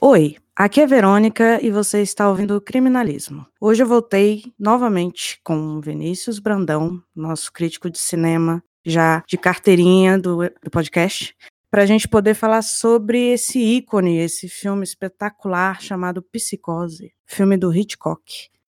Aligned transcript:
Oi, 0.00 0.36
aqui 0.54 0.80
é 0.80 0.86
Verônica 0.86 1.58
e 1.60 1.72
você 1.72 2.00
está 2.00 2.28
ouvindo 2.28 2.56
o 2.56 2.60
Criminalismo. 2.60 3.44
Hoje 3.60 3.82
eu 3.82 3.86
voltei 3.86 4.44
novamente 4.56 5.40
com 5.42 5.80
Vinícius 5.80 6.38
Brandão, 6.38 7.02
nosso 7.16 7.52
crítico 7.52 7.90
de 7.90 7.98
cinema, 7.98 8.62
já 8.86 9.24
de 9.26 9.36
carteirinha 9.36 10.16
do, 10.16 10.38
do 10.62 10.70
podcast, 10.70 11.34
para 11.68 11.82
a 11.82 11.86
gente 11.86 12.06
poder 12.06 12.34
falar 12.34 12.62
sobre 12.62 13.32
esse 13.32 13.58
ícone, 13.58 14.18
esse 14.18 14.48
filme 14.48 14.84
espetacular 14.84 15.82
chamado 15.82 16.22
Psicose, 16.22 17.12
filme 17.26 17.56
do 17.56 17.74
Hitchcock. 17.74 18.22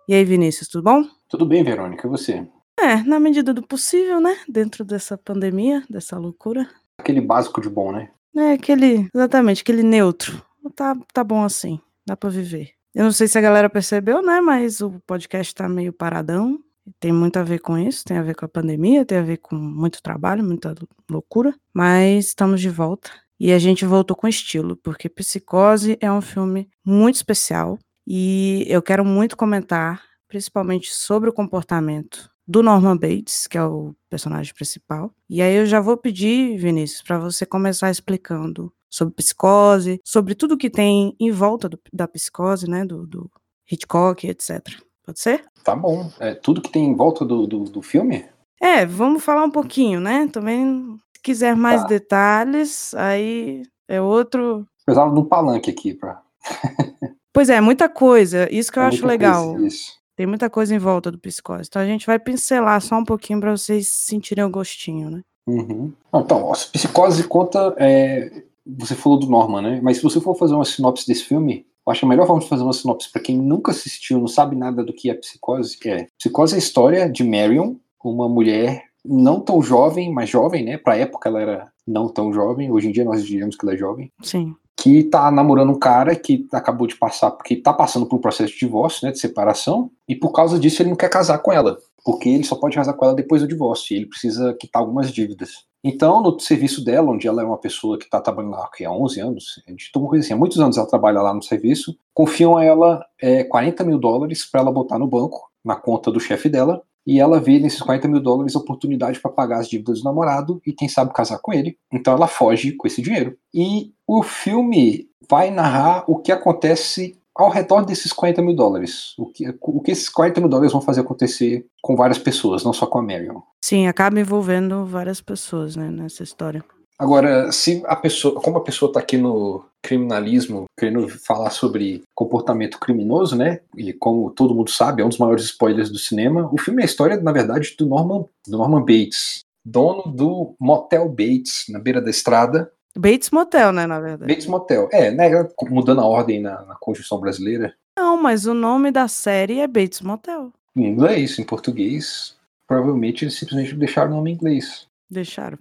E 0.08 0.14
aí, 0.14 0.24
Vinícius, 0.24 0.66
tudo 0.66 0.82
bom? 0.82 1.04
Tudo 1.28 1.46
bem, 1.46 1.62
Verônica, 1.62 2.08
e 2.08 2.10
você? 2.10 2.44
É, 2.76 3.04
na 3.04 3.20
medida 3.20 3.54
do 3.54 3.64
possível, 3.64 4.20
né? 4.20 4.36
Dentro 4.48 4.84
dessa 4.84 5.16
pandemia, 5.16 5.84
dessa 5.88 6.18
loucura. 6.18 6.68
Aquele 6.98 7.20
básico 7.20 7.60
de 7.60 7.68
bom, 7.68 7.92
né? 7.92 8.10
É, 8.36 8.52
aquele, 8.52 9.08
exatamente, 9.14 9.62
aquele 9.62 9.84
neutro 9.84 10.49
tá, 10.68 10.96
tá 11.12 11.24
bom 11.24 11.42
assim, 11.42 11.80
dá 12.06 12.16
pra 12.16 12.28
viver. 12.28 12.72
Eu 12.94 13.04
não 13.04 13.12
sei 13.12 13.28
se 13.28 13.38
a 13.38 13.40
galera 13.40 13.70
percebeu, 13.70 14.20
né? 14.20 14.40
Mas 14.40 14.80
o 14.80 15.00
podcast 15.06 15.54
tá 15.54 15.68
meio 15.68 15.92
paradão. 15.92 16.58
Tem 16.98 17.12
muito 17.12 17.38
a 17.38 17.42
ver 17.42 17.60
com 17.60 17.78
isso, 17.78 18.04
tem 18.04 18.18
a 18.18 18.22
ver 18.22 18.34
com 18.34 18.44
a 18.44 18.48
pandemia, 18.48 19.04
tem 19.04 19.18
a 19.18 19.22
ver 19.22 19.36
com 19.36 19.54
muito 19.54 20.02
trabalho, 20.02 20.42
muita 20.42 20.74
loucura. 21.08 21.54
Mas 21.72 22.26
estamos 22.26 22.60
de 22.60 22.68
volta. 22.68 23.10
E 23.38 23.52
a 23.52 23.58
gente 23.58 23.86
voltou 23.86 24.16
com 24.16 24.28
estilo, 24.28 24.76
porque 24.76 25.08
Psicose 25.08 25.96
é 26.00 26.10
um 26.12 26.20
filme 26.20 26.68
muito 26.84 27.14
especial. 27.14 27.78
E 28.06 28.66
eu 28.68 28.82
quero 28.82 29.04
muito 29.04 29.36
comentar, 29.36 30.02
principalmente 30.28 30.92
sobre 30.92 31.30
o 31.30 31.32
comportamento 31.32 32.30
do 32.46 32.62
Norman 32.62 32.96
Bates, 32.96 33.46
que 33.46 33.56
é 33.56 33.64
o 33.64 33.94
personagem 34.10 34.52
principal. 34.52 35.14
E 35.28 35.40
aí 35.40 35.54
eu 35.54 35.66
já 35.66 35.80
vou 35.80 35.96
pedir, 35.96 36.58
Vinícius, 36.58 37.02
para 37.02 37.18
você 37.18 37.46
começar 37.46 37.90
explicando 37.90 38.72
sobre 38.90 39.14
psicose, 39.14 40.00
sobre 40.04 40.34
tudo 40.34 40.58
que 40.58 40.68
tem 40.68 41.14
em 41.18 41.30
volta 41.30 41.68
do, 41.68 41.78
da 41.92 42.08
psicose, 42.08 42.68
né, 42.68 42.84
do, 42.84 43.06
do, 43.06 43.30
Hitchcock, 43.70 44.26
etc. 44.26 44.60
Pode 45.06 45.20
ser? 45.20 45.44
Tá 45.62 45.76
bom. 45.76 46.10
É, 46.18 46.34
tudo 46.34 46.60
que 46.60 46.70
tem 46.70 46.84
em 46.86 46.94
volta 46.94 47.24
do, 47.24 47.46
do, 47.46 47.64
do, 47.64 47.82
filme? 47.82 48.24
É, 48.60 48.84
vamos 48.84 49.22
falar 49.22 49.44
um 49.44 49.50
pouquinho, 49.50 50.00
né? 50.00 50.28
Também, 50.32 50.98
se 51.14 51.22
quiser 51.22 51.54
mais 51.54 51.82
tá. 51.82 51.88
detalhes, 51.88 52.92
aí 52.94 53.62
é 53.88 54.00
outro. 54.00 54.66
Precisava 54.84 55.14
de 55.14 55.20
um 55.20 55.24
palanque 55.24 55.70
aqui 55.70 55.94
pra. 55.94 56.20
pois 57.32 57.48
é, 57.48 57.60
muita 57.60 57.88
coisa. 57.88 58.48
Isso 58.52 58.72
que 58.72 58.78
eu 58.78 58.82
é 58.82 58.86
acho 58.86 59.06
legal. 59.06 59.52
Coisa, 59.52 59.66
isso. 59.66 59.92
Tem 60.16 60.26
muita 60.26 60.50
coisa 60.50 60.74
em 60.74 60.78
volta 60.78 61.10
do 61.10 61.18
psicose. 61.18 61.68
Então 61.68 61.80
a 61.80 61.86
gente 61.86 62.06
vai 62.06 62.18
pincelar 62.18 62.80
só 62.82 62.96
um 62.96 63.04
pouquinho 63.04 63.40
para 63.40 63.56
vocês 63.56 63.88
sentirem 63.88 64.44
o 64.44 64.50
gostinho, 64.50 65.10
né? 65.10 65.22
Uhum. 65.46 65.92
Então, 66.14 66.52
a 66.52 66.56
psicose 66.56 67.24
conta 67.24 67.74
é, 67.78 68.42
você 68.66 68.94
falou 68.94 69.18
do 69.18 69.28
Norman, 69.28 69.62
né? 69.62 69.80
Mas 69.82 69.98
se 69.98 70.02
você 70.02 70.20
for 70.20 70.36
fazer 70.36 70.54
uma 70.54 70.64
sinopse 70.64 71.06
desse 71.06 71.24
filme, 71.24 71.66
eu 71.86 71.92
acho 71.92 72.04
a 72.04 72.08
melhor 72.08 72.26
forma 72.26 72.42
de 72.42 72.48
fazer 72.48 72.62
uma 72.62 72.72
sinopse 72.72 73.10
para 73.10 73.22
quem 73.22 73.36
nunca 73.36 73.72
assistiu, 73.72 74.18
não 74.18 74.28
sabe 74.28 74.56
nada 74.56 74.84
do 74.84 74.92
que 74.92 75.10
é 75.10 75.14
psicose, 75.14 75.78
é 75.86 76.06
psicose 76.18 76.54
é 76.54 76.56
a 76.56 76.58
história 76.58 77.10
de 77.10 77.24
Marion, 77.24 77.74
uma 78.04 78.28
mulher 78.28 78.84
não 79.04 79.40
tão 79.40 79.62
jovem, 79.62 80.12
mas 80.12 80.28
jovem, 80.28 80.64
né? 80.64 80.76
Pra 80.76 80.96
época 80.96 81.28
ela 81.28 81.40
era 81.40 81.72
não 81.86 82.08
tão 82.08 82.32
jovem, 82.32 82.70
hoje 82.70 82.88
em 82.88 82.92
dia 82.92 83.04
nós 83.04 83.24
diríamos 83.24 83.56
que 83.56 83.64
ela 83.64 83.74
é 83.74 83.78
jovem. 83.78 84.12
Sim. 84.22 84.54
Que 84.76 85.04
tá 85.04 85.30
namorando 85.30 85.70
um 85.70 85.78
cara 85.78 86.14
que 86.14 86.46
acabou 86.52 86.86
de 86.86 86.96
passar, 86.96 87.30
porque 87.30 87.56
tá 87.56 87.72
passando 87.72 88.06
por 88.06 88.16
um 88.16 88.20
processo 88.20 88.52
de 88.52 88.58
divórcio, 88.58 89.06
né? 89.06 89.12
De 89.12 89.18
separação, 89.18 89.90
e 90.08 90.14
por 90.14 90.32
causa 90.32 90.58
disso 90.58 90.82
ele 90.82 90.90
não 90.90 90.96
quer 90.96 91.10
casar 91.10 91.38
com 91.38 91.52
ela. 91.52 91.78
Porque 92.04 92.28
ele 92.28 92.44
só 92.44 92.56
pode 92.56 92.76
casar 92.76 92.94
com 92.94 93.04
ela 93.04 93.14
depois 93.14 93.42
do 93.42 93.48
divórcio, 93.48 93.94
e 93.94 93.98
ele 93.98 94.06
precisa 94.06 94.54
quitar 94.54 94.80
algumas 94.80 95.10
dívidas. 95.10 95.64
Então, 95.82 96.22
no 96.22 96.38
serviço 96.38 96.84
dela, 96.84 97.10
onde 97.10 97.26
ela 97.26 97.42
é 97.42 97.44
uma 97.44 97.56
pessoa 97.56 97.98
que 97.98 98.04
está 98.04 98.20
trabalhando 98.20 98.52
lá 98.52 98.68
há 98.84 98.92
11 98.92 99.20
anos, 99.20 99.62
a 99.66 99.70
gente 99.70 99.90
coisa 99.92 100.24
assim, 100.24 100.34
há 100.34 100.36
muitos 100.36 100.58
anos 100.60 100.76
ela 100.76 100.86
trabalha 100.86 101.22
lá 101.22 101.32
no 101.32 101.42
serviço, 101.42 101.96
confiam 102.12 102.58
a 102.58 102.64
ela 102.64 103.04
é, 103.20 103.44
40 103.44 103.84
mil 103.84 103.98
dólares 103.98 104.44
para 104.44 104.60
ela 104.60 104.70
botar 104.70 104.98
no 104.98 105.06
banco, 105.06 105.50
na 105.64 105.76
conta 105.76 106.10
do 106.10 106.20
chefe 106.20 106.48
dela, 106.48 106.82
e 107.06 107.18
ela 107.18 107.40
vê 107.40 107.58
nesses 107.58 107.80
40 107.80 108.08
mil 108.08 108.20
dólares 108.20 108.54
a 108.54 108.58
oportunidade 108.58 109.18
para 109.20 109.30
pagar 109.30 109.60
as 109.60 109.68
dívidas 109.68 110.00
do 110.00 110.04
namorado 110.04 110.60
e, 110.66 110.72
quem 110.72 110.88
sabe, 110.88 111.14
casar 111.14 111.38
com 111.38 111.52
ele. 111.52 111.78
Então 111.92 112.14
ela 112.14 112.26
foge 112.26 112.72
com 112.72 112.86
esse 112.86 113.00
dinheiro. 113.00 113.36
E 113.54 113.92
o 114.06 114.22
filme 114.22 115.08
vai 115.28 115.50
narrar 115.50 116.04
o 116.06 116.18
que 116.18 116.30
acontece 116.30 117.19
ao 117.34 117.50
redor 117.50 117.84
desses 117.84 118.12
40 118.12 118.42
mil 118.42 118.54
dólares. 118.54 119.14
O 119.18 119.26
que, 119.26 119.44
o 119.60 119.80
que 119.80 119.90
esses 119.90 120.08
40 120.08 120.40
mil 120.40 120.50
dólares 120.50 120.72
vão 120.72 120.80
fazer 120.80 121.00
acontecer 121.00 121.66
com 121.82 121.96
várias 121.96 122.18
pessoas, 122.18 122.64
não 122.64 122.72
só 122.72 122.86
com 122.86 122.98
a 122.98 123.02
Marion. 123.02 123.40
Sim, 123.64 123.86
acaba 123.86 124.20
envolvendo 124.20 124.84
várias 124.84 125.20
pessoas 125.20 125.76
né, 125.76 125.90
nessa 125.90 126.22
história. 126.22 126.64
Agora, 126.98 127.50
se 127.50 127.82
a 127.86 127.96
pessoa, 127.96 128.38
como 128.42 128.58
a 128.58 128.62
pessoa 128.62 128.90
está 128.90 129.00
aqui 129.00 129.16
no 129.16 129.64
criminalismo, 129.82 130.64
querendo 130.78 131.08
falar 131.08 131.48
sobre 131.48 132.02
comportamento 132.14 132.78
criminoso, 132.78 133.34
né? 133.34 133.60
E 133.74 133.94
como 133.94 134.30
todo 134.30 134.54
mundo 134.54 134.70
sabe, 134.70 135.00
é 135.00 135.04
um 135.04 135.08
dos 135.08 135.16
maiores 135.16 135.46
spoilers 135.46 135.88
do 135.88 135.98
cinema. 135.98 136.50
O 136.52 136.58
filme 136.58 136.82
é 136.82 136.84
a 136.84 136.86
história, 136.86 137.16
na 137.18 137.32
verdade, 137.32 137.74
do 137.78 137.86
Norman, 137.86 138.26
do 138.46 138.58
Norman 138.58 138.80
Bates, 138.80 139.40
dono 139.64 140.12
do 140.12 140.54
Motel 140.60 141.08
Bates, 141.08 141.64
na 141.70 141.78
beira 141.78 142.02
da 142.02 142.10
estrada, 142.10 142.70
Bates 142.96 143.30
Motel, 143.30 143.72
né, 143.72 143.86
na 143.86 144.00
verdade. 144.00 144.32
Bates 144.32 144.46
Motel. 144.46 144.88
É, 144.92 145.10
né, 145.10 145.28
mudando 145.68 146.00
a 146.00 146.06
ordem 146.06 146.40
na, 146.40 146.62
na 146.62 146.74
Constituição 146.74 147.20
brasileira. 147.20 147.74
Não, 147.96 148.16
mas 148.16 148.46
o 148.46 148.54
nome 148.54 148.90
da 148.90 149.08
série 149.08 149.60
é 149.60 149.66
Bates 149.66 150.00
Motel. 150.00 150.52
Em 150.76 150.86
inglês, 150.86 151.38
em 151.38 151.44
português, 151.44 152.36
provavelmente 152.66 153.24
eles 153.24 153.38
simplesmente 153.38 153.74
deixaram 153.74 154.12
o 154.12 154.14
nome 154.16 154.30
em 154.30 154.34
inglês. 154.34 154.86
Deixaram. 155.10 155.58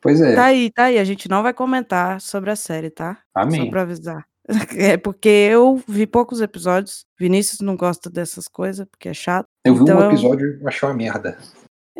Pois 0.00 0.20
é. 0.20 0.34
Tá 0.34 0.46
aí, 0.46 0.70
tá 0.70 0.84
aí. 0.84 0.98
A 0.98 1.04
gente 1.04 1.28
não 1.28 1.42
vai 1.42 1.52
comentar 1.52 2.20
sobre 2.20 2.50
a 2.50 2.56
série, 2.56 2.90
tá? 2.90 3.18
Amém. 3.34 3.64
Só 3.64 3.70
pra 3.70 3.82
avisar. 3.82 4.24
É 4.76 4.96
porque 4.96 5.28
eu 5.28 5.80
vi 5.86 6.06
poucos 6.06 6.40
episódios. 6.40 7.04
Vinícius 7.18 7.60
não 7.60 7.76
gosta 7.76 8.10
dessas 8.10 8.48
coisas, 8.48 8.84
porque 8.90 9.08
é 9.08 9.14
chato. 9.14 9.46
Eu 9.64 9.74
vi 9.76 9.82
então 9.82 9.98
um 9.98 10.10
episódio 10.10 10.58
e 10.60 10.66
achei 10.66 10.88
uma 10.88 10.94
merda. 10.94 11.38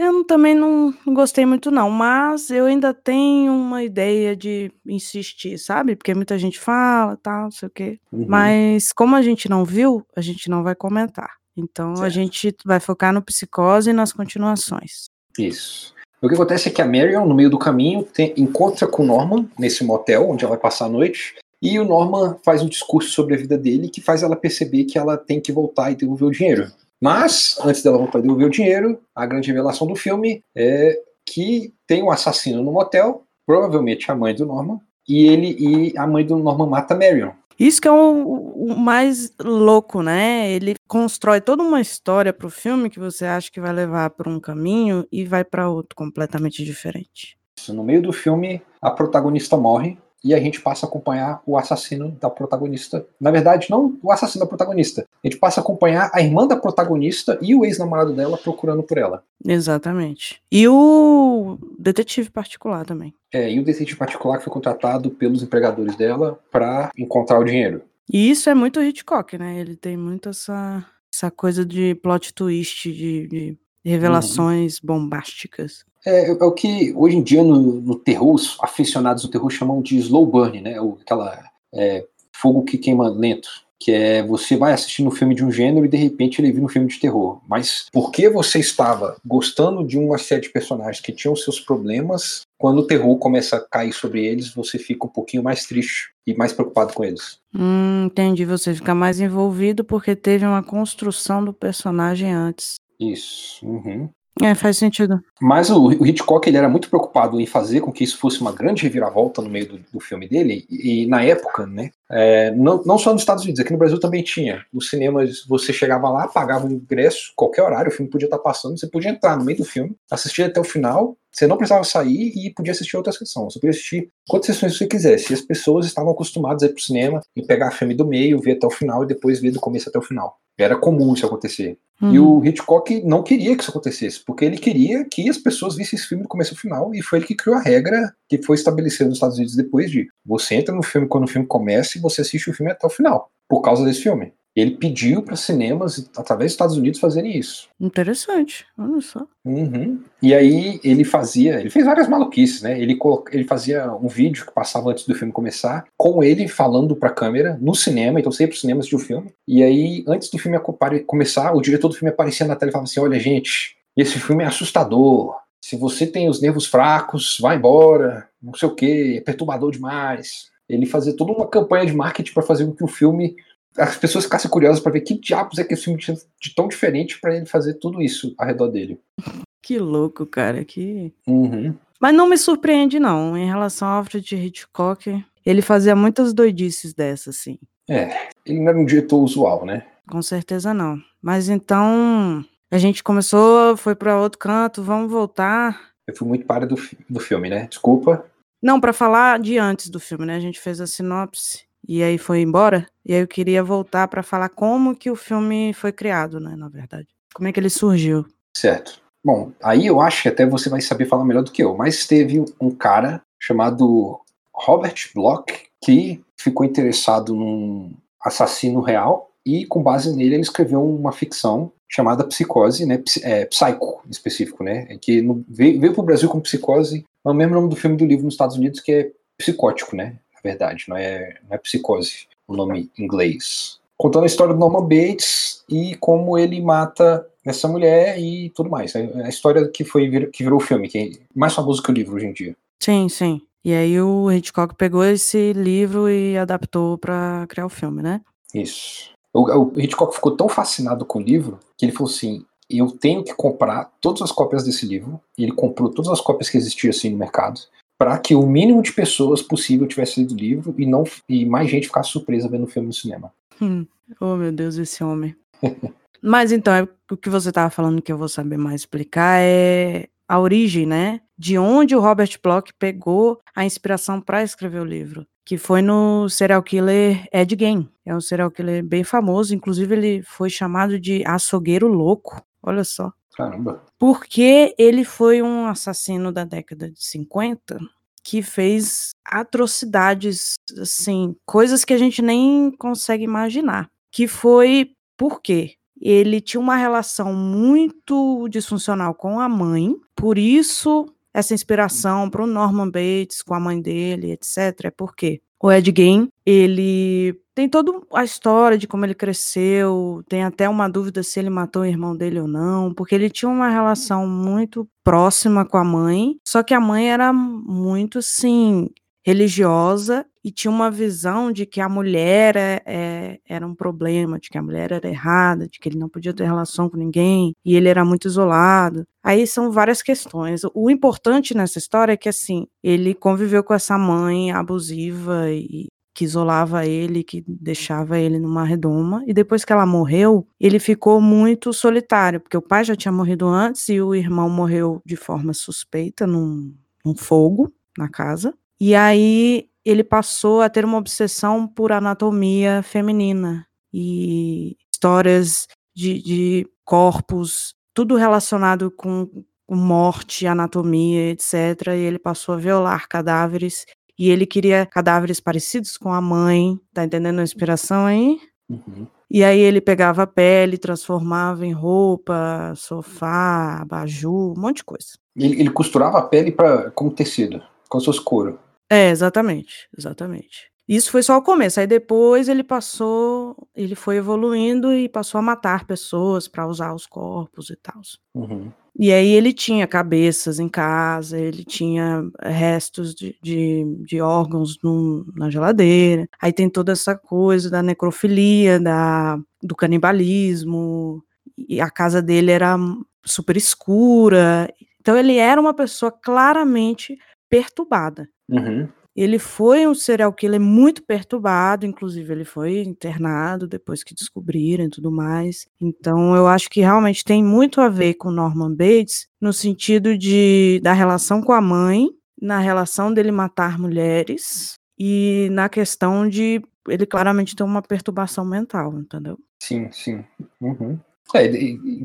Eu 0.02 0.24
também 0.24 0.54
não 0.54 0.94
gostei 1.08 1.44
muito 1.44 1.70
não, 1.70 1.90
mas 1.90 2.48
eu 2.48 2.64
ainda 2.64 2.94
tenho 2.94 3.52
uma 3.52 3.84
ideia 3.84 4.34
de 4.34 4.72
insistir, 4.86 5.58
sabe? 5.58 5.94
Porque 5.94 6.14
muita 6.14 6.38
gente 6.38 6.58
fala, 6.58 7.18
tal, 7.22 7.42
não 7.42 7.50
sei 7.50 7.68
o 7.68 7.70
quê. 7.70 8.00
Uhum. 8.10 8.24
Mas 8.26 8.94
como 8.94 9.14
a 9.14 9.20
gente 9.20 9.46
não 9.46 9.62
viu, 9.62 10.02
a 10.16 10.22
gente 10.22 10.48
não 10.48 10.62
vai 10.62 10.74
comentar. 10.74 11.28
Então 11.54 11.96
certo. 11.96 12.06
a 12.06 12.08
gente 12.08 12.56
vai 12.64 12.80
focar 12.80 13.12
no 13.12 13.20
psicose 13.20 13.90
e 13.90 13.92
nas 13.92 14.10
continuações. 14.10 15.10
Isso. 15.38 15.94
O 16.22 16.28
que 16.28 16.34
acontece 16.34 16.70
é 16.70 16.72
que 16.72 16.80
a 16.80 16.86
Marion, 16.86 17.26
no 17.26 17.34
meio 17.34 17.50
do 17.50 17.58
caminho, 17.58 18.02
tem, 18.02 18.32
encontra 18.38 18.86
com 18.86 19.02
o 19.02 19.06
Norman 19.06 19.50
nesse 19.58 19.84
motel 19.84 20.30
onde 20.30 20.46
ela 20.46 20.54
vai 20.54 20.62
passar 20.62 20.86
a 20.86 20.90
noite. 20.90 21.34
E 21.60 21.78
o 21.78 21.84
Norman 21.84 22.38
faz 22.42 22.62
um 22.62 22.68
discurso 22.68 23.10
sobre 23.10 23.34
a 23.34 23.38
vida 23.38 23.58
dele 23.58 23.90
que 23.90 24.00
faz 24.00 24.22
ela 24.22 24.34
perceber 24.34 24.84
que 24.84 24.96
ela 24.96 25.18
tem 25.18 25.42
que 25.42 25.52
voltar 25.52 25.90
e 25.90 25.94
devolver 25.94 26.26
o 26.26 26.32
dinheiro. 26.32 26.72
Mas, 27.00 27.58
antes 27.64 27.82
dela 27.82 27.96
voltar 27.96 28.18
a 28.18 28.22
devolver 28.22 28.46
o 28.46 28.50
dinheiro, 28.50 29.00
a 29.14 29.24
grande 29.24 29.48
revelação 29.48 29.86
do 29.86 29.96
filme 29.96 30.44
é 30.54 31.00
que 31.24 31.72
tem 31.86 32.02
um 32.02 32.10
assassino 32.10 32.62
no 32.62 32.72
motel, 32.72 33.24
provavelmente 33.46 34.10
a 34.10 34.14
mãe 34.14 34.34
do 34.34 34.44
Norman, 34.44 34.80
e 35.08 35.26
ele 35.26 35.56
e 35.58 35.98
a 35.98 36.06
mãe 36.06 36.24
do 36.24 36.36
Norman 36.36 36.66
mata 36.66 36.94
Marion. 36.94 37.32
Isso 37.58 37.80
que 37.80 37.88
é 37.88 37.92
o, 37.92 38.24
o 38.24 38.76
mais 38.76 39.32
louco, 39.38 40.02
né? 40.02 40.50
Ele 40.50 40.74
constrói 40.88 41.40
toda 41.40 41.62
uma 41.62 41.80
história 41.80 42.32
para 42.32 42.46
o 42.46 42.50
filme 42.50 42.88
que 42.88 42.98
você 42.98 43.26
acha 43.26 43.50
que 43.50 43.60
vai 43.60 43.72
levar 43.72 44.10
para 44.10 44.30
um 44.30 44.40
caminho 44.40 45.06
e 45.12 45.24
vai 45.24 45.44
para 45.44 45.68
outro 45.68 45.94
completamente 45.94 46.64
diferente. 46.64 47.36
No 47.68 47.84
meio 47.84 48.00
do 48.00 48.12
filme, 48.12 48.62
a 48.80 48.90
protagonista 48.90 49.58
morre 49.58 49.98
e 50.22 50.34
a 50.34 50.40
gente 50.40 50.60
passa 50.60 50.86
a 50.86 50.88
acompanhar 50.88 51.42
o 51.46 51.56
assassino 51.56 52.16
da 52.20 52.28
protagonista. 52.28 53.06
Na 53.20 53.30
verdade, 53.30 53.68
não 53.70 53.98
o 54.02 54.12
assassino 54.12 54.44
da 54.44 54.48
protagonista. 54.48 55.06
A 55.22 55.26
gente 55.26 55.38
passa 55.38 55.60
a 55.60 55.62
acompanhar 55.62 56.10
a 56.12 56.20
irmã 56.20 56.46
da 56.46 56.56
protagonista 56.56 57.38
e 57.40 57.54
o 57.54 57.64
ex-namorado 57.64 58.14
dela 58.14 58.36
procurando 58.36 58.82
por 58.82 58.98
ela. 58.98 59.24
Exatamente. 59.44 60.42
E 60.50 60.68
o 60.68 61.58
detetive 61.78 62.30
particular 62.30 62.84
também. 62.84 63.14
É, 63.32 63.50
e 63.50 63.58
o 63.58 63.64
detetive 63.64 63.96
particular 63.96 64.38
que 64.38 64.44
foi 64.44 64.52
contratado 64.52 65.10
pelos 65.10 65.42
empregadores 65.42 65.96
dela 65.96 66.38
para 66.50 66.90
encontrar 66.96 67.38
o 67.38 67.44
dinheiro. 67.44 67.82
E 68.12 68.30
isso 68.30 68.50
é 68.50 68.54
muito 68.54 68.82
Hitchcock, 68.82 69.38
né? 69.38 69.60
Ele 69.60 69.76
tem 69.76 69.96
muito 69.96 70.30
essa, 70.30 70.84
essa 71.14 71.30
coisa 71.30 71.64
de 71.64 71.94
plot 71.94 72.34
twist, 72.34 72.92
de, 72.92 73.28
de 73.28 73.58
revelações 73.84 74.78
uhum. 74.78 74.86
bombásticas. 74.86 75.84
É, 76.04 76.30
é, 76.30 76.32
o 76.32 76.52
que 76.52 76.92
hoje 76.96 77.16
em 77.16 77.22
dia 77.22 77.42
no, 77.42 77.80
no, 77.80 77.94
terror, 77.94 78.34
os 78.34 78.56
aficionados 78.62 79.22
do 79.22 79.30
terror 79.30 79.50
chamam 79.50 79.82
de 79.82 79.96
slow 79.98 80.26
burn, 80.26 80.60
né? 80.60 80.80
O, 80.80 80.98
aquela 81.00 81.42
é, 81.74 82.06
fogo 82.32 82.64
que 82.64 82.78
queima 82.78 83.08
lento. 83.08 83.48
Que 83.78 83.92
é 83.92 84.22
você 84.22 84.58
vai 84.58 84.74
assistindo 84.74 85.08
um 85.08 85.10
filme 85.10 85.34
de 85.34 85.42
um 85.42 85.50
gênero 85.50 85.86
e 85.86 85.88
de 85.88 85.96
repente 85.96 86.38
ele 86.38 86.52
vira 86.52 86.64
um 86.64 86.68
filme 86.68 86.86
de 86.86 87.00
terror. 87.00 87.40
Mas 87.48 87.86
porque 87.90 88.28
você 88.28 88.58
estava 88.58 89.16
gostando 89.24 89.86
de 89.86 89.98
uma 89.98 90.18
série 90.18 90.42
de 90.42 90.50
personagens 90.50 91.00
que 91.00 91.12
tinham 91.12 91.34
seus 91.34 91.58
problemas, 91.58 92.42
quando 92.58 92.80
o 92.80 92.86
terror 92.86 93.16
começa 93.16 93.56
a 93.56 93.60
cair 93.60 93.94
sobre 93.94 94.26
eles, 94.26 94.52
você 94.52 94.78
fica 94.78 95.06
um 95.06 95.10
pouquinho 95.10 95.42
mais 95.42 95.64
triste 95.64 96.10
e 96.26 96.34
mais 96.34 96.52
preocupado 96.52 96.92
com 96.92 97.02
eles. 97.02 97.38
Hum, 97.54 98.04
entendi. 98.04 98.44
Você 98.44 98.74
fica 98.74 98.94
mais 98.94 99.18
envolvido 99.18 99.82
porque 99.82 100.14
teve 100.14 100.44
uma 100.44 100.62
construção 100.62 101.42
do 101.42 101.54
personagem 101.54 102.34
antes. 102.34 102.74
Isso. 103.00 103.66
Uhum. 103.66 104.10
É, 104.42 104.54
faz 104.54 104.76
sentido. 104.76 105.20
Mas 105.40 105.70
o, 105.70 105.86
o, 105.86 106.06
Hitchcock 106.06 106.48
ele 106.48 106.56
era 106.56 106.68
muito 106.68 106.88
preocupado 106.88 107.40
em 107.40 107.46
fazer 107.46 107.80
com 107.80 107.92
que 107.92 108.04
isso 108.04 108.18
fosse 108.18 108.40
uma 108.40 108.52
grande 108.52 108.82
reviravolta 108.82 109.42
no 109.42 109.50
meio 109.50 109.68
do, 109.68 109.78
do 109.92 110.00
filme 110.00 110.28
dele. 110.28 110.66
E, 110.70 111.04
e, 111.04 111.06
na 111.06 111.22
época, 111.22 111.66
né, 111.66 111.90
É, 112.10 112.50
não, 112.52 112.82
não 112.84 112.98
só 112.98 113.12
nos 113.12 113.22
Estados 113.22 113.44
Unidos, 113.44 113.60
aqui 113.60 113.72
no 113.72 113.78
Brasil 113.78 114.00
também 114.00 114.22
tinha. 114.22 114.64
Os 114.72 114.90
cinemas, 114.90 115.44
você 115.46 115.72
chegava 115.72 116.08
lá, 116.08 116.26
pagava 116.26 116.66
o 116.66 116.72
ingresso, 116.72 117.32
qualquer 117.36 117.62
horário, 117.62 117.90
o 117.90 117.94
filme 117.94 118.10
podia 118.10 118.26
estar 118.26 118.38
passando, 118.38 118.78
você 118.78 118.88
podia 118.88 119.10
entrar 119.10 119.36
no 119.36 119.44
meio 119.44 119.58
do 119.58 119.64
filme, 119.64 119.94
assistir 120.10 120.42
até 120.42 120.58
o 120.60 120.64
final, 120.64 121.16
você 121.32 121.46
não 121.46 121.56
precisava 121.56 121.84
sair 121.84 122.32
e 122.34 122.52
podia 122.52 122.72
assistir 122.72 122.96
outra 122.96 123.12
sessão. 123.12 123.48
Você 123.48 123.60
podia 123.60 123.70
assistir 123.70 124.10
quantas 124.28 124.46
sessões 124.46 124.76
você 124.76 124.86
quisesse. 124.86 125.32
E 125.32 125.34
as 125.34 125.40
pessoas 125.40 125.86
estavam 125.86 126.10
acostumadas 126.10 126.62
a 126.62 126.66
ir 126.66 126.70
pro 126.70 126.82
cinema 126.82 127.20
e 127.36 127.42
pegar 127.42 127.70
filme 127.70 127.94
do 127.94 128.06
meio, 128.06 128.40
ver 128.40 128.52
até 128.52 128.66
o 128.66 128.70
final 128.70 129.04
e 129.04 129.06
depois 129.06 129.40
ver 129.40 129.52
do 129.52 129.60
começo 129.60 129.88
até 129.88 129.98
o 129.98 130.02
final. 130.02 130.36
Era 130.58 130.76
comum 130.76 131.14
isso 131.14 131.24
acontecer. 131.24 131.78
Uhum. 132.02 132.14
E 132.14 132.18
o 132.18 132.44
Hitchcock 132.44 133.02
não 133.04 133.22
queria 133.22 133.54
que 133.54 133.62
isso 133.62 133.70
acontecesse, 133.70 134.24
porque 134.24 134.44
ele 134.44 134.58
queria 134.58 135.04
que 135.04 135.28
as 135.28 135.38
pessoas 135.38 135.76
vissem 135.76 135.96
esse 135.96 136.08
filme 136.08 136.22
do 136.22 136.28
começo 136.28 136.54
ao 136.54 136.58
final, 136.58 136.94
e 136.94 137.02
foi 137.02 137.18
ele 137.18 137.26
que 137.26 137.34
criou 137.34 137.56
a 137.56 137.62
regra 137.62 138.12
que 138.30 138.40
foi 138.40 138.54
estabelecida 138.54 139.06
nos 139.06 139.16
Estados 139.16 139.36
Unidos 139.36 139.56
depois 139.56 139.90
de 139.90 140.08
você 140.24 140.54
entra 140.54 140.72
no 140.72 140.84
filme 140.84 141.08
quando 141.08 141.24
o 141.24 141.28
filme 141.28 141.46
começa 141.48 141.98
e 141.98 142.00
você 142.00 142.20
assiste 142.20 142.48
o 142.48 142.54
filme 142.54 142.70
até 142.70 142.86
o 142.86 142.90
final, 142.90 143.28
por 143.48 143.60
causa 143.60 143.84
desse 143.84 144.02
filme. 144.02 144.32
Ele 144.54 144.72
pediu 144.72 145.22
para 145.22 145.36
cinemas, 145.36 146.10
através 146.16 146.48
dos 146.48 146.54
Estados 146.54 146.76
Unidos, 146.76 146.98
fazerem 146.98 147.36
isso. 147.36 147.68
Interessante, 147.80 148.66
olha 148.76 149.00
só. 149.00 149.24
Uhum. 149.44 150.00
E 150.20 150.34
aí 150.34 150.80
ele 150.82 151.04
fazia, 151.04 151.60
ele 151.60 151.70
fez 151.70 151.84
várias 151.84 152.08
maluquices, 152.08 152.62
né? 152.62 152.80
Ele, 152.80 152.98
ele 153.30 153.44
fazia 153.44 153.92
um 153.94 154.08
vídeo 154.08 154.44
que 154.44 154.52
passava 154.52 154.90
antes 154.90 155.06
do 155.06 155.14
filme 155.14 155.32
começar, 155.32 155.84
com 155.96 156.22
ele 156.22 156.48
falando 156.48 156.96
para 156.96 157.10
a 157.10 157.14
câmera 157.14 157.58
no 157.60 157.74
cinema, 157.74 158.18
então 158.18 158.30
você 158.30 158.42
ia 158.42 158.48
pro 158.48 158.56
cinema 158.56 158.80
assistir 158.80 158.96
o 158.96 159.00
filme. 159.00 159.32
E 159.46 159.62
aí, 159.62 160.04
antes 160.06 160.28
do 160.30 160.38
filme 160.38 160.58
começar, 161.06 161.52
o 161.52 161.62
diretor 161.62 161.88
do 161.88 161.94
filme 161.94 162.12
aparecia 162.12 162.46
na 162.46 162.56
tela 162.56 162.70
e 162.70 162.72
falava 162.72 162.88
assim: 162.88 163.00
Olha, 163.00 163.20
gente, 163.20 163.76
esse 163.96 164.18
filme 164.18 164.42
é 164.42 164.46
assustador. 164.48 165.36
Se 165.60 165.76
você 165.76 166.06
tem 166.06 166.28
os 166.28 166.40
nervos 166.40 166.66
fracos, 166.66 167.38
vai 167.40 167.56
embora, 167.56 168.28
não 168.42 168.54
sei 168.54 168.68
o 168.68 168.74
que, 168.74 169.18
é 169.18 169.20
perturbador 169.20 169.70
demais. 169.70 170.50
Ele 170.68 170.86
fazia 170.86 171.14
toda 171.14 171.32
uma 171.32 171.48
campanha 171.48 171.86
de 171.86 171.92
marketing 171.92 172.32
para 172.32 172.42
fazer 172.42 172.64
com 172.64 172.74
que 172.74 172.84
o 172.84 172.88
filme 172.88 173.36
as 173.76 173.96
pessoas 173.96 174.24
ficassem 174.24 174.50
curiosas 174.50 174.80
para 174.80 174.92
ver 174.92 175.00
que 175.02 175.18
diabos 175.18 175.58
é 175.58 175.64
que 175.64 175.74
esse 175.74 175.84
filme 175.84 175.98
tinha 175.98 176.16
de 176.40 176.54
tão 176.54 176.68
diferente 176.68 177.20
para 177.20 177.36
ele 177.36 177.46
fazer 177.46 177.74
tudo 177.74 178.02
isso 178.02 178.34
ao 178.38 178.46
redor 178.46 178.68
dele. 178.68 178.98
Que 179.62 179.78
louco, 179.78 180.24
cara, 180.24 180.64
que. 180.64 181.12
Uhum. 181.26 181.74
Mas 182.00 182.14
não 182.14 182.26
me 182.26 182.38
surpreende, 182.38 182.98
não. 182.98 183.36
Em 183.36 183.46
relação 183.46 183.86
ao 183.86 183.98
Alfred 183.98 184.34
Hitchcock, 184.34 185.22
ele 185.44 185.60
fazia 185.60 185.94
muitas 185.94 186.32
doidices 186.32 186.94
dessas, 186.94 187.36
assim. 187.36 187.58
É, 187.88 188.30
ele 188.46 188.58
não 188.58 188.70
era 188.70 188.78
um 188.78 188.86
diretor 188.86 189.22
usual, 189.22 189.66
né? 189.66 189.86
Com 190.08 190.22
certeza 190.22 190.72
não. 190.72 190.98
Mas 191.22 191.50
então, 191.50 192.42
a 192.70 192.78
gente 192.78 193.02
começou, 193.02 193.76
foi 193.76 193.94
para 193.94 194.18
outro 194.18 194.38
canto, 194.38 194.82
vamos 194.82 195.10
voltar. 195.10 195.90
Eu 196.06 196.16
fui 196.16 196.26
muito 196.26 196.46
para 196.46 196.66
do, 196.66 196.76
do 197.08 197.20
filme, 197.20 197.50
né? 197.50 197.66
Desculpa. 197.68 198.24
Não, 198.62 198.80
para 198.80 198.92
falar 198.92 199.38
de 199.40 199.58
antes 199.58 199.88
do 199.88 199.98
filme, 199.98 200.26
né? 200.26 200.36
A 200.36 200.40
gente 200.40 200.60
fez 200.60 200.80
a 200.80 200.86
sinopse 200.86 201.64
e 201.86 202.02
aí 202.02 202.18
foi 202.18 202.40
embora. 202.40 202.86
E 203.04 203.14
aí 203.14 203.20
eu 203.20 203.26
queria 203.26 203.64
voltar 203.64 204.06
para 204.08 204.22
falar 204.22 204.50
como 204.50 204.94
que 204.94 205.10
o 205.10 205.16
filme 205.16 205.72
foi 205.72 205.92
criado, 205.92 206.38
né, 206.38 206.54
na 206.56 206.68
verdade. 206.68 207.08
Como 207.34 207.48
é 207.48 207.52
que 207.52 207.58
ele 207.58 207.70
surgiu. 207.70 208.26
Certo. 208.56 209.00
Bom, 209.24 209.52
aí 209.62 209.86
eu 209.86 210.00
acho 210.00 210.22
que 210.22 210.28
até 210.28 210.46
você 210.46 210.68
vai 210.68 210.80
saber 210.80 211.06
falar 211.06 211.24
melhor 211.24 211.42
do 211.42 211.52
que 211.52 211.62
eu, 211.62 211.76
mas 211.76 212.06
teve 212.06 212.44
um 212.60 212.70
cara 212.70 213.22
chamado 213.38 214.20
Robert 214.54 215.10
Bloch 215.14 215.44
que 215.82 216.22
ficou 216.38 216.64
interessado 216.64 217.34
num 217.34 217.92
assassino 218.22 218.80
real 218.80 219.29
e 219.44 219.66
com 219.66 219.82
base 219.82 220.14
nele 220.14 220.34
ele 220.34 220.42
escreveu 220.42 220.82
uma 220.82 221.12
ficção 221.12 221.72
chamada 221.88 222.24
Psicose, 222.24 222.86
né, 222.86 223.02
é, 223.22 223.44
Psycho 223.46 224.00
em 224.06 224.10
específico, 224.10 224.62
né, 224.62 224.86
que 225.00 225.20
no, 225.20 225.44
veio, 225.48 225.80
veio 225.80 225.92
para 225.92 226.02
o 226.02 226.06
Brasil 226.06 226.28
como 226.28 226.42
Psicose, 226.42 227.04
é 227.24 227.28
o 227.28 227.34
mesmo 227.34 227.54
nome 227.54 227.68
do 227.68 227.76
filme 227.76 227.96
do 227.96 228.06
livro 228.06 228.24
nos 228.24 228.34
Estados 228.34 228.56
Unidos 228.56 228.80
que 228.80 228.92
é 228.92 229.10
psicótico, 229.36 229.96
né, 229.96 230.16
verdade, 230.42 230.84
não 230.88 230.96
é, 230.96 231.36
não 231.48 231.54
é 231.54 231.58
psicose 231.58 232.26
o 232.46 232.56
nome 232.56 232.90
inglês. 232.98 233.78
Contando 233.96 234.24
a 234.24 234.26
história 234.26 234.54
do 234.54 234.60
Norman 234.60 234.82
Bates 234.82 235.62
e 235.68 235.94
como 235.96 236.38
ele 236.38 236.60
mata 236.60 237.26
essa 237.44 237.68
mulher 237.68 238.18
e 238.18 238.50
tudo 238.50 238.70
mais. 238.70 238.94
É 238.94 239.24
a 239.24 239.28
história 239.28 239.68
que 239.68 239.84
foi 239.84 240.28
que 240.28 240.42
virou 240.42 240.58
o 240.58 240.62
filme, 240.62 240.88
que 240.88 240.98
é 240.98 241.10
mais 241.34 241.54
famoso 241.54 241.82
que 241.82 241.90
o 241.90 241.94
livro 241.94 242.16
hoje 242.16 242.26
em 242.26 242.32
dia. 242.32 242.56
Sim, 242.82 243.08
sim. 243.08 243.40
E 243.64 243.74
aí 243.74 244.00
o 244.00 244.30
Hitchcock 244.32 244.74
pegou 244.74 245.04
esse 245.04 245.52
livro 245.52 246.08
e 246.08 246.36
adaptou 246.36 246.96
para 246.96 247.46
criar 247.48 247.66
o 247.66 247.70
filme, 247.70 248.02
né? 248.02 248.22
Isso. 248.54 249.10
O, 249.32 249.42
o 249.42 249.80
Hitchcock 249.80 250.14
ficou 250.14 250.36
tão 250.36 250.48
fascinado 250.48 251.04
com 251.04 251.18
o 251.18 251.22
livro 251.22 251.58
que 251.76 251.84
ele 251.84 251.92
falou 251.92 252.10
assim: 252.10 252.44
eu 252.68 252.90
tenho 252.90 253.24
que 253.24 253.34
comprar 253.34 253.90
todas 254.00 254.22
as 254.22 254.32
cópias 254.32 254.62
desse 254.62 254.86
livro. 254.86 255.20
E 255.36 255.42
ele 255.42 255.52
comprou 255.52 255.90
todas 255.90 256.10
as 256.10 256.20
cópias 256.20 256.48
que 256.48 256.56
existiam 256.56 256.90
assim 256.90 257.10
no 257.10 257.18
mercado 257.18 257.60
para 258.00 258.18
que 258.18 258.34
o 258.34 258.46
mínimo 258.46 258.80
de 258.80 258.94
pessoas 258.94 259.42
possível 259.42 259.86
tivesse 259.86 260.20
lido 260.20 260.32
o 260.32 260.38
livro 260.38 260.74
e 260.78 260.86
não 260.86 261.04
e 261.28 261.44
mais 261.44 261.68
gente 261.68 261.86
ficasse 261.86 262.10
surpresa 262.10 262.48
vendo 262.48 262.64
o 262.64 262.66
filme 262.66 262.88
no 262.88 262.94
cinema. 262.94 263.30
Hum. 263.60 263.84
Oh 264.18 264.36
meu 264.36 264.50
Deus, 264.50 264.76
esse 264.76 265.04
homem. 265.04 265.36
Mas 266.22 266.50
então, 266.50 266.72
é, 266.72 266.88
o 267.10 267.16
que 267.16 267.28
você 267.28 267.50
estava 267.50 267.68
falando 267.68 268.00
que 268.00 268.10
eu 268.10 268.16
vou 268.16 268.28
saber 268.28 268.56
mais 268.56 268.82
explicar 268.82 269.40
é 269.42 270.08
a 270.26 270.40
origem, 270.40 270.86
né? 270.86 271.20
De 271.36 271.58
onde 271.58 271.94
o 271.94 272.00
Robert 272.00 272.30
Bloch 272.42 272.72
pegou 272.78 273.38
a 273.54 273.66
inspiração 273.66 274.18
para 274.18 274.42
escrever 274.42 274.80
o 274.80 274.84
livro, 274.84 275.26
que 275.44 275.58
foi 275.58 275.82
no 275.82 276.28
serial 276.28 276.62
killer 276.62 277.26
Ed 277.32 277.56
Gein. 277.58 277.88
É 278.04 278.14
um 278.14 278.20
serial 278.20 278.50
killer 278.50 278.84
bem 278.84 279.04
famoso, 279.04 279.54
inclusive 279.54 279.94
ele 279.94 280.22
foi 280.22 280.50
chamado 280.50 280.98
de 280.98 281.24
açougueiro 281.26 281.88
louco. 281.88 282.40
Olha 282.62 282.84
só. 282.84 283.12
Caramba. 283.34 283.82
Porque 283.98 284.74
ele 284.78 285.04
foi 285.04 285.42
um 285.42 285.66
assassino 285.66 286.30
da 286.30 286.44
década 286.44 286.90
de 286.90 287.02
50 287.02 287.78
que 288.22 288.42
fez 288.42 289.10
atrocidades, 289.24 290.54
assim, 290.78 291.34
coisas 291.46 291.84
que 291.84 291.94
a 291.94 291.98
gente 291.98 292.20
nem 292.20 292.70
consegue 292.70 293.24
imaginar. 293.24 293.88
Que 294.12 294.28
foi 294.28 294.92
por 295.16 295.40
quê? 295.40 295.74
Ele 296.00 296.40
tinha 296.40 296.60
uma 296.60 296.76
relação 296.76 297.32
muito 297.34 298.48
disfuncional 298.48 299.14
com 299.14 299.38
a 299.38 299.48
mãe, 299.48 299.94
por 300.14 300.38
isso 300.38 301.06
essa 301.32 301.54
inspiração 301.54 302.28
para 302.28 302.42
o 302.42 302.46
Norman 302.46 302.90
Bates 302.90 303.42
com 303.42 303.54
a 303.54 303.60
mãe 303.60 303.80
dele, 303.80 304.32
etc. 304.32 304.84
É 304.84 304.90
porque 304.90 305.40
o 305.62 305.70
Ed 305.70 305.92
Gein, 305.94 306.28
ele 306.44 307.38
tem 307.54 307.68
toda 307.68 307.92
a 308.14 308.24
história 308.24 308.78
de 308.78 308.88
como 308.88 309.04
ele 309.04 309.14
cresceu, 309.14 310.22
tem 310.28 310.42
até 310.42 310.66
uma 310.66 310.88
dúvida 310.88 311.22
se 311.22 311.38
ele 311.38 311.50
matou 311.50 311.82
o 311.82 311.86
irmão 311.86 312.16
dele 312.16 312.40
ou 312.40 312.48
não, 312.48 312.94
porque 312.94 313.14
ele 313.14 313.28
tinha 313.28 313.50
uma 313.50 313.68
relação 313.68 314.26
muito 314.26 314.88
próxima 315.04 315.66
com 315.66 315.76
a 315.76 315.84
mãe, 315.84 316.36
só 316.46 316.62
que 316.62 316.72
a 316.72 316.80
mãe 316.80 317.12
era 317.12 317.32
muito 317.32 318.20
assim, 318.20 318.88
religiosa 319.22 320.24
e 320.44 320.50
tinha 320.50 320.70
uma 320.70 320.90
visão 320.90 321.52
de 321.52 321.66
que 321.66 321.80
a 321.80 321.88
mulher 321.88 322.56
é, 322.56 322.82
é, 322.86 323.38
era 323.48 323.66
um 323.66 323.74
problema, 323.74 324.38
de 324.38 324.48
que 324.48 324.58
a 324.58 324.62
mulher 324.62 324.92
era 324.92 325.08
errada, 325.08 325.68
de 325.68 325.78
que 325.78 325.88
ele 325.88 325.98
não 325.98 326.08
podia 326.08 326.32
ter 326.32 326.44
relação 326.44 326.88
com 326.88 326.96
ninguém 326.96 327.54
e 327.64 327.76
ele 327.76 327.88
era 327.88 328.04
muito 328.04 328.26
isolado. 328.26 329.06
Aí 329.22 329.46
são 329.46 329.70
várias 329.70 330.02
questões. 330.02 330.62
O 330.74 330.90
importante 330.90 331.54
nessa 331.54 331.78
história 331.78 332.12
é 332.12 332.16
que 332.16 332.28
assim 332.28 332.66
ele 332.82 333.14
conviveu 333.14 333.62
com 333.62 333.74
essa 333.74 333.98
mãe 333.98 334.50
abusiva 334.50 335.50
e 335.50 335.88
que 336.14 336.24
isolava 336.24 336.84
ele, 336.84 337.22
que 337.22 337.42
deixava 337.46 338.18
ele 338.18 338.38
numa 338.38 338.64
redoma. 338.64 339.22
E 339.26 339.32
depois 339.32 339.64
que 339.64 339.72
ela 339.72 339.86
morreu, 339.86 340.46
ele 340.58 340.78
ficou 340.78 341.20
muito 341.20 341.72
solitário, 341.72 342.40
porque 342.40 342.56
o 342.56 342.62
pai 342.62 342.84
já 342.84 342.96
tinha 342.96 343.12
morrido 343.12 343.46
antes 343.46 343.88
e 343.88 344.00
o 344.00 344.14
irmão 344.14 344.50
morreu 344.50 345.00
de 345.06 345.16
forma 345.16 345.54
suspeita 345.54 346.26
num, 346.26 346.74
num 347.04 347.14
fogo 347.14 347.72
na 347.96 348.08
casa. 348.08 348.52
E 348.80 348.94
aí 348.94 349.69
ele 349.84 350.04
passou 350.04 350.60
a 350.60 350.68
ter 350.68 350.84
uma 350.84 350.98
obsessão 350.98 351.66
por 351.66 351.92
anatomia 351.92 352.82
feminina 352.82 353.66
e 353.92 354.76
histórias 354.92 355.66
de, 355.94 356.22
de 356.22 356.66
corpos, 356.84 357.74
tudo 357.94 358.16
relacionado 358.16 358.90
com, 358.90 359.28
com 359.66 359.76
morte, 359.76 360.46
anatomia, 360.46 361.30
etc. 361.30 361.88
E 361.88 362.00
ele 362.00 362.18
passou 362.18 362.54
a 362.54 362.58
violar 362.58 363.08
cadáveres 363.08 363.86
e 364.18 364.30
ele 364.30 364.46
queria 364.46 364.84
cadáveres 364.84 365.40
parecidos 365.40 365.96
com 365.96 366.12
a 366.12 366.20
mãe. 366.20 366.78
Tá 366.92 367.04
entendendo 367.04 367.40
a 367.40 367.42
inspiração 367.42 368.06
aí? 368.06 368.38
Uhum. 368.68 369.06
E 369.30 369.44
aí 369.44 369.60
ele 369.60 369.80
pegava 369.80 370.24
a 370.24 370.26
pele, 370.26 370.76
transformava 370.76 371.64
em 371.64 371.72
roupa, 371.72 372.72
sofá, 372.76 373.78
abajur, 373.80 374.52
um 374.56 374.60
monte 374.60 374.78
de 374.78 374.84
coisa. 374.84 375.06
Ele, 375.36 375.60
ele 375.60 375.70
costurava 375.70 376.18
a 376.18 376.22
pele 376.22 376.50
para 376.50 376.90
como 376.90 377.12
tecido, 377.12 377.62
como 377.88 378.00
se 378.00 378.06
fosse 378.06 378.20
couro. 378.20 378.58
É, 378.90 379.10
exatamente, 379.10 379.88
exatamente. 379.96 380.70
Isso 380.88 381.12
foi 381.12 381.22
só 381.22 381.38
o 381.38 381.42
começo, 381.42 381.78
aí 381.78 381.86
depois 381.86 382.48
ele 382.48 382.64
passou, 382.64 383.56
ele 383.76 383.94
foi 383.94 384.16
evoluindo 384.16 384.92
e 384.92 385.08
passou 385.08 385.38
a 385.38 385.42
matar 385.42 385.86
pessoas 385.86 386.48
para 386.48 386.66
usar 386.66 386.92
os 386.92 387.06
corpos 387.06 387.70
e 387.70 387.76
tal. 387.76 388.00
Uhum. 388.34 388.72
E 388.98 389.12
aí 389.12 389.28
ele 389.28 389.52
tinha 389.52 389.86
cabeças 389.86 390.58
em 390.58 390.68
casa, 390.68 391.38
ele 391.38 391.64
tinha 391.64 392.24
restos 392.42 393.14
de, 393.14 393.36
de, 393.40 393.84
de 394.04 394.20
órgãos 394.20 394.78
no, 394.82 395.24
na 395.36 395.48
geladeira. 395.48 396.28
Aí 396.42 396.52
tem 396.52 396.68
toda 396.68 396.90
essa 396.90 397.16
coisa 397.16 397.70
da 397.70 397.82
necrofilia, 397.82 398.80
da, 398.80 399.38
do 399.62 399.76
canibalismo. 399.76 401.22
E 401.56 401.80
a 401.80 401.88
casa 401.88 402.20
dele 402.20 402.50
era 402.50 402.76
super 403.24 403.56
escura. 403.56 404.68
Então 405.00 405.16
ele 405.16 405.36
era 405.36 405.60
uma 405.60 405.72
pessoa 405.72 406.10
claramente 406.10 407.16
perturbada. 407.50 408.28
Uhum. 408.48 408.88
Ele 409.14 409.38
foi 409.38 409.86
um 409.86 409.94
serial 409.94 410.32
killer 410.32 410.60
muito 410.60 411.02
perturbado, 411.02 411.84
inclusive 411.84 412.32
ele 412.32 412.44
foi 412.44 412.78
internado 412.78 413.66
depois 413.66 414.04
que 414.04 414.14
descobriram 414.14 414.84
e 414.84 414.88
tudo 414.88 415.10
mais. 415.10 415.66
Então 415.80 416.34
eu 416.36 416.46
acho 416.46 416.70
que 416.70 416.80
realmente 416.80 417.24
tem 417.24 417.42
muito 417.42 417.80
a 417.80 417.88
ver 417.88 418.14
com 418.14 418.30
Norman 418.30 418.74
Bates 418.74 419.26
no 419.40 419.52
sentido 419.52 420.16
de 420.16 420.80
da 420.82 420.92
relação 420.92 421.42
com 421.42 421.52
a 421.52 421.60
mãe, 421.60 422.08
na 422.40 422.60
relação 422.60 423.12
dele 423.12 423.32
matar 423.32 423.78
mulheres 423.78 424.74
e 424.98 425.48
na 425.50 425.68
questão 425.68 426.28
de 426.28 426.62
ele 426.88 427.04
claramente 427.04 427.54
tem 427.56 427.66
uma 427.66 427.82
perturbação 427.82 428.44
mental, 428.44 428.98
entendeu? 428.98 429.38
Sim, 429.62 429.90
sim. 429.92 430.24
Uhum. 430.60 430.98
É, 431.34 431.48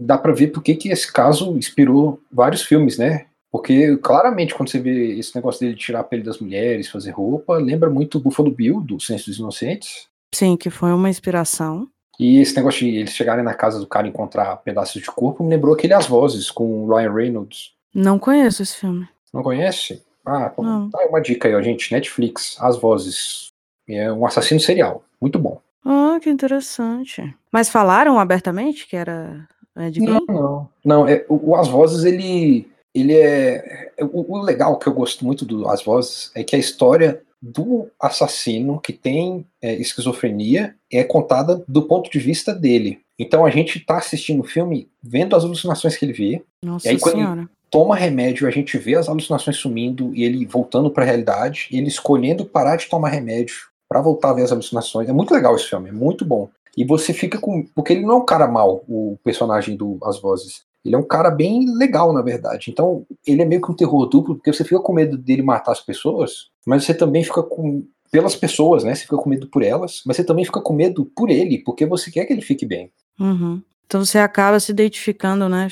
dá 0.02 0.18
para 0.18 0.34
ver 0.34 0.48
porque 0.48 0.76
que 0.76 0.90
esse 0.90 1.12
caso 1.12 1.56
inspirou 1.58 2.22
vários 2.32 2.62
filmes, 2.62 2.98
né? 2.98 3.26
Porque 3.56 3.96
claramente 3.98 4.54
quando 4.54 4.70
você 4.70 4.80
vê 4.80 5.18
esse 5.18 5.34
negócio 5.34 5.62
dele 5.62 5.78
tirar 5.78 6.02
a 6.02 6.04
pele 6.04 6.24
das 6.24 6.40
mulheres, 6.40 6.90
fazer 6.90 7.12
roupa, 7.12 7.56
lembra 7.56 7.90
muito 7.90 8.18
o 8.18 8.22
Buffalo 8.22 8.52
Bill, 8.52 8.82
do 8.82 9.00
Senso 9.00 9.30
dos 9.30 9.40
Inocentes. 9.40 10.08
Sim, 10.34 10.58
que 10.58 10.70
foi 10.70 10.92
uma 10.92 11.10
inspiração. 11.10 11.88
E 12.20 12.42
esse 12.42 12.54
negócio 12.54 12.82
de 12.82 12.98
eles 12.98 13.14
chegarem 13.14 13.46
na 13.46 13.54
casa 13.54 13.80
do 13.80 13.88
cara 13.88 14.08
e 14.08 14.10
encontrar 14.10 14.58
pedaços 14.58 15.02
de 15.02 15.08
corpo 15.10 15.42
me 15.42 15.52
lembrou 15.52 15.74
aquele 15.74 15.94
As 15.94 16.06
Vozes, 16.06 16.52
com 16.52 16.84
o 16.84 16.94
Ryan 16.94 17.14
Reynolds. 17.14 17.72
Não 17.94 18.20
conheço 18.20 18.62
esse 18.62 18.76
filme. 18.76 19.08
Não 19.34 19.42
conhece? 19.42 20.04
Ah, 20.26 20.52
Não. 20.58 20.90
tá 20.90 21.00
uma 21.08 21.22
dica 21.22 21.48
aí, 21.48 21.56
ó, 21.56 21.62
gente. 21.62 21.94
Netflix, 21.94 22.58
As 22.60 22.78
Vozes. 22.78 23.48
É 23.88 24.12
um 24.12 24.26
assassino 24.26 24.60
serial. 24.60 25.02
Muito 25.22 25.40
bom. 25.40 25.62
Ah, 25.86 26.18
que 26.22 26.30
interessante. 26.30 27.34
Mas 27.50 27.70
falaram 27.70 28.20
abertamente 28.20 28.86
que 28.86 28.98
era 28.98 29.48
Ed 29.78 30.02
Não, 30.02 30.26
não. 30.28 30.70
Não, 30.84 31.08
é, 31.08 31.26
o 31.30 31.56
As 31.56 31.70
Vozes, 31.70 32.04
ele, 32.04 32.68
ele 32.96 33.14
é... 33.14 33.92
é 33.98 34.04
o, 34.04 34.42
legal 34.42 34.80
que 34.80 34.88
eu 34.88 34.94
gosto 34.94 35.26
muito 35.26 35.46
do 35.46 35.68
As 35.68 35.84
Vozes 35.84 36.32
é 36.34 36.44
que 36.44 36.56
a 36.56 36.60
história 36.60 37.22
do 37.42 37.88
assassino 38.00 38.80
que 38.80 38.94
tem 38.94 39.46
é, 39.62 39.76
esquizofrenia 39.76 40.76
é 40.92 41.04
contada 41.04 41.64
do 41.68 41.84
ponto 41.84 42.10
de 42.10 42.18
vista 42.18 42.54
dele. 42.54 43.02
Então 43.20 43.46
a 43.46 43.50
gente 43.50 43.80
tá 43.80 43.98
assistindo 43.98 44.42
o 44.42 44.48
filme 44.48 44.90
vendo 45.02 45.36
as 45.36 45.44
alucinações 45.44 45.96
que 45.96 46.06
ele 46.06 46.14
vê. 46.14 46.44
Nossa 46.64 46.88
e 46.88 46.92
aí, 46.92 47.00
senhora. 47.00 47.42
Ele 47.42 47.50
toma 47.70 47.96
remédio, 47.96 48.48
a 48.48 48.52
gente 48.52 48.78
vê 48.78 48.96
as 48.96 49.10
alucinações 49.10 49.58
sumindo 49.58 50.14
e 50.16 50.24
ele 50.24 50.46
voltando 50.46 50.90
para 50.90 51.04
a 51.04 51.06
realidade, 51.06 51.68
ele 51.72 51.88
escolhendo 51.88 52.46
parar 52.46 52.78
de 52.78 52.88
tomar 52.88 53.10
remédio 53.10 53.56
para 53.88 54.02
voltar 54.02 54.32
a 54.32 54.34
ver 54.34 54.44
as 54.44 54.52
alucinações. 54.52 55.10
É 55.10 55.14
muito 55.14 55.34
legal 55.34 55.56
esse 55.56 55.68
filme, 55.68 55.90
é 55.90 55.92
muito 55.92 56.26
bom. 56.26 56.50
E 56.78 56.84
você 56.84 57.14
fica 57.14 57.38
com. 57.38 57.64
Porque 57.76 57.94
ele 57.94 58.06
não 58.06 58.16
é 58.16 58.18
um 58.18 58.26
cara 58.26 58.48
mal, 58.48 58.84
o 58.88 59.18
personagem 59.24 59.76
do 59.76 59.98
As 60.04 60.20
Vozes. 60.20 60.64
Ele 60.86 60.96
é 60.96 60.98
um 60.98 61.04
cara 61.04 61.32
bem 61.32 61.66
legal, 61.76 62.14
na 62.14 62.22
verdade. 62.22 62.70
Então, 62.70 63.06
ele 63.26 63.42
é 63.42 63.46
meio 63.46 63.62
que 63.62 63.72
um 63.72 63.76
terror 63.76 64.06
duplo, 64.06 64.36
porque 64.36 64.54
você 64.54 64.64
fica 64.64 64.80
com 64.80 64.94
medo 64.94 65.18
dele 65.18 65.42
matar 65.42 65.72
as 65.72 65.82
pessoas, 65.82 66.50
mas 66.66 66.84
você 66.84 66.94
também 66.94 67.24
fica 67.24 67.42
com. 67.42 67.84
pelas 68.12 68.36
pessoas, 68.36 68.84
né? 68.84 68.94
Você 68.94 69.02
fica 69.02 69.18
com 69.18 69.30
medo 69.30 69.48
por 69.48 69.64
elas, 69.64 70.04
mas 70.06 70.16
você 70.16 70.24
também 70.24 70.46
fica 70.46 70.62
com 70.62 70.74
medo 70.74 71.06
por 71.06 71.30
ele, 71.30 71.58
porque 71.58 71.86
você 71.86 72.12
quer 72.12 72.26
que 72.26 72.34
ele 72.34 72.42
fique 72.42 72.66
bem. 72.66 72.92
Uhum. 73.20 73.62
Então 73.88 74.04
você 74.06 74.20
acaba 74.20 74.60
se 74.60 74.72
identificando, 74.72 75.50
né? 75.50 75.68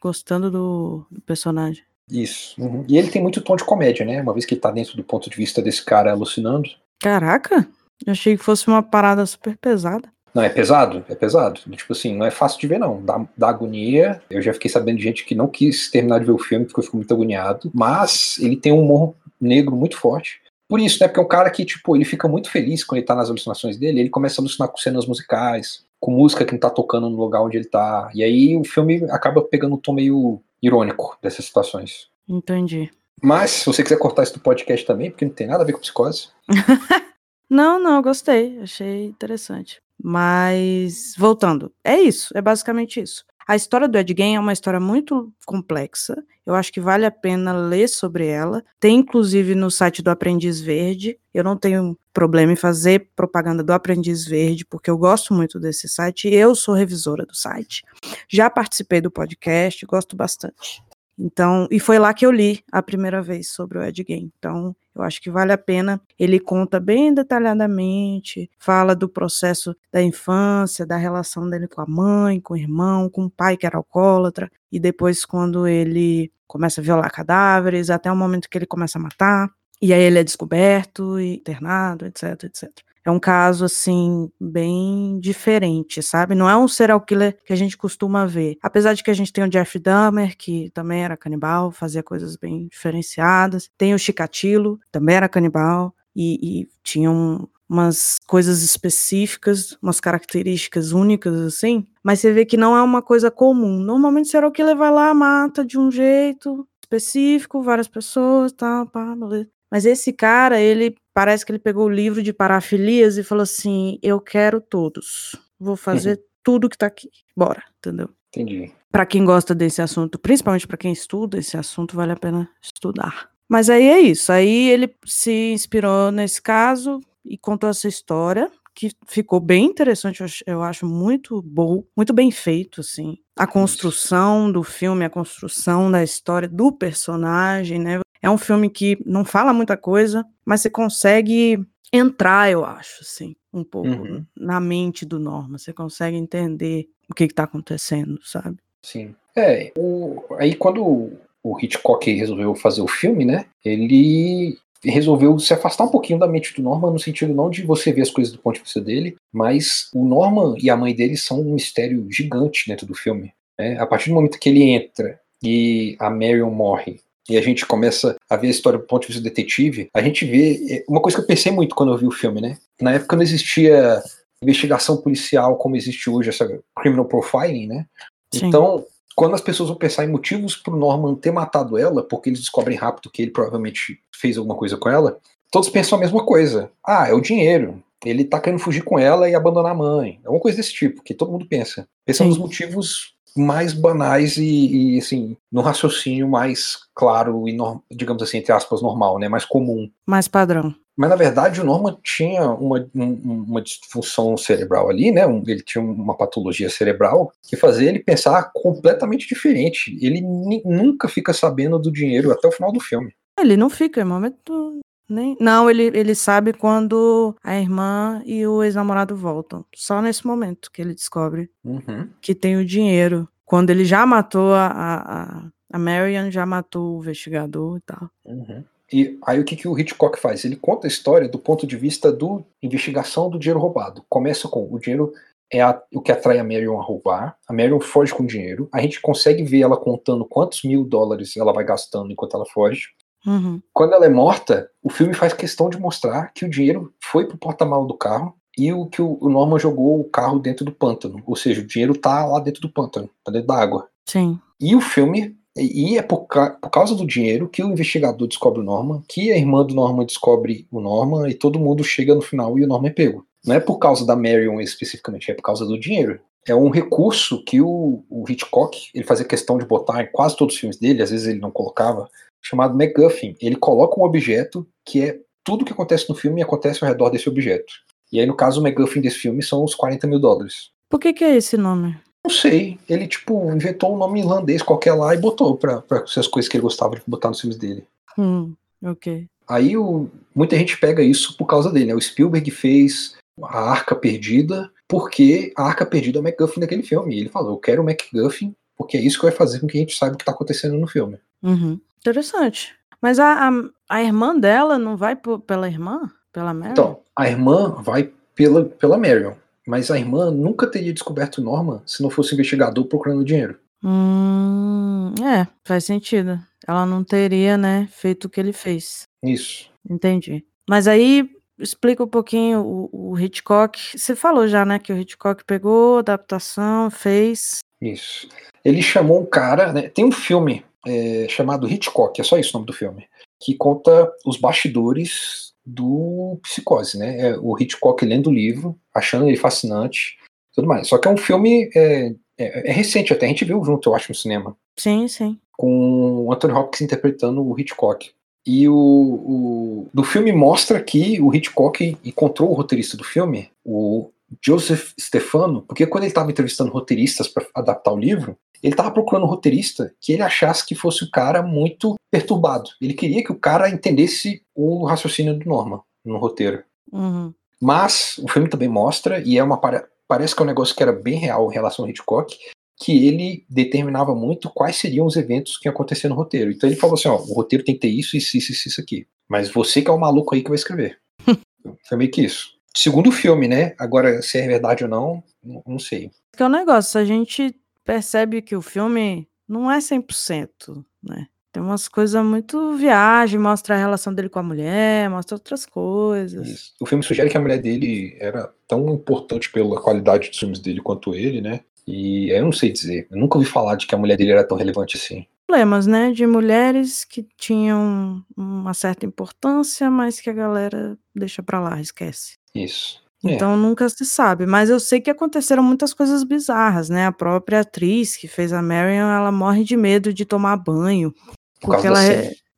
Gostando 0.00 0.50
do, 0.50 1.06
do 1.10 1.20
personagem. 1.22 1.82
Isso. 2.10 2.60
Uhum. 2.60 2.84
E 2.88 2.98
ele 2.98 3.10
tem 3.10 3.22
muito 3.22 3.40
tom 3.40 3.56
de 3.56 3.64
comédia, 3.64 4.04
né? 4.04 4.20
Uma 4.20 4.32
vez 4.32 4.44
que 4.44 4.54
ele 4.54 4.60
tá 4.60 4.70
dentro 4.70 4.96
do 4.96 5.04
ponto 5.04 5.30
de 5.30 5.36
vista 5.36 5.62
desse 5.62 5.84
cara 5.84 6.10
alucinando. 6.10 6.68
Caraca! 6.98 7.66
Eu 8.06 8.12
achei 8.12 8.36
que 8.36 8.42
fosse 8.42 8.66
uma 8.66 8.82
parada 8.82 9.24
super 9.26 9.56
pesada. 9.56 10.08
Não, 10.34 10.42
é 10.42 10.48
pesado, 10.48 11.04
é 11.08 11.14
pesado. 11.14 11.60
Tipo 11.60 11.92
assim, 11.92 12.16
não 12.16 12.26
é 12.26 12.30
fácil 12.30 12.60
de 12.60 12.66
ver, 12.66 12.78
não. 12.78 13.02
Dá, 13.02 13.26
dá 13.36 13.48
agonia. 13.48 14.22
Eu 14.30 14.40
já 14.40 14.52
fiquei 14.52 14.70
sabendo 14.70 14.98
de 14.98 15.04
gente 15.04 15.24
que 15.24 15.34
não 15.34 15.48
quis 15.48 15.90
terminar 15.90 16.20
de 16.20 16.26
ver 16.26 16.32
o 16.32 16.38
filme 16.38 16.64
porque 16.64 16.82
ficou 16.82 16.98
muito 16.98 17.12
agoniado. 17.12 17.70
Mas 17.74 18.38
ele 18.40 18.56
tem 18.56 18.72
um 18.72 18.80
humor 18.80 19.14
negro 19.40 19.74
muito 19.74 19.96
forte. 19.96 20.40
Por 20.68 20.78
isso, 20.78 20.98
né? 21.00 21.08
Porque 21.08 21.18
é 21.18 21.22
um 21.22 21.28
cara 21.28 21.50
que, 21.50 21.64
tipo, 21.64 21.96
ele 21.96 22.04
fica 22.04 22.28
muito 22.28 22.48
feliz 22.48 22.84
quando 22.84 22.98
ele 22.98 23.06
tá 23.06 23.14
nas 23.14 23.28
alucinações 23.28 23.76
dele. 23.76 24.00
Ele 24.00 24.08
começa 24.08 24.40
a 24.40 24.42
alucinar 24.42 24.68
com 24.68 24.76
cenas 24.76 25.04
musicais, 25.04 25.84
com 25.98 26.12
música 26.12 26.44
que 26.44 26.52
não 26.52 26.60
tá 26.60 26.70
tocando 26.70 27.10
no 27.10 27.16
lugar 27.16 27.42
onde 27.42 27.56
ele 27.56 27.66
tá. 27.66 28.08
E 28.14 28.22
aí 28.22 28.56
o 28.56 28.62
filme 28.62 29.04
acaba 29.10 29.42
pegando 29.42 29.74
um 29.74 29.78
tom 29.78 29.92
meio 29.92 30.40
irônico 30.62 31.18
dessas 31.20 31.44
situações. 31.44 32.08
Entendi. 32.28 32.88
Mas, 33.20 33.50
se 33.50 33.66
você 33.66 33.82
quiser 33.82 33.98
cortar 33.98 34.22
isso 34.22 34.34
do 34.34 34.40
podcast 34.40 34.86
também, 34.86 35.10
porque 35.10 35.24
não 35.24 35.32
tem 35.32 35.46
nada 35.46 35.62
a 35.62 35.66
ver 35.66 35.72
com 35.72 35.80
psicose. 35.80 36.28
não, 37.50 37.82
não, 37.82 38.00
gostei. 38.00 38.60
Achei 38.60 39.06
interessante. 39.06 39.80
Mas, 40.02 41.14
voltando, 41.18 41.72
é 41.84 42.00
isso, 42.00 42.36
é 42.36 42.40
basicamente 42.40 43.00
isso. 43.00 43.24
A 43.50 43.56
história 43.56 43.88
do 43.88 43.98
Ed 43.98 44.14
Gein 44.16 44.36
é 44.36 44.40
uma 44.40 44.52
história 44.52 44.78
muito 44.78 45.32
complexa. 45.44 46.16
Eu 46.46 46.54
acho 46.54 46.72
que 46.72 46.80
vale 46.80 47.04
a 47.04 47.10
pena 47.10 47.52
ler 47.52 47.88
sobre 47.88 48.26
ela. 48.26 48.62
Tem 48.78 48.96
inclusive 48.96 49.56
no 49.56 49.70
site 49.70 50.02
do 50.02 50.08
Aprendiz 50.08 50.60
Verde. 50.60 51.18
Eu 51.34 51.42
não 51.42 51.56
tenho 51.56 51.98
problema 52.12 52.52
em 52.52 52.56
fazer 52.56 53.10
propaganda 53.16 53.64
do 53.64 53.72
Aprendiz 53.72 54.24
Verde, 54.24 54.64
porque 54.64 54.88
eu 54.88 54.96
gosto 54.96 55.34
muito 55.34 55.58
desse 55.58 55.88
site. 55.88 56.28
Eu 56.28 56.54
sou 56.54 56.74
revisora 56.76 57.26
do 57.26 57.34
site. 57.34 57.82
Já 58.28 58.48
participei 58.48 59.00
do 59.00 59.10
podcast, 59.10 59.84
gosto 59.84 60.14
bastante. 60.14 60.80
Então, 61.22 61.68
e 61.70 61.78
foi 61.78 61.98
lá 61.98 62.14
que 62.14 62.24
eu 62.24 62.32
li 62.32 62.64
a 62.72 62.82
primeira 62.82 63.20
vez 63.20 63.50
sobre 63.50 63.76
o 63.78 63.82
Ed 63.82 64.02
Gein. 64.08 64.32
Então, 64.38 64.74
eu 64.94 65.02
acho 65.02 65.20
que 65.20 65.30
vale 65.30 65.52
a 65.52 65.58
pena. 65.58 66.00
Ele 66.18 66.40
conta 66.40 66.80
bem 66.80 67.12
detalhadamente, 67.12 68.50
fala 68.58 68.96
do 68.96 69.06
processo 69.06 69.76
da 69.92 70.02
infância, 70.02 70.86
da 70.86 70.96
relação 70.96 71.48
dele 71.50 71.68
com 71.68 71.82
a 71.82 71.86
mãe, 71.86 72.40
com 72.40 72.54
o 72.54 72.56
irmão, 72.56 73.10
com 73.10 73.26
o 73.26 73.30
pai 73.30 73.58
que 73.58 73.66
era 73.66 73.76
alcoólatra, 73.76 74.50
e 74.72 74.80
depois 74.80 75.26
quando 75.26 75.66
ele 75.66 76.32
começa 76.46 76.80
a 76.80 76.84
violar 76.84 77.12
cadáveres, 77.12 77.90
até 77.90 78.10
o 78.10 78.16
momento 78.16 78.48
que 78.48 78.56
ele 78.56 78.66
começa 78.66 78.98
a 78.98 79.02
matar. 79.02 79.50
E 79.82 79.92
aí 79.92 80.02
ele 80.02 80.18
é 80.18 80.24
descoberto 80.24 81.20
e 81.20 81.34
internado, 81.36 82.06
etc, 82.06 82.44
etc. 82.44 82.70
É 83.10 83.12
um 83.12 83.18
caso, 83.18 83.64
assim, 83.64 84.30
bem 84.40 85.18
diferente, 85.18 86.00
sabe? 86.00 86.36
Não 86.36 86.48
é 86.48 86.56
um 86.56 86.68
serial 86.68 87.00
killer 87.00 87.36
que 87.44 87.52
a 87.52 87.56
gente 87.56 87.76
costuma 87.76 88.24
ver. 88.24 88.56
Apesar 88.62 88.94
de 88.94 89.02
que 89.02 89.10
a 89.10 89.14
gente 89.14 89.32
tem 89.32 89.42
o 89.42 89.48
Jeff 89.48 89.80
Dahmer, 89.80 90.36
que 90.36 90.70
também 90.70 91.02
era 91.02 91.16
canibal, 91.16 91.72
fazia 91.72 92.04
coisas 92.04 92.36
bem 92.36 92.68
diferenciadas. 92.68 93.68
Tem 93.76 93.92
o 93.94 93.98
Chikatilo, 93.98 94.78
também 94.92 95.16
era 95.16 95.28
canibal, 95.28 95.92
e, 96.14 96.60
e 96.62 96.68
tinha 96.84 97.10
um, 97.10 97.48
umas 97.68 98.18
coisas 98.28 98.62
específicas, 98.62 99.76
umas 99.82 99.98
características 99.98 100.92
únicas, 100.92 101.34
assim. 101.40 101.84
Mas 102.04 102.20
você 102.20 102.32
vê 102.32 102.44
que 102.46 102.56
não 102.56 102.76
é 102.76 102.82
uma 102.82 103.02
coisa 103.02 103.28
comum. 103.28 103.80
Normalmente 103.80 104.26
o 104.26 104.30
serial 104.30 104.52
killer 104.52 104.76
vai 104.76 104.92
lá, 104.92 105.12
mata 105.12 105.64
de 105.64 105.76
um 105.76 105.90
jeito 105.90 106.64
específico, 106.80 107.60
várias 107.60 107.88
pessoas, 107.88 108.52
tal, 108.52 108.86
pá, 108.86 109.16
beleza. 109.16 109.48
Mas 109.70 109.84
esse 109.84 110.12
cara, 110.12 110.60
ele 110.60 110.96
parece 111.14 111.44
que 111.44 111.52
ele 111.52 111.58
pegou 111.58 111.86
o 111.86 111.90
livro 111.90 112.22
de 112.22 112.32
parafilias 112.32 113.18
e 113.18 113.24
falou 113.24 113.42
assim: 113.42 113.98
eu 114.02 114.20
quero 114.20 114.60
todos. 114.60 115.36
Vou 115.58 115.76
fazer 115.76 116.18
uhum. 116.18 116.24
tudo 116.42 116.68
que 116.68 116.78
tá 116.78 116.86
aqui. 116.86 117.10
Bora, 117.36 117.62
entendeu? 117.78 118.08
Entendi. 118.28 118.72
Para 118.90 119.06
quem 119.06 119.24
gosta 119.24 119.54
desse 119.54 119.82
assunto, 119.82 120.18
principalmente 120.18 120.66
para 120.66 120.76
quem 120.76 120.92
estuda 120.92 121.38
esse 121.38 121.56
assunto, 121.56 121.94
vale 121.94 122.12
a 122.12 122.16
pena 122.16 122.48
estudar. 122.60 123.30
Mas 123.48 123.68
aí 123.68 123.88
é 123.88 124.00
isso. 124.00 124.32
Aí 124.32 124.68
ele 124.68 124.94
se 125.04 125.52
inspirou 125.52 126.10
nesse 126.10 126.40
caso 126.40 127.00
e 127.24 127.36
contou 127.36 127.68
essa 127.68 127.88
história 127.88 128.50
que 128.74 128.90
ficou 129.06 129.40
bem 129.40 129.66
interessante, 129.66 130.22
eu 130.46 130.62
acho 130.62 130.86
muito 130.86 131.42
bom, 131.42 131.84
muito 131.96 132.14
bem 132.14 132.30
feito, 132.30 132.80
assim. 132.80 133.18
A 133.36 133.46
construção 133.46 134.50
do 134.50 134.62
filme, 134.62 135.04
a 135.04 135.10
construção 135.10 135.90
da 135.90 136.02
história 136.02 136.48
do 136.48 136.72
personagem, 136.72 137.78
né? 137.78 138.00
É 138.22 138.28
um 138.30 138.38
filme 138.38 138.68
que 138.68 138.98
não 139.04 139.24
fala 139.24 139.52
muita 139.52 139.76
coisa, 139.76 140.24
mas 140.44 140.60
você 140.60 140.70
consegue 140.70 141.58
entrar, 141.92 142.50
eu 142.50 142.64
acho, 142.64 143.02
assim, 143.02 143.34
um 143.52 143.64
pouco 143.64 143.88
uhum. 143.88 144.24
na 144.36 144.60
mente 144.60 145.04
do 145.04 145.18
Norma. 145.18 145.58
Você 145.58 145.72
consegue 145.72 146.16
entender 146.16 146.88
o 147.08 147.14
que 147.14 147.24
está 147.24 147.44
acontecendo, 147.44 148.20
sabe? 148.22 148.58
Sim. 148.82 149.14
É, 149.34 149.72
o, 149.76 150.22
aí 150.38 150.54
quando 150.54 151.12
o 151.42 151.58
Hitchcock 151.58 152.10
resolveu 152.12 152.54
fazer 152.54 152.82
o 152.82 152.88
filme, 152.88 153.24
né? 153.24 153.46
Ele 153.64 154.56
resolveu 154.82 155.38
se 155.38 155.52
afastar 155.52 155.84
um 155.84 155.90
pouquinho 155.90 156.18
da 156.18 156.26
mente 156.26 156.54
do 156.54 156.62
Norman, 156.62 156.92
no 156.92 156.98
sentido 156.98 157.34
não 157.34 157.50
de 157.50 157.62
você 157.62 157.92
ver 157.92 158.02
as 158.02 158.10
coisas 158.10 158.32
do 158.32 158.38
ponto 158.38 158.56
de 158.56 158.62
vista 158.62 158.80
dele, 158.80 159.16
mas 159.32 159.90
o 159.94 160.04
Norman 160.04 160.54
e 160.58 160.70
a 160.70 160.76
mãe 160.76 160.94
dele 160.94 161.16
são 161.16 161.40
um 161.40 161.54
mistério 161.54 162.06
gigante 162.10 162.66
dentro 162.66 162.86
do 162.86 162.94
filme. 162.94 163.32
Né? 163.58 163.78
A 163.78 163.86
partir 163.86 164.08
do 164.08 164.14
momento 164.14 164.38
que 164.38 164.48
ele 164.48 164.62
entra 164.62 165.20
e 165.42 165.96
a 165.98 166.08
Marion 166.08 166.50
morre 166.50 167.00
e 167.28 167.36
a 167.36 167.42
gente 167.42 167.66
começa 167.66 168.16
a 168.28 168.36
ver 168.36 168.48
a 168.48 168.50
história 168.50 168.78
do 168.78 168.86
ponto 168.86 169.02
de 169.02 169.08
vista 169.08 169.22
detetive, 169.22 169.88
a 169.94 170.02
gente 170.02 170.24
vê 170.24 170.74
é, 170.74 170.84
uma 170.88 171.00
coisa 171.00 171.16
que 171.16 171.22
eu 171.22 171.26
pensei 171.26 171.52
muito 171.52 171.74
quando 171.74 171.92
eu 171.92 171.98
vi 171.98 172.06
o 172.06 172.10
filme, 172.10 172.40
né? 172.40 172.58
Na 172.80 172.92
época 172.92 173.16
não 173.16 173.22
existia 173.22 174.02
investigação 174.42 174.96
policial 174.96 175.56
como 175.56 175.76
existe 175.76 176.08
hoje, 176.08 176.30
essa 176.30 176.48
criminal 176.80 177.04
profiling, 177.04 177.66
né? 177.66 177.86
Sim. 178.32 178.46
Então, 178.46 178.84
quando 179.14 179.34
as 179.34 179.40
pessoas 179.40 179.68
vão 179.68 179.78
pensar 179.78 180.04
em 180.04 180.08
motivos 180.08 180.56
para 180.56 180.74
o 180.74 180.78
Norman 180.78 181.14
ter 181.14 181.30
matado 181.30 181.76
ela, 181.76 182.02
porque 182.02 182.30
eles 182.30 182.40
descobrem 182.40 182.76
rápido 182.76 183.10
que 183.10 183.22
ele 183.22 183.30
provavelmente 183.30 184.00
fez 184.14 184.38
alguma 184.38 184.56
coisa 184.56 184.76
com 184.76 184.88
ela, 184.88 185.18
todos 185.50 185.68
pensam 185.68 185.98
a 185.98 186.00
mesma 186.00 186.24
coisa. 186.24 186.70
Ah, 186.86 187.08
é 187.08 187.12
o 187.12 187.20
dinheiro. 187.20 187.82
Ele 188.04 188.24
tá 188.24 188.40
querendo 188.40 188.60
fugir 188.60 188.82
com 188.82 188.98
ela 188.98 189.28
e 189.28 189.34
abandonar 189.34 189.72
a 189.72 189.74
mãe. 189.74 190.20
É 190.24 190.30
uma 190.30 190.40
coisa 190.40 190.56
desse 190.56 190.72
tipo, 190.72 191.02
que 191.02 191.12
todo 191.12 191.30
mundo 191.30 191.46
pensa. 191.46 191.86
Pensando 192.06 192.28
nos 192.28 192.38
motivos 192.38 193.14
mais 193.36 193.72
banais 193.72 194.36
e, 194.36 194.94
e 194.94 194.98
assim, 194.98 195.36
no 195.50 195.60
raciocínio 195.60 196.28
mais 196.28 196.78
claro 196.94 197.48
e, 197.48 197.56
digamos 197.90 198.22
assim, 198.22 198.38
entre 198.38 198.52
aspas, 198.52 198.82
normal, 198.82 199.18
né? 199.18 199.28
Mais 199.28 199.44
comum. 199.44 199.90
Mais 200.06 200.28
padrão. 200.28 200.74
Mas 200.96 201.08
na 201.08 201.16
verdade 201.16 201.60
o 201.62 201.64
Norman 201.64 201.96
tinha 202.02 202.46
uma, 202.50 202.86
uma 202.94 203.62
disfunção 203.62 204.36
cerebral 204.36 204.90
ali, 204.90 205.10
né? 205.10 205.22
Ele 205.46 205.62
tinha 205.62 205.82
uma 205.82 206.14
patologia 206.14 206.68
cerebral 206.68 207.32
que 207.48 207.56
fazia 207.56 207.88
ele 207.88 208.00
pensar 208.00 208.50
completamente 208.52 209.26
diferente. 209.26 209.96
Ele 210.02 210.20
nunca 210.62 211.08
fica 211.08 211.32
sabendo 211.32 211.78
do 211.78 211.90
dinheiro 211.90 212.30
até 212.30 212.46
o 212.46 212.52
final 212.52 212.70
do 212.70 212.80
filme. 212.80 213.14
Ele 213.38 213.56
não 213.56 213.70
fica, 213.70 214.02
em 214.02 214.04
momento 214.04 214.78
nem... 215.10 215.36
Não, 215.40 215.68
ele, 215.68 215.84
ele 215.94 216.14
sabe 216.14 216.52
quando 216.52 217.34
a 217.42 217.58
irmã 217.58 218.22
e 218.24 218.46
o 218.46 218.62
ex-namorado 218.62 219.16
voltam. 219.16 219.64
Só 219.74 220.00
nesse 220.00 220.26
momento 220.26 220.70
que 220.70 220.80
ele 220.80 220.94
descobre 220.94 221.50
uhum. 221.64 222.08
que 222.20 222.34
tem 222.34 222.56
o 222.56 222.64
dinheiro. 222.64 223.28
Quando 223.44 223.70
ele 223.70 223.84
já 223.84 224.06
matou 224.06 224.54
a, 224.54 224.66
a, 224.66 225.44
a 225.72 225.78
Marion, 225.78 226.30
já 226.30 226.46
matou 226.46 226.96
o 226.96 227.00
investigador 227.00 227.78
e 227.78 227.80
tal. 227.80 228.10
Uhum. 228.24 228.64
E 228.92 229.18
aí 229.26 229.38
o 229.38 229.44
que, 229.44 229.56
que 229.56 229.68
o 229.68 229.78
Hitchcock 229.78 230.18
faz? 230.18 230.44
Ele 230.44 230.56
conta 230.56 230.86
a 230.86 230.88
história 230.88 231.28
do 231.28 231.38
ponto 231.38 231.66
de 231.66 231.76
vista 231.76 232.10
do 232.10 232.44
investigação 232.62 233.30
do 233.30 233.38
dinheiro 233.38 233.60
roubado. 233.60 234.04
Começa 234.08 234.48
com 234.48 234.68
o 234.72 234.78
dinheiro 234.78 235.12
é 235.52 235.60
a, 235.60 235.80
o 235.92 236.00
que 236.00 236.12
atrai 236.12 236.38
a 236.38 236.44
Marion 236.44 236.78
a 236.78 236.82
roubar. 236.82 237.36
A 237.48 237.52
Marion 237.52 237.80
foge 237.80 238.14
com 238.14 238.22
o 238.22 238.26
dinheiro. 238.26 238.68
A 238.72 238.80
gente 238.80 239.00
consegue 239.00 239.42
ver 239.42 239.62
ela 239.62 239.76
contando 239.76 240.24
quantos 240.24 240.62
mil 240.62 240.84
dólares 240.84 241.36
ela 241.36 241.52
vai 241.52 241.64
gastando 241.64 242.12
enquanto 242.12 242.36
ela 242.36 242.46
foge. 242.46 242.90
Uhum. 243.26 243.60
Quando 243.72 243.94
ela 243.94 244.06
é 244.06 244.08
morta, 244.08 244.70
o 244.82 244.90
filme 244.90 245.14
faz 245.14 245.32
questão 245.32 245.68
de 245.68 245.78
mostrar 245.78 246.32
que 246.32 246.44
o 246.44 246.50
dinheiro 246.50 246.92
foi 247.02 247.26
pro 247.26 247.38
porta-malas 247.38 247.86
do 247.86 247.96
carro 247.96 248.34
e 248.56 248.72
o 248.72 248.86
que 248.86 249.00
o 249.00 249.28
Norman 249.28 249.58
jogou 249.58 250.00
o 250.00 250.08
carro 250.08 250.38
dentro 250.38 250.64
do 250.64 250.72
pântano. 250.72 251.22
Ou 251.26 251.36
seja, 251.36 251.60
o 251.60 251.66
dinheiro 251.66 251.96
tá 251.96 252.24
lá 252.26 252.40
dentro 252.40 252.60
do 252.60 252.72
pântano, 252.72 253.08
tá 253.24 253.30
dentro 253.30 253.48
da 253.48 253.56
água. 253.56 253.88
Sim. 254.08 254.38
E 254.60 254.74
o 254.74 254.80
filme 254.80 255.36
e 255.56 255.98
é 255.98 256.02
por, 256.02 256.26
por, 256.26 256.70
causa 256.70 256.94
do 256.94 257.06
dinheiro 257.06 257.48
que 257.48 257.62
o 257.62 257.70
investigador 257.70 258.26
descobre 258.28 258.60
o 258.60 258.64
Norman, 258.64 259.02
que 259.08 259.32
a 259.32 259.36
irmã 259.36 259.64
do 259.64 259.74
Norman 259.74 260.04
descobre 260.04 260.66
o 260.70 260.80
Norman 260.80 261.28
e 261.28 261.34
todo 261.34 261.58
mundo 261.58 261.82
chega 261.82 262.14
no 262.14 262.22
final 262.22 262.58
e 262.58 262.64
o 262.64 262.68
Norman 262.68 262.88
é 262.88 262.92
pego. 262.92 263.26
Não 263.44 263.54
é 263.54 263.60
por 263.60 263.78
causa 263.78 264.06
da 264.06 264.14
Marion 264.14 264.60
especificamente, 264.60 265.30
é 265.30 265.34
por 265.34 265.42
causa 265.42 265.66
do 265.66 265.78
dinheiro. 265.78 266.20
É 266.46 266.54
um 266.54 266.70
recurso 266.70 267.42
que 267.44 267.60
o, 267.60 268.04
o 268.08 268.24
Hitchcock 268.28 268.90
ele 268.94 269.04
fazia 269.04 269.26
questão 269.26 269.58
de 269.58 269.66
botar 269.66 270.02
em 270.02 270.10
quase 270.10 270.36
todos 270.36 270.54
os 270.54 270.60
filmes 270.60 270.78
dele, 270.78 271.02
às 271.02 271.10
vezes 271.10 271.26
ele 271.26 271.40
não 271.40 271.50
colocava, 271.50 272.08
chamado 272.42 272.76
MacGuffin. 272.76 273.36
Ele 273.40 273.56
coloca 273.56 274.00
um 274.00 274.04
objeto 274.04 274.66
que 274.84 275.02
é 275.02 275.18
tudo 275.44 275.64
que 275.64 275.72
acontece 275.72 276.08
no 276.08 276.14
filme 276.14 276.42
acontece 276.42 276.84
ao 276.84 276.90
redor 276.90 277.10
desse 277.10 277.28
objeto. 277.28 277.72
E 278.12 278.20
aí, 278.20 278.26
no 278.26 278.36
caso, 278.36 278.60
o 278.60 278.62
MacGuffin 278.62 279.00
desse 279.00 279.18
filme 279.18 279.42
são 279.42 279.64
os 279.64 279.74
40 279.74 280.06
mil 280.06 280.18
dólares. 280.18 280.70
Por 280.88 280.98
que, 280.98 281.12
que 281.12 281.24
é 281.24 281.36
esse 281.36 281.56
nome? 281.56 281.96
Não 282.24 282.30
sei. 282.30 282.78
Ele, 282.88 283.06
tipo, 283.06 283.50
inventou 283.52 283.94
um 283.94 283.98
nome 283.98 284.20
irlandês 284.20 284.62
qualquer 284.62 284.94
lá 284.94 285.14
e 285.14 285.18
botou 285.18 285.56
pra, 285.56 285.80
pra 285.80 286.06
ser 286.06 286.20
as 286.20 286.26
coisas 286.26 286.48
que 286.48 286.56
ele 286.56 286.62
gostava 286.62 286.96
de 286.96 287.02
botar 287.06 287.28
nos 287.28 287.40
filmes 287.40 287.58
dele. 287.58 287.84
Hum, 288.18 288.52
ok. 288.84 289.26
Aí 289.48 289.76
o, 289.76 290.08
muita 290.34 290.56
gente 290.56 290.78
pega 290.78 291.02
isso 291.02 291.36
por 291.36 291.46
causa 291.46 291.70
dele, 291.70 291.86
né? 291.86 291.94
O 291.94 292.00
Spielberg 292.00 292.50
fez 292.50 293.16
a 293.42 293.70
Arca 293.70 293.94
Perdida 293.94 294.70
porque 294.88 295.52
a 295.56 295.62
Arca 295.62 295.86
Perdida 295.86 296.18
é 296.18 296.20
o 296.20 296.24
MacGuffin 296.24 296.60
daquele 296.60 296.82
filme. 296.82 297.16
E 297.16 297.20
ele 297.20 297.28
falou, 297.28 297.52
eu 297.52 297.58
quero 297.58 297.82
o 297.82 297.84
MacGuffin 297.84 298.54
porque 298.76 298.96
é 298.96 299.00
isso 299.00 299.18
que 299.18 299.26
vai 299.26 299.32
fazer 299.32 299.60
com 299.60 299.66
que 299.66 299.76
a 299.76 299.80
gente 299.80 299.96
saiba 299.96 300.14
o 300.14 300.18
que 300.18 300.24
tá 300.24 300.32
acontecendo 300.32 300.78
no 300.78 300.86
filme. 300.86 301.18
Uhum. 301.42 301.78
Interessante. 302.00 302.74
Mas 303.00 303.18
a, 303.18 303.48
a, 303.48 303.50
a, 303.88 304.02
irmã 304.02 304.38
dela 304.38 304.78
não 304.78 304.96
vai 304.96 305.16
pela 305.46 305.68
irmã? 305.68 306.10
Pela 306.32 306.54
Marion? 306.54 306.72
Então, 306.72 307.00
a 307.16 307.28
irmã 307.28 307.70
vai 307.80 308.10
pela, 308.34 308.64
pela 308.64 308.98
Marion. 308.98 309.34
Mas 309.66 309.90
a 309.90 309.98
irmã 309.98 310.30
nunca 310.30 310.66
teria 310.66 310.92
descoberto 310.92 311.42
Norma 311.42 311.82
se 311.86 312.02
não 312.02 312.10
fosse 312.10 312.34
investigador 312.34 312.84
procurando 312.86 313.24
dinheiro. 313.24 313.58
Hum, 313.82 315.14
é, 315.24 315.46
faz 315.64 315.84
sentido. 315.84 316.38
Ela 316.66 316.84
não 316.84 317.02
teria, 317.02 317.56
né, 317.56 317.88
feito 317.90 318.26
o 318.26 318.28
que 318.28 318.38
ele 318.38 318.52
fez. 318.52 319.04
Isso. 319.22 319.70
Entendi. 319.88 320.44
Mas 320.68 320.86
aí, 320.86 321.30
explica 321.58 322.04
um 322.04 322.08
pouquinho 322.08 322.60
o, 322.60 323.12
o 323.12 323.18
Hitchcock. 323.18 323.78
Você 323.96 324.14
falou 324.14 324.46
já, 324.46 324.64
né, 324.64 324.78
que 324.78 324.92
o 324.92 324.98
Hitchcock 324.98 325.44
pegou 325.44 325.98
adaptação, 325.98 326.90
fez. 326.90 327.60
Isso. 327.80 328.28
Ele 328.64 328.82
chamou 328.82 329.22
um 329.22 329.26
cara, 329.26 329.72
né, 329.72 329.88
tem 329.88 330.04
um 330.04 330.12
filme 330.12 330.64
é, 330.86 331.26
chamado 331.28 331.68
Hitchcock, 331.68 332.20
é 332.20 332.24
só 332.24 332.38
isso 332.38 332.50
o 332.50 332.54
nome 332.54 332.66
do 332.66 332.72
filme, 332.72 333.06
que 333.40 333.54
conta 333.54 334.10
os 334.24 334.36
bastidores 334.36 335.52
do 335.64 336.38
Psicose, 336.42 336.98
né? 336.98 337.30
É 337.30 337.38
o 337.38 337.56
Hitchcock 337.58 338.04
lendo 338.04 338.30
o 338.30 338.32
livro, 338.32 338.78
achando 338.94 339.28
ele 339.28 339.36
fascinante, 339.36 340.18
tudo 340.54 340.66
mais. 340.66 340.88
Só 340.88 340.98
que 340.98 341.06
é 341.06 341.10
um 341.10 341.16
filme 341.16 341.70
é, 341.74 342.14
é, 342.38 342.70
é, 342.70 342.72
recente 342.72 343.12
até, 343.12 343.26
a 343.26 343.28
gente 343.28 343.44
viu 343.44 343.62
junto, 343.64 343.90
eu 343.90 343.94
acho, 343.94 344.10
no 344.10 344.14
cinema. 344.14 344.56
Sim, 344.78 345.06
sim. 345.08 345.38
Com 345.56 346.24
o 346.26 346.32
Anthony 346.32 346.54
Hopkins 346.54 346.80
interpretando 346.80 347.44
o 347.44 347.58
Hitchcock. 347.58 348.10
E 348.46 348.66
o, 348.68 348.74
o 348.74 349.88
do 349.92 350.02
filme 350.02 350.32
mostra 350.32 350.82
que 350.82 351.20
o 351.20 351.34
Hitchcock 351.34 351.96
encontrou 352.02 352.50
o 352.50 352.54
roteirista 352.54 352.96
do 352.96 353.04
filme, 353.04 353.50
o 353.64 354.10
Joseph 354.44 354.92
Stefano, 354.98 355.62
porque 355.62 355.86
quando 355.86 356.04
ele 356.04 356.10
estava 356.10 356.30
entrevistando 356.30 356.72
roteiristas 356.72 357.28
para 357.28 357.46
adaptar 357.54 357.92
o 357.92 357.98
livro, 357.98 358.36
ele 358.62 358.72
estava 358.72 358.90
procurando 358.90 359.24
um 359.24 359.28
roteirista 359.28 359.94
que 360.00 360.12
ele 360.12 360.22
achasse 360.22 360.66
que 360.66 360.74
fosse 360.74 361.04
o 361.04 361.10
cara 361.10 361.42
muito 361.42 361.94
perturbado. 362.10 362.70
Ele 362.80 362.94
queria 362.94 363.24
que 363.24 363.32
o 363.32 363.38
cara 363.38 363.70
entendesse 363.70 364.42
o 364.54 364.84
raciocínio 364.84 365.38
do 365.38 365.48
Norman 365.48 365.80
no 366.04 366.18
roteiro. 366.18 366.62
Uhum. 366.92 367.32
Mas 367.60 368.18
o 368.18 368.28
filme 368.28 368.48
também 368.48 368.68
mostra, 368.68 369.20
e 369.20 369.38
é 369.38 369.44
uma 369.44 369.60
parece 370.08 370.34
que 370.34 370.42
é 370.42 370.44
um 370.44 370.48
negócio 370.48 370.74
que 370.74 370.82
era 370.82 370.92
bem 370.92 371.18
real 371.18 371.50
em 371.50 371.54
relação 371.54 371.84
ao 371.84 371.90
Hitchcock, 371.90 372.36
que 372.80 373.06
ele 373.06 373.44
determinava 373.48 374.14
muito 374.14 374.50
quais 374.50 374.76
seriam 374.76 375.06
os 375.06 375.16
eventos 375.16 375.58
que 375.58 375.68
iam 375.68 375.72
acontecer 375.72 376.08
no 376.08 376.14
roteiro. 376.14 376.50
Então 376.50 376.68
ele 376.68 376.78
falou 376.78 376.94
assim: 376.94 377.08
ó, 377.08 377.16
o 377.16 377.34
roteiro 377.34 377.64
tem 377.64 377.74
que 377.74 377.82
ter 377.82 377.88
isso, 377.88 378.16
isso, 378.16 378.36
isso, 378.36 378.68
isso 378.68 378.80
aqui. 378.80 379.06
Mas 379.28 379.50
você 379.50 379.82
que 379.82 379.90
é 379.90 379.92
o 379.92 380.00
maluco 380.00 380.34
aí 380.34 380.42
que 380.42 380.48
vai 380.48 380.56
escrever. 380.56 380.98
Foi 381.88 381.98
meio 381.98 382.10
que 382.10 382.22
isso. 382.22 382.48
Segundo 382.74 383.08
o 383.08 383.12
filme, 383.12 383.46
né? 383.46 383.74
Agora, 383.78 384.22
se 384.22 384.38
é 384.38 384.46
verdade 384.46 384.84
ou 384.84 384.90
não, 384.90 385.22
não 385.66 385.78
sei. 385.78 386.10
Que 386.36 386.42
é 386.42 386.46
o 386.46 386.48
um 386.48 386.52
negócio, 386.52 386.98
a 386.98 387.04
gente 387.04 387.54
percebe 387.90 388.40
que 388.40 388.54
o 388.54 388.62
filme 388.62 389.28
não 389.48 389.68
é 389.68 389.78
100%, 389.78 390.84
né? 391.02 391.26
Tem 391.52 391.60
umas 391.60 391.88
coisas 391.88 392.24
muito 392.24 392.76
viagem, 392.76 393.36
mostra 393.36 393.74
a 393.74 393.78
relação 393.78 394.14
dele 394.14 394.28
com 394.28 394.38
a 394.38 394.44
mulher, 394.44 395.10
mostra 395.10 395.34
outras 395.34 395.66
coisas. 395.66 396.46
Isso. 396.46 396.72
O 396.80 396.86
filme 396.86 397.02
sugere 397.02 397.28
que 397.28 397.36
a 397.36 397.40
mulher 397.40 397.60
dele 397.60 398.16
era 398.20 398.48
tão 398.68 398.88
importante 398.94 399.50
pela 399.50 399.82
qualidade 399.82 400.28
dos 400.28 400.38
filmes 400.38 400.60
dele 400.60 400.80
quanto 400.80 401.16
ele, 401.16 401.40
né? 401.40 401.62
E 401.84 402.30
eu 402.30 402.44
não 402.44 402.52
sei 402.52 402.70
dizer. 402.70 403.08
Eu 403.10 403.18
nunca 403.18 403.36
ouvi 403.36 403.50
falar 403.50 403.74
de 403.74 403.88
que 403.88 403.94
a 403.96 403.98
mulher 403.98 404.16
dele 404.16 404.30
era 404.30 404.46
tão 404.46 404.56
relevante 404.56 404.96
assim. 404.96 405.26
Problemas, 405.48 405.88
né? 405.88 406.12
De 406.12 406.24
mulheres 406.28 407.04
que 407.04 407.26
tinham 407.36 408.24
uma 408.36 408.72
certa 408.72 409.04
importância, 409.04 409.90
mas 409.90 410.20
que 410.20 410.30
a 410.30 410.32
galera 410.32 410.96
deixa 411.12 411.42
pra 411.42 411.58
lá, 411.58 411.80
esquece. 411.80 412.38
Isso. 412.54 413.02
É. 413.24 413.34
Então 413.34 413.52
é. 413.52 413.56
nunca 413.56 413.88
se 413.88 414.04
sabe, 414.04 414.46
mas 414.46 414.70
eu 414.70 414.80
sei 414.80 415.00
que 415.00 415.10
aconteceram 415.10 415.62
muitas 415.62 415.92
coisas 415.92 416.24
bizarras, 416.24 416.88
né? 416.88 417.06
A 417.06 417.12
própria 417.12 417.60
atriz 417.60 418.16
que 418.16 418.26
fez 418.26 418.52
a 418.52 418.62
Marion, 418.62 419.10
ela 419.10 419.30
morre 419.30 419.62
de 419.62 419.76
medo 419.76 420.12
de 420.12 420.24
tomar 420.24 420.56
banho, 420.56 421.12
Por 421.60 421.74
porque 421.74 421.86
ela, 421.86 422.00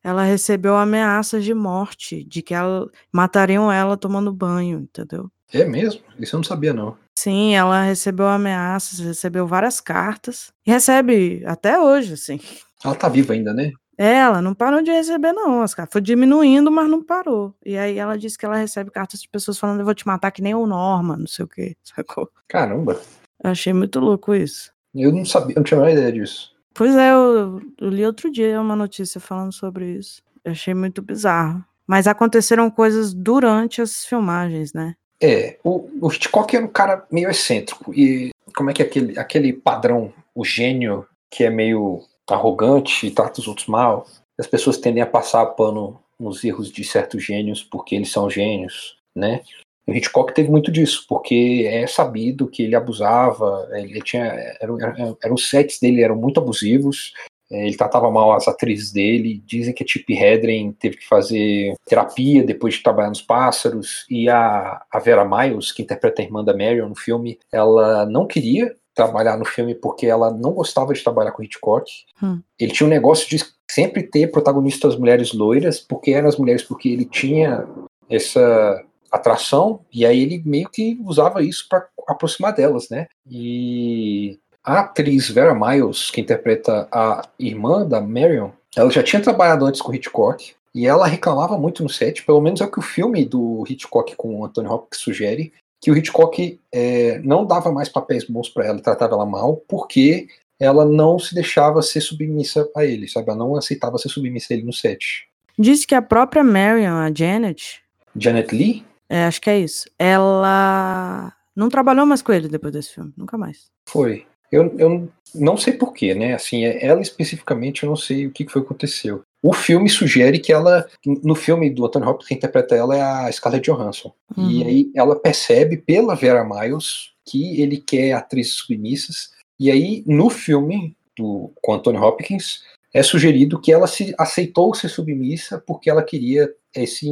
ela 0.03 0.23
recebeu 0.23 0.75
ameaças 0.77 1.43
de 1.43 1.53
morte, 1.53 2.23
de 2.23 2.41
que 2.41 2.53
ela, 2.53 2.89
matariam 3.11 3.71
ela 3.71 3.97
tomando 3.97 4.31
banho, 4.31 4.79
entendeu? 4.79 5.29
É 5.51 5.65
mesmo? 5.65 6.01
Isso 6.17 6.35
eu 6.35 6.39
não 6.39 6.43
sabia, 6.43 6.73
não. 6.73 6.97
Sim, 7.15 7.53
ela 7.53 7.83
recebeu 7.83 8.27
ameaças, 8.27 8.99
recebeu 8.99 9.45
várias 9.45 9.79
cartas, 9.79 10.51
e 10.65 10.71
recebe 10.71 11.43
até 11.45 11.79
hoje, 11.79 12.13
assim. 12.13 12.39
Ela 12.83 12.95
tá 12.95 13.07
viva 13.07 13.33
ainda, 13.33 13.53
né? 13.53 13.71
Ela 14.03 14.41
não 14.41 14.53
parou 14.53 14.81
de 14.81 14.91
receber, 14.91 15.31
não. 15.31 15.61
As 15.61 15.73
cartas 15.73 15.93
foi 15.93 16.01
diminuindo, 16.01 16.69
mas 16.69 16.89
não 16.89 17.01
parou. 17.01 17.55
E 17.65 17.77
aí 17.77 17.97
ela 17.97 18.17
disse 18.17 18.37
que 18.37 18.45
ela 18.45 18.57
recebe 18.57 18.91
cartas 18.91 19.21
de 19.21 19.29
pessoas 19.29 19.57
falando: 19.57 19.79
eu 19.79 19.85
vou 19.85 19.95
te 19.95 20.05
matar 20.05 20.29
que 20.29 20.41
nem 20.41 20.53
o 20.53 20.67
Norma, 20.67 21.15
não 21.15 21.25
sei 21.25 21.45
o 21.45 21.47
quê. 21.47 21.77
Sacou? 21.81 22.29
Caramba. 22.49 22.99
Eu 23.41 23.51
achei 23.51 23.71
muito 23.71 24.01
louco 24.01 24.35
isso. 24.35 24.73
Eu 24.93 25.09
não 25.13 25.23
sabia, 25.23 25.53
eu 25.53 25.59
não 25.59 25.63
tinha 25.63 25.81
a 25.81 25.89
ideia 25.89 26.11
disso. 26.11 26.53
Pois 26.73 26.93
é, 26.95 27.13
eu, 27.13 27.61
eu 27.79 27.89
li 27.89 28.05
outro 28.05 28.29
dia 28.29 28.59
uma 28.59 28.75
notícia 28.75 29.21
falando 29.21 29.53
sobre 29.53 29.93
isso. 29.93 30.21
Eu 30.43 30.51
achei 30.51 30.73
muito 30.73 31.01
bizarro. 31.01 31.63
Mas 31.87 32.05
aconteceram 32.05 32.69
coisas 32.69 33.13
durante 33.13 33.81
as 33.81 34.05
filmagens, 34.05 34.73
né? 34.73 34.95
É, 35.21 35.57
o, 35.63 35.89
o 36.01 36.11
Hitchcock 36.11 36.53
era 36.53 36.65
um 36.65 36.69
cara 36.69 37.05
meio 37.09 37.29
excêntrico. 37.29 37.93
E 37.93 38.31
como 38.53 38.69
é 38.69 38.73
que 38.73 38.81
é 38.81 38.85
aquele, 38.85 39.17
aquele 39.17 39.53
padrão, 39.53 40.11
o 40.35 40.43
gênio, 40.43 41.05
que 41.29 41.45
é 41.45 41.49
meio 41.49 42.03
arrogante 42.29 43.07
e 43.07 43.11
trata 43.11 43.39
os 43.39 43.47
outros 43.47 43.67
mal. 43.67 44.05
As 44.37 44.47
pessoas 44.47 44.77
tendem 44.77 45.03
a 45.03 45.07
passar 45.07 45.45
pano 45.47 45.99
nos 46.19 46.43
erros 46.43 46.71
de 46.71 46.83
certos 46.83 47.23
gênios 47.23 47.63
porque 47.63 47.95
eles 47.95 48.11
são 48.11 48.29
gênios, 48.29 48.97
né? 49.15 49.41
O 49.85 49.91
Hitchcock 49.91 50.33
teve 50.33 50.49
muito 50.49 50.71
disso, 50.71 51.05
porque 51.09 51.67
é 51.69 51.85
sabido 51.85 52.47
que 52.47 52.63
ele 52.63 52.75
abusava, 52.75 53.67
ele 53.73 54.01
tinha, 54.01 54.23
eram, 54.61 54.77
eram, 55.21 55.33
os 55.33 55.49
sets 55.49 55.77
dele 55.79 56.01
eram 56.01 56.15
muito 56.15 56.39
abusivos, 56.39 57.11
é, 57.51 57.67
ele 57.67 57.75
tratava 57.75 58.09
mal 58.09 58.31
as 58.31 58.47
atrizes 58.47 58.93
dele, 58.93 59.43
dizem 59.45 59.73
que 59.73 59.83
a 59.83 59.85
Tippi 59.85 60.13
Hedren 60.13 60.71
teve 60.71 60.97
que 60.97 61.07
fazer 61.07 61.75
terapia 61.85 62.43
depois 62.43 62.75
de 62.75 62.83
trabalhar 62.83 63.09
nos 63.09 63.21
Pássaros, 63.21 64.05
e 64.09 64.29
a, 64.29 64.81
a 64.89 64.99
Vera 64.99 65.25
Miles, 65.25 65.73
que 65.73 65.81
interpreta 65.81 66.21
a 66.21 66.25
irmã 66.25 66.43
da 66.45 66.55
Marion 66.55 66.87
no 66.87 66.95
filme, 66.95 67.37
ela 67.51 68.05
não 68.05 68.25
queria 68.25 68.73
trabalhar 68.93 69.37
no 69.37 69.45
filme 69.45 69.73
porque 69.75 70.05
ela 70.05 70.31
não 70.31 70.51
gostava 70.51 70.93
de 70.93 71.03
trabalhar 71.03 71.31
com 71.31 71.43
Hitchcock. 71.43 71.91
Hum. 72.21 72.39
Ele 72.59 72.71
tinha 72.71 72.87
um 72.87 72.89
negócio 72.89 73.27
de 73.27 73.43
sempre 73.69 74.03
ter 74.03 74.31
protagonistas 74.31 74.95
mulheres 74.95 75.33
loiras, 75.33 75.79
porque 75.79 76.11
eram 76.11 76.29
as 76.29 76.37
mulheres 76.37 76.63
porque 76.63 76.89
ele 76.89 77.05
tinha 77.05 77.67
essa 78.09 78.83
atração 79.11 79.79
e 79.91 80.05
aí 80.05 80.21
ele 80.21 80.41
meio 80.45 80.69
que 80.69 80.99
usava 81.05 81.43
isso 81.43 81.67
para 81.69 81.87
aproximar 82.07 82.53
delas, 82.53 82.89
né? 82.89 83.07
E 83.29 84.39
a 84.63 84.79
atriz 84.79 85.29
Vera 85.29 85.53
Miles, 85.53 86.09
que 86.09 86.21
interpreta 86.21 86.87
a 86.91 87.27
irmã 87.37 87.85
da 87.85 88.01
Marion, 88.01 88.49
ela 88.75 88.89
já 88.89 89.03
tinha 89.03 89.21
trabalhado 89.21 89.65
antes 89.65 89.81
com 89.81 89.93
Hitchcock 89.93 90.53
e 90.73 90.87
ela 90.87 91.05
reclamava 91.05 91.57
muito 91.57 91.83
no 91.83 91.89
set, 91.89 92.25
pelo 92.25 92.41
menos 92.41 92.59
é 92.59 92.65
o 92.65 92.71
que 92.71 92.79
o 92.79 92.83
filme 92.83 93.23
do 93.23 93.63
Hitchcock 93.69 94.15
com 94.15 94.39
o 94.39 94.45
Anthony 94.45 94.67
Hopkins 94.67 95.01
sugere, 95.01 95.53
que 95.83 95.91
o 95.91 95.97
Hitchcock 95.97 96.59
é, 96.71 97.19
não 97.19 97.45
dava 97.45 97.69
mais 97.69 97.89
papéis 97.89 98.23
bons 98.23 98.47
para 98.47 98.65
ela, 98.65 98.79
tratava 98.79 99.15
ela 99.15 99.25
mal, 99.25 99.57
porque 99.67 100.27
ela 100.57 100.85
não 100.85 101.19
se 101.19 101.35
deixava 101.35 101.81
ser 101.81 101.99
submissa 101.99 102.65
a 102.75 102.85
ele, 102.85 103.05
sabe? 103.05 103.29
Ela 103.29 103.37
não 103.37 103.55
aceitava 103.57 103.97
ser 103.97 104.07
submissa 104.07 104.53
a 104.53 104.55
ele 104.55 104.65
no 104.65 104.71
set. 104.71 105.27
Diz 105.59 105.85
que 105.85 105.93
a 105.93 106.01
própria 106.01 106.41
Marion, 106.41 106.95
a 106.95 107.11
Janet. 107.13 107.83
Janet 108.15 108.55
Lee? 108.55 108.85
É, 109.09 109.25
acho 109.25 109.41
que 109.41 109.49
é 109.49 109.59
isso. 109.59 109.85
Ela 109.99 111.33
não 111.53 111.67
trabalhou 111.67 112.05
mais 112.05 112.21
com 112.21 112.31
ele 112.31 112.47
depois 112.47 112.71
desse 112.71 112.93
filme, 112.93 113.11
nunca 113.17 113.37
mais. 113.37 113.69
Foi. 113.85 114.25
Eu, 114.53 114.77
eu 114.77 115.09
não 115.33 115.57
sei 115.57 115.73
porquê, 115.73 116.13
né? 116.13 116.33
Assim, 116.33 116.63
é, 116.63 116.85
ela 116.85 117.01
especificamente, 117.01 117.83
eu 117.83 117.89
não 117.89 117.95
sei 117.95 118.27
o 118.27 118.31
que 118.31 118.47
foi 118.47 118.61
que 118.61 118.67
aconteceu. 118.67 119.23
O 119.41 119.51
filme 119.51 119.89
sugere 119.89 120.39
que 120.39 120.53
ela, 120.53 120.87
no 121.05 121.35
filme 121.35 121.69
do 121.69 121.85
Anthony 121.85 122.05
Hopkins, 122.05 122.27
quem 122.27 122.37
interpreta 122.37 122.75
ela 122.75 122.95
é 122.95 123.01
a 123.01 123.31
Scarlett 123.31 123.69
Johansson. 123.69 124.13
Uhum. 124.37 124.49
E 124.49 124.63
aí 124.63 124.91
ela 124.95 125.19
percebe 125.19 125.77
pela 125.77 126.15
Vera 126.15 126.45
Miles 126.45 127.11
que 127.25 127.59
ele 127.61 127.77
quer 127.77 128.13
atrizes 128.13 128.53
submissas. 128.53 129.31
E 129.59 129.71
aí, 129.71 130.03
no 130.05 130.29
filme 130.29 130.95
do, 131.17 131.51
com 131.61 131.73
Anthony 131.73 131.97
Hopkins, 131.97 132.61
é 132.93 133.01
sugerido 133.01 133.59
que 133.59 133.71
ela 133.71 133.87
se 133.87 134.13
aceitou 134.17 134.73
ser 134.75 134.87
submissa 134.89 135.61
porque 135.65 135.89
ela 135.89 136.03
queria 136.03 136.49
esse 136.75 137.09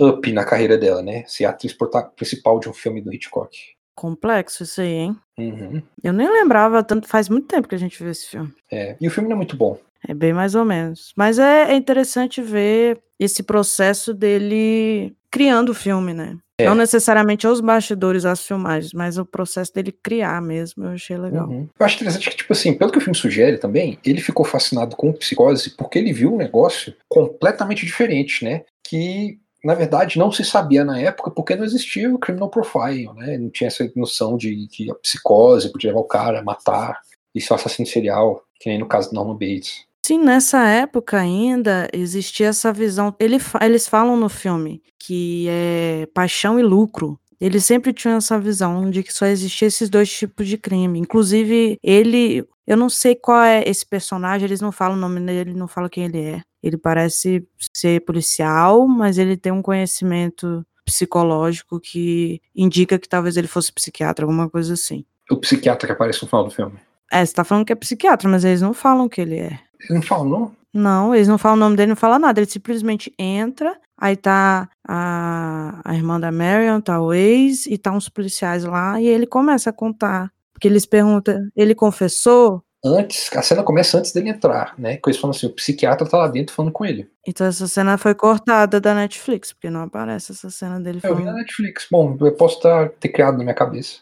up 0.00 0.32
na 0.32 0.44
carreira 0.44 0.78
dela, 0.78 1.02
né? 1.02 1.24
Ser 1.26 1.44
a 1.44 1.50
atriz 1.50 1.76
principal 2.16 2.58
de 2.58 2.68
um 2.68 2.72
filme 2.72 3.00
do 3.00 3.12
Hitchcock. 3.12 3.56
Complexo 3.98 4.62
isso 4.62 4.80
aí, 4.80 4.92
hein? 4.92 5.16
Uhum. 5.36 5.82
Eu 6.04 6.12
nem 6.12 6.30
lembrava 6.30 6.84
tanto, 6.84 7.08
faz 7.08 7.28
muito 7.28 7.48
tempo 7.48 7.66
que 7.66 7.74
a 7.74 7.78
gente 7.78 7.98
viu 7.98 8.12
esse 8.12 8.28
filme. 8.28 8.52
É, 8.70 8.94
e 9.00 9.08
o 9.08 9.10
filme 9.10 9.28
não 9.28 9.34
é 9.34 9.38
muito 9.38 9.56
bom. 9.56 9.76
É 10.06 10.14
bem 10.14 10.32
mais 10.32 10.54
ou 10.54 10.64
menos. 10.64 11.12
Mas 11.16 11.36
é, 11.36 11.72
é 11.72 11.74
interessante 11.74 12.40
ver 12.40 13.00
esse 13.18 13.42
processo 13.42 14.14
dele 14.14 15.16
criando 15.32 15.70
o 15.70 15.74
filme, 15.74 16.14
né? 16.14 16.38
É. 16.60 16.66
Não 16.66 16.76
necessariamente 16.76 17.44
os 17.44 17.60
bastidores, 17.60 18.24
as 18.24 18.46
filmagens, 18.46 18.92
mas 18.92 19.18
o 19.18 19.26
processo 19.26 19.74
dele 19.74 19.90
criar 19.90 20.40
mesmo, 20.40 20.84
eu 20.84 20.90
achei 20.90 21.16
legal. 21.16 21.48
Uhum. 21.48 21.68
Eu 21.76 21.86
acho 21.86 21.96
interessante 21.96 22.30
que, 22.30 22.36
tipo 22.36 22.52
assim, 22.52 22.74
pelo 22.74 22.92
que 22.92 22.98
o 22.98 23.00
filme 23.00 23.16
sugere 23.16 23.58
também, 23.58 23.98
ele 24.04 24.20
ficou 24.20 24.44
fascinado 24.44 24.94
com 24.94 25.12
psicose 25.12 25.70
porque 25.70 25.98
ele 25.98 26.12
viu 26.12 26.32
um 26.32 26.38
negócio 26.38 26.94
completamente 27.08 27.84
diferente, 27.84 28.44
né? 28.44 28.62
Que 28.84 29.40
na 29.64 29.74
verdade, 29.74 30.18
não 30.18 30.30
se 30.30 30.44
sabia 30.44 30.84
na 30.84 30.98
época 31.00 31.30
porque 31.30 31.56
não 31.56 31.64
existia 31.64 32.12
o 32.12 32.18
criminal 32.18 32.48
profile, 32.48 33.12
né? 33.14 33.36
Não 33.38 33.50
tinha 33.50 33.68
essa 33.68 33.90
noção 33.96 34.36
de 34.36 34.68
que 34.70 34.90
a 34.90 34.94
psicose 34.94 35.72
podia 35.72 35.90
levar 35.90 36.00
o 36.00 36.04
cara 36.04 36.40
a 36.40 36.44
matar 36.44 37.00
e 37.34 37.40
ser 37.40 37.52
um 37.52 37.56
assassino 37.56 37.86
serial, 37.86 38.42
que 38.60 38.68
nem 38.68 38.78
no 38.78 38.86
caso 38.86 39.10
do 39.10 39.14
Norman 39.14 39.34
Bates. 39.34 39.86
Sim, 40.04 40.20
nessa 40.20 40.66
época 40.66 41.18
ainda 41.18 41.88
existia 41.92 42.48
essa 42.48 42.72
visão. 42.72 43.14
Ele, 43.18 43.36
eles 43.60 43.86
falam 43.86 44.16
no 44.16 44.28
filme 44.28 44.82
que 44.98 45.46
é 45.50 46.08
paixão 46.14 46.58
e 46.58 46.62
lucro. 46.62 47.18
Eles 47.40 47.64
sempre 47.64 47.92
tinham 47.92 48.16
essa 48.16 48.38
visão 48.38 48.90
de 48.90 49.02
que 49.02 49.12
só 49.12 49.26
existia 49.26 49.68
esses 49.68 49.88
dois 49.90 50.10
tipos 50.10 50.48
de 50.48 50.56
crime. 50.56 50.98
Inclusive, 50.98 51.78
ele. 51.82 52.44
Eu 52.66 52.76
não 52.76 52.88
sei 52.88 53.14
qual 53.14 53.42
é 53.42 53.62
esse 53.66 53.84
personagem, 53.86 54.46
eles 54.46 54.60
não 54.60 54.72
falam 54.72 54.96
o 54.96 55.00
nome 55.00 55.20
dele, 55.20 55.54
não 55.54 55.68
falam 55.68 55.88
quem 55.88 56.04
ele 56.04 56.20
é. 56.20 56.42
Ele 56.62 56.76
parece 56.76 57.46
ser 57.72 58.00
policial, 58.04 58.86
mas 58.86 59.18
ele 59.18 59.36
tem 59.36 59.52
um 59.52 59.62
conhecimento 59.62 60.64
psicológico 60.84 61.78
que 61.78 62.40
indica 62.54 62.98
que 62.98 63.08
talvez 63.08 63.36
ele 63.36 63.46
fosse 63.46 63.72
psiquiatra, 63.72 64.24
alguma 64.24 64.48
coisa 64.48 64.74
assim. 64.74 65.04
O 65.30 65.36
psiquiatra 65.36 65.86
que 65.86 65.92
aparece 65.92 66.22
no 66.22 66.28
final 66.28 66.44
do 66.44 66.50
filme. 66.50 66.78
É, 67.10 67.24
você 67.24 67.32
tá 67.32 67.44
falando 67.44 67.64
que 67.64 67.72
é 67.72 67.76
psiquiatra, 67.76 68.28
mas 68.28 68.44
eles 68.44 68.62
não 68.62 68.72
falam 68.72 69.08
que 69.08 69.20
ele 69.20 69.38
é. 69.38 69.60
Eles 69.80 69.90
não 69.90 70.02
falam, 70.02 70.28
não? 70.28 70.58
Não, 70.72 71.14
eles 71.14 71.28
não 71.28 71.38
falam 71.38 71.56
o 71.56 71.60
nome 71.60 71.76
dele, 71.76 71.90
não 71.90 71.96
fala 71.96 72.18
nada. 72.18 72.40
Ele 72.40 72.50
simplesmente 72.50 73.12
entra, 73.18 73.78
aí 73.96 74.16
tá 74.16 74.68
a, 74.86 75.80
a 75.84 75.94
irmã 75.94 76.20
da 76.20 76.30
Marion, 76.30 76.80
tá 76.80 77.00
o 77.00 77.12
ex, 77.12 77.66
e 77.66 77.78
tá 77.78 77.90
uns 77.92 78.08
policiais 78.08 78.64
lá, 78.64 79.00
e 79.00 79.06
ele 79.06 79.26
começa 79.26 79.70
a 79.70 79.72
contar. 79.72 80.30
Porque 80.52 80.68
eles 80.68 80.84
perguntam, 80.84 81.48
ele 81.56 81.74
confessou? 81.74 82.62
Antes, 82.84 83.30
a 83.36 83.42
cena 83.42 83.62
começa 83.62 83.98
antes 83.98 84.12
dele 84.12 84.30
entrar, 84.30 84.74
né? 84.78 84.96
Com 84.98 85.10
eles 85.10 85.20
falando 85.20 85.36
assim, 85.36 85.46
o 85.46 85.54
psiquiatra 85.54 86.08
tá 86.08 86.16
lá 86.16 86.28
dentro 86.28 86.54
falando 86.54 86.72
com 86.72 86.84
ele. 86.84 87.10
Então 87.26 87.46
essa 87.46 87.66
cena 87.66 87.98
foi 87.98 88.14
cortada 88.14 88.80
da 88.80 88.94
Netflix, 88.94 89.52
porque 89.52 89.70
não 89.70 89.82
aparece 89.82 90.32
essa 90.32 90.50
cena 90.50 90.80
dele 90.80 91.00
falando. 91.00 91.18
Eu 91.18 91.24
vi 91.24 91.30
na 91.30 91.36
Netflix. 91.36 91.86
Bom, 91.90 92.16
eu 92.20 92.32
posso 92.32 92.60
tá, 92.60 92.88
ter 93.00 93.08
criado 93.08 93.36
na 93.36 93.44
minha 93.44 93.54
cabeça. 93.54 94.00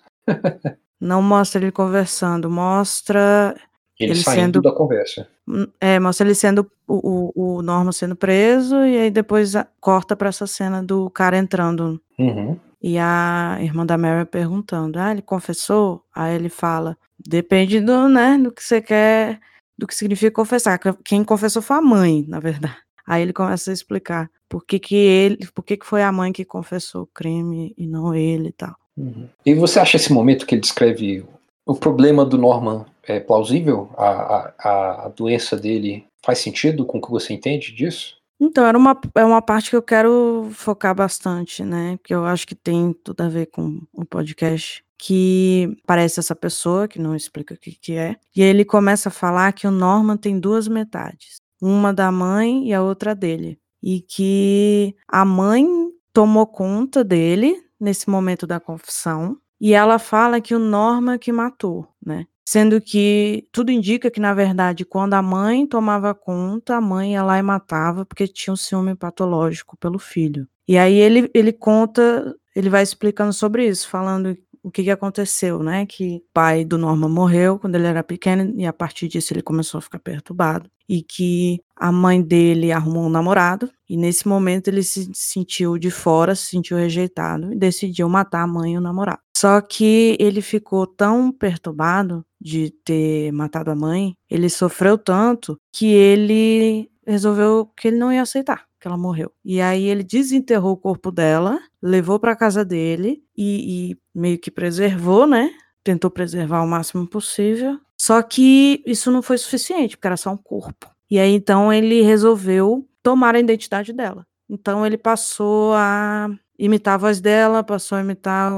não 1.00 1.22
mostra 1.22 1.60
ele 1.60 1.72
conversando, 1.72 2.50
mostra 2.50 3.54
ele, 3.98 4.12
ele 4.12 4.20
saindo 4.20 4.40
sendo, 4.40 4.62
da 4.62 4.72
conversa. 4.72 5.26
Hum, 5.48 5.66
é, 5.80 5.98
mostra 5.98 6.26
ele 6.26 6.34
sendo 6.34 6.70
o, 6.86 7.32
o, 7.34 7.56
o 7.56 7.62
Norman 7.62 7.92
sendo 7.92 8.14
preso 8.14 8.76
e 8.84 8.98
aí 8.98 9.10
depois 9.10 9.52
corta 9.80 10.14
para 10.14 10.28
essa 10.28 10.46
cena 10.46 10.82
do 10.82 11.08
cara 11.10 11.38
entrando. 11.38 12.00
Uhum. 12.18 12.58
E 12.82 12.98
a 12.98 13.58
irmã 13.60 13.84
da 13.86 13.98
Mary 13.98 14.26
perguntando: 14.26 14.98
"Ah, 14.98 15.12
ele 15.12 15.22
confessou?" 15.22 16.04
Aí 16.14 16.34
ele 16.34 16.48
fala: 16.48 16.96
Depende 17.18 17.80
do, 17.80 18.08
né, 18.08 18.38
do 18.38 18.52
que 18.52 18.62
você 18.62 18.80
quer, 18.80 19.40
do 19.76 19.86
que 19.86 19.94
significa 19.94 20.30
confessar. 20.30 20.78
Quem 21.04 21.24
confessou 21.24 21.62
foi 21.62 21.76
a 21.76 21.82
mãe, 21.82 22.24
na 22.28 22.40
verdade. 22.40 22.76
Aí 23.06 23.22
ele 23.22 23.32
começa 23.32 23.70
a 23.70 23.74
explicar 23.74 24.30
por 24.48 24.64
que, 24.64 24.78
que 24.78 24.96
ele, 24.96 25.46
por 25.54 25.62
que, 25.62 25.76
que 25.76 25.86
foi 25.86 26.02
a 26.02 26.12
mãe 26.12 26.32
que 26.32 26.44
confessou 26.44 27.02
o 27.02 27.06
crime 27.06 27.74
e 27.76 27.86
não 27.86 28.14
ele 28.14 28.48
e 28.48 28.52
tal. 28.52 28.74
Uhum. 28.96 29.28
E 29.44 29.54
você 29.54 29.78
acha 29.78 29.96
esse 29.96 30.12
momento 30.12 30.46
que 30.46 30.54
ele 30.54 30.60
descreve 30.60 31.24
o 31.64 31.74
problema 31.74 32.24
do 32.24 32.38
Norman 32.38 32.84
é 33.02 33.20
plausível? 33.20 33.90
A, 33.96 34.52
a, 34.58 35.06
a 35.06 35.08
doença 35.08 35.56
dele 35.56 36.06
faz 36.24 36.38
sentido 36.38 36.84
com 36.84 36.98
o 36.98 37.00
que 37.00 37.10
você 37.10 37.32
entende 37.32 37.72
disso? 37.72 38.16
Então, 38.38 38.66
era 38.66 38.76
uma, 38.76 38.98
é 39.14 39.24
uma 39.24 39.40
parte 39.40 39.70
que 39.70 39.76
eu 39.76 39.82
quero 39.82 40.50
focar 40.52 40.94
bastante, 40.94 41.64
né? 41.64 41.98
Que 42.04 42.14
eu 42.14 42.26
acho 42.26 42.46
que 42.46 42.54
tem 42.54 42.92
tudo 42.92 43.22
a 43.22 43.28
ver 43.28 43.46
com 43.46 43.80
o 43.92 44.04
podcast 44.04 44.84
que 44.98 45.76
parece 45.86 46.20
essa 46.20 46.34
pessoa, 46.34 46.88
que 46.88 46.98
não 46.98 47.14
explica 47.14 47.54
o 47.54 47.58
que, 47.58 47.72
que 47.72 47.94
é, 47.94 48.16
e 48.34 48.42
ele 48.42 48.64
começa 48.64 49.08
a 49.08 49.12
falar 49.12 49.52
que 49.52 49.66
o 49.66 49.70
Norman 49.70 50.16
tem 50.16 50.38
duas 50.40 50.68
metades, 50.68 51.36
uma 51.60 51.92
da 51.92 52.10
mãe 52.10 52.68
e 52.68 52.74
a 52.74 52.82
outra 52.82 53.14
dele, 53.14 53.58
e 53.82 54.00
que 54.00 54.96
a 55.06 55.24
mãe 55.24 55.66
tomou 56.12 56.46
conta 56.46 57.04
dele 57.04 57.62
nesse 57.78 58.08
momento 58.08 58.46
da 58.46 58.58
confissão, 58.58 59.36
e 59.60 59.74
ela 59.74 59.98
fala 59.98 60.40
que 60.40 60.54
o 60.54 60.58
Norman 60.58 61.18
que 61.18 61.32
matou, 61.32 61.86
né? 62.04 62.26
Sendo 62.48 62.80
que 62.80 63.48
tudo 63.50 63.72
indica 63.72 64.08
que, 64.08 64.20
na 64.20 64.32
verdade, 64.32 64.84
quando 64.84 65.14
a 65.14 65.22
mãe 65.22 65.66
tomava 65.66 66.14
conta, 66.14 66.76
a 66.76 66.80
mãe 66.80 67.14
ia 67.14 67.22
lá 67.24 67.38
e 67.38 67.42
matava 67.42 68.06
porque 68.06 68.28
tinha 68.28 68.54
um 68.54 68.56
ciúme 68.56 68.94
patológico 68.94 69.76
pelo 69.76 69.98
filho. 69.98 70.46
E 70.68 70.78
aí 70.78 70.94
ele, 70.94 71.28
ele 71.34 71.52
conta, 71.52 72.36
ele 72.54 72.70
vai 72.70 72.84
explicando 72.84 73.32
sobre 73.32 73.66
isso, 73.66 73.88
falando 73.88 74.36
o 74.62 74.70
que, 74.70 74.84
que 74.84 74.90
aconteceu, 74.90 75.60
né? 75.62 75.86
Que 75.86 76.16
o 76.16 76.22
pai 76.32 76.64
do 76.64 76.78
Norma 76.78 77.08
morreu 77.08 77.58
quando 77.58 77.74
ele 77.74 77.86
era 77.86 78.02
pequeno 78.04 78.52
e 78.56 78.64
a 78.64 78.72
partir 78.72 79.08
disso 79.08 79.32
ele 79.32 79.42
começou 79.42 79.78
a 79.78 79.82
ficar 79.82 79.98
perturbado. 79.98 80.70
E 80.88 81.02
que 81.02 81.60
a 81.76 81.90
mãe 81.90 82.22
dele 82.22 82.72
arrumou 82.72 83.06
um 83.06 83.10
namorado 83.10 83.70
e 83.88 83.96
nesse 83.96 84.26
momento 84.26 84.68
ele 84.68 84.82
se 84.82 85.10
sentiu 85.14 85.78
de 85.78 85.90
fora, 85.90 86.34
se 86.34 86.46
sentiu 86.46 86.76
rejeitado 86.76 87.52
e 87.52 87.56
decidiu 87.56 88.08
matar 88.08 88.42
a 88.42 88.46
mãe 88.46 88.74
e 88.74 88.78
o 88.78 88.80
namorado. 88.80 89.20
Só 89.36 89.60
que 89.60 90.16
ele 90.18 90.40
ficou 90.40 90.86
tão 90.86 91.30
perturbado 91.30 92.24
de 92.40 92.70
ter 92.84 93.32
matado 93.32 93.70
a 93.70 93.74
mãe, 93.74 94.14
ele 94.30 94.48
sofreu 94.48 94.96
tanto 94.96 95.58
que 95.72 95.86
ele 95.86 96.90
resolveu 97.06 97.70
que 97.76 97.88
ele 97.88 97.98
não 97.98 98.12
ia 98.12 98.22
aceitar 98.22 98.66
que 98.80 98.86
ela 98.88 98.96
morreu. 98.96 99.32
E 99.44 99.60
aí 99.60 99.84
ele 99.84 100.04
desenterrou 100.04 100.72
o 100.72 100.76
corpo 100.76 101.10
dela, 101.10 101.58
levou 101.82 102.20
para 102.20 102.36
casa 102.36 102.64
dele 102.64 103.22
e, 103.36 103.90
e 103.90 103.98
meio 104.14 104.38
que 104.38 104.50
preservou, 104.50 105.26
né? 105.26 105.50
Tentou 105.82 106.10
preservar 106.10 106.62
o 106.62 106.68
máximo 106.68 107.06
possível. 107.06 107.78
Só 107.98 108.22
que 108.22 108.82
isso 108.86 109.10
não 109.10 109.22
foi 109.22 109.38
suficiente, 109.38 109.96
porque 109.96 110.06
era 110.06 110.16
só 110.16 110.30
um 110.30 110.36
corpo. 110.36 110.90
E 111.10 111.18
aí 111.18 111.32
então 111.32 111.72
ele 111.72 112.02
resolveu 112.02 112.86
tomar 113.02 113.34
a 113.34 113.40
identidade 113.40 113.92
dela. 113.92 114.26
Então 114.48 114.84
ele 114.84 114.98
passou 114.98 115.74
a 115.74 116.28
imitar 116.58 116.94
a 116.94 116.98
voz 116.98 117.20
dela, 117.20 117.62
passou 117.62 117.96
a 117.96 118.00
imitar 118.00 118.52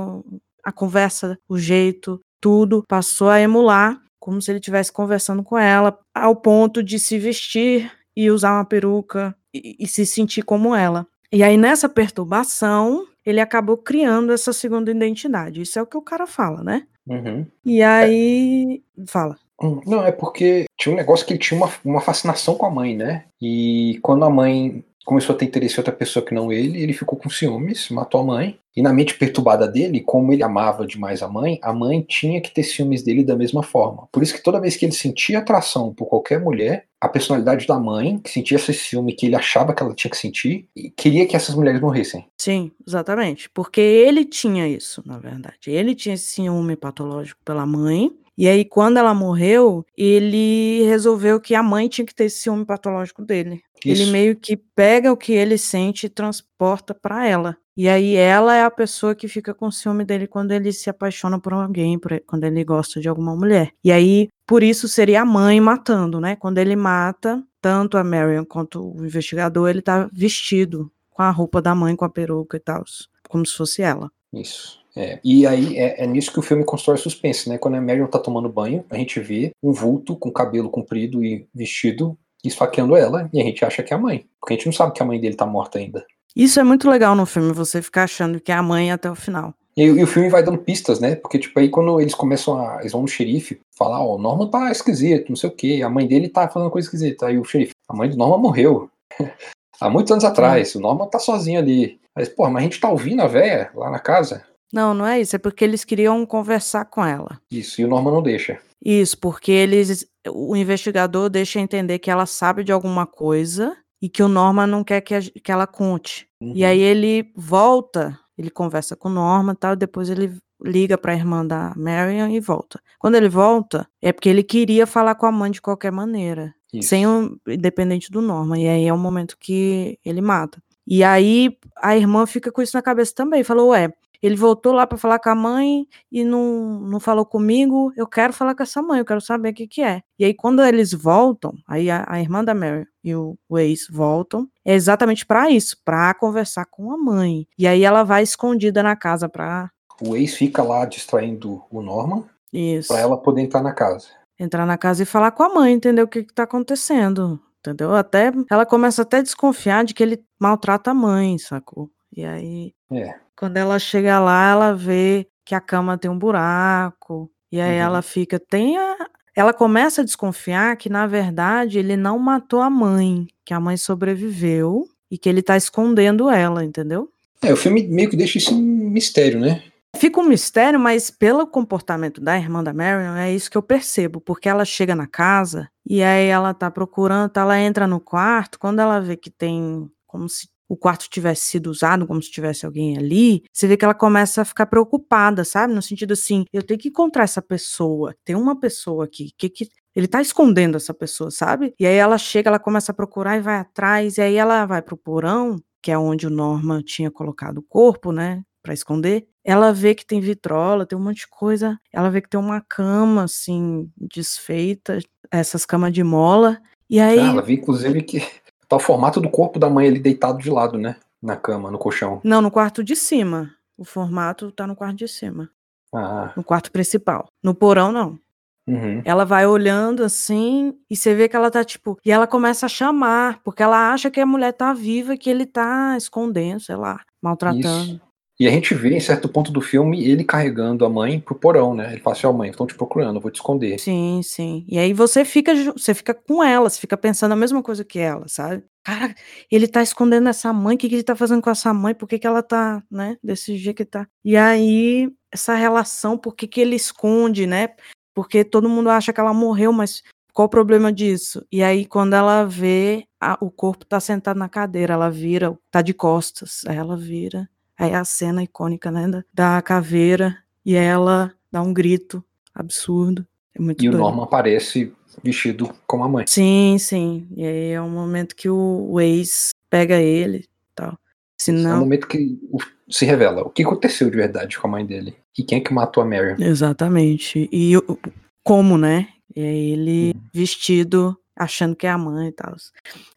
a 0.64 0.72
conversa, 0.72 1.38
o 1.48 1.59
jeito, 1.59 2.20
tudo, 2.40 2.85
passou 2.88 3.29
a 3.29 3.40
emular 3.40 4.01
como 4.29 4.42
se 4.42 4.51
ele 4.51 4.59
estivesse 4.59 4.92
conversando 4.92 5.42
com 5.42 5.57
ela, 5.57 5.98
ao 6.14 6.37
ponto 6.37 6.83
de 6.83 6.98
se 6.98 7.18
vestir 7.18 7.90
e 8.14 8.31
usar 8.31 8.53
uma 8.53 8.64
peruca 8.64 9.35
e, 9.55 9.77
e 9.79 9.87
se 9.87 10.05
sentir 10.05 10.42
como 10.42 10.74
ela. 10.74 11.07
E 11.33 11.42
aí, 11.42 11.57
nessa 11.57 11.88
perturbação, 11.88 13.07
ele 13.29 13.41
acabou 13.41 13.77
criando 13.77 14.33
essa 14.33 14.55
segunda 14.55 14.91
identidade. 14.91 15.61
Isso 15.61 15.79
é 15.79 15.83
o 15.83 15.87
que 15.87 15.99
o 15.99 16.03
cara 16.03 16.27
fala, 16.27 16.62
né? 16.62 16.87
Uhum. 17.07 17.47
E 17.62 17.83
aí. 17.83 18.83
Fala. 19.07 19.37
Hum, 19.62 19.81
Não, 19.87 20.03
é 20.03 20.11
porque 20.11 20.64
tinha 20.79 20.95
um 20.95 20.97
negócio 20.97 21.27
que 21.27 21.33
ele 21.35 21.41
tinha 21.41 21.61
uma, 21.61 21.71
uma 21.85 22.01
fascinação 22.01 22.55
com 22.55 22.64
a 22.64 22.71
mãe, 22.71 22.97
né? 22.97 23.25
E 23.41 23.99
quando 24.03 24.25
a 24.25 24.31
mãe 24.31 24.83
começou 25.09 25.35
a 25.35 25.38
ter 25.38 25.47
interesse 25.47 25.77
em 25.77 25.79
outra 25.79 25.92
pessoa 25.92 26.23
que 26.23 26.35
não 26.35 26.53
ele, 26.53 26.83
ele 26.83 26.92
ficou 26.92 27.18
com 27.18 27.31
ciúmes, 27.31 27.88
matou 27.88 28.21
a 28.21 28.25
mãe. 28.25 28.59
E 28.77 28.83
na 28.83 28.92
mente 28.92 29.14
perturbada 29.14 29.66
dele, 29.66 30.03
como 30.03 30.35
ele 30.35 30.42
amava 30.42 30.87
demais 30.87 31.23
a 31.23 31.27
mãe, 31.27 31.59
a 31.62 31.73
mãe 31.73 32.03
tinha 32.03 32.42
que 32.42 32.53
ter 32.53 32.62
ciúmes 32.62 33.03
dele 33.03 33.25
da 33.25 33.35
mesma 33.35 33.62
forma. 33.62 34.07
Por 34.12 34.23
isso 34.23 34.35
que 34.35 34.42
toda 34.42 34.61
vez 34.61 34.77
que 34.77 34.85
ele 34.85 34.92
sentia 34.92 35.38
atração 35.38 35.94
por 35.94 36.07
qualquer 36.07 36.38
mulher, 36.38 36.85
a 37.01 37.09
personalidade 37.09 37.66
da 37.66 37.79
mãe, 37.79 38.18
que 38.18 38.29
sentia 38.29 38.57
esse 38.59 38.75
ciúme 38.75 39.14
que 39.14 39.25
ele 39.25 39.35
achava 39.35 39.73
que 39.73 39.83
ela 39.83 39.94
tinha 39.94 40.11
que 40.11 40.16
sentir, 40.16 40.68
queria 40.94 41.27
que 41.27 41.35
essas 41.35 41.55
mulheres 41.55 41.81
morressem. 41.81 42.27
Sim, 42.37 42.71
exatamente. 42.87 43.49
Porque 43.49 43.81
ele 43.81 44.27
tinha 44.27 44.68
isso, 44.68 45.03
na 45.07 45.18
verdade. 45.18 45.57
Ele 45.68 45.94
tinha 45.94 46.14
esse 46.14 46.27
ciúme 46.27 46.77
patológico 46.77 47.40
pela 47.44 47.64
mãe. 47.64 48.12
E 48.38 48.48
aí, 48.48 48.64
quando 48.64 48.98
ela 48.98 49.12
morreu, 49.12 49.85
ele 49.96 50.83
resolveu 50.85 51.40
que 51.40 51.57
a 51.57 51.62
mãe 51.62 51.88
tinha 51.88 52.07
que 52.07 52.14
ter 52.14 52.24
esse 52.27 52.38
ciúme 52.42 52.64
patológico 52.64 53.24
dele. 53.24 53.61
Ele 53.85 54.03
Isso. 54.05 54.12
meio 54.12 54.37
que 54.37 54.57
pega 54.57 55.12
o 55.12 55.16
que 55.16 55.33
ele 55.33 55.59
sente 55.59 56.07
e 56.07 56.09
transporta 56.09 56.94
pra 56.94 57.27
ela. 57.27 57.57
E 57.77 57.88
aí 57.88 58.14
ela 58.16 58.55
é 58.55 58.62
a 58.64 58.70
pessoa 58.70 59.14
que 59.14 59.29
fica 59.29 59.53
com 59.55 59.70
ciúme 59.70 60.05
dele 60.05 60.27
quando 60.27 60.53
ele 60.53 60.72
se 60.72 60.88
apaixona 60.90 61.38
por 61.38 61.53
alguém, 61.53 61.98
por- 61.98 62.20
quando 62.27 62.44
ele 62.44 62.62
gosta 62.64 63.01
de 63.01 63.09
alguma 63.09 63.35
mulher. 63.37 63.72
E 63.85 63.90
aí, 63.92 64.29
por 64.46 64.62
isso 64.62 64.88
seria 64.88 65.22
a 65.22 65.24
mãe 65.24 65.61
matando, 65.61 66.20
né? 66.20 66.35
Quando 66.37 66.59
ele 66.59 66.74
mata, 66.74 67.42
tanto 67.61 67.98
a 67.98 68.03
Marion 68.05 68.44
quanto 68.44 68.81
o 68.96 69.05
investigador, 69.05 69.68
ele 69.68 69.83
tá 69.83 70.09
vestido 70.12 70.90
com 71.11 71.22
a 71.22 71.31
roupa 71.31 71.61
da 71.61 71.74
mãe, 71.74 71.94
com 71.96 72.05
a 72.05 72.09
peruca 72.09 72.57
e 72.57 72.61
tal, 72.61 72.85
como 73.29 73.44
se 73.46 73.57
fosse 73.57 73.83
ela. 73.83 74.11
Isso. 74.33 74.79
É, 74.98 75.20
e 75.22 75.46
aí 75.46 75.78
é, 75.78 76.02
é 76.02 76.06
nisso 76.08 76.32
que 76.32 76.40
o 76.40 76.42
filme 76.42 76.64
constrói 76.64 76.96
suspense, 76.96 77.48
né? 77.48 77.56
Quando 77.56 77.76
a 77.76 77.80
Marion 77.80 78.08
tá 78.08 78.18
tomando 78.18 78.48
banho, 78.48 78.84
a 78.90 78.96
gente 78.96 79.20
vê 79.20 79.52
um 79.62 79.72
vulto 79.72 80.16
com 80.16 80.32
cabelo 80.32 80.68
comprido 80.68 81.24
e 81.24 81.46
vestido 81.54 82.18
esfaqueando 82.44 82.96
ela, 82.96 83.28
e 83.32 83.40
a 83.40 83.44
gente 83.44 83.64
acha 83.64 83.82
que 83.82 83.92
é 83.92 83.96
a 83.96 84.00
mãe. 84.00 84.26
Porque 84.40 84.54
a 84.54 84.56
gente 84.56 84.66
não 84.66 84.72
sabe 84.72 84.92
que 84.92 85.02
a 85.02 85.06
mãe 85.06 85.20
dele 85.20 85.37
tá 85.37 85.46
morta 85.46 85.78
ainda. 85.78 86.04
Isso 86.34 86.58
é 86.58 86.64
muito 86.64 86.90
legal 86.90 87.14
no 87.14 87.26
filme, 87.26 87.52
você 87.52 87.80
ficar 87.80 88.04
achando 88.04 88.40
que 88.40 88.50
é 88.50 88.54
a 88.54 88.62
mãe 88.62 88.90
até 88.90 89.08
o 89.08 89.14
final. 89.14 89.54
E, 89.76 89.82
e 89.84 90.02
o 90.02 90.06
filme 90.06 90.28
vai 90.28 90.42
dando 90.42 90.58
pistas, 90.58 90.98
né? 90.98 91.14
Porque, 91.14 91.38
tipo, 91.38 91.58
aí 91.61 91.68
quando 91.68 92.00
eles 92.00 92.14
começam 92.14 92.58
a. 92.58 92.80
Eles 92.80 92.90
vão 92.90 93.02
no 93.02 93.08
xerife 93.08 93.61
falar, 93.76 94.02
ó, 94.02 94.16
o 94.16 94.18
Norman 94.18 94.48
tá 94.48 94.72
esquisito, 94.72 95.28
não 95.28 95.37
sei 95.37 95.48
o 95.48 95.52
quê. 95.52 95.80
A 95.84 95.88
mãe 95.88 96.08
dele 96.08 96.28
tá 96.28 96.48
falando 96.48 96.70
coisa 96.70 96.87
esquisita. 96.87 97.26
Aí 97.26 97.38
o 97.38 97.44
xerife, 97.44 97.72
a 97.88 97.94
mãe 97.94 98.11
do 98.11 98.16
Norman 98.16 98.38
morreu. 98.38 98.90
Há 99.80 99.88
muitos 99.88 100.11
anos 100.11 100.24
atrás. 100.24 100.74
O 100.74 100.80
Norman 100.80 101.06
tá 101.06 101.20
sozinho 101.20 101.61
ali. 101.61 102.00
Aí, 102.16 102.28
pô, 102.28 102.50
mas 102.50 102.62
a 102.62 102.64
gente 102.64 102.80
tá 102.80 102.90
ouvindo 102.90 103.22
a 103.22 103.28
véia 103.28 103.70
lá 103.74 103.88
na 103.90 104.00
casa. 104.00 104.42
Não, 104.72 104.92
não 104.94 105.07
é 105.07 105.20
isso, 105.20 105.35
é 105.35 105.38
porque 105.38 105.64
eles 105.64 105.85
queriam 105.85 106.24
conversar 106.26 106.85
com 106.85 107.04
ela. 107.04 107.40
Isso, 107.50 107.81
e 107.81 107.85
o 107.85 107.88
Norman 107.88 108.12
não 108.12 108.22
deixa. 108.22 108.59
Isso, 108.85 109.18
porque 109.18 109.50
eles. 109.50 110.07
O 110.31 110.54
investigador 110.54 111.28
deixa 111.31 111.59
entender 111.59 111.98
que 111.98 112.11
ela 112.11 112.26
sabe 112.26 112.62
de 112.62 112.70
alguma 112.72 113.07
coisa 113.07 113.76
e 114.00 114.09
que 114.09 114.22
o 114.22 114.28
Norman 114.28 114.66
não 114.66 114.85
quer 114.85 115.00
que, 115.00 115.14
a- 115.14 115.20
que 115.22 115.50
ela 115.50 115.66
conte. 115.66 116.28
E 116.40 116.62
Uhum. 116.62 116.68
aí 116.70 116.81
ele 116.81 117.33
volta, 117.35 118.18
ele 118.37 118.50
conversa 118.50 118.94
com 118.94 119.09
o 119.09 119.12
Norman 119.12 119.54
e 119.54 119.57
tal, 119.57 119.74
depois 119.74 120.11
ele 120.11 120.37
liga 120.62 120.98
pra 120.98 121.14
irmã 121.14 121.44
da 121.46 121.72
Marion 121.76 122.28
e 122.28 122.38
volta. 122.40 122.81
Quando 122.98 123.14
ele 123.14 123.28
volta, 123.28 123.88
é 124.02 124.12
porque 124.12 124.28
ele 124.28 124.42
queria 124.42 124.87
falar 124.87 125.14
com 125.14 125.24
a 125.26 125.33
mãe 125.33 125.50
de 125.50 125.62
qualquer 125.62 125.90
maneira. 125.92 126.54
Isso. 126.70 126.90
sem 126.90 127.07
o 127.07 127.40
independente 127.48 128.11
do 128.12 128.20
Norman. 128.20 128.59
E 128.61 128.68
aí 128.68 128.85
é 128.87 128.92
o 128.92 128.98
momento 128.98 129.38
que 129.40 129.98
ele 130.04 130.20
mata. 130.20 130.62
E 130.87 131.02
aí 131.02 131.57
a 131.76 131.96
irmã 131.96 132.26
fica 132.26 132.52
com 132.52 132.61
isso 132.61 132.76
na 132.76 132.83
cabeça 132.83 133.14
também. 133.14 133.42
Falou, 133.42 133.70
ué, 133.70 133.90
ele 134.22 134.37
voltou 134.37 134.72
lá 134.72 134.87
pra 134.87 134.98
falar 134.98 135.18
com 135.18 135.28
a 135.31 135.35
mãe 135.35 135.87
e 136.11 136.24
não, 136.24 136.81
não 136.81 137.00
falou 137.00 137.24
comigo. 137.24 137.92
Eu 137.96 138.07
quero 138.07 138.33
falar 138.33 138.54
com 138.54 138.62
essa 138.62 138.83
mãe, 138.83 138.98
eu 138.98 139.04
quero 139.04 139.20
saber 139.20 139.50
o 139.50 139.54
que 139.54 139.66
que 139.66 139.83
é. 139.83 140.02
E 140.18 140.24
aí 140.24 140.35
quando 140.35 140.62
eles 140.62 140.92
voltam, 140.92 141.54
aí 141.66 141.90
a, 141.90 142.04
a 142.09 142.20
irmã 142.20 142.42
da 142.44 142.54
Mary 142.54 142.87
e 143.02 143.14
o, 143.14 143.38
o 143.48 143.59
ex 143.59 143.87
voltam, 143.90 144.48
é 144.64 144.74
exatamente 144.74 145.24
pra 145.24 145.50
isso, 145.50 145.76
pra 145.85 146.12
conversar 146.14 146.66
com 146.66 146.92
a 146.92 146.98
mãe. 146.98 147.46
E 147.59 147.66
aí 147.66 147.85
ela 147.85 148.02
vai 148.02 148.22
escondida 148.22 148.83
na 148.83 148.96
casa 148.96 149.28
pra 149.28 149.70
O 150.00 150.16
ex 150.16 150.35
fica 150.35 150.62
lá 150.62 150.85
distraindo 150.85 151.62
o 151.70 151.81
Norman 151.83 152.24
isso. 152.52 152.88
pra 152.88 153.00
ela 153.00 153.16
poder 153.16 153.42
entrar 153.42 153.62
na 153.62 153.72
casa. 153.72 154.09
entrar 154.38 154.64
na 154.66 154.78
casa 154.78 155.02
e 155.02 155.07
falar 155.07 155.31
com 155.33 155.42
a 155.42 155.48
mãe, 155.54 155.72
entender 155.72 156.02
o 156.02 156.09
que, 156.09 156.24
que 156.24 156.33
tá 156.35 156.44
acontecendo. 156.44 157.40
Entendeu? 157.61 157.94
Até 157.94 158.33
ela 158.50 158.64
começa 158.64 159.02
até 159.02 159.18
a 159.18 159.22
desconfiar 159.22 159.85
de 159.85 159.92
que 159.92 160.02
ele 160.02 160.24
maltrata 160.38 160.92
a 160.92 160.94
mãe, 160.94 161.37
sacou? 161.38 161.90
E 162.14 162.25
aí, 162.25 162.73
É. 162.90 163.14
quando 163.37 163.57
ela 163.57 163.79
chega 163.79 164.18
lá, 164.21 164.51
ela 164.51 164.73
vê 164.75 165.27
que 165.44 165.55
a 165.55 165.61
cama 165.61 165.97
tem 165.99 166.11
um 166.11 166.18
buraco. 166.18 167.31
E 167.51 167.61
aí 167.61 167.77
Uhum. 167.79 167.85
ela 167.85 168.03
fica, 168.03 168.38
tem 168.38 168.77
a. 168.79 168.97
Ela 169.35 169.53
começa 169.55 170.01
a 170.01 170.05
desconfiar 170.05 170.77
que, 170.77 170.88
na 170.88 171.07
verdade, 171.07 171.79
ele 171.79 171.97
não 171.97 172.18
matou 172.18 172.61
a 172.61 172.68
mãe, 172.68 173.27
que 173.44 173.55
a 173.55 173.61
mãe 173.61 173.77
sobreviveu 173.77 174.85
e 175.11 175.16
que 175.16 175.29
ele 175.29 175.42
tá 175.42 175.57
escondendo 175.57 176.29
ela, 176.29 176.64
entendeu? 176.64 177.09
É, 177.40 177.53
o 177.53 177.57
filme 177.57 177.87
meio 177.87 178.11
que 178.11 178.16
deixa 178.16 178.37
isso 178.38 178.53
em 178.53 178.61
mistério, 178.61 179.38
né? 179.38 179.62
Fica 179.97 180.21
um 180.21 180.25
mistério, 180.25 180.79
mas 180.79 181.09
pelo 181.11 181.47
comportamento 181.47 182.21
da 182.21 182.37
irmã 182.37 182.62
da 182.62 182.75
Marion, 182.75 183.14
é 183.16 183.33
isso 183.33 183.51
que 183.51 183.57
eu 183.57 183.62
percebo, 183.62 184.21
porque 184.21 184.49
ela 184.49 184.64
chega 184.64 184.94
na 184.94 185.07
casa 185.07 185.68
e 185.88 186.03
aí 186.03 186.27
ela 186.27 186.53
tá 186.53 186.71
procurando, 186.71 187.31
tá, 187.31 187.40
ela 187.42 187.59
entra 187.59 187.87
no 187.87 187.99
quarto, 188.01 188.59
quando 188.59 188.81
ela 188.81 189.01
vê 189.01 189.16
que 189.16 189.31
tem 189.31 189.88
como 190.07 190.29
se 190.29 190.49
o 190.68 190.76
quarto 190.76 191.09
tivesse 191.09 191.46
sido 191.46 191.68
usado, 191.70 192.07
como 192.07 192.22
se 192.22 192.31
tivesse 192.31 192.66
alguém 192.66 192.96
ali, 192.98 193.42
você 193.52 193.66
vê 193.66 193.76
que 193.76 193.85
ela 193.85 193.94
começa 193.94 194.42
a 194.42 194.44
ficar 194.44 194.66
preocupada, 194.66 195.44
sabe? 195.44 195.72
No 195.72 195.81
sentido 195.83 196.12
assim, 196.12 196.44
eu 196.52 196.62
tenho 196.62 196.78
que 196.78 196.88
encontrar 196.88 197.24
essa 197.24 197.40
pessoa, 197.40 198.14
tem 198.24 198.37
uma 198.37 198.59
pessoa 198.59 199.04
aqui, 199.04 199.31
que 199.37 199.48
que 199.48 199.68
ele 199.96 200.07
tá 200.07 200.20
escondendo 200.20 200.76
essa 200.76 200.94
pessoa, 200.94 201.31
sabe? 201.31 201.74
E 201.78 201.87
aí 201.87 201.96
ela 201.96 202.18
chega, 202.18 202.48
ela 202.48 202.59
começa 202.59 202.92
a 202.92 202.94
procurar 202.94 203.37
e 203.37 203.40
vai 203.40 203.57
atrás, 203.57 204.16
e 204.16 204.20
aí 204.20 204.37
ela 204.37 204.64
vai 204.64 204.81
pro 204.81 204.96
porão, 204.96 205.57
que 205.83 205.90
é 205.90 205.98
onde 205.98 206.26
o 206.26 206.31
Norman 206.31 206.83
tinha 206.83 207.11
colocado 207.11 207.59
o 207.59 207.62
corpo, 207.62 208.12
né, 208.12 208.42
Pra 208.62 208.74
esconder. 208.74 209.26
Ela 209.44 209.72
vê 209.72 209.94
que 209.94 210.04
tem 210.04 210.20
vitrola, 210.20 210.85
tem 210.85 210.98
um 210.98 211.02
monte 211.02 211.20
de 211.20 211.28
coisa. 211.28 211.78
Ela 211.90 212.11
vê 212.11 212.20
que 212.20 212.28
tem 212.28 212.38
uma 212.38 212.61
cama 212.61 213.22
assim 213.22 213.88
desfeita, 213.96 214.98
essas 215.31 215.64
camas 215.64 215.92
de 215.92 216.02
mola. 216.02 216.61
E 216.90 217.00
aí, 217.00 217.18
Ah, 217.18 217.28
ela 217.28 217.42
vê, 217.42 217.54
inclusive, 217.54 218.02
que 218.02 218.20
tá 218.68 218.76
o 218.76 218.81
formato 218.81 219.20
do 219.20 219.31
corpo 219.31 219.59
da 219.59 219.68
mãe 219.70 219.88
ali 219.88 219.98
deitado 219.98 220.38
de 220.38 220.50
lado, 220.50 220.76
né? 220.78 220.96
Na 221.20 221.37
cama, 221.37 221.70
no 221.70 221.78
colchão. 221.78 222.20
não, 222.22 222.40
no 222.40 222.50
quarto 222.50 222.85
de 222.85 222.94
cima. 222.94 223.50
O 223.76 223.85
formato 223.85 224.50
tá 224.52 224.66
no 224.66 224.74
quarto 224.76 224.96
de 224.96 225.09
cima, 225.09 225.48
Ah, 225.94 226.33
no 226.37 226.42
quarto 226.44 226.70
principal. 226.72 227.28
No 227.42 227.54
porão 227.54 227.90
não. 227.92 228.18
uhum. 228.66 229.00
Ela 229.04 229.24
vai 229.24 229.46
olhando 229.46 230.02
assim 230.04 230.74
e 230.90 230.96
você 230.96 231.14
vê 231.14 231.28
que 231.28 231.37
ela 231.37 231.50
tá 231.50 231.62
tipo, 231.64 231.96
e 232.04 232.11
ela 232.11 232.26
começa 232.26 232.66
a 232.66 232.68
chamar, 232.68 233.40
porque 233.44 233.62
ela 233.62 233.92
acha 233.92 234.11
que 234.11 234.20
a 234.20 234.26
mulher 234.26 234.52
tá 234.52 234.72
viva 234.72 235.14
e 235.14 235.18
que 235.18 235.31
ele 235.31 235.46
tá 235.46 235.96
escondendo, 235.96 236.61
sei 236.61 236.74
lá, 236.76 237.00
maltratando. 237.22 237.66
Isso. 237.94 238.00
E 238.40 238.46
a 238.46 238.51
gente 238.51 238.72
vê, 238.74 238.94
em 238.94 239.01
certo 239.01 239.29
ponto 239.29 239.51
do 239.51 239.61
filme, 239.61 240.05
ele 240.05 240.22
carregando 240.22 240.85
a 240.85 240.88
mãe 240.88 241.18
pro 241.20 241.35
porão, 241.35 241.74
né? 241.74 241.92
Ele 241.92 242.01
fala 242.01 242.16
assim, 242.16 242.27
ó 242.27 242.33
mãe, 242.33 242.51
estão 242.51 242.66
te 242.66 242.74
procurando, 242.74 243.20
vou 243.20 243.31
te 243.33 243.37
esconder. 243.37 243.79
Sim, 243.81 244.20
sim. 244.22 244.64
E 244.68 244.79
aí 244.79 244.92
você 244.92 245.24
fica, 245.24 245.53
você 245.72 245.92
fica 245.92 246.14
com 246.14 246.42
ela, 246.42 246.70
você 246.70 246.79
fica 246.79 246.96
pensando 246.96 247.33
a 247.33 247.37
mesma 247.37 247.62
coisa 247.62 247.85
que 247.85 247.98
ela, 247.98 248.29
sabe? 248.29 248.62
Cara, 248.85 249.14
ele 249.51 249.66
tá 249.66 249.83
escondendo 249.83 250.29
essa 250.29 250.53
mãe, 250.53 250.77
o 250.77 250.79
que, 250.79 250.88
que 250.88 250.94
ele 250.94 251.03
tá 251.03 251.16
fazendo 251.16 251.42
com 251.42 251.51
essa 251.51 251.74
mãe? 251.74 251.94
Por 251.94 252.09
que, 252.09 252.18
que 252.18 252.27
ela 252.27 252.42
tá, 252.42 252.83
né, 252.90 253.16
desse 253.22 253.57
jeito 253.57 253.77
que 253.79 253.85
tá? 253.85 254.07
E 254.24 254.37
aí, 254.37 255.11
essa 255.33 255.55
relação, 255.55 256.16
por 256.16 256.35
que, 256.37 256.46
que 256.46 256.61
ele 256.61 256.77
esconde, 256.77 257.46
né? 257.46 257.70
Porque 258.14 258.44
todo 258.44 258.68
mundo 258.68 258.88
acha 258.88 259.12
que 259.12 259.20
ela 259.20 259.35
morreu, 259.35 259.72
mas 259.72 260.03
qual 260.33 260.46
o 260.46 260.51
problema 260.51 260.92
disso? 260.92 261.44
E 261.51 261.62
aí, 261.62 261.85
quando 261.87 262.14
ela 262.14 262.44
vê, 262.44 263.05
a- 263.20 263.37
o 263.40 263.51
corpo 263.51 263.85
tá 263.85 263.98
sentado 264.01 264.38
na 264.38 264.48
cadeira, 264.48 264.94
ela 264.94 265.11
vira, 265.11 265.57
tá 265.70 265.83
de 265.83 265.92
costas, 265.92 266.62
ela 266.66 266.96
vira. 266.96 267.48
Aí 267.79 267.91
é 267.93 267.95
a 267.97 268.05
cena 268.05 268.43
icônica, 268.43 268.91
né, 268.91 269.07
da, 269.09 269.25
da 269.33 269.62
caveira, 269.62 270.37
e 270.64 270.75
ela 270.75 271.33
dá 271.51 271.62
um 271.62 271.73
grito 271.73 272.25
absurdo. 272.55 273.27
É 273.55 273.61
muito 273.61 273.83
E 273.85 273.88
o 273.88 273.93
doido. 273.93 274.03
Norman 274.05 274.25
aparece 274.25 274.93
vestido 275.23 275.73
como 275.87 276.05
a 276.05 276.09
mãe. 276.09 276.25
Sim, 276.27 276.77
sim. 276.79 277.29
E 277.37 277.45
aí 277.47 277.71
é 277.71 277.81
um 277.81 277.91
momento 277.91 278.35
que 278.37 278.49
o, 278.49 278.87
o 278.91 279.01
ex 279.01 279.51
pega 279.71 279.97
ele 280.01 280.38
e 280.38 280.49
tal. 280.75 280.91
É 280.91 280.93
o 280.93 280.99
Senão. 281.38 281.79
momento 281.81 282.07
que 282.09 282.38
o- 282.51 282.59
se 282.91 283.05
revela 283.05 283.43
o 283.43 283.51
que 283.51 283.62
aconteceu 283.62 284.11
de 284.11 284.17
verdade 284.17 284.59
com 284.59 284.67
a 284.67 284.71
mãe 284.71 284.85
dele. 284.87 285.14
E 285.38 285.43
quem 285.45 285.59
é 285.59 285.61
que 285.61 285.73
matou 285.73 286.03
a 286.03 286.07
Mary. 286.07 286.43
Exatamente. 286.43 287.49
E 287.53 287.77
o- 287.77 287.99
como, 288.43 288.77
né? 288.77 289.09
E 289.37 289.41
aí 289.41 289.71
ele 289.73 290.12
Uhum. 290.14 290.21
vestido 290.35 291.17
achando 291.37 291.77
que 291.77 291.87
é 291.87 291.91
a 291.91 291.99
mãe 291.99 292.29
e 292.29 292.33
tal. 292.33 292.57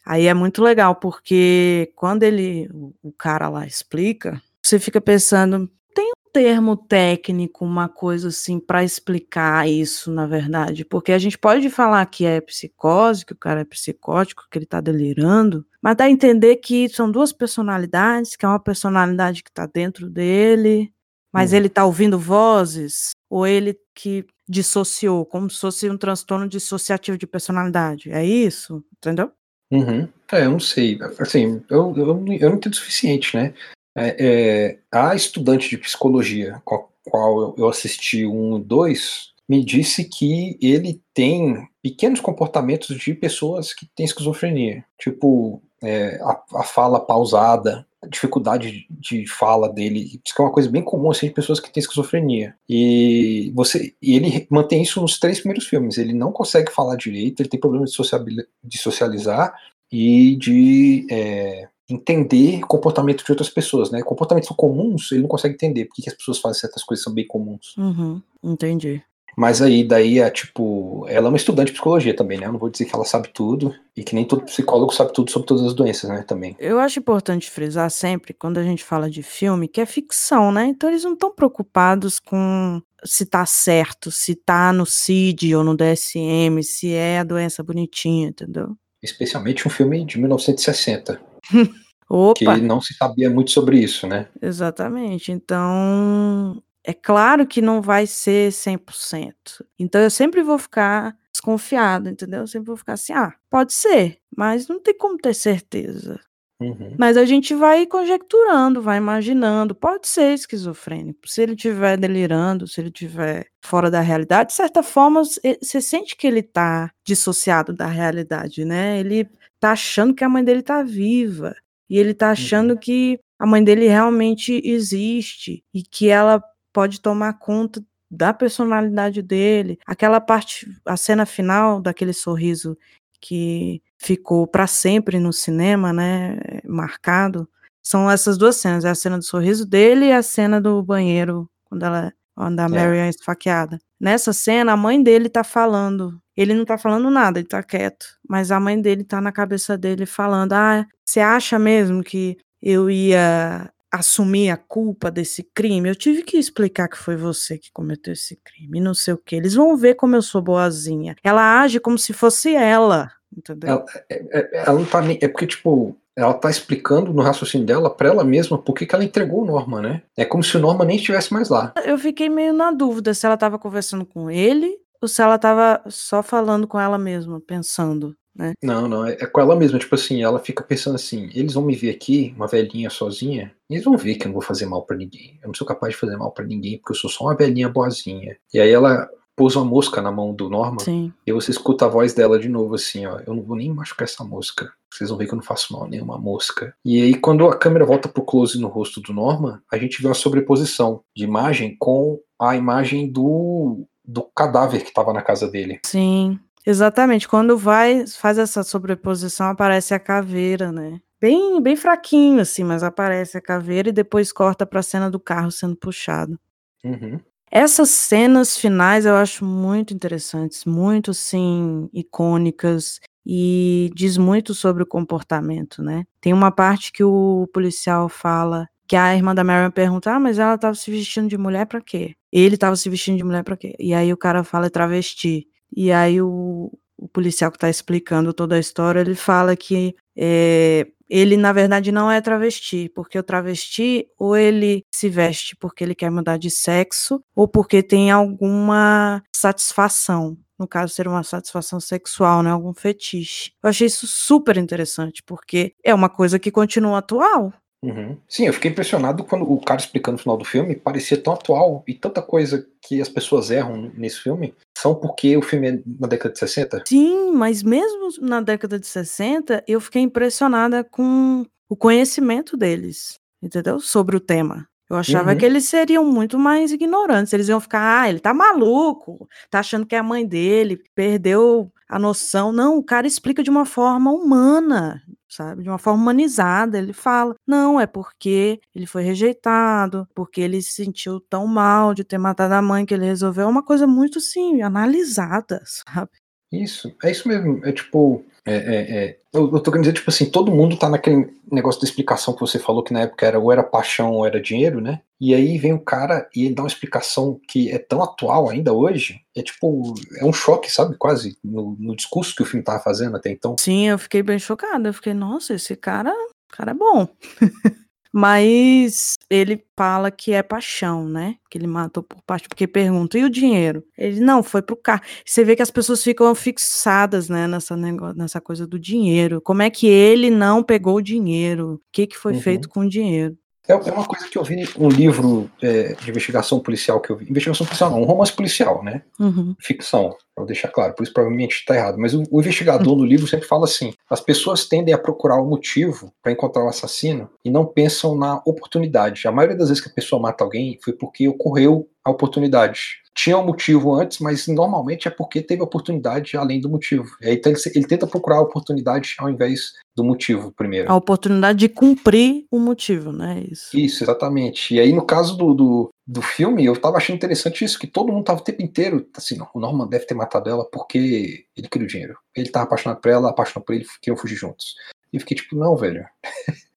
Aí 0.05 0.27
é 0.27 0.33
muito 0.33 0.61
legal, 0.61 0.95
porque 0.95 1.91
quando 1.95 2.21
ele, 2.23 2.69
o, 2.73 2.93
o 3.01 3.11
cara 3.11 3.49
lá 3.49 3.65
explica, 3.65 4.39
você 4.71 4.79
fica 4.79 5.01
pensando, 5.01 5.69
tem, 5.93 6.11
termo 6.31 6.77
técnico, 6.77 7.65
uma 7.65 7.89
coisa 7.89 8.29
assim 8.29 8.57
para 8.57 8.85
explicar 8.85 9.67
isso, 9.67 10.09
na 10.09 10.25
verdade, 10.25 10.85
porque 10.85 11.11
a 11.11 11.19
gente 11.19 11.37
pode 11.37 11.69
falar 11.69 12.05
que 12.05 12.25
é 12.25 12.39
psicose, 12.39 13.25
que 13.25 13.33
o 13.33 13.37
cara 13.37 13.61
é 13.61 13.65
psicótico, 13.65 14.47
que 14.49 14.57
ele 14.57 14.65
tá 14.65 14.79
delirando, 14.79 15.65
mas 15.81 15.97
dá 15.97 16.05
a 16.05 16.09
entender 16.09 16.55
que 16.57 16.87
são 16.87 17.11
duas 17.11 17.33
personalidades, 17.33 18.37
que 18.37 18.45
é 18.45 18.47
uma 18.47 18.61
personalidade 18.61 19.43
que 19.43 19.51
tá 19.51 19.65
dentro 19.65 20.09
dele, 20.09 20.93
mas 21.33 21.51
hum. 21.51 21.57
ele 21.57 21.67
tá 21.67 21.83
ouvindo 21.83 22.17
vozes, 22.17 23.11
ou 23.29 23.45
ele 23.45 23.77
que 23.93 24.25
dissociou, 24.47 25.25
como 25.25 25.49
se 25.49 25.59
fosse 25.59 25.89
um 25.89 25.97
transtorno 25.97 26.47
dissociativo 26.47 27.17
de 27.17 27.27
personalidade. 27.27 28.09
É 28.09 28.23
isso? 28.25 28.81
Entendeu? 28.97 29.31
Uhum. 29.69 30.07
É, 30.31 30.45
eu 30.45 30.51
não 30.51 30.59
sei. 30.59 30.97
Assim, 31.19 31.61
eu, 31.69 31.93
eu, 31.97 32.07
eu 32.07 32.15
não 32.15 32.33
entendo 32.33 32.73
o 32.73 32.75
suficiente, 32.75 33.35
né? 33.35 33.53
É, 33.95 34.15
é, 34.19 34.79
a 34.91 35.15
estudante 35.15 35.69
de 35.69 35.77
psicologia, 35.77 36.61
com 36.63 36.75
a 36.75 36.91
qual 37.03 37.55
eu 37.57 37.67
assisti 37.67 38.25
um 38.25 38.57
e 38.57 38.63
dois, 38.63 39.31
me 39.47 39.63
disse 39.63 40.05
que 40.05 40.57
ele 40.61 41.01
tem 41.13 41.67
pequenos 41.81 42.21
comportamentos 42.21 42.95
de 42.95 43.13
pessoas 43.13 43.73
que 43.73 43.85
têm 43.95 44.05
esquizofrenia. 44.05 44.85
Tipo, 44.97 45.61
é, 45.83 46.19
a, 46.21 46.41
a, 46.59 46.63
fala 46.63 46.99
pausada, 46.99 47.85
a 48.01 48.07
dificuldade 48.07 48.85
de 48.89 49.27
fala 49.27 49.67
dele. 49.67 50.21
Que 50.23 50.31
é 50.39 50.41
uma 50.41 50.53
coisa 50.53 50.69
bem 50.69 50.81
comum 50.81 51.11
assim, 51.11 51.27
de 51.27 51.33
pessoas 51.33 51.59
que 51.59 51.71
têm 51.71 51.81
esquizofrenia. 51.81 52.55
E, 52.69 53.51
você, 53.53 53.93
e 54.01 54.15
ele 54.15 54.47
mantém 54.49 54.83
isso 54.83 55.01
nos 55.01 55.19
três 55.19 55.39
primeiros 55.39 55.67
filmes. 55.67 55.97
Ele 55.97 56.13
não 56.13 56.31
consegue 56.31 56.71
falar 56.71 56.95
direito, 56.95 57.41
ele 57.41 57.49
tem 57.49 57.59
problema 57.59 57.85
de, 57.85 58.47
de 58.63 58.77
socializar 58.77 59.53
e 59.91 60.37
de 60.37 61.05
é, 61.11 61.67
entender 61.93 62.61
comportamento 62.61 63.23
de 63.23 63.31
outras 63.31 63.49
pessoas, 63.49 63.91
né? 63.91 64.01
Comportamentos 64.01 64.49
comuns, 64.49 65.11
ele 65.11 65.21
não 65.21 65.29
consegue 65.29 65.55
entender 65.55 65.85
porque 65.85 66.09
as 66.09 66.15
pessoas 66.15 66.39
fazem 66.39 66.59
certas 66.59 66.83
coisas 66.83 67.03
são 67.03 67.13
bem 67.13 67.25
comuns. 67.25 67.75
Uhum, 67.77 68.21
entendi. 68.43 69.03
Mas 69.35 69.61
aí, 69.61 69.83
daí 69.83 70.19
é 70.19 70.29
tipo, 70.29 71.05
ela 71.07 71.27
é 71.27 71.29
uma 71.29 71.37
estudante 71.37 71.67
de 71.67 71.73
psicologia 71.73 72.15
também, 72.15 72.37
né? 72.37 72.47
Eu 72.47 72.51
não 72.51 72.59
vou 72.59 72.69
dizer 72.69 72.85
que 72.85 72.93
ela 72.93 73.05
sabe 73.05 73.29
tudo 73.33 73.73
e 73.95 74.03
que 74.03 74.13
nem 74.13 74.25
todo 74.25 74.43
psicólogo 74.43 74.93
sabe 74.93 75.13
tudo 75.13 75.31
sobre 75.31 75.47
todas 75.47 75.65
as 75.65 75.73
doenças, 75.73 76.09
né? 76.09 76.23
Também. 76.27 76.55
Eu 76.59 76.79
acho 76.79 76.99
importante 76.99 77.49
frisar 77.49 77.89
sempre, 77.89 78.33
quando 78.33 78.57
a 78.57 78.63
gente 78.63 78.83
fala 78.83 79.09
de 79.09 79.23
filme, 79.23 79.67
que 79.67 79.79
é 79.79 79.85
ficção, 79.85 80.51
né? 80.51 80.65
Então 80.65 80.89
eles 80.89 81.03
não 81.03 81.13
estão 81.13 81.33
preocupados 81.33 82.19
com 82.19 82.81
se 83.03 83.25
tá 83.25 83.45
certo, 83.45 84.11
se 84.11 84.35
tá 84.35 84.71
no 84.71 84.85
CID 84.85 85.55
ou 85.55 85.63
no 85.63 85.75
DSM, 85.75 86.61
se 86.61 86.93
é 86.93 87.19
a 87.19 87.23
doença 87.23 87.63
bonitinha, 87.63 88.27
entendeu? 88.27 88.75
Especialmente 89.01 89.67
um 89.67 89.71
filme 89.71 90.05
de 90.05 90.19
1960. 90.19 91.30
Opa. 92.09 92.55
Que 92.55 92.61
não 92.61 92.81
se 92.81 92.93
sabia 92.93 93.29
muito 93.29 93.51
sobre 93.51 93.79
isso, 93.79 94.05
né? 94.05 94.27
Exatamente. 94.41 95.31
Então, 95.31 96.61
é 96.83 96.93
claro 96.93 97.47
que 97.47 97.61
não 97.61 97.81
vai 97.81 98.05
ser 98.05 98.51
100%. 98.51 99.33
Então, 99.79 100.01
eu 100.01 100.09
sempre 100.09 100.43
vou 100.43 100.57
ficar 100.57 101.15
desconfiado, 101.31 102.09
entendeu? 102.09 102.41
Eu 102.41 102.47
sempre 102.47 102.67
vou 102.67 102.75
ficar 102.75 102.93
assim, 102.93 103.13
ah, 103.13 103.33
pode 103.49 103.71
ser, 103.71 104.17
mas 104.35 104.67
não 104.67 104.79
tem 104.79 104.97
como 104.97 105.17
ter 105.17 105.33
certeza. 105.33 106.19
Uhum. 106.61 106.95
Mas 106.97 107.17
a 107.17 107.25
gente 107.25 107.55
vai 107.55 107.87
conjecturando, 107.87 108.81
vai 108.83 108.97
imaginando. 108.97 109.73
Pode 109.73 110.07
ser 110.07 110.33
esquizofrênico. 110.33 111.19
Se 111.25 111.41
ele 111.41 111.53
estiver 111.53 111.97
delirando, 111.97 112.67
se 112.67 112.79
ele 112.79 112.89
estiver 112.89 113.47
fora 113.61 113.89
da 113.89 113.99
realidade, 113.99 114.49
de 114.49 114.55
certa 114.55 114.83
forma, 114.83 115.23
você 115.23 115.81
sente 115.81 116.15
que 116.15 116.27
ele 116.27 116.41
está 116.41 116.91
dissociado 117.03 117.73
da 117.73 117.87
realidade, 117.87 118.63
né? 118.63 118.99
Ele 118.99 119.27
tá 119.61 119.71
achando 119.71 120.13
que 120.13 120.23
a 120.23 120.29
mãe 120.29 120.43
dele 120.43 120.61
tá 120.61 120.83
viva. 120.83 121.55
E 121.89 121.97
ele 121.97 122.13
tá 122.13 122.31
achando 122.31 122.71
uhum. 122.71 122.77
que 122.77 123.19
a 123.39 123.45
mãe 123.45 123.63
dele 123.63 123.87
realmente 123.87 124.61
existe 124.65 125.63
e 125.73 125.83
que 125.83 126.09
ela 126.09 126.43
pode 126.73 126.99
tomar 126.99 127.33
conta 127.37 127.83
da 128.09 128.33
personalidade 128.33 129.21
dele. 129.21 129.77
Aquela 129.85 130.19
parte, 130.19 130.67
a 130.85 130.97
cena 130.97 131.25
final 131.25 131.81
daquele 131.81 132.13
sorriso 132.13 132.77
que 133.19 133.81
ficou 133.97 134.47
para 134.47 134.65
sempre 134.67 135.19
no 135.19 135.31
cinema, 135.31 135.93
né, 135.93 136.39
marcado, 136.65 137.47
são 137.83 138.09
essas 138.09 138.37
duas 138.37 138.55
cenas, 138.55 138.83
é 138.83 138.89
a 138.89 138.95
cena 138.95 139.17
do 139.17 139.23
sorriso 139.23 139.65
dele 139.65 140.07
e 140.07 140.11
a 140.11 140.23
cena 140.23 140.59
do 140.59 140.81
banheiro, 140.81 141.49
quando 141.65 141.83
ela 141.83 142.13
quando 142.35 142.59
a 142.59 142.69
Mary 142.69 142.97
é. 142.97 143.07
é 143.07 143.09
esfaqueada. 143.09 143.79
Nessa 144.01 144.33
cena, 144.33 144.73
a 144.73 144.77
mãe 144.77 145.01
dele 145.01 145.29
tá 145.29 145.43
falando. 145.43 146.19
Ele 146.35 146.55
não 146.55 146.65
tá 146.65 146.75
falando 146.75 147.07
nada, 147.11 147.37
ele 147.37 147.47
tá 147.47 147.61
quieto. 147.61 148.07
Mas 148.27 148.49
a 148.51 148.59
mãe 148.59 148.81
dele 148.81 149.03
tá 149.03 149.21
na 149.21 149.31
cabeça 149.31 149.77
dele 149.77 150.07
falando: 150.07 150.53
Ah, 150.53 150.87
você 151.05 151.19
acha 151.19 151.59
mesmo 151.59 152.03
que 152.03 152.35
eu 152.59 152.89
ia 152.89 153.71
assumir 153.91 154.49
a 154.49 154.57
culpa 154.57 155.11
desse 155.11 155.43
crime? 155.53 155.87
Eu 155.87 155.95
tive 155.95 156.23
que 156.23 156.37
explicar 156.37 156.87
que 156.87 156.97
foi 156.97 157.15
você 157.15 157.59
que 157.59 157.71
cometeu 157.71 158.13
esse 158.13 158.39
crime, 158.43 158.81
não 158.81 158.95
sei 158.95 159.13
o 159.13 159.19
que. 159.19 159.35
Eles 159.35 159.53
vão 159.53 159.77
ver 159.77 159.93
como 159.93 160.15
eu 160.15 160.21
sou 160.23 160.41
boazinha. 160.41 161.15
Ela 161.23 161.61
age 161.61 161.79
como 161.79 161.99
se 161.99 162.11
fosse 162.11 162.55
ela. 162.55 163.11
Entendeu? 163.37 163.69
Ela, 163.69 163.85
é, 164.09 164.39
é, 164.39 164.63
ela 164.67 164.79
não 164.79 164.85
tá 164.85 164.99
nem. 164.99 165.19
É 165.21 165.27
porque, 165.27 165.45
tipo, 165.45 165.95
ela 166.17 166.33
tá 166.33 166.49
explicando 166.49 167.13
no 167.13 167.21
raciocínio 167.21 167.65
dela 167.65 167.89
para 167.89 168.09
ela 168.09 168.23
mesma 168.23 168.57
por 168.57 168.73
que 168.73 168.87
ela 168.93 169.03
entregou 169.03 169.43
o 169.43 169.45
Norma, 169.45 169.81
né? 169.81 170.03
É 170.17 170.25
como 170.25 170.43
se 170.43 170.57
o 170.57 170.59
Norma 170.59 170.85
nem 170.85 170.97
estivesse 170.97 171.33
mais 171.33 171.49
lá. 171.49 171.73
Eu 171.85 171.97
fiquei 171.97 172.29
meio 172.29 172.53
na 172.53 172.71
dúvida 172.71 173.13
se 173.13 173.25
ela 173.25 173.37
tava 173.37 173.57
conversando 173.57 174.05
com 174.05 174.29
ele 174.29 174.77
ou 175.01 175.07
se 175.07 175.21
ela 175.21 175.37
tava 175.37 175.81
só 175.89 176.21
falando 176.21 176.67
com 176.67 176.79
ela 176.79 176.97
mesma, 176.97 177.41
pensando. 177.41 178.15
Né? 178.35 178.53
Não, 178.63 178.87
não, 178.87 179.05
é, 179.05 179.13
é 179.13 179.25
com 179.25 179.41
ela 179.41 179.55
mesma, 179.55 179.77
tipo 179.77 179.95
assim, 179.95 180.23
ela 180.23 180.39
fica 180.39 180.63
pensando 180.63 180.95
assim, 180.95 181.29
eles 181.33 181.53
vão 181.53 181.63
me 181.63 181.75
ver 181.75 181.89
aqui, 181.89 182.33
uma 182.35 182.47
velhinha 182.47 182.89
sozinha, 182.89 183.53
e 183.69 183.73
eles 183.73 183.83
vão 183.83 183.97
ver 183.97 184.15
que 184.15 184.23
eu 184.23 184.27
não 184.27 184.33
vou 184.33 184.41
fazer 184.41 184.65
mal 184.65 184.85
para 184.85 184.95
ninguém. 184.95 185.37
Eu 185.41 185.47
não 185.47 185.53
sou 185.53 185.67
capaz 185.67 185.93
de 185.93 185.99
fazer 185.99 186.15
mal 186.15 186.31
para 186.31 186.45
ninguém, 186.45 186.77
porque 186.77 186.93
eu 186.93 186.95
sou 186.95 187.09
só 187.09 187.25
uma 187.25 187.35
velhinha 187.35 187.67
boazinha. 187.67 188.37
E 188.53 188.59
aí 188.59 188.71
ela 188.71 189.09
pôs 189.35 189.55
uma 189.55 189.65
mosca 189.65 190.01
na 190.01 190.11
mão 190.11 190.33
do 190.33 190.49
Norman. 190.49 190.79
Sim. 190.79 191.11
E 191.25 191.33
você 191.33 191.51
escuta 191.51 191.85
a 191.85 191.89
voz 191.89 192.13
dela 192.13 192.39
de 192.39 192.47
novo, 192.47 192.75
assim, 192.75 193.05
ó. 193.05 193.19
Eu 193.25 193.33
não 193.33 193.43
vou 193.43 193.57
nem 193.57 193.73
machucar 193.73 194.07
essa 194.07 194.23
mosca. 194.23 194.71
Vocês 194.91 195.09
vão 195.09 195.17
ver 195.17 195.27
que 195.27 195.33
eu 195.33 195.37
não 195.37 195.43
faço 195.43 195.73
mal 195.73 195.87
nenhuma 195.87 196.17
mosca. 196.17 196.73
E 196.83 197.01
aí, 197.01 197.15
quando 197.15 197.47
a 197.47 197.57
câmera 197.57 197.85
volta 197.85 198.09
pro 198.09 198.25
close 198.25 198.59
no 198.59 198.67
rosto 198.67 198.99
do 199.01 199.13
Norman, 199.13 199.61
a 199.71 199.77
gente 199.77 200.01
vê 200.01 200.07
uma 200.07 200.13
sobreposição 200.13 201.01
de 201.15 201.23
imagem 201.23 201.75
com 201.79 202.19
a 202.39 202.55
imagem 202.55 203.11
do, 203.11 203.87
do 204.03 204.23
cadáver 204.35 204.81
que 204.81 204.89
estava 204.89 205.13
na 205.13 205.21
casa 205.21 205.49
dele. 205.49 205.79
Sim. 205.85 206.39
Exatamente. 206.65 207.27
Quando 207.27 207.57
vai, 207.57 208.05
faz 208.05 208.37
essa 208.37 208.63
sobreposição, 208.63 209.47
aparece 209.47 209.93
a 209.93 209.99
caveira, 209.99 210.71
né? 210.71 210.99
Bem, 211.19 211.61
bem 211.61 211.75
fraquinho, 211.75 212.41
assim, 212.41 212.63
mas 212.63 212.83
aparece 212.83 213.37
a 213.37 213.41
caveira 213.41 213.89
e 213.89 213.93
depois 213.93 214.31
corta 214.31 214.65
para 214.65 214.79
a 214.79 214.83
cena 214.83 215.09
do 215.09 215.19
carro 215.19 215.51
sendo 215.51 215.75
puxado. 215.75 216.39
Uhum. 216.83 217.19
Essas 217.51 217.89
cenas 217.89 218.57
finais 218.57 219.05
eu 219.05 219.15
acho 219.15 219.43
muito 219.43 219.93
interessantes, 219.93 220.63
muito 220.65 221.11
assim 221.11 221.89
icônicas 221.93 222.99
e 223.25 223.91
diz 223.95 224.17
muito 224.17 224.53
sobre 224.53 224.83
o 224.83 224.87
comportamento, 224.87 225.83
né? 225.83 226.05
Tem 226.19 226.33
uma 226.33 226.51
parte 226.51 226.91
que 226.91 227.03
o 227.03 227.47
policial 227.53 228.09
fala 228.09 228.67
que 228.87 228.95
a 228.95 229.15
irmã 229.15 229.33
da 229.33 229.43
Marion 229.43 229.71
pergunta: 229.71 230.11
"Ah, 230.13 230.19
mas 230.19 230.39
ela 230.39 230.55
estava 230.55 230.75
se 230.75 230.91
vestindo 230.91 231.29
de 231.29 231.37
mulher 231.37 231.65
para 231.65 231.81
quê? 231.81 232.15
Ele 232.31 232.55
estava 232.55 232.75
se 232.75 232.89
vestindo 232.89 233.17
de 233.17 233.23
mulher 233.23 233.43
para 233.43 233.57
quê?" 233.57 233.75
E 233.79 233.93
aí 233.93 234.11
o 234.11 234.17
cara 234.17 234.43
fala 234.43 234.67
é 234.67 234.69
travesti. 234.69 235.47
E 235.75 235.91
aí 235.91 236.21
o, 236.21 236.71
o 236.97 237.07
policial 237.07 237.51
que 237.51 237.57
está 237.57 237.69
explicando 237.69 238.33
toda 238.33 238.55
a 238.55 238.59
história, 238.59 238.99
ele 238.99 239.15
fala 239.15 239.55
que 239.55 239.95
é, 240.17 240.87
ele 241.11 241.35
na 241.35 241.51
verdade 241.51 241.91
não 241.91 242.09
é 242.09 242.21
travesti, 242.21 242.89
porque 242.95 243.19
o 243.19 243.23
travesti 243.23 244.07
ou 244.17 244.37
ele 244.37 244.85
se 244.89 245.09
veste 245.09 245.57
porque 245.57 245.83
ele 245.83 245.93
quer 245.93 246.09
mudar 246.09 246.37
de 246.37 246.49
sexo 246.49 247.21
ou 247.35 247.49
porque 247.49 247.83
tem 247.83 248.09
alguma 248.09 249.21
satisfação. 249.35 250.37
No 250.57 250.67
caso, 250.67 250.93
ser 250.93 251.07
uma 251.07 251.23
satisfação 251.23 251.79
sexual, 251.79 252.43
né? 252.43 252.51
Algum 252.51 252.71
fetiche. 252.71 253.51
Eu 253.63 253.69
achei 253.71 253.87
isso 253.87 254.05
super 254.05 254.57
interessante, 254.57 255.23
porque 255.25 255.73
é 255.83 255.93
uma 255.93 256.07
coisa 256.07 256.37
que 256.37 256.51
continua 256.51 256.99
atual. 256.99 257.51
Uhum. 257.83 258.15
Sim, 258.29 258.45
eu 258.45 258.53
fiquei 258.53 258.69
impressionado 258.69 259.23
quando 259.23 259.51
o 259.51 259.59
cara 259.59 259.81
explicando 259.81 260.17
no 260.17 260.21
final 260.21 260.37
do 260.37 260.45
filme 260.45 260.75
parecia 260.75 261.17
tão 261.17 261.33
atual 261.33 261.83
e 261.87 261.95
tanta 261.95 262.21
coisa 262.21 262.67
que 262.79 263.01
as 263.01 263.09
pessoas 263.09 263.49
erram 263.49 263.91
nesse 263.95 264.19
filme 264.19 264.53
são 264.77 264.93
porque 264.93 265.35
o 265.35 265.41
filme 265.41 265.67
é 265.67 265.81
na 265.99 266.07
década 266.07 266.33
de 266.33 266.39
60. 266.39 266.83
Sim, 266.87 267.31
mas 267.31 267.63
mesmo 267.63 268.09
na 268.21 268.39
década 268.39 268.79
de 268.79 268.85
60 268.85 269.63
eu 269.67 269.81
fiquei 269.81 270.03
impressionada 270.03 270.83
com 270.83 271.43
o 271.67 271.75
conhecimento 271.75 272.55
deles, 272.55 273.15
entendeu? 273.41 273.79
Sobre 273.79 274.15
o 274.15 274.19
tema. 274.19 274.67
Eu 274.91 274.97
achava 274.97 275.31
uhum. 275.31 275.37
que 275.37 275.45
eles 275.45 275.63
seriam 275.69 276.03
muito 276.03 276.37
mais 276.37 276.73
ignorantes. 276.73 277.31
Eles 277.31 277.47
iam 277.47 277.61
ficar, 277.61 278.01
ah, 278.01 278.09
ele 278.09 278.19
tá 278.19 278.33
maluco, 278.33 279.25
tá 279.49 279.59
achando 279.59 279.85
que 279.85 279.95
é 279.95 279.99
a 279.99 280.03
mãe 280.03 280.27
dele, 280.27 280.83
perdeu 280.93 281.71
a 281.87 281.97
noção. 281.97 282.51
Não, 282.51 282.77
o 282.77 282.83
cara 282.83 283.07
explica 283.07 283.41
de 283.41 283.49
uma 283.49 283.65
forma 283.65 284.11
humana, 284.11 285.01
sabe? 285.29 285.63
De 285.63 285.69
uma 285.69 285.77
forma 285.77 286.01
humanizada. 286.01 286.77
Ele 286.77 286.91
fala: 286.91 287.35
não, 287.47 287.79
é 287.79 287.87
porque 287.87 288.59
ele 288.75 288.85
foi 288.85 289.01
rejeitado, 289.03 290.05
porque 290.13 290.41
ele 290.41 290.61
se 290.61 290.71
sentiu 290.71 291.21
tão 291.21 291.47
mal 291.47 291.93
de 291.93 292.03
ter 292.03 292.17
matado 292.17 292.53
a 292.53 292.61
mãe 292.61 292.85
que 292.85 292.93
ele 292.93 293.05
resolveu. 293.05 293.45
É 293.45 293.47
uma 293.47 293.63
coisa 293.63 293.87
muito, 293.87 294.17
assim, 294.17 294.61
analisada, 294.61 295.61
sabe? 295.63 296.11
Isso, 296.51 296.93
é 297.01 297.11
isso 297.11 297.29
mesmo. 297.29 297.65
É 297.65 297.71
tipo, 297.71 298.25
É, 298.45 298.53
é, 298.53 299.05
é. 299.05 299.17
Eu, 299.33 299.51
eu 299.53 299.59
tô 299.59 299.71
querendo 299.71 299.83
dizer, 299.83 299.93
tipo 299.93 300.09
assim, 300.09 300.29
todo 300.29 300.51
mundo 300.51 300.77
tá 300.77 300.89
naquele 300.89 301.31
negócio 301.49 301.79
da 301.79 301.85
explicação 301.85 302.33
que 302.33 302.41
você 302.41 302.57
falou 302.57 302.83
que 302.83 302.91
na 302.91 303.01
época 303.01 303.25
era 303.25 303.39
ou 303.39 303.51
era 303.51 303.63
paixão 303.63 304.13
ou 304.13 304.25
era 304.25 304.41
dinheiro, 304.41 304.81
né? 304.81 305.01
E 305.19 305.35
aí 305.35 305.57
vem 305.57 305.73
o 305.73 305.79
cara 305.79 306.27
e 306.35 306.45
ele 306.45 306.55
dá 306.55 306.63
uma 306.63 306.67
explicação 306.67 307.39
que 307.47 307.71
é 307.71 307.77
tão 307.77 308.01
atual 308.01 308.49
ainda 308.49 308.73
hoje. 308.73 309.21
É 309.35 309.43
tipo, 309.43 309.93
é 310.17 310.25
um 310.25 310.33
choque, 310.33 310.71
sabe? 310.71 310.97
Quase 310.97 311.37
no, 311.43 311.77
no 311.79 311.95
discurso 311.95 312.35
que 312.35 312.41
o 312.41 312.45
filme 312.45 312.63
tava 312.63 312.79
fazendo 312.79 313.15
até 313.15 313.29
então. 313.29 313.55
Sim, 313.59 313.89
eu 313.89 313.99
fiquei 313.99 314.23
bem 314.23 314.39
chocada. 314.39 314.89
Eu 314.89 314.93
fiquei, 314.93 315.13
nossa, 315.13 315.53
esse 315.53 315.75
cara, 315.75 316.13
cara 316.49 316.71
é 316.71 316.75
bom. 316.75 317.07
Mas 318.13 319.15
ele 319.29 319.63
fala 319.77 320.11
que 320.11 320.33
é 320.33 320.43
paixão, 320.43 321.07
né? 321.07 321.35
Que 321.49 321.57
ele 321.57 321.67
matou 321.67 322.03
por 322.03 322.21
paixão, 322.23 322.47
porque 322.49 322.67
pergunta, 322.67 323.17
e 323.17 323.23
o 323.23 323.29
dinheiro? 323.29 323.83
Ele, 323.97 324.19
não, 324.19 324.43
foi 324.43 324.61
pro 324.61 324.75
carro. 324.75 325.01
Você 325.25 325.43
vê 325.45 325.55
que 325.55 325.61
as 325.61 325.71
pessoas 325.71 326.03
ficam 326.03 326.33
fixadas, 326.35 327.29
né, 327.29 327.47
nessa, 327.47 327.75
negócio, 327.77 328.17
nessa 328.17 328.41
coisa 328.41 328.67
do 328.67 328.77
dinheiro. 328.77 329.41
Como 329.41 329.61
é 329.61 329.69
que 329.69 329.87
ele 329.87 330.29
não 330.29 330.61
pegou 330.61 330.97
o 330.97 331.01
dinheiro? 331.01 331.75
O 331.75 331.81
que, 331.91 332.07
que 332.07 332.17
foi 332.17 332.33
uhum. 332.33 332.41
feito 332.41 332.67
com 332.69 332.81
o 332.81 332.89
dinheiro? 332.89 333.37
É, 333.71 333.89
é 333.89 333.91
uma 333.91 334.05
coisa 334.05 334.27
que 334.27 334.37
eu 334.37 334.43
vi 334.43 334.67
um 334.77 334.89
livro 334.89 335.49
é, 335.61 335.93
de 335.93 336.09
investigação 336.09 336.59
policial 336.59 336.99
que 336.99 337.09
eu 337.09 337.15
vi. 337.15 337.29
Investigação 337.29 337.65
policial 337.65 337.89
não, 337.89 338.01
um 338.01 338.05
romance 338.05 338.33
policial, 338.33 338.83
né? 338.83 339.01
Uhum. 339.19 339.55
Ficção, 339.59 340.15
para 340.35 340.45
deixar 340.45 340.67
claro, 340.69 340.93
por 340.93 341.03
isso 341.03 341.13
provavelmente 341.13 341.55
está 341.55 341.75
errado. 341.75 341.97
Mas 341.97 342.13
o, 342.13 342.23
o 342.29 342.39
investigador 342.39 342.95
no 342.95 343.05
livro 343.05 343.27
sempre 343.27 343.47
fala 343.47 343.65
assim: 343.65 343.93
as 344.09 344.19
pessoas 344.19 344.65
tendem 344.65 344.93
a 344.93 344.97
procurar 344.97 345.39
o 345.39 345.45
um 345.45 345.49
motivo 345.49 346.11
para 346.21 346.31
encontrar 346.31 346.63
o 346.63 346.69
assassino 346.69 347.29
e 347.43 347.49
não 347.49 347.65
pensam 347.65 348.17
na 348.17 348.41
oportunidade. 348.45 349.27
A 349.27 349.31
maioria 349.31 349.57
das 349.57 349.69
vezes 349.69 349.83
que 349.83 349.89
a 349.89 349.93
pessoa 349.93 350.21
mata 350.21 350.43
alguém 350.43 350.77
foi 350.83 350.93
porque 350.93 351.27
ocorreu 351.27 351.87
a 352.03 352.11
oportunidade 352.11 353.00
tinha 353.13 353.37
um 353.37 353.45
motivo 353.45 353.93
antes, 353.93 354.19
mas 354.19 354.47
normalmente 354.47 355.07
é 355.07 355.11
porque 355.11 355.41
teve 355.41 355.61
oportunidade 355.61 356.37
além 356.37 356.61
do 356.61 356.69
motivo. 356.69 357.09
Então 357.21 357.51
ele, 357.51 357.61
ele, 357.75 357.87
tenta 357.87 358.07
procurar 358.07 358.37
a 358.37 358.41
oportunidade 358.41 359.15
ao 359.19 359.29
invés 359.29 359.73
do 359.95 360.03
motivo 360.03 360.51
primeiro. 360.51 360.89
A 360.91 360.95
oportunidade 360.95 361.59
de 361.59 361.69
cumprir 361.69 362.45
o 362.49 362.59
motivo, 362.59 363.11
né? 363.11 363.43
Isso. 363.49 363.77
Isso, 363.77 364.03
exatamente. 364.03 364.75
E 364.75 364.79
aí 364.79 364.93
no 364.93 365.05
caso 365.05 365.35
do, 365.35 365.53
do, 365.53 365.89
do 366.07 366.21
filme, 366.21 366.65
eu 366.65 366.75
tava 366.79 366.97
achando 366.97 367.17
interessante 367.17 367.65
isso, 367.65 367.79
que 367.79 367.87
todo 367.87 368.11
mundo 368.11 368.23
tava 368.23 368.39
o 368.39 368.43
tempo 368.43 368.61
inteiro, 368.61 369.07
assim, 369.15 369.37
não, 369.37 369.49
o 369.53 369.59
Norman 369.59 369.87
deve 369.87 370.05
ter 370.05 370.15
matado 370.15 370.49
ela 370.49 370.65
porque 370.65 371.45
ele 371.55 371.67
queria 371.67 371.85
o 371.85 371.89
dinheiro. 371.89 372.17
Ele 372.35 372.49
tava 372.49 372.65
apaixonado 372.65 373.01
por 373.01 373.11
ela, 373.11 373.29
apaixonado 373.29 373.65
por 373.65 373.75
ele, 373.75 373.85
queriam 374.01 374.17
fugir 374.17 374.35
juntos. 374.35 374.75
E 375.11 375.17
eu 375.17 375.19
fiquei 375.19 375.35
tipo, 375.35 375.55
não, 375.55 375.75
velho. 375.75 376.05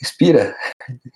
Respira. 0.00 0.56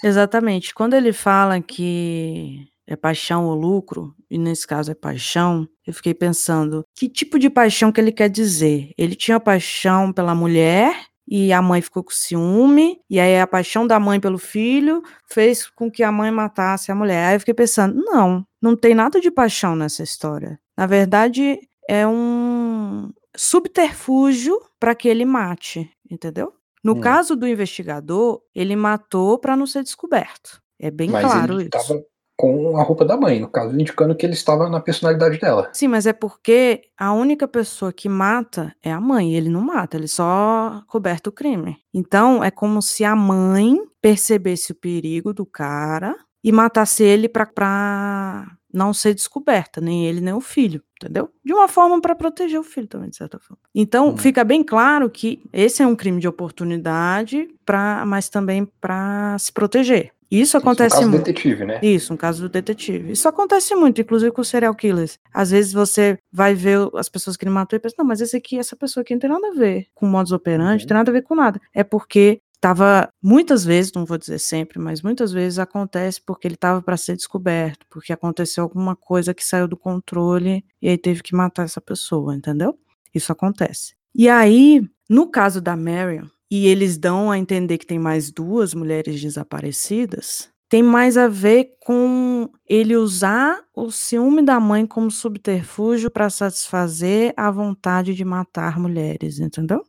Exatamente. 0.02 0.74
Quando 0.74 0.94
ele 0.94 1.12
fala 1.12 1.60
que 1.62 2.68
é 2.86 2.96
paixão 2.96 3.46
ou 3.46 3.54
lucro, 3.54 4.14
e 4.30 4.38
nesse 4.38 4.66
caso 4.66 4.90
é 4.90 4.94
paixão, 4.94 5.68
eu 5.86 5.92
fiquei 5.92 6.14
pensando, 6.14 6.84
que 6.94 7.08
tipo 7.08 7.38
de 7.38 7.48
paixão 7.48 7.90
que 7.90 8.00
ele 8.00 8.12
quer 8.12 8.28
dizer? 8.28 8.92
Ele 8.96 9.14
tinha 9.14 9.40
paixão 9.40 10.12
pela 10.12 10.34
mulher 10.34 10.94
e 11.26 11.52
a 11.52 11.62
mãe 11.62 11.80
ficou 11.80 12.04
com 12.04 12.10
ciúme, 12.10 13.00
e 13.08 13.18
aí 13.18 13.40
a 13.40 13.46
paixão 13.46 13.86
da 13.86 13.98
mãe 13.98 14.20
pelo 14.20 14.38
filho 14.38 15.02
fez 15.26 15.66
com 15.70 15.90
que 15.90 16.02
a 16.02 16.12
mãe 16.12 16.30
matasse 16.30 16.92
a 16.92 16.94
mulher. 16.94 17.28
Aí 17.28 17.36
eu 17.36 17.40
fiquei 17.40 17.54
pensando, 17.54 17.94
não, 18.04 18.46
não 18.60 18.76
tem 18.76 18.94
nada 18.94 19.20
de 19.20 19.30
paixão 19.30 19.74
nessa 19.74 20.02
história. 20.02 20.60
Na 20.76 20.86
verdade, 20.86 21.58
é 21.88 22.06
um 22.06 23.10
subterfúgio 23.34 24.60
para 24.78 24.94
que 24.94 25.08
ele 25.08 25.24
mate, 25.24 25.90
entendeu? 26.10 26.52
No 26.82 26.92
hum. 26.92 27.00
caso 27.00 27.34
do 27.34 27.48
investigador, 27.48 28.42
ele 28.54 28.76
matou 28.76 29.38
para 29.38 29.56
não 29.56 29.66
ser 29.66 29.82
descoberto. 29.82 30.60
É 30.78 30.90
bem 30.90 31.08
Mas 31.08 31.24
claro 31.24 31.60
isso. 31.60 31.70
Tava 31.70 32.04
com 32.36 32.76
a 32.76 32.82
roupa 32.82 33.04
da 33.04 33.16
mãe, 33.16 33.40
no 33.40 33.48
caso, 33.48 33.78
indicando 33.78 34.14
que 34.14 34.26
ele 34.26 34.32
estava 34.32 34.68
na 34.68 34.80
personalidade 34.80 35.38
dela. 35.38 35.70
Sim, 35.72 35.88
mas 35.88 36.06
é 36.06 36.12
porque 36.12 36.82
a 36.98 37.12
única 37.12 37.46
pessoa 37.46 37.92
que 37.92 38.08
mata 38.08 38.74
é 38.82 38.92
a 38.92 39.00
mãe. 39.00 39.34
Ele 39.34 39.48
não 39.48 39.60
mata, 39.60 39.96
ele 39.96 40.08
só 40.08 40.82
coberta 40.88 41.30
o 41.30 41.32
crime. 41.32 41.76
Então, 41.92 42.42
é 42.42 42.50
como 42.50 42.82
se 42.82 43.04
a 43.04 43.14
mãe 43.14 43.78
percebesse 44.00 44.72
o 44.72 44.74
perigo 44.74 45.32
do 45.32 45.46
cara 45.46 46.14
e 46.42 46.52
matasse 46.52 47.02
ele 47.02 47.28
pra, 47.28 47.46
pra 47.46 48.46
não 48.74 48.92
ser 48.92 49.14
descoberta, 49.14 49.80
nem 49.80 50.04
ele 50.04 50.20
nem 50.20 50.34
o 50.34 50.40
filho, 50.40 50.82
entendeu? 51.00 51.30
De 51.44 51.54
uma 51.54 51.68
forma 51.68 52.00
para 52.00 52.14
proteger 52.14 52.58
o 52.58 52.64
filho 52.64 52.88
também, 52.88 53.08
de 53.08 53.16
certa 53.16 53.38
forma. 53.38 53.62
Então, 53.72 54.08
hum. 54.08 54.16
fica 54.16 54.42
bem 54.42 54.64
claro 54.64 55.08
que 55.08 55.40
esse 55.52 55.82
é 55.82 55.86
um 55.86 55.94
crime 55.94 56.20
de 56.20 56.26
oportunidade, 56.26 57.48
pra, 57.64 58.04
mas 58.04 58.28
também 58.28 58.66
para 58.80 59.38
se 59.38 59.52
proteger. 59.52 60.12
Isso 60.30 60.56
acontece 60.56 60.96
Isso, 60.96 60.96
um 60.96 61.00
caso 61.00 61.10
muito. 61.10 61.24
detetive, 61.24 61.64
né? 61.64 61.80
Isso, 61.82 62.14
um 62.14 62.16
caso 62.16 62.42
do 62.42 62.48
detetive. 62.48 63.12
Isso 63.12 63.28
acontece 63.28 63.74
muito, 63.74 64.00
inclusive 64.00 64.32
com 64.32 64.42
serial 64.42 64.74
killers. 64.74 65.18
Às 65.32 65.50
vezes 65.50 65.72
você 65.72 66.18
vai 66.32 66.54
ver 66.54 66.78
as 66.94 67.08
pessoas 67.08 67.36
que 67.36 67.44
ele 67.44 67.52
matou 67.52 67.76
e 67.76 67.80
pensa, 67.80 67.94
não, 67.98 68.06
mas 68.06 68.20
esse 68.20 68.36
aqui, 68.36 68.58
essa 68.58 68.76
pessoa 68.76 69.02
aqui 69.02 69.14
não 69.14 69.20
tem 69.20 69.30
nada 69.30 69.48
a 69.48 69.54
ver 69.54 69.86
com 69.94 70.06
modus 70.06 70.32
operandi, 70.32 70.70
uhum. 70.70 70.78
não 70.80 70.86
tem 70.86 70.96
nada 70.96 71.10
a 71.10 71.14
ver 71.14 71.22
com 71.22 71.34
nada. 71.34 71.60
É 71.74 71.84
porque 71.84 72.40
estava 72.64 73.12
muitas 73.22 73.62
vezes, 73.62 73.92
não 73.92 74.06
vou 74.06 74.16
dizer 74.16 74.38
sempre, 74.38 74.78
mas 74.78 75.02
muitas 75.02 75.30
vezes 75.32 75.58
acontece 75.58 76.20
porque 76.24 76.48
ele 76.48 76.54
estava 76.54 76.80
para 76.80 76.96
ser 76.96 77.14
descoberto, 77.14 77.84
porque 77.90 78.12
aconteceu 78.12 78.64
alguma 78.64 78.96
coisa 78.96 79.34
que 79.34 79.44
saiu 79.44 79.68
do 79.68 79.76
controle 79.76 80.64
e 80.80 80.88
aí 80.88 80.96
teve 80.96 81.22
que 81.22 81.34
matar 81.34 81.64
essa 81.64 81.80
pessoa, 81.80 82.34
entendeu? 82.34 82.78
Isso 83.14 83.30
acontece. 83.30 83.94
E 84.14 84.28
aí, 84.30 84.82
no 85.08 85.30
caso 85.30 85.60
da 85.60 85.76
Marion, 85.76 86.26
e 86.54 86.68
eles 86.68 86.96
dão 86.96 87.32
a 87.32 87.38
entender 87.38 87.78
que 87.78 87.86
tem 87.86 87.98
mais 87.98 88.30
duas 88.30 88.74
mulheres 88.74 89.20
desaparecidas, 89.20 90.48
tem 90.68 90.84
mais 90.84 91.16
a 91.16 91.26
ver 91.26 91.70
com 91.80 92.48
ele 92.64 92.96
usar 92.96 93.60
o 93.74 93.90
ciúme 93.90 94.40
da 94.40 94.60
mãe 94.60 94.86
como 94.86 95.10
subterfúgio 95.10 96.08
para 96.12 96.30
satisfazer 96.30 97.34
a 97.36 97.50
vontade 97.50 98.14
de 98.14 98.24
matar 98.24 98.78
mulheres, 98.78 99.40
entendeu? 99.40 99.82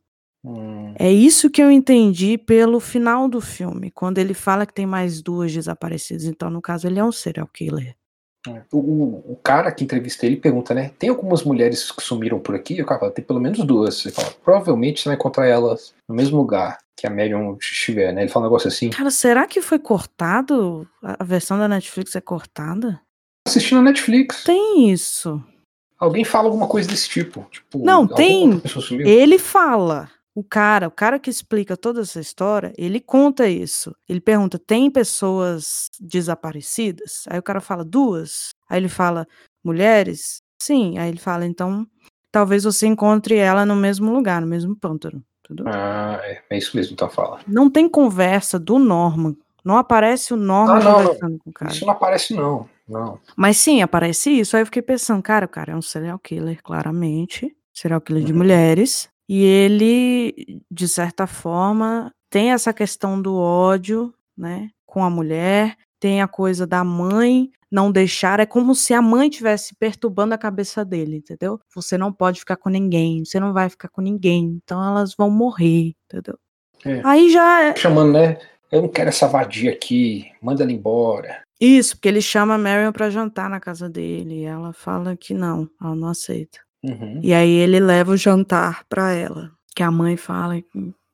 Hum. 0.44 0.94
É 0.98 1.12
isso 1.12 1.52
que 1.52 1.62
eu 1.62 1.70
entendi 1.70 2.36
pelo 2.36 2.80
final 2.80 3.30
do 3.30 3.40
filme, 3.40 3.92
quando 3.92 4.18
ele 4.18 4.34
fala 4.34 4.66
que 4.66 4.74
tem 4.74 4.88
mais 4.88 5.22
duas 5.22 5.54
desaparecidas. 5.54 6.26
Então, 6.26 6.50
no 6.50 6.64
caso, 6.64 6.88
ele 6.88 6.98
é 6.98 7.04
um 7.04 7.12
serial 7.12 7.48
killer. 7.48 7.96
O, 8.72 9.34
o, 9.34 9.40
cara 9.44 9.72
que 9.72 9.84
entrevista 9.84 10.26
ele 10.26 10.36
pergunta, 10.38 10.74
né? 10.74 10.92
Tem 10.98 11.10
algumas 11.10 11.44
mulheres 11.44 11.92
que 11.92 12.02
sumiram 12.02 12.40
por 12.40 12.56
aqui? 12.56 12.82
O 12.82 12.86
cara 12.86 13.00
fala, 13.00 13.12
tem 13.12 13.24
pelo 13.24 13.40
menos 13.40 13.64
duas. 13.64 14.06
Ele 14.06 14.14
fala, 14.14 14.32
provavelmente 14.44 15.02
você 15.02 15.10
vai 15.10 15.16
encontrar 15.16 15.48
elas 15.48 15.94
no 16.08 16.16
mesmo 16.16 16.38
lugar 16.38 16.78
que 16.96 17.06
a 17.06 17.10
Marion 17.10 17.56
estiver, 17.60 18.14
né? 18.14 18.22
Ele 18.22 18.32
fala 18.32 18.46
um 18.46 18.50
negócio 18.50 18.68
assim. 18.68 18.90
Cara, 18.90 19.12
será 19.12 19.46
que 19.48 19.62
foi 19.62 19.80
cortado? 19.80 20.88
A 21.02 21.24
versão 21.24 21.58
da 21.58 21.68
Netflix 21.68 22.16
é 22.16 22.22
cortada? 22.22 23.02
Assistindo 23.48 23.80
a 23.80 23.84
Netflix. 23.84 24.44
Tem 24.44 24.90
isso. 24.90 25.44
Alguém 26.00 26.24
fala 26.24 26.48
alguma 26.48 26.68
coisa 26.68 26.90
desse 26.90 27.10
tipo. 27.10 27.46
tipo 27.52 27.80
Não, 27.80 28.08
tem. 28.08 28.62
Ele 29.06 29.38
fala. 29.38 30.10
O 30.36 30.44
cara, 30.44 30.90
o 30.90 30.92
cara 30.92 31.18
que 31.18 31.30
explica 31.30 31.78
toda 31.78 32.02
essa 32.02 32.20
história, 32.20 32.74
ele 32.78 33.00
conta 33.00 33.48
isso. 33.48 33.96
Ele 34.08 34.20
pergunta: 34.20 34.60
tem 34.60 34.92
pessoas 34.92 35.90
desaparecidas? 35.98 37.24
Aí 37.30 37.40
o 37.40 37.44
cara 37.44 37.62
fala: 37.62 37.86
duas. 37.86 38.50
Aí 38.70 38.78
ele 38.78 38.90
fala: 38.90 39.26
mulheres? 39.64 40.42
Sim. 40.62 40.98
Aí 40.98 41.08
ele 41.08 41.20
fala: 41.20 41.46
então 41.46 41.88
talvez 42.30 42.66
você 42.66 42.86
encontre 42.86 43.38
ela 43.38 43.66
no 43.66 43.78
mesmo 43.78 44.12
lugar, 44.12 44.42
no 44.42 44.48
mesmo 44.48 44.76
pântano. 44.76 45.24
Entendeu? 45.46 45.68
Ah, 45.70 46.20
é, 46.22 46.44
é 46.50 46.58
isso 46.58 46.76
mesmo, 46.76 46.92
então 46.94 47.10
fala. 47.10 47.40
Não 47.48 47.70
tem 47.70 47.88
conversa 47.88 48.60
do 48.60 48.78
Norman. 48.78 49.38
Não 49.64 49.78
aparece 49.78 50.34
o 50.34 50.38
Norman 50.38 50.76
ah, 50.76 50.84
não, 50.84 50.94
conversando 50.94 51.32
não. 51.32 51.40
com 51.40 51.50
o 51.50 51.54
cara. 51.54 51.72
Isso 51.72 51.86
não 51.86 51.94
aparece, 51.94 52.34
não. 52.34 52.70
não. 52.90 53.20
Mas 53.38 53.56
sim, 53.58 53.82
aparece 53.82 54.30
isso. 54.32 54.58
Aí 54.58 54.62
eu 54.64 54.66
fiquei 54.66 54.82
pensando, 54.82 55.24
cara, 55.24 55.46
o 55.46 55.50
cara 55.50 55.72
é 55.72 55.76
um 55.76 55.82
serial 55.82 56.20
killer, 56.20 56.62
claramente. 56.62 57.56
Serial 57.74 58.02
killer 58.02 58.24
de 58.24 58.34
uhum. 58.34 58.40
mulheres. 58.40 59.10
E 59.28 59.44
ele, 59.44 60.62
de 60.70 60.88
certa 60.88 61.26
forma, 61.26 62.12
tem 62.30 62.52
essa 62.52 62.74
questão 62.74 63.22
do 63.22 63.36
ódio, 63.36 64.14
né, 64.38 64.70
com 64.86 65.04
a 65.04 65.10
mulher, 65.10 65.76
tem 66.00 66.22
a 66.22 66.28
coisa 66.28 66.68
da 66.68 66.84
mãe 66.84 67.50
não 67.72 67.92
deixar, 67.92 68.40
é 68.40 68.46
como 68.46 68.74
se 68.74 68.94
a 68.94 69.02
mãe 69.02 69.30
tivesse 69.30 69.76
perturbando 69.76 70.34
a 70.34 70.38
cabeça 70.38 70.86
dele, 70.86 71.18
entendeu? 71.18 71.60
Você 71.74 71.98
não 71.98 72.14
pode 72.14 72.40
ficar 72.40 72.56
com 72.56 72.70
ninguém, 72.70 73.26
você 73.26 73.40
não 73.40 73.52
vai 73.52 73.70
ficar 73.70 73.90
com 73.90 74.02
ninguém, 74.02 74.62
então 74.64 74.82
elas 74.82 75.14
vão 75.14 75.30
morrer, 75.30 75.94
entendeu? 76.06 76.38
É. 76.86 77.02
Aí 77.04 77.30
já 77.30 77.64
é 77.64 77.76
chamando, 77.76 78.14
né? 78.14 78.38
Eu 78.72 78.84
não 78.84 78.90
quero 78.90 79.10
essa 79.10 79.28
vadia 79.28 79.72
aqui, 79.72 80.32
manda 80.42 80.64
ela 80.64 80.72
embora. 80.72 81.42
Isso, 81.60 81.96
porque 81.96 82.08
ele 82.08 82.22
chama 82.22 82.56
a 82.56 82.58
Marion 82.58 82.92
para 82.92 83.10
jantar 83.10 83.50
na 83.50 83.60
casa 83.60 83.90
dele 83.90 84.42
e 84.42 84.46
ela 84.46 84.74
fala 84.74 85.16
que 85.16 85.34
não, 85.34 85.70
ela 85.82 85.96
não 85.96 86.10
aceita. 86.10 86.60
Uhum. 86.84 87.20
E 87.24 87.34
aí 87.34 87.52
ele 87.52 87.80
leva 87.80 88.12
o 88.12 88.18
jantar 88.18 88.84
para 88.88 89.14
ela, 89.14 89.52
que 89.76 89.84
a 89.84 89.92
mãe 89.92 90.18
fala 90.18 90.58
e 90.58 90.66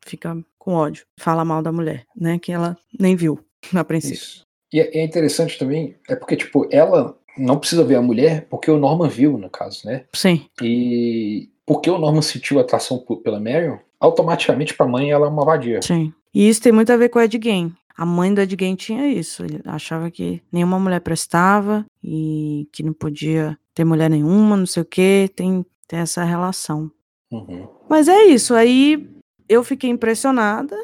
fica 0.06 0.38
com 0.58 0.74
ódio, 0.74 1.06
fala 1.18 1.46
mal 1.46 1.62
da 1.62 1.72
mulher, 1.72 2.06
né? 2.16 2.38
Que 2.38 2.52
ela 2.52 2.78
nem 3.00 3.16
viu 3.16 3.40
na 3.72 3.84
princípio. 3.84 4.16
Isso. 4.16 4.46
E 4.74 4.80
é, 4.80 5.00
é 5.00 5.04
interessante 5.04 5.58
também, 5.58 5.96
é 6.08 6.16
porque, 6.16 6.36
tipo, 6.36 6.68
ela 6.72 7.18
não 7.38 7.58
precisa 7.58 7.84
ver 7.84 7.96
a 7.96 8.02
mulher 8.02 8.48
porque 8.50 8.70
o 8.70 8.78
Norman 8.78 9.08
viu, 9.08 9.38
no 9.38 9.50
caso, 9.50 9.86
né? 9.86 10.06
Sim. 10.14 10.46
E 10.62 11.50
porque 11.66 11.90
o 11.90 11.98
Norman 11.98 12.22
sentiu 12.22 12.60
atração 12.60 13.04
pela 13.24 13.40
Marion, 13.40 13.78
automaticamente 14.00 14.74
pra 14.74 14.88
mãe 14.88 15.12
ela 15.12 15.26
é 15.26 15.30
uma 15.30 15.46
vadia. 15.46 15.82
Sim. 15.82 16.14
E 16.34 16.48
isso 16.48 16.62
tem 16.62 16.72
muito 16.72 16.92
a 16.92 16.98
ver 16.98 17.10
com 17.10 17.20
o 17.20 17.22
Ed 17.22 17.40
Gein. 17.42 17.74
A 17.96 18.06
mãe 18.06 18.34
do 18.34 18.42
Ed 18.42 18.56
Gein 18.60 18.76
tinha 18.76 19.08
isso. 19.08 19.44
Ele 19.44 19.62
achava 19.66 20.10
que 20.10 20.42
nenhuma 20.52 20.80
mulher 20.80 21.02
prestava 21.02 21.86
e 22.04 22.68
que 22.72 22.84
não 22.84 22.94
podia 22.94 23.58
ter 23.74 23.84
mulher 23.84 24.10
nenhuma, 24.10 24.58
não 24.58 24.66
sei 24.66 24.84
o 24.84 24.86
que. 24.86 25.30
Tem, 25.36 25.66
tem 25.88 26.00
essa 26.00 26.24
relação. 26.24 26.92
Uhum. 27.32 27.68
Mas 27.90 28.08
é 28.08 28.24
isso, 28.26 28.54
aí 28.54 29.10
eu 29.48 29.64
fiquei 29.64 29.90
impressionada 29.90 30.76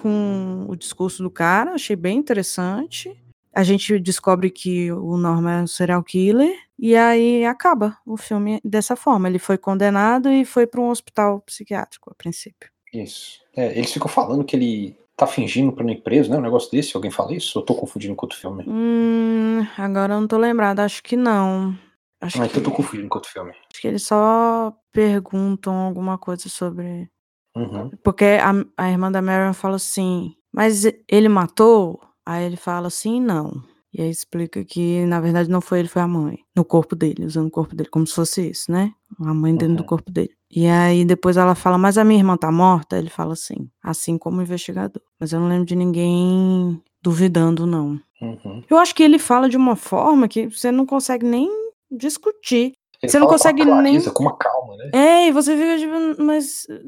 com 0.00 0.66
o 0.68 0.76
discurso 0.76 1.22
do 1.22 1.30
cara, 1.30 1.72
achei 1.72 1.96
bem 1.96 2.16
interessante. 2.18 3.16
A 3.52 3.64
gente 3.64 3.98
descobre 3.98 4.50
que 4.50 4.92
o 4.92 5.16
Norman 5.16 5.60
é 5.60 5.62
um 5.62 5.66
serial 5.66 6.02
killer 6.04 6.54
e 6.78 6.94
aí 6.94 7.44
acaba 7.44 7.96
o 8.06 8.16
filme 8.16 8.60
dessa 8.64 8.94
forma. 8.94 9.28
Ele 9.28 9.38
foi 9.38 9.58
condenado 9.58 10.30
e 10.30 10.44
foi 10.44 10.66
para 10.66 10.80
um 10.80 10.90
hospital 10.90 11.40
psiquiátrico 11.40 12.10
a 12.10 12.14
princípio. 12.14 12.70
Isso. 12.92 13.40
É, 13.56 13.76
eles 13.76 13.92
ficam 13.92 14.08
falando 14.08 14.44
que 14.44 14.54
ele 14.54 14.96
tá 15.16 15.26
fingindo 15.26 15.72
pra 15.72 15.82
não 15.82 15.92
ir 15.92 16.02
preso, 16.02 16.30
né? 16.30 16.38
Um 16.38 16.42
negócio 16.42 16.70
desse. 16.70 16.96
Alguém 16.96 17.10
fala 17.10 17.34
isso? 17.34 17.58
Ou 17.58 17.62
eu 17.62 17.66
tô 17.66 17.74
confundindo 17.74 18.14
com 18.14 18.26
outro 18.26 18.38
filme? 18.38 18.64
Hum, 18.66 19.66
agora 19.76 20.14
eu 20.14 20.20
não 20.20 20.28
tô 20.28 20.38
lembrada, 20.38 20.84
acho 20.84 21.02
que 21.02 21.16
não. 21.16 21.76
Acho 22.20 22.42
Ah, 22.42 22.48
que, 22.48 22.58
eu 22.58 22.62
tô 22.62 22.70
confundindo 22.72 23.08
com 23.08 23.18
outro 23.18 23.30
filme. 23.30 23.50
acho 23.50 23.80
que 23.80 23.86
eles 23.88 24.02
só 24.02 24.72
perguntam 24.92 25.74
alguma 25.74 26.18
coisa 26.18 26.48
sobre. 26.48 27.08
Uhum. 27.56 27.90
Porque 28.02 28.24
a, 28.24 28.52
a 28.76 28.90
irmã 28.90 29.10
da 29.10 29.22
Marion 29.22 29.52
fala 29.52 29.76
assim, 29.76 30.34
mas 30.52 30.84
ele 31.08 31.28
matou? 31.28 32.00
Aí 32.26 32.44
ele 32.44 32.56
fala 32.56 32.88
assim, 32.88 33.20
não. 33.20 33.62
E 33.92 34.02
aí 34.02 34.10
explica 34.10 34.62
que, 34.64 35.04
na 35.06 35.18
verdade, 35.20 35.48
não 35.48 35.60
foi 35.62 35.78
ele, 35.78 35.88
foi 35.88 36.02
a 36.02 36.06
mãe. 36.08 36.38
No 36.54 36.64
corpo 36.64 36.94
dele, 36.94 37.24
usando 37.24 37.46
o 37.48 37.50
corpo 37.50 37.74
dele, 37.74 37.88
como 37.88 38.06
se 38.06 38.14
fosse 38.14 38.50
isso, 38.50 38.70
né? 38.70 38.92
A 39.20 39.32
mãe 39.32 39.56
dentro 39.56 39.76
do 39.76 39.80
Uhum. 39.80 39.86
corpo 39.86 40.10
dele. 40.10 40.30
E 40.50 40.66
aí 40.66 41.04
depois 41.04 41.36
ela 41.36 41.54
fala, 41.54 41.78
mas 41.78 41.96
a 41.96 42.04
minha 42.04 42.20
irmã 42.20 42.36
tá 42.36 42.50
morta? 42.52 42.98
Ele 42.98 43.08
fala 43.10 43.32
assim, 43.32 43.70
assim 43.82 44.18
como 44.18 44.38
o 44.38 44.42
investigador. 44.42 45.00
Mas 45.18 45.32
eu 45.32 45.40
não 45.40 45.48
lembro 45.48 45.64
de 45.64 45.74
ninguém 45.76 46.82
duvidando, 47.02 47.66
não. 47.66 47.98
Uhum. 48.20 48.62
Eu 48.68 48.76
acho 48.78 48.94
que 48.94 49.02
ele 49.02 49.18
fala 49.18 49.48
de 49.48 49.56
uma 49.56 49.74
forma 49.76 50.28
que 50.28 50.48
você 50.48 50.70
não 50.70 50.84
consegue 50.84 51.24
nem 51.24 51.48
discutir. 51.90 52.72
Ele 53.02 53.10
Você 53.12 53.18
não 53.18 53.26
consegue 53.28 53.64
com 53.64 53.80
nem- 53.80 54.02
com 54.04 54.22
uma 54.22 54.36
calma, 54.36 54.76
né? 54.76 54.90
É, 54.92 55.28
e 55.28 55.32
você 55.32 55.56
fica 55.56 55.78
tipo, 55.78 56.22
mas 56.22 56.66
eh, 56.68 56.82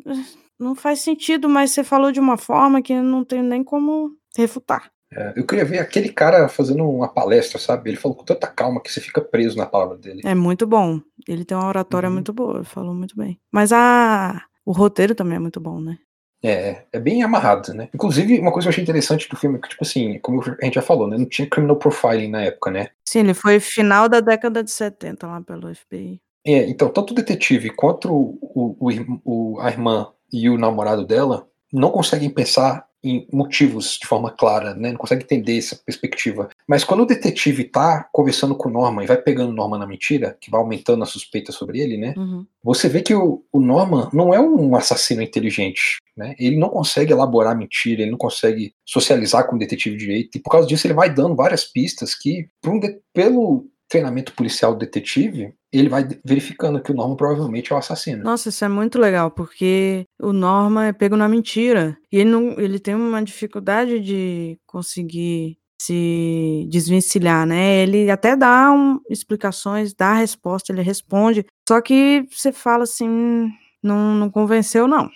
não 0.58 0.74
faz 0.74 1.00
sentido, 1.00 1.48
mas 1.48 1.70
você 1.70 1.84
falou 1.84 2.10
de 2.10 2.18
uma 2.20 2.36
forma 2.36 2.82
que 2.82 2.92
eu 2.92 3.02
não 3.02 3.24
tenho 3.24 3.42
nem 3.44 3.62
como 3.62 4.10
refutar. 4.36 4.90
É, 5.12 5.32
eu 5.36 5.44
queria 5.46 5.64
ver 5.64 5.78
aquele 5.78 6.08
cara 6.12 6.48
fazendo 6.48 6.88
uma 6.88 7.08
palestra, 7.08 7.58
sabe? 7.58 7.90
Ele 7.90 7.96
falou 7.96 8.16
com 8.16 8.24
tanta 8.24 8.46
calma 8.46 8.80
que 8.80 8.92
você 8.92 9.00
fica 9.00 9.20
preso 9.20 9.56
na 9.56 9.66
palavra 9.66 9.96
dele. 9.96 10.20
É 10.24 10.34
muito 10.36 10.66
bom. 10.66 11.00
Ele 11.28 11.44
tem 11.44 11.56
uma 11.56 11.66
oratória 11.68 12.08
Uhum. 12.08 12.14
muito 12.14 12.32
boa, 12.32 12.56
ele 12.58 12.64
falou 12.64 12.94
muito 12.94 13.16
bem. 13.16 13.38
Mas 13.52 13.72
a 13.72 14.40
o 14.64 14.72
roteiro 14.72 15.14
também 15.14 15.36
é 15.36 15.40
muito 15.40 15.58
bom, 15.60 15.80
né? 15.80 15.96
É, 16.42 16.82
é 16.92 16.98
bem 16.98 17.22
amarrado, 17.22 17.74
né? 17.74 17.88
Inclusive, 17.94 18.38
uma 18.38 18.50
coisa 18.50 18.64
que 18.64 18.68
eu 18.68 18.72
achei 18.72 18.82
interessante 18.82 19.28
do 19.28 19.36
filme 19.36 19.58
é 19.58 19.60
que, 19.60 19.68
tipo 19.68 19.84
assim, 19.84 20.18
como 20.20 20.42
a 20.42 20.64
gente 20.64 20.74
já 20.74 20.82
falou, 20.82 21.06
né? 21.06 21.18
Não 21.18 21.26
tinha 21.26 21.48
criminal 21.48 21.76
profiling 21.76 22.28
na 22.28 22.42
época, 22.42 22.70
né? 22.70 22.88
Sim, 23.04 23.20
ele 23.20 23.34
foi 23.34 23.60
final 23.60 24.08
da 24.08 24.20
década 24.20 24.62
de 24.64 24.70
70 24.70 25.26
lá 25.26 25.40
pelo 25.42 25.74
FBI. 25.74 26.20
É, 26.46 26.68
então, 26.70 26.88
tanto 26.88 27.10
o 27.10 27.14
detetive 27.14 27.68
quanto 27.70 28.10
o, 28.10 28.38
o- 28.40 29.20
o 29.24 29.60
a 29.60 29.68
irmã 29.68 30.08
e 30.32 30.48
o 30.48 30.56
namorado 30.56 31.04
dela 31.04 31.46
não 31.70 31.90
conseguem 31.90 32.30
pensar 32.30 32.86
em 33.04 33.26
motivos 33.32 33.98
de 34.00 34.06
forma 34.06 34.30
clara, 34.30 34.74
né? 34.74 34.90
Não 34.90 34.98
conseguem 34.98 35.24
entender 35.24 35.58
essa 35.58 35.76
perspectiva. 35.76 36.48
Mas 36.70 36.84
quando 36.84 37.00
o 37.00 37.04
detetive 37.04 37.64
tá 37.64 38.08
conversando 38.12 38.54
com 38.54 38.68
o 38.68 38.72
Norman 38.72 39.02
e 39.02 39.06
vai 39.08 39.20
pegando 39.20 39.50
o 39.50 39.52
Norman 39.52 39.80
na 39.80 39.88
mentira, 39.88 40.38
que 40.40 40.52
vai 40.52 40.60
aumentando 40.60 41.02
a 41.02 41.06
suspeita 41.06 41.50
sobre 41.50 41.80
ele, 41.80 41.96
né? 41.96 42.14
Uhum. 42.16 42.46
Você 42.62 42.88
vê 42.88 43.02
que 43.02 43.12
o, 43.12 43.44
o 43.52 43.58
Norman 43.58 44.08
não 44.12 44.32
é 44.32 44.40
um 44.40 44.76
assassino 44.76 45.20
inteligente, 45.20 45.96
né? 46.16 46.36
Ele 46.38 46.56
não 46.56 46.68
consegue 46.68 47.12
elaborar 47.12 47.58
mentira, 47.58 48.02
ele 48.02 48.12
não 48.12 48.18
consegue 48.18 48.72
socializar 48.86 49.48
com 49.48 49.56
o 49.56 49.58
detetive 49.58 49.96
direito, 49.96 50.36
e 50.36 50.40
por 50.40 50.50
causa 50.50 50.68
disso 50.68 50.86
ele 50.86 50.94
vai 50.94 51.12
dando 51.12 51.34
várias 51.34 51.64
pistas 51.64 52.14
que, 52.14 52.48
um 52.64 52.78
de- 52.78 53.00
pelo 53.12 53.66
treinamento 53.88 54.32
policial 54.34 54.72
do 54.72 54.78
detetive, 54.78 55.52
ele 55.72 55.88
vai 55.88 56.06
verificando 56.24 56.80
que 56.80 56.92
o 56.92 56.94
Norman 56.94 57.16
provavelmente 57.16 57.72
é 57.72 57.74
o 57.74 57.78
assassino. 57.78 58.22
Nossa, 58.22 58.48
isso 58.48 58.64
é 58.64 58.68
muito 58.68 58.96
legal, 58.96 59.32
porque 59.32 60.04
o 60.20 60.32
Norma 60.32 60.86
é 60.86 60.92
pego 60.92 61.16
na 61.16 61.28
mentira. 61.28 61.98
E 62.12 62.18
ele, 62.18 62.30
não, 62.30 62.52
ele 62.60 62.78
tem 62.78 62.94
uma 62.94 63.20
dificuldade 63.20 63.98
de 63.98 64.56
conseguir 64.64 65.58
se 65.82 66.66
desvencilhar, 66.68 67.46
né? 67.46 67.78
Ele 67.82 68.10
até 68.10 68.36
dá 68.36 68.70
um- 68.70 69.00
explicações, 69.08 69.94
dá 69.94 70.12
resposta, 70.12 70.70
ele 70.72 70.82
responde. 70.82 71.46
Só 71.66 71.80
que 71.80 72.26
você 72.30 72.52
fala 72.52 72.84
assim, 72.84 73.08
"Hum, 73.08 73.50
não, 73.82 74.14
não 74.14 74.30
convenceu, 74.30 74.86
não. 74.86 75.08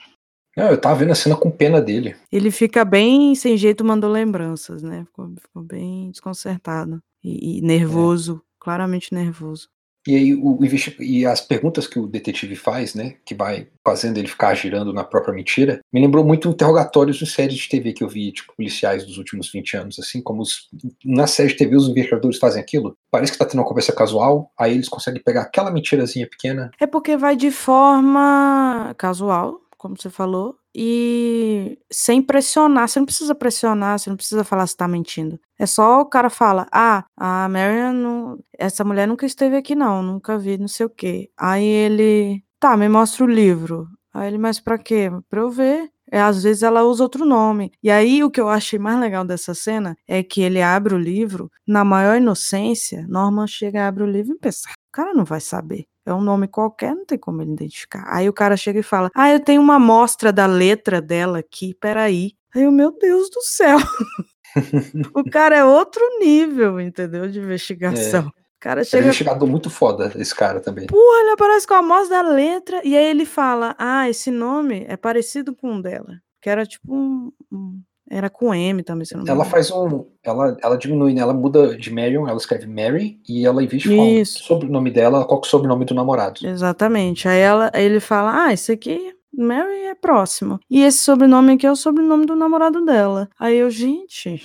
Não, 0.57 0.69
eu 0.69 0.81
tava 0.81 0.95
vendo 0.95 1.11
a 1.11 1.15
cena 1.15 1.37
com 1.37 1.51
pena 1.51 1.83
dele. 1.83 2.17
Ele 2.33 2.51
fica 2.51 2.83
bem 2.85 3.35
sem 3.35 3.57
jeito, 3.59 3.85
mandou 3.85 4.11
lembranças, 4.11 4.83
né? 4.83 5.05
Ficou, 5.05 5.31
ficou 5.39 5.63
bem 5.63 6.11
desconcertado 6.11 6.99
e, 7.23 7.59
e 7.59 7.61
nervoso, 7.61 8.41
claramente 8.59 9.13
nervoso. 9.13 9.69
E 10.07 10.17
aí 10.17 10.35
o, 10.35 10.59
e 11.01 11.27
as 11.27 11.41
perguntas 11.41 11.87
que 11.87 11.99
o 11.99 12.07
detetive 12.07 12.57
faz, 12.57 12.95
né, 12.95 13.15
que 13.25 13.35
vai 13.35 13.67
fazendo 13.85 14.19
ele 14.19 14.29
ficar 14.29 14.55
girando 14.55 14.93
na 14.93 15.05
própria 15.05 15.35
mentira, 15.35 15.81
me 15.93 16.01
lembrou 16.01 16.25
muito 16.25 16.49
interrogatórios 16.49 17.17
de 17.17 17.27
séries 17.27 17.59
de 17.59 17.69
TV 17.69 17.93
que 17.93 18.03
eu 18.03 18.09
vi, 18.09 18.33
tipo, 18.33 18.55
policiais 18.57 19.05
dos 19.05 19.19
últimos 19.19 19.51
20 19.51 19.77
anos, 19.77 19.99
assim, 19.99 20.23
como 20.23 20.43
os, 20.43 20.69
na 21.05 21.27
série 21.27 21.51
de 21.51 21.57
TV 21.57 21.77
os 21.77 21.89
investigadores 21.89 22.39
fazem 22.39 22.63
aquilo. 22.63 22.97
Parece 23.11 23.33
que 23.33 23.39
tá 23.39 23.45
tendo 23.45 23.61
uma 23.61 23.69
conversa 23.69 23.93
casual, 23.93 24.51
aí 24.59 24.73
eles 24.73 24.89
conseguem 24.89 25.23
pegar 25.23 25.43
aquela 25.43 25.71
mentirazinha 25.71 26.29
pequena. 26.29 26.71
É 26.81 26.87
porque 26.87 27.17
vai 27.17 27.37
de 27.37 27.51
forma 27.51 28.95
casual, 28.97 29.61
como 29.85 29.97
você 30.01 30.09
falou, 30.09 30.57
e 30.75 31.79
sem 31.93 32.23
pressionar. 32.23 32.89
Você 32.89 32.99
não 32.99 33.05
precisa 33.07 33.35
pressionar, 33.35 33.99
você 33.99 34.09
não 34.09 34.17
precisa 34.17 34.43
falar 34.45 34.67
se 34.67 34.75
tá 34.77 34.89
mentindo. 34.89 35.39
É 35.59 35.67
só 35.67 36.01
o 36.01 36.07
cara 36.07 36.31
fala: 36.31 36.67
Ah, 36.73 37.05
a 37.17 37.47
Marion, 37.51 37.93
não- 37.93 38.39
essa 38.59 38.83
mulher 38.85 39.07
nunca 39.07 39.27
esteve 39.27 39.57
aqui, 39.57 39.75
não, 39.75 40.03
nunca 40.03 40.39
vi, 40.39 40.57
não 40.59 40.69
sei 40.69 40.87
o 40.87 40.91
quê. 40.91 41.31
Aí 41.39 41.63
ele, 41.65 42.43
tá, 42.59 42.77
me 42.77 42.89
mostra 42.89 43.25
o 43.25 43.29
livro. 43.29 43.87
Aí 44.15 44.29
ele, 44.29 44.39
mas 44.39 44.59
pra 44.61 44.79
quê? 44.79 45.11
Pra 45.29 45.41
eu 45.43 45.51
ver. 45.51 45.91
É, 46.13 46.21
às 46.21 46.43
vezes 46.43 46.63
ela 46.63 46.85
usa 46.85 47.03
outro 47.03 47.25
nome. 47.25 47.73
E 47.83 47.91
aí 47.91 48.23
o 48.23 48.31
que 48.31 48.41
eu 48.41 48.49
achei 48.49 48.79
mais 48.79 48.99
legal 49.01 49.25
dessa 49.25 49.55
cena 49.55 49.97
é 50.07 50.23
que 50.23 50.41
ele 50.43 50.63
abre 50.63 50.95
o 50.95 50.99
livro, 50.99 51.51
na 51.67 51.85
maior 51.85 52.17
inocência, 52.17 53.05
Norman 53.09 53.47
chega, 53.47 53.87
abre 53.89 54.05
o 54.05 54.07
livro 54.07 54.35
e 54.35 54.39
pensa: 54.39 54.69
o 54.71 54.93
cara 54.93 55.13
não 55.15 55.25
vai 55.25 55.41
saber. 55.41 55.87
É 56.07 56.13
um 56.13 56.21
nome 56.21 56.47
qualquer, 56.49 56.95
não 56.95 57.05
tem 57.07 57.17
como 57.19 57.41
ele 57.43 57.53
identificar. 57.53 58.05
Aí 58.09 58.29
o 58.29 58.33
cara 58.33 58.57
chega 58.57 58.81
e 58.81 58.83
fala: 58.83 59.11
Ah, 59.15 59.31
eu 59.33 59.41
tenho 59.41 59.61
uma 59.63 59.77
amostra 59.77 60.33
da 60.33 60.47
letra 60.47 61.01
dela 61.01 61.39
aqui, 61.39 61.75
peraí. 61.75 62.33
Aí 62.55 62.63
eu, 62.63 62.71
meu 62.73 62.93
Deus 62.99 63.31
do 63.31 63.41
céu. 63.43 63.79
o 65.15 65.25
cara 65.31 65.57
é 65.57 65.65
outro 65.65 66.03
nível, 66.21 66.81
entendeu? 66.81 67.29
De 67.29 67.39
investigação. 67.41 68.27
O 68.29 68.61
cara 68.61 68.81
Ele 68.81 68.85
é 68.85 68.87
um 68.87 68.91
chega. 68.91 69.05
investigador 69.05 69.49
muito 69.49 69.69
foda, 69.71 70.13
esse 70.17 70.35
cara 70.35 70.61
também. 70.61 70.87
Porra, 70.87 71.21
ele 71.21 71.31
aparece 71.31 71.67
com 71.67 71.75
a 71.75 71.79
amostra 71.79 72.23
da 72.23 72.29
letra. 72.31 72.81
E 72.85 72.97
aí 72.97 73.05
ele 73.07 73.25
fala: 73.27 73.75
Ah, 73.79 74.09
esse 74.09 74.31
nome 74.31 74.85
é 74.89 74.97
parecido 74.97 75.55
com 75.55 75.77
o 75.77 75.83
dela. 75.83 76.19
Que 76.41 76.51
era 76.51 76.65
tipo 76.67 76.95
um. 76.95 77.33
um- 77.51 77.81
era 78.11 78.29
com 78.29 78.55
M 78.55 78.83
também, 78.83 79.05
se 79.05 79.15
não 79.15 79.23
me 79.23 79.29
Ela 79.29 79.39
engano. 79.39 79.51
faz 79.51 79.71
um. 79.71 80.05
Ela, 80.23 80.57
ela 80.63 80.77
diminui, 80.77 81.15
né? 81.15 81.21
Ela 81.23 81.33
muda 81.35 81.77
de 81.77 81.93
Marion, 81.93 82.29
ela 82.29 82.37
escreve 82.37 82.67
Mary, 82.67 83.21
e 83.29 83.47
ela, 83.47 83.67
de 83.67 83.89
falar 83.89 84.03
o 84.03 84.09
Isso. 84.09 84.45
sobrenome 84.45 84.91
dela, 84.91 85.19
ela 85.19 85.27
coloca 85.27 85.47
o 85.47 85.51
sobrenome 85.51 85.85
do 85.85 85.95
namorado. 85.95 86.47
Exatamente. 86.47 87.27
Aí, 87.29 87.41
ela, 87.41 87.71
aí 87.73 87.85
ele 87.85 88.01
fala: 88.01 88.47
Ah, 88.47 88.53
esse 88.53 88.73
aqui, 88.73 89.15
Mary 89.33 89.85
é 89.87 89.95
próximo. 89.95 90.61
E 90.71 90.83
esse 90.83 90.99
sobrenome 90.99 91.53
aqui 91.55 91.67
é 91.67 91.73
o 91.73 91.77
sobrenome 91.77 92.27
do 92.27 92.37
namorado 92.37 92.85
dela. 92.85 93.29
Aí 93.39 93.57
eu, 93.57 93.71
gente. 93.71 94.43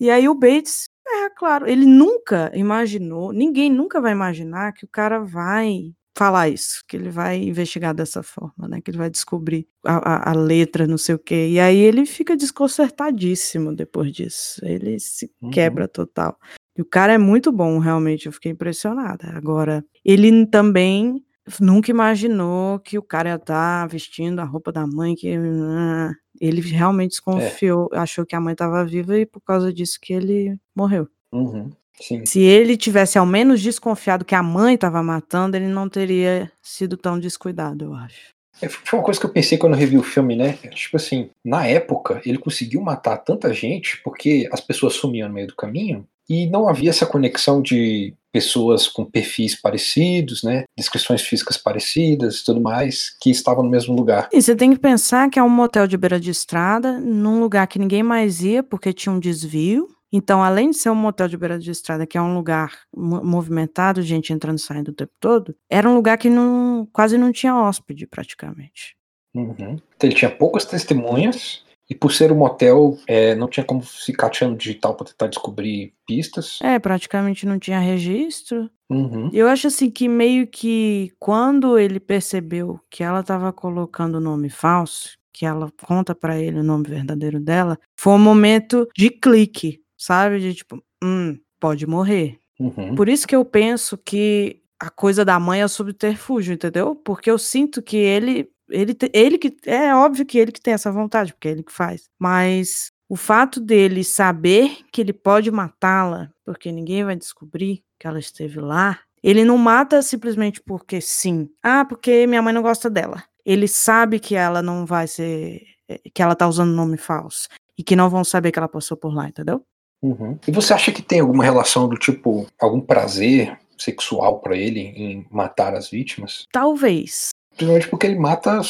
E 0.00 0.10
aí 0.10 0.28
o 0.28 0.34
Bates, 0.34 0.88
é 1.06 1.30
claro, 1.30 1.68
ele 1.68 1.86
nunca 1.86 2.50
imaginou, 2.54 3.32
ninguém 3.32 3.70
nunca 3.70 4.00
vai 4.00 4.12
imaginar 4.12 4.72
que 4.72 4.84
o 4.84 4.88
cara 4.88 5.20
vai 5.20 5.92
falar 6.16 6.48
isso, 6.48 6.82
que 6.86 6.96
ele 6.96 7.08
vai 7.10 7.38
investigar 7.42 7.94
dessa 7.94 8.22
forma, 8.22 8.68
né? 8.68 8.80
Que 8.82 8.90
ele 8.90 8.98
vai 8.98 9.08
descobrir 9.10 9.66
a, 9.84 9.96
a- 9.96 10.30
a 10.30 10.34
letra, 10.34 10.86
não 10.86 10.98
sei 10.98 11.14
o 11.14 11.18
quê. 11.18 11.48
E 11.50 11.58
aí 11.60 11.78
ele 11.78 12.04
fica 12.06 12.36
desconcertadíssimo 12.36 13.74
depois 13.74 14.12
disso. 14.12 14.60
Ele 14.64 14.98
se 15.00 15.30
Uhum. 15.40 15.50
quebra 15.50 15.88
total. 15.88 16.36
E 16.76 16.82
o 16.82 16.84
cara 16.84 17.12
é 17.14 17.18
muito 17.18 17.50
bom, 17.52 17.78
realmente, 17.78 18.26
eu 18.26 18.32
fiquei 18.32 18.52
impressionada. 18.52 19.28
Agora, 19.36 19.84
ele 20.04 20.46
também 20.46 21.22
nunca 21.60 21.90
imaginou 21.90 22.78
que 22.78 22.96
o 22.98 23.02
cara 23.02 23.30
ia 23.30 23.34
estar 23.36 23.86
vestindo 23.88 24.38
a 24.40 24.44
roupa 24.44 24.70
da 24.72 24.86
mãe, 24.86 25.14
que 25.14 25.34
ah, 25.36 26.12
ele 26.40 26.60
realmente 26.60 27.10
desconfiou, 27.10 27.88
achou 27.92 28.24
que 28.24 28.34
a 28.36 28.40
mãe 28.40 28.52
estava 28.52 28.84
viva 28.84 29.18
e 29.18 29.26
por 29.26 29.40
causa 29.40 29.72
disso 29.72 29.98
que 30.00 30.12
ele 30.12 30.56
morreu. 30.74 31.08
Uhum, 31.32 31.70
sim. 32.02 32.26
Se 32.26 32.40
ele 32.40 32.76
tivesse 32.76 33.18
ao 33.18 33.26
menos 33.26 33.60
desconfiado 33.60 34.24
que 34.24 34.34
a 34.34 34.42
mãe 34.42 34.74
estava 34.74 35.02
matando, 35.02 35.56
ele 35.56 35.68
não 35.68 35.88
teria 35.88 36.50
sido 36.60 36.96
tão 36.96 37.18
descuidado, 37.18 37.84
eu 37.84 37.94
acho. 37.94 38.32
É, 38.60 38.68
Foi 38.68 38.98
uma 38.98 39.04
coisa 39.04 39.18
que 39.18 39.26
eu 39.26 39.32
pensei 39.32 39.58
quando 39.58 39.72
eu 39.72 39.78
revi 39.78 39.96
o 39.96 40.02
filme, 40.02 40.36
né? 40.36 40.52
Tipo 40.72 40.96
assim, 40.96 41.30
na 41.44 41.66
época, 41.66 42.20
ele 42.24 42.38
conseguiu 42.38 42.80
matar 42.80 43.16
tanta 43.18 43.52
gente 43.52 44.00
porque 44.02 44.48
as 44.52 44.60
pessoas 44.60 44.94
sumiam 44.94 45.28
no 45.28 45.34
meio 45.34 45.48
do 45.48 45.56
caminho 45.56 46.06
e 46.28 46.46
não 46.46 46.68
havia 46.68 46.90
essa 46.90 47.04
conexão 47.04 47.60
de 47.60 48.14
pessoas 48.32 48.88
com 48.88 49.04
perfis 49.04 49.60
parecidos, 49.60 50.42
né? 50.42 50.64
Descrições 50.78 51.20
físicas 51.22 51.58
parecidas 51.58 52.38
e 52.38 52.44
tudo 52.44 52.60
mais, 52.60 53.14
que 53.20 53.30
estavam 53.30 53.62
no 53.62 53.70
mesmo 53.70 53.94
lugar. 53.94 54.28
E 54.32 54.40
você 54.40 54.56
tem 54.56 54.72
que 54.72 54.78
pensar 54.78 55.28
que 55.28 55.38
é 55.38 55.42
um 55.42 55.50
motel 55.50 55.86
de 55.86 55.96
beira 55.96 56.18
de 56.18 56.30
estrada, 56.30 56.98
num 56.98 57.40
lugar 57.40 57.66
que 57.66 57.78
ninguém 57.78 58.02
mais 58.02 58.40
ia 58.42 58.62
porque 58.62 58.92
tinha 58.92 59.12
um 59.12 59.20
desvio. 59.20 59.88
Então, 60.12 60.42
além 60.42 60.70
de 60.70 60.76
ser 60.76 60.90
um 60.90 60.94
motel 60.94 61.26
de 61.26 61.36
beira 61.36 61.58
de 61.58 61.70
estrada, 61.70 62.06
que 62.06 62.18
é 62.18 62.22
um 62.22 62.34
lugar 62.34 62.80
mo- 62.94 63.24
movimentado, 63.24 64.02
gente 64.02 64.32
entrando 64.32 64.58
e 64.58 64.60
saindo 64.60 64.90
o 64.90 64.94
tempo 64.94 65.12
todo, 65.18 65.56
era 65.70 65.88
um 65.88 65.94
lugar 65.94 66.18
que 66.18 66.28
não, 66.28 66.86
quase 66.92 67.16
não 67.16 67.32
tinha 67.32 67.56
hóspede, 67.56 68.06
praticamente. 68.06 68.96
Uhum. 69.34 69.78
Então 69.96 70.10
ele 70.10 70.14
tinha 70.14 70.30
poucas 70.30 70.66
testemunhas 70.66 71.64
e 71.88 71.94
por 71.94 72.12
ser 72.12 72.32
um 72.32 72.36
motel, 72.36 72.98
é, 73.06 73.34
não 73.34 73.48
tinha 73.48 73.64
como 73.64 73.82
ficar 73.82 74.30
tirando 74.30 74.56
digital 74.56 74.94
para 74.94 75.06
tentar 75.06 75.26
descobrir 75.26 75.92
pistas. 76.06 76.58
É, 76.62 76.78
praticamente 76.78 77.46
não 77.46 77.58
tinha 77.58 77.78
registro. 77.78 78.70
Uhum. 78.88 79.30
Eu 79.32 79.48
acho 79.48 79.66
assim 79.66 79.90
que 79.90 80.08
meio 80.08 80.46
que 80.46 81.12
quando 81.18 81.78
ele 81.78 82.00
percebeu 82.00 82.80
que 82.90 83.02
ela 83.02 83.20
estava 83.20 83.52
colocando 83.52 84.14
o 84.16 84.20
nome 84.20 84.48
falso, 84.48 85.18
que 85.32 85.44
ela 85.46 85.70
conta 85.86 86.14
para 86.14 86.38
ele 86.38 86.60
o 86.60 86.64
nome 86.64 86.88
verdadeiro 86.88 87.40
dela, 87.40 87.78
foi 87.94 88.12
um 88.14 88.18
momento 88.18 88.86
de 88.96 89.10
clique, 89.10 89.81
sabe? 90.02 90.40
De 90.40 90.54
tipo, 90.54 90.82
hum, 91.02 91.38
pode 91.60 91.86
morrer. 91.86 92.38
Uhum. 92.58 92.94
Por 92.94 93.08
isso 93.08 93.26
que 93.26 93.36
eu 93.36 93.44
penso 93.44 93.96
que 93.96 94.60
a 94.80 94.90
coisa 94.90 95.24
da 95.24 95.38
mãe 95.38 95.60
é 95.60 95.64
o 95.64 95.68
subterfúgio, 95.68 96.54
entendeu? 96.54 96.96
Porque 96.96 97.30
eu 97.30 97.38
sinto 97.38 97.80
que 97.82 97.96
ele 97.96 98.50
ele, 98.68 98.96
ele 99.12 99.38
que 99.38 99.54
é 99.66 99.94
óbvio 99.94 100.24
que 100.24 100.38
ele 100.38 100.50
que 100.50 100.60
tem 100.60 100.74
essa 100.74 100.90
vontade, 100.90 101.32
porque 101.32 101.48
é 101.48 101.50
ele 101.52 101.62
que 101.62 101.72
faz. 101.72 102.08
Mas 102.18 102.90
o 103.08 103.16
fato 103.16 103.60
dele 103.60 104.02
saber 104.02 104.78
que 104.90 105.00
ele 105.00 105.12
pode 105.12 105.50
matá-la, 105.50 106.30
porque 106.44 106.72
ninguém 106.72 107.04
vai 107.04 107.14
descobrir 107.14 107.84
que 107.98 108.06
ela 108.06 108.18
esteve 108.18 108.58
lá, 108.60 108.98
ele 109.22 109.44
não 109.44 109.58
mata 109.58 110.02
simplesmente 110.02 110.60
porque 110.60 111.00
sim. 111.00 111.48
Ah, 111.62 111.84
porque 111.84 112.26
minha 112.26 112.42
mãe 112.42 112.52
não 112.52 112.62
gosta 112.62 112.90
dela. 112.90 113.22
Ele 113.44 113.68
sabe 113.68 114.18
que 114.18 114.34
ela 114.34 114.62
não 114.62 114.84
vai 114.84 115.06
ser. 115.06 115.62
Eh, 115.88 116.00
que 116.12 116.22
ela 116.22 116.34
tá 116.34 116.48
usando 116.48 116.72
nome 116.72 116.96
falso. 116.96 117.48
E 117.78 117.84
que 117.84 117.94
não 117.94 118.10
vão 118.10 118.24
saber 118.24 118.50
que 118.50 118.58
ela 118.58 118.68
passou 118.68 118.96
por 118.96 119.14
lá, 119.14 119.28
entendeu? 119.28 119.64
Uhum. 120.02 120.38
E 120.46 120.50
você 120.50 120.74
acha 120.74 120.90
que 120.90 121.00
tem 121.00 121.20
alguma 121.20 121.44
relação 121.44 121.88
do 121.88 121.96
tipo, 121.96 122.46
algum 122.60 122.80
prazer 122.80 123.56
sexual 123.78 124.40
para 124.40 124.56
ele 124.56 124.80
em 124.80 125.26
matar 125.30 125.74
as 125.74 125.88
vítimas? 125.88 126.46
Talvez. 126.52 127.30
Principalmente 127.56 127.88
porque 127.88 128.06
ele 128.06 128.18
mata 128.18 128.60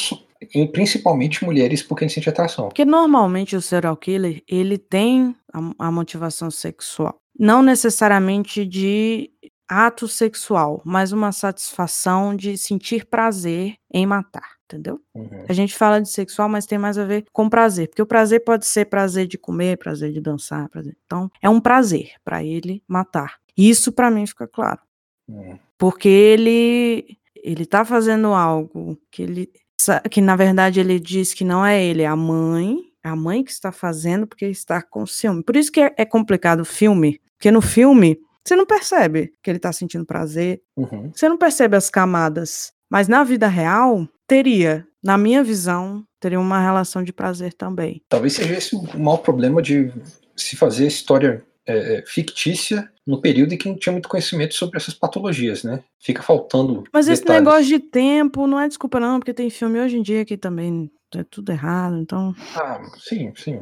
principalmente 0.71 1.43
mulheres 1.43 1.81
porque 1.81 2.03
ele 2.03 2.11
sente 2.11 2.29
atração. 2.29 2.67
Porque 2.67 2.85
normalmente 2.85 3.55
o 3.55 3.61
serial 3.61 3.95
killer, 3.95 4.43
ele 4.47 4.77
tem 4.77 5.35
a, 5.53 5.87
a 5.87 5.91
motivação 5.91 6.51
sexual. 6.51 7.15
Não 7.37 7.63
necessariamente 7.63 8.65
de 8.65 9.31
ato 9.67 10.07
sexual, 10.07 10.81
mas 10.85 11.11
uma 11.11 11.31
satisfação 11.31 12.35
de 12.35 12.57
sentir 12.57 13.05
prazer 13.05 13.75
em 13.91 14.05
matar, 14.05 14.57
entendeu? 14.73 14.99
Uhum. 15.13 15.45
A 15.47 15.53
gente 15.53 15.75
fala 15.75 16.01
de 16.01 16.09
sexual, 16.09 16.49
mas 16.49 16.65
tem 16.65 16.77
mais 16.77 16.97
a 16.97 17.05
ver 17.05 17.25
com 17.31 17.47
prazer, 17.47 17.87
porque 17.87 18.01
o 18.01 18.05
prazer 18.05 18.43
pode 18.43 18.65
ser 18.65 18.85
prazer 18.85 19.27
de 19.27 19.37
comer, 19.37 19.77
prazer 19.77 20.11
de 20.11 20.19
dançar, 20.19 20.67
prazer. 20.69 20.97
Então, 21.05 21.29
é 21.41 21.47
um 21.47 21.59
prazer 21.59 22.13
para 22.23 22.43
ele 22.43 22.83
matar. 22.87 23.35
Isso 23.55 23.91
para 23.91 24.09
mim 24.09 24.25
fica 24.25 24.47
claro. 24.47 24.79
Uhum. 25.27 25.57
Porque 25.77 26.09
ele 26.09 27.17
ele 27.35 27.65
tá 27.65 27.83
fazendo 27.83 28.27
algo 28.27 28.97
que 29.11 29.21
ele 29.21 29.49
que 30.09 30.21
na 30.21 30.35
verdade 30.35 30.79
ele 30.79 30.97
diz 30.97 31.33
que 31.33 31.43
não 31.43 31.65
é 31.65 31.83
ele, 31.83 32.03
é 32.03 32.07
a 32.07 32.15
mãe, 32.15 32.79
é 33.03 33.09
a 33.09 33.15
mãe 33.15 33.43
que 33.43 33.51
está 33.51 33.71
fazendo 33.71 34.25
porque 34.25 34.45
está 34.45 34.81
com 34.81 35.05
ciúme. 35.05 35.43
Por 35.43 35.55
isso 35.55 35.71
que 35.71 35.81
é, 35.81 35.93
é 35.97 36.05
complicado 36.05 36.61
o 36.61 36.65
filme, 36.65 37.19
porque 37.37 37.51
no 37.51 37.61
filme 37.61 38.17
você 38.43 38.55
não 38.55 38.65
percebe 38.65 39.33
que 39.41 39.49
ele 39.49 39.57
está 39.57 39.71
sentindo 39.71 40.05
prazer, 40.05 40.61
uhum. 40.75 41.11
você 41.13 41.29
não 41.29 41.37
percebe 41.37 41.77
as 41.77 41.89
camadas, 41.89 42.73
mas 42.89 43.07
na 43.07 43.23
vida 43.23 43.47
real 43.47 44.07
teria, 44.33 44.87
na 45.03 45.15
minha 45.15 45.43
visão, 45.43 46.03
teria 46.19 46.39
uma 46.39 46.59
relação 46.59 47.03
de 47.03 47.13
prazer 47.13 47.53
também. 47.53 48.01
Talvez 48.09 48.33
seja 48.33 48.55
esse 48.55 48.75
o 48.75 48.99
maior 48.99 49.17
problema 49.17 49.61
de 49.61 49.93
se 50.35 50.55
fazer 50.55 50.87
história 50.87 51.45
é, 51.67 51.97
é, 51.97 52.03
fictícia 52.07 52.91
no 53.05 53.21
período 53.21 53.53
em 53.53 53.57
que 53.57 53.69
não 53.69 53.77
tinha 53.77 53.93
muito 53.93 54.09
conhecimento 54.09 54.55
sobre 54.55 54.77
essas 54.77 54.95
patologias, 54.95 55.63
né? 55.63 55.83
Fica 55.99 56.23
faltando. 56.23 56.83
Mas 56.91 57.07
esse 57.07 57.21
detalhes. 57.21 57.43
negócio 57.43 57.67
de 57.67 57.79
tempo 57.79 58.47
não 58.47 58.59
é 58.59 58.67
desculpa, 58.67 58.99
não, 58.99 59.19
porque 59.19 59.35
tem 59.35 59.51
filme 59.51 59.79
hoje 59.79 59.97
em 59.97 60.01
dia 60.01 60.25
que 60.25 60.35
também 60.35 60.89
é 61.15 61.23
tudo 61.23 61.51
errado, 61.51 61.97
então. 61.97 62.33
Ah, 62.55 62.81
sim, 62.97 63.31
sim. 63.35 63.61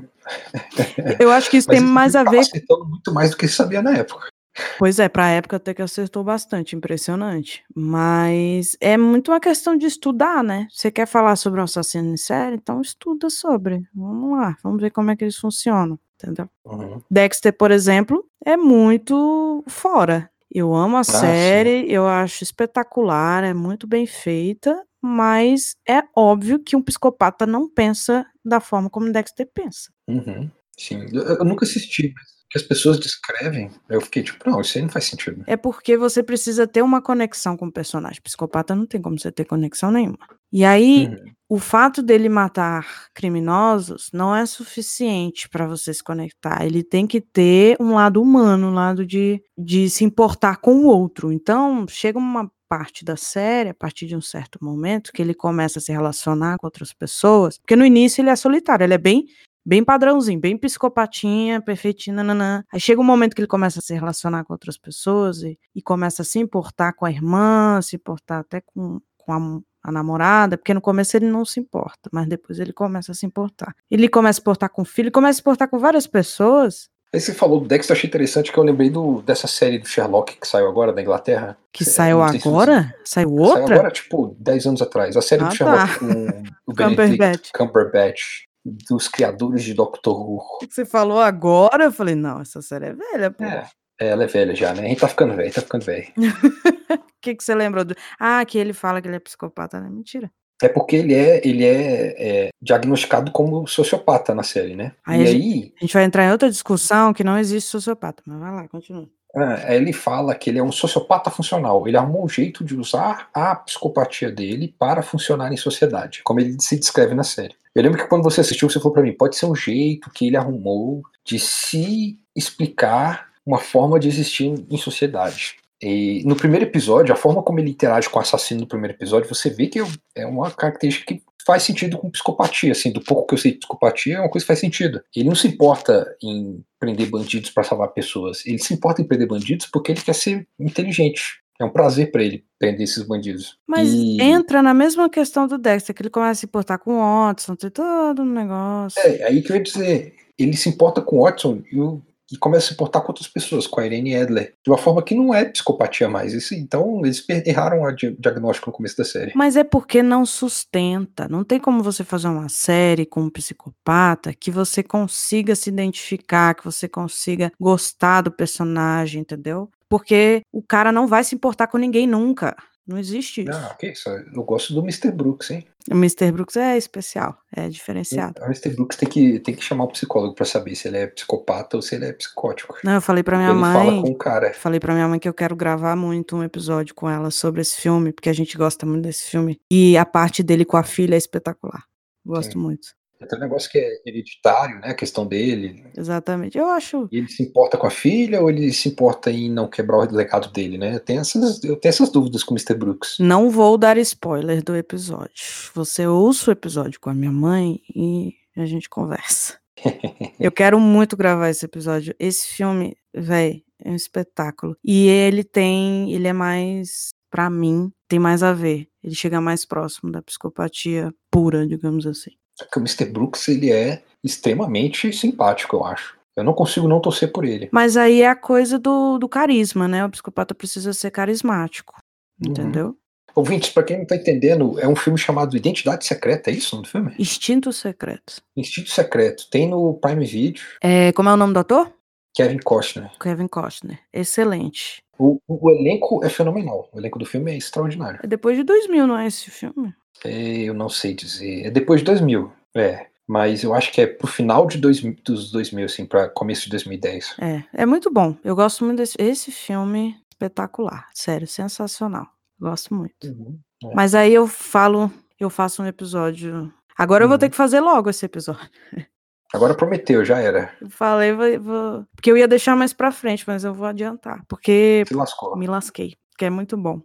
Eu 1.19 1.31
acho 1.31 1.49
que 1.49 1.57
isso 1.57 1.67
Mas 1.69 1.79
tem 1.79 1.85
mais 1.85 2.15
a 2.15 2.23
ver. 2.23 2.43
Muito 2.87 3.13
mais 3.13 3.31
do 3.31 3.37
que 3.37 3.45
se 3.45 3.55
sabia 3.55 3.81
na 3.81 3.97
época. 3.97 4.29
Pois 4.77 4.99
é, 4.99 5.07
para 5.07 5.25
a 5.25 5.29
época 5.29 5.57
até 5.57 5.73
que 5.73 5.81
acertou 5.81 6.23
bastante, 6.23 6.75
impressionante. 6.75 7.63
Mas 7.75 8.75
é 8.79 8.97
muito 8.97 9.31
uma 9.31 9.39
questão 9.39 9.75
de 9.75 9.85
estudar, 9.85 10.43
né? 10.43 10.67
Você 10.71 10.91
quer 10.91 11.05
falar 11.05 11.35
sobre 11.35 11.59
um 11.59 11.63
assassino 11.63 12.13
em 12.13 12.17
série? 12.17 12.55
Então 12.55 12.81
estuda 12.81 13.29
sobre. 13.29 13.83
Vamos 13.93 14.37
lá, 14.37 14.55
vamos 14.63 14.81
ver 14.81 14.91
como 14.91 15.11
é 15.11 15.15
que 15.15 15.23
eles 15.23 15.37
funcionam, 15.37 15.99
entendeu? 16.15 16.49
Uhum. 16.65 17.01
Dexter, 17.09 17.53
por 17.53 17.71
exemplo, 17.71 18.25
é 18.45 18.57
muito 18.57 19.63
fora. 19.67 20.29
Eu 20.53 20.75
amo 20.75 20.97
a 20.97 21.01
ah, 21.01 21.03
série, 21.03 21.81
sim. 21.81 21.91
eu 21.91 22.05
acho 22.05 22.43
espetacular, 22.43 23.43
é 23.43 23.53
muito 23.53 23.87
bem 23.87 24.05
feita, 24.05 24.83
mas 25.01 25.75
é 25.87 26.03
óbvio 26.15 26.59
que 26.59 26.75
um 26.75 26.81
psicopata 26.81 27.47
não 27.47 27.69
pensa 27.69 28.25
da 28.43 28.59
forma 28.59 28.89
como 28.89 29.11
Dexter 29.11 29.49
pensa. 29.53 29.89
Uhum. 30.07 30.49
Sim, 30.77 31.05
eu, 31.13 31.21
eu 31.21 31.45
nunca 31.45 31.63
assisti, 31.63 32.13
mas 32.13 32.40
que 32.51 32.57
as 32.57 32.63
pessoas 32.63 32.99
descrevem, 32.99 33.71
eu 33.89 34.01
fiquei 34.01 34.23
tipo, 34.23 34.49
não, 34.49 34.59
isso 34.59 34.77
aí 34.77 34.83
não 34.83 34.89
faz 34.89 35.05
sentido. 35.05 35.41
É 35.47 35.55
porque 35.55 35.95
você 35.95 36.21
precisa 36.21 36.67
ter 36.67 36.81
uma 36.81 37.01
conexão 37.01 37.55
com 37.55 37.67
o 37.67 37.71
personagem. 37.71 38.21
Psicopata 38.21 38.75
não 38.75 38.85
tem 38.85 39.01
como 39.01 39.17
você 39.17 39.31
ter 39.31 39.45
conexão 39.45 39.89
nenhuma. 39.89 40.19
E 40.51 40.65
aí, 40.65 41.07
uhum. 41.07 41.31
o 41.47 41.59
fato 41.59 42.03
dele 42.03 42.27
matar 42.27 43.07
criminosos 43.13 44.09
não 44.11 44.35
é 44.35 44.45
suficiente 44.45 45.47
para 45.47 45.65
você 45.65 45.93
se 45.93 46.03
conectar. 46.03 46.65
Ele 46.65 46.83
tem 46.83 47.07
que 47.07 47.21
ter 47.21 47.77
um 47.79 47.93
lado 47.93 48.21
humano, 48.21 48.67
um 48.67 48.73
lado 48.73 49.05
de, 49.05 49.41
de 49.57 49.89
se 49.89 50.03
importar 50.03 50.57
com 50.57 50.73
o 50.73 50.87
outro. 50.87 51.31
Então, 51.31 51.85
chega 51.87 52.19
uma 52.19 52.51
parte 52.67 53.05
da 53.05 53.15
série, 53.15 53.69
a 53.69 53.73
partir 53.73 54.07
de 54.07 54.15
um 54.15 54.21
certo 54.21 54.59
momento, 54.61 55.13
que 55.13 55.21
ele 55.21 55.33
começa 55.33 55.79
a 55.79 55.81
se 55.81 55.91
relacionar 55.93 56.57
com 56.57 56.67
outras 56.67 56.91
pessoas, 56.91 57.57
porque 57.57 57.77
no 57.77 57.85
início 57.85 58.21
ele 58.21 58.29
é 58.29 58.35
solitário, 58.35 58.83
ele 58.83 58.93
é 58.93 58.97
bem 58.97 59.25
bem 59.65 59.83
padrãozinho, 59.83 60.39
bem 60.39 60.57
psicopatinha, 60.57 61.61
perfeitinho, 61.61 62.15
nananã. 62.15 62.63
Aí 62.71 62.79
chega 62.79 63.01
um 63.01 63.05
momento 63.05 63.35
que 63.35 63.41
ele 63.41 63.47
começa 63.47 63.79
a 63.79 63.81
se 63.81 63.93
relacionar 63.93 64.43
com 64.43 64.53
outras 64.53 64.77
pessoas 64.77 65.41
e, 65.43 65.57
e 65.75 65.81
começa 65.81 66.21
a 66.21 66.25
se 66.25 66.39
importar 66.39 66.93
com 66.93 67.05
a 67.05 67.11
irmã, 67.11 67.81
se 67.81 67.95
importar 67.95 68.39
até 68.39 68.61
com, 68.61 68.99
com 69.17 69.33
a, 69.33 69.89
a, 69.89 69.91
namorada, 69.91 70.57
porque 70.57 70.73
no 70.73 70.81
começo 70.81 71.15
ele 71.15 71.27
não 71.27 71.45
se 71.45 71.59
importa, 71.59 72.09
mas 72.11 72.27
depois 72.27 72.59
ele 72.59 72.73
começa 72.73 73.11
a 73.11 73.15
se 73.15 73.25
importar. 73.25 73.75
Ele 73.89 74.09
começa 74.09 74.37
a 74.37 74.39
se 74.39 74.41
importar 74.41 74.69
com 74.69 74.81
o 74.81 74.85
filho, 74.85 75.11
começa 75.11 75.31
a 75.31 75.35
se 75.35 75.41
importar 75.41 75.67
com 75.67 75.79
várias 75.79 76.07
pessoas. 76.07 76.89
Aí 77.13 77.19
você 77.19 77.33
falou 77.33 77.59
do 77.59 77.67
Dexter, 77.67 77.93
eu 77.93 77.97
achei 77.97 78.07
interessante 78.07 78.53
que 78.53 78.57
eu 78.57 78.63
lembrei 78.63 78.89
do, 78.89 79.21
dessa 79.21 79.45
série 79.45 79.77
do 79.77 79.85
Sherlock 79.85 80.37
que 80.39 80.47
saiu 80.47 80.69
agora 80.69 80.93
da 80.93 81.01
Inglaterra. 81.01 81.57
Que 81.73 81.83
saiu 81.83 82.21
agora? 82.21 82.95
Saiu 83.03 83.33
outra? 83.33 83.63
Saiu 83.63 83.73
agora, 83.73 83.91
tipo, 83.91 84.35
10 84.39 84.67
anos 84.67 84.81
atrás. 84.81 85.17
A 85.17 85.21
série 85.21 85.43
ah, 85.43 85.47
do 85.49 85.55
Sherlock 85.55 85.93
tá. 85.93 85.99
com 85.99 86.43
o 86.67 86.71
Cumberbatch. 86.73 87.49
Cumberbatch 87.53 88.50
dos 88.63 89.07
criadores 89.07 89.63
de 89.63 89.73
Doctor 89.73 90.19
Who. 90.19 90.59
Você 90.69 90.85
falou 90.85 91.19
agora, 91.19 91.85
eu 91.85 91.91
falei, 91.91 92.15
não, 92.15 92.41
essa 92.41 92.61
série 92.61 92.87
é 92.87 92.93
velha, 92.93 93.31
pô. 93.31 93.43
É, 93.43 93.67
ela 93.99 94.23
é 94.23 94.27
velha 94.27 94.55
já, 94.55 94.73
né? 94.73 94.85
A 94.85 94.87
gente 94.87 94.99
tá 95.01 95.07
ficando 95.07 95.35
velho, 95.35 95.53
tá 95.53 95.61
ficando 95.61 95.85
velho. 95.85 96.07
O 96.91 97.23
que, 97.23 97.35
que 97.35 97.43
você 97.43 97.53
lembrou 97.53 97.85
do. 97.85 97.95
Ah, 98.19 98.43
que 98.43 98.57
ele 98.57 98.73
fala 98.73 98.99
que 98.99 99.07
ele 99.07 99.17
é 99.17 99.19
psicopata, 99.19 99.79
né? 99.79 99.87
Mentira. 99.91 100.31
É 100.61 100.69
porque 100.69 100.95
ele 100.95 101.13
é, 101.13 101.41
ele 101.45 101.65
é, 101.65 102.15
é 102.17 102.49
diagnosticado 102.61 103.31
como 103.31 103.67
sociopata 103.67 104.35
na 104.35 104.43
série, 104.43 104.75
né? 104.75 104.93
Aí 105.05 105.21
e 105.21 105.25
a 105.25 105.27
aí. 105.27 105.41
Gente, 105.41 105.73
a 105.75 105.79
gente 105.81 105.93
vai 105.93 106.03
entrar 106.03 106.25
em 106.25 106.31
outra 106.31 106.49
discussão 106.49 107.13
que 107.13 107.23
não 107.23 107.37
existe 107.37 107.69
sociopata, 107.69 108.21
mas 108.25 108.39
vai 108.39 108.51
lá, 108.51 108.67
continua. 108.67 109.07
É, 109.33 109.77
ele 109.77 109.93
fala 109.93 110.35
que 110.35 110.49
ele 110.49 110.59
é 110.59 110.63
um 110.63 110.71
sociopata 110.71 111.29
funcional. 111.29 111.87
Ele 111.87 111.95
arrumou 111.95 112.25
um 112.25 112.29
jeito 112.29 112.63
de 112.63 112.75
usar 112.75 113.29
a 113.33 113.55
psicopatia 113.55 114.29
dele 114.29 114.75
para 114.77 115.01
funcionar 115.01 115.51
em 115.53 115.57
sociedade, 115.57 116.21
como 116.23 116.39
ele 116.39 116.57
se 116.59 116.77
descreve 116.77 117.15
na 117.15 117.23
série. 117.23 117.55
Eu 117.73 117.83
lembro 117.83 117.97
que 117.97 118.07
quando 118.07 118.23
você 118.23 118.41
assistiu, 118.41 118.69
você 118.69 118.79
falou 118.79 118.93
para 118.93 119.03
mim: 119.03 119.13
pode 119.13 119.37
ser 119.37 119.45
um 119.45 119.55
jeito 119.55 120.09
que 120.09 120.27
ele 120.27 120.35
arrumou 120.35 121.01
de 121.23 121.39
se 121.39 122.17
explicar 122.35 123.29
uma 123.45 123.57
forma 123.57 123.99
de 123.99 124.07
existir 124.07 124.53
em 124.69 124.77
sociedade. 124.77 125.55
E 125.81 126.23
no 126.25 126.35
primeiro 126.35 126.65
episódio, 126.65 127.13
a 127.13 127.17
forma 127.17 127.41
como 127.41 127.59
ele 127.59 127.71
interage 127.71 128.09
com 128.09 128.19
o 128.19 128.21
assassino 128.21 128.61
no 128.61 128.67
primeiro 128.67 128.95
episódio, 128.95 129.27
você 129.27 129.49
vê 129.49 129.67
que 129.67 129.81
é 130.15 130.25
uma 130.25 130.51
característica 130.51 131.15
que 131.15 131.23
faz 131.45 131.63
sentido 131.63 131.97
com 131.97 132.11
psicopatia, 132.11 132.71
assim, 132.71 132.91
do 132.91 133.01
pouco 133.01 133.27
que 133.27 133.33
eu 133.33 133.37
sei 133.37 133.51
de 133.53 133.57
psicopatia, 133.57 134.17
é 134.17 134.19
uma 134.19 134.29
coisa 134.29 134.43
que 134.43 134.47
faz 134.47 134.59
sentido. 134.59 135.01
Ele 135.15 135.27
não 135.27 135.35
se 135.35 135.47
importa 135.47 136.15
em 136.21 136.63
prender 136.79 137.09
bandidos 137.09 137.49
para 137.49 137.63
salvar 137.63 137.89
pessoas, 137.89 138.45
ele 138.45 138.59
se 138.59 138.73
importa 138.73 139.01
em 139.01 139.05
prender 139.05 139.27
bandidos 139.27 139.65
porque 139.65 139.91
ele 139.91 140.01
quer 140.01 140.13
ser 140.13 140.47
inteligente. 140.59 141.41
É 141.59 141.65
um 141.65 141.69
prazer 141.69 142.11
para 142.11 142.23
ele 142.23 142.43
prender 142.57 142.81
esses 142.81 143.03
bandidos. 143.03 143.57
Mas 143.67 143.89
e... 143.89 144.19
entra 144.19 144.63
na 144.63 144.73
mesma 144.73 145.07
questão 145.09 145.47
do 145.47 145.59
Dexter, 145.59 145.95
que 145.95 146.01
ele 146.01 146.09
começa 146.09 146.31
a 146.31 146.35
se 146.35 146.45
importar 146.45 146.79
com 146.79 146.95
o 146.95 146.99
Watson, 146.99 147.55
tem 147.55 147.69
todo 147.69 148.23
um 148.23 148.25
negócio. 148.25 148.99
É, 148.99 149.23
aí 149.25 149.41
que 149.43 149.51
eu 149.51 149.57
ia 149.57 149.63
dizer, 149.63 150.15
ele 150.37 150.57
se 150.57 150.69
importa 150.69 151.01
com 151.01 151.17
o 151.17 151.23
Watson 151.23 151.61
e 151.71 151.79
o 151.79 152.01
e 152.31 152.37
começa 152.37 152.67
a 152.67 152.69
se 152.69 152.75
portar 152.75 153.01
com 153.01 153.09
outras 153.09 153.27
pessoas, 153.27 153.67
com 153.67 153.79
a 153.79 153.85
Irene 153.85 154.15
Adler, 154.15 154.53
de 154.63 154.71
uma 154.71 154.77
forma 154.77 155.03
que 155.03 155.15
não 155.15 155.33
é 155.33 155.45
psicopatia 155.45 156.07
mais. 156.07 156.33
Isso, 156.33 156.55
então, 156.55 157.01
eles 157.03 157.25
erraram 157.45 157.81
o 157.83 157.91
diagnóstico 157.91 158.69
no 158.69 158.75
começo 158.75 158.97
da 158.97 159.03
série. 159.03 159.31
Mas 159.35 159.57
é 159.57 159.63
porque 159.63 160.01
não 160.01 160.25
sustenta. 160.25 161.27
Não 161.27 161.43
tem 161.43 161.59
como 161.59 161.83
você 161.83 162.03
fazer 162.03 162.27
uma 162.27 162.49
série 162.49 163.05
com 163.05 163.21
um 163.21 163.29
psicopata 163.29 164.33
que 164.33 164.51
você 164.51 164.81
consiga 164.81 165.55
se 165.55 165.69
identificar, 165.69 166.55
que 166.55 166.63
você 166.63 166.87
consiga 166.87 167.51
gostar 167.59 168.21
do 168.21 168.31
personagem, 168.31 169.21
entendeu? 169.21 169.69
Porque 169.89 170.41
o 170.53 170.61
cara 170.61 170.91
não 170.91 171.05
vai 171.05 171.23
se 171.23 171.35
importar 171.35 171.67
com 171.67 171.77
ninguém 171.77 172.07
nunca. 172.07 172.55
Não 172.85 172.97
existe 172.97 173.41
isso. 173.41 173.51
Não, 173.51 173.75
que 173.75 173.87
isso? 173.87 174.09
Eu 174.09 174.43
gosto 174.43 174.73
do 174.73 174.81
Mr. 174.81 175.11
Brooks, 175.11 175.51
hein? 175.51 175.67
O 175.89 175.95
Mr. 175.95 176.31
Brooks 176.31 176.57
é 176.57 176.77
especial, 176.77 177.37
é 177.55 177.69
diferenciado. 177.69 178.41
O 178.41 178.45
Mr. 178.45 178.69
Brooks 178.75 178.97
tem 178.97 179.07
que, 179.09 179.39
tem 179.39 179.55
que 179.55 179.63
chamar 179.63 179.85
o 179.85 179.87
psicólogo 179.87 180.35
pra 180.35 180.45
saber 180.45 180.75
se 180.75 180.87
ele 180.87 180.97
é 180.97 181.07
psicopata 181.07 181.77
ou 181.77 181.81
se 181.81 181.95
ele 181.95 182.05
é 182.05 182.13
psicótico. 182.13 182.77
Não, 182.83 182.93
eu 182.93 183.01
falei 183.01 183.23
pra 183.23 183.37
minha 183.37 183.51
ele 183.51 183.59
mãe. 183.59 183.73
fala 183.73 184.01
com 184.01 184.09
o 184.09 184.17
cara. 184.17 184.53
Falei 184.53 184.79
pra 184.79 184.93
minha 184.93 185.07
mãe 185.07 185.19
que 185.19 185.29
eu 185.29 185.33
quero 185.33 185.55
gravar 185.55 185.95
muito 185.95 186.35
um 186.35 186.43
episódio 186.43 186.93
com 186.93 187.09
ela 187.09 187.31
sobre 187.31 187.61
esse 187.61 187.79
filme, 187.79 188.11
porque 188.11 188.29
a 188.29 188.33
gente 188.33 188.57
gosta 188.57 188.85
muito 188.85 189.03
desse 189.03 189.23
filme. 189.29 189.59
E 189.71 189.97
a 189.97 190.05
parte 190.05 190.43
dele 190.43 190.65
com 190.65 190.77
a 190.77 190.83
filha 190.83 191.15
é 191.15 191.17
espetacular. 191.17 191.83
Gosto 192.25 192.53
Sim. 192.53 192.59
muito. 192.59 192.89
Tem 193.27 193.37
um 193.37 193.41
negócio 193.41 193.69
que 193.69 193.77
é 193.77 194.01
hereditário, 194.05 194.79
né? 194.79 194.89
A 194.89 194.93
questão 194.93 195.25
dele. 195.25 195.85
Exatamente. 195.95 196.57
Eu 196.57 196.67
acho. 196.67 197.07
E 197.11 197.17
ele 197.17 197.27
se 197.27 197.43
importa 197.43 197.77
com 197.77 197.87
a 197.87 197.91
filha 197.91 198.41
ou 198.41 198.49
ele 198.49 198.71
se 198.73 198.89
importa 198.89 199.31
em 199.31 199.49
não 199.49 199.67
quebrar 199.67 199.97
o 199.97 200.15
legado 200.15 200.51
dele, 200.51 200.77
né? 200.77 200.99
Tem 200.99 201.17
essas, 201.17 201.63
eu 201.63 201.75
tenho 201.75 201.89
essas 201.89 202.09
dúvidas 202.09 202.43
com 202.43 202.53
o 202.53 202.57
Mr. 202.57 202.75
Brooks. 202.75 203.17
Não 203.19 203.49
vou 203.49 203.77
dar 203.77 203.97
spoiler 203.97 204.63
do 204.63 204.75
episódio. 204.75 205.43
Você 205.73 206.05
ouça 206.07 206.49
o 206.49 206.53
episódio 206.53 206.99
com 206.99 207.09
a 207.09 207.13
minha 207.13 207.31
mãe 207.31 207.79
e 207.95 208.33
a 208.55 208.65
gente 208.65 208.89
conversa. 208.89 209.59
eu 210.39 210.51
quero 210.51 210.79
muito 210.79 211.17
gravar 211.17 211.49
esse 211.49 211.65
episódio. 211.65 212.15
Esse 212.19 212.47
filme, 212.47 212.95
velho, 213.13 213.61
é 213.83 213.89
um 213.89 213.95
espetáculo. 213.95 214.75
E 214.83 215.07
ele 215.07 215.43
tem. 215.43 216.13
Ele 216.13 216.27
é 216.27 216.33
mais. 216.33 217.09
Pra 217.29 217.49
mim, 217.49 217.91
tem 218.09 218.19
mais 218.19 218.43
a 218.43 218.51
ver. 218.51 218.89
Ele 219.01 219.15
chega 219.15 219.39
mais 219.39 219.65
próximo 219.65 220.11
da 220.11 220.21
psicopatia 220.21 221.13
pura, 221.31 221.65
digamos 221.65 222.05
assim. 222.05 222.31
Porque 222.57 222.79
o 222.79 222.81
Mr. 222.81 223.05
Brooks, 223.05 223.47
ele 223.47 223.71
é 223.71 224.03
extremamente 224.23 225.11
simpático, 225.13 225.75
eu 225.75 225.85
acho. 225.85 226.15
Eu 226.35 226.43
não 226.43 226.53
consigo 226.53 226.87
não 226.87 227.01
torcer 227.01 227.31
por 227.31 227.43
ele. 227.43 227.69
Mas 227.71 227.97
aí 227.97 228.21
é 228.21 228.29
a 228.29 228.35
coisa 228.35 228.79
do, 228.79 229.17
do 229.17 229.27
carisma, 229.27 229.87
né? 229.87 230.05
O 230.05 230.09
psicopata 230.09 230.55
precisa 230.55 230.93
ser 230.93 231.11
carismático. 231.11 232.01
Uhum. 232.43 232.51
Entendeu? 232.51 232.97
Ouvintes, 233.35 233.69
pra 233.69 233.83
quem 233.83 233.99
não 233.99 234.05
tá 234.05 234.15
entendendo, 234.15 234.79
é 234.79 234.87
um 234.87 234.95
filme 234.95 235.17
chamado 235.17 235.55
Identidade 235.55 236.05
Secreta, 236.05 236.49
é 236.49 236.53
isso 236.53 236.75
o 236.75 236.77
nome 236.77 236.87
do 236.87 236.91
filme? 236.91 237.15
Instinto 237.17 237.71
Secreto. 237.71 238.41
Instinto 238.55 238.89
Secreto. 238.89 239.49
Tem 239.49 239.69
no 239.69 239.93
Prime 239.95 240.25
Video. 240.25 240.63
É, 240.81 241.11
como 241.13 241.29
é 241.29 241.33
o 241.33 241.37
nome 241.37 241.53
do 241.53 241.59
ator? 241.59 241.91
Kevin 242.33 242.59
Costner. 242.59 243.11
Kevin 243.19 243.47
Costner. 243.47 243.99
Excelente. 244.11 245.03
O, 245.17 245.39
o, 245.47 245.69
elenco 245.69 246.23
é 246.23 246.29
fenomenal. 246.29 246.89
O 246.91 246.99
elenco 246.99 247.19
do 247.19 247.25
filme 247.25 247.51
é 247.51 247.57
extraordinário. 247.57 248.19
É 248.23 248.27
depois 248.27 248.57
de 248.57 248.63
2000, 248.63 249.05
não 249.05 249.17
é 249.17 249.27
esse 249.27 249.51
filme? 249.51 249.93
É, 250.23 250.63
eu 250.63 250.73
não 250.73 250.89
sei 250.89 251.13
dizer. 251.13 251.65
É 251.67 251.71
depois 251.71 252.01
de 252.01 252.05
2000. 252.05 252.51
É. 252.75 253.07
Mas 253.27 253.63
eu 253.63 253.73
acho 253.73 253.91
que 253.93 254.01
é 254.01 254.07
pro 254.07 254.27
final 254.27 254.67
de 254.67 254.77
dois, 254.77 254.99
dos 255.23 255.51
2000, 255.51 255.85
assim, 255.85 256.05
pra 256.05 256.27
começo 256.27 256.63
de 256.65 256.69
2010. 256.71 257.35
É, 257.39 257.63
é 257.73 257.85
muito 257.85 258.11
bom. 258.11 258.35
Eu 258.43 258.55
gosto 258.55 258.83
muito 258.83 258.97
desse 258.97 259.15
esse 259.19 259.51
filme 259.51 260.17
espetacular. 260.31 261.07
Sério, 261.13 261.47
sensacional. 261.47 262.27
Gosto 262.59 262.93
muito. 262.93 263.13
Uhum, 263.27 263.57
é. 263.85 263.95
Mas 263.95 264.13
aí 264.13 264.33
eu 264.33 264.47
falo, 264.47 265.09
eu 265.39 265.49
faço 265.49 265.81
um 265.81 265.85
episódio. 265.85 266.73
Agora 266.97 267.23
eu 267.23 267.27
vou 267.29 267.35
Uhum. 267.35 267.39
ter 267.39 267.49
que 267.49 267.55
fazer 267.55 267.79
logo 267.79 268.09
esse 268.09 268.25
episódio. 268.25 268.69
Agora 269.53 269.75
prometeu, 269.75 270.23
já 270.25 270.39
era. 270.39 270.73
Eu 270.81 270.89
falei, 270.89 271.33
vou, 271.33 271.59
vou- 271.61 272.05
porque 272.15 272.31
eu 272.31 272.37
ia 272.37 272.47
deixar 272.47 272.75
mais 272.75 272.93
pra 272.93 273.11
frente, 273.11 273.43
mas 273.47 273.63
eu 273.63 273.73
vou 273.73 273.85
adiantar. 273.87 274.43
Porque 274.47 275.03
Se 275.07 275.13
lascou. 275.13 275.57
me 275.57 275.67
lasquei, 275.67 276.15
que 276.37 276.45
é 276.45 276.49
muito 276.49 276.75
bom. 276.77 277.01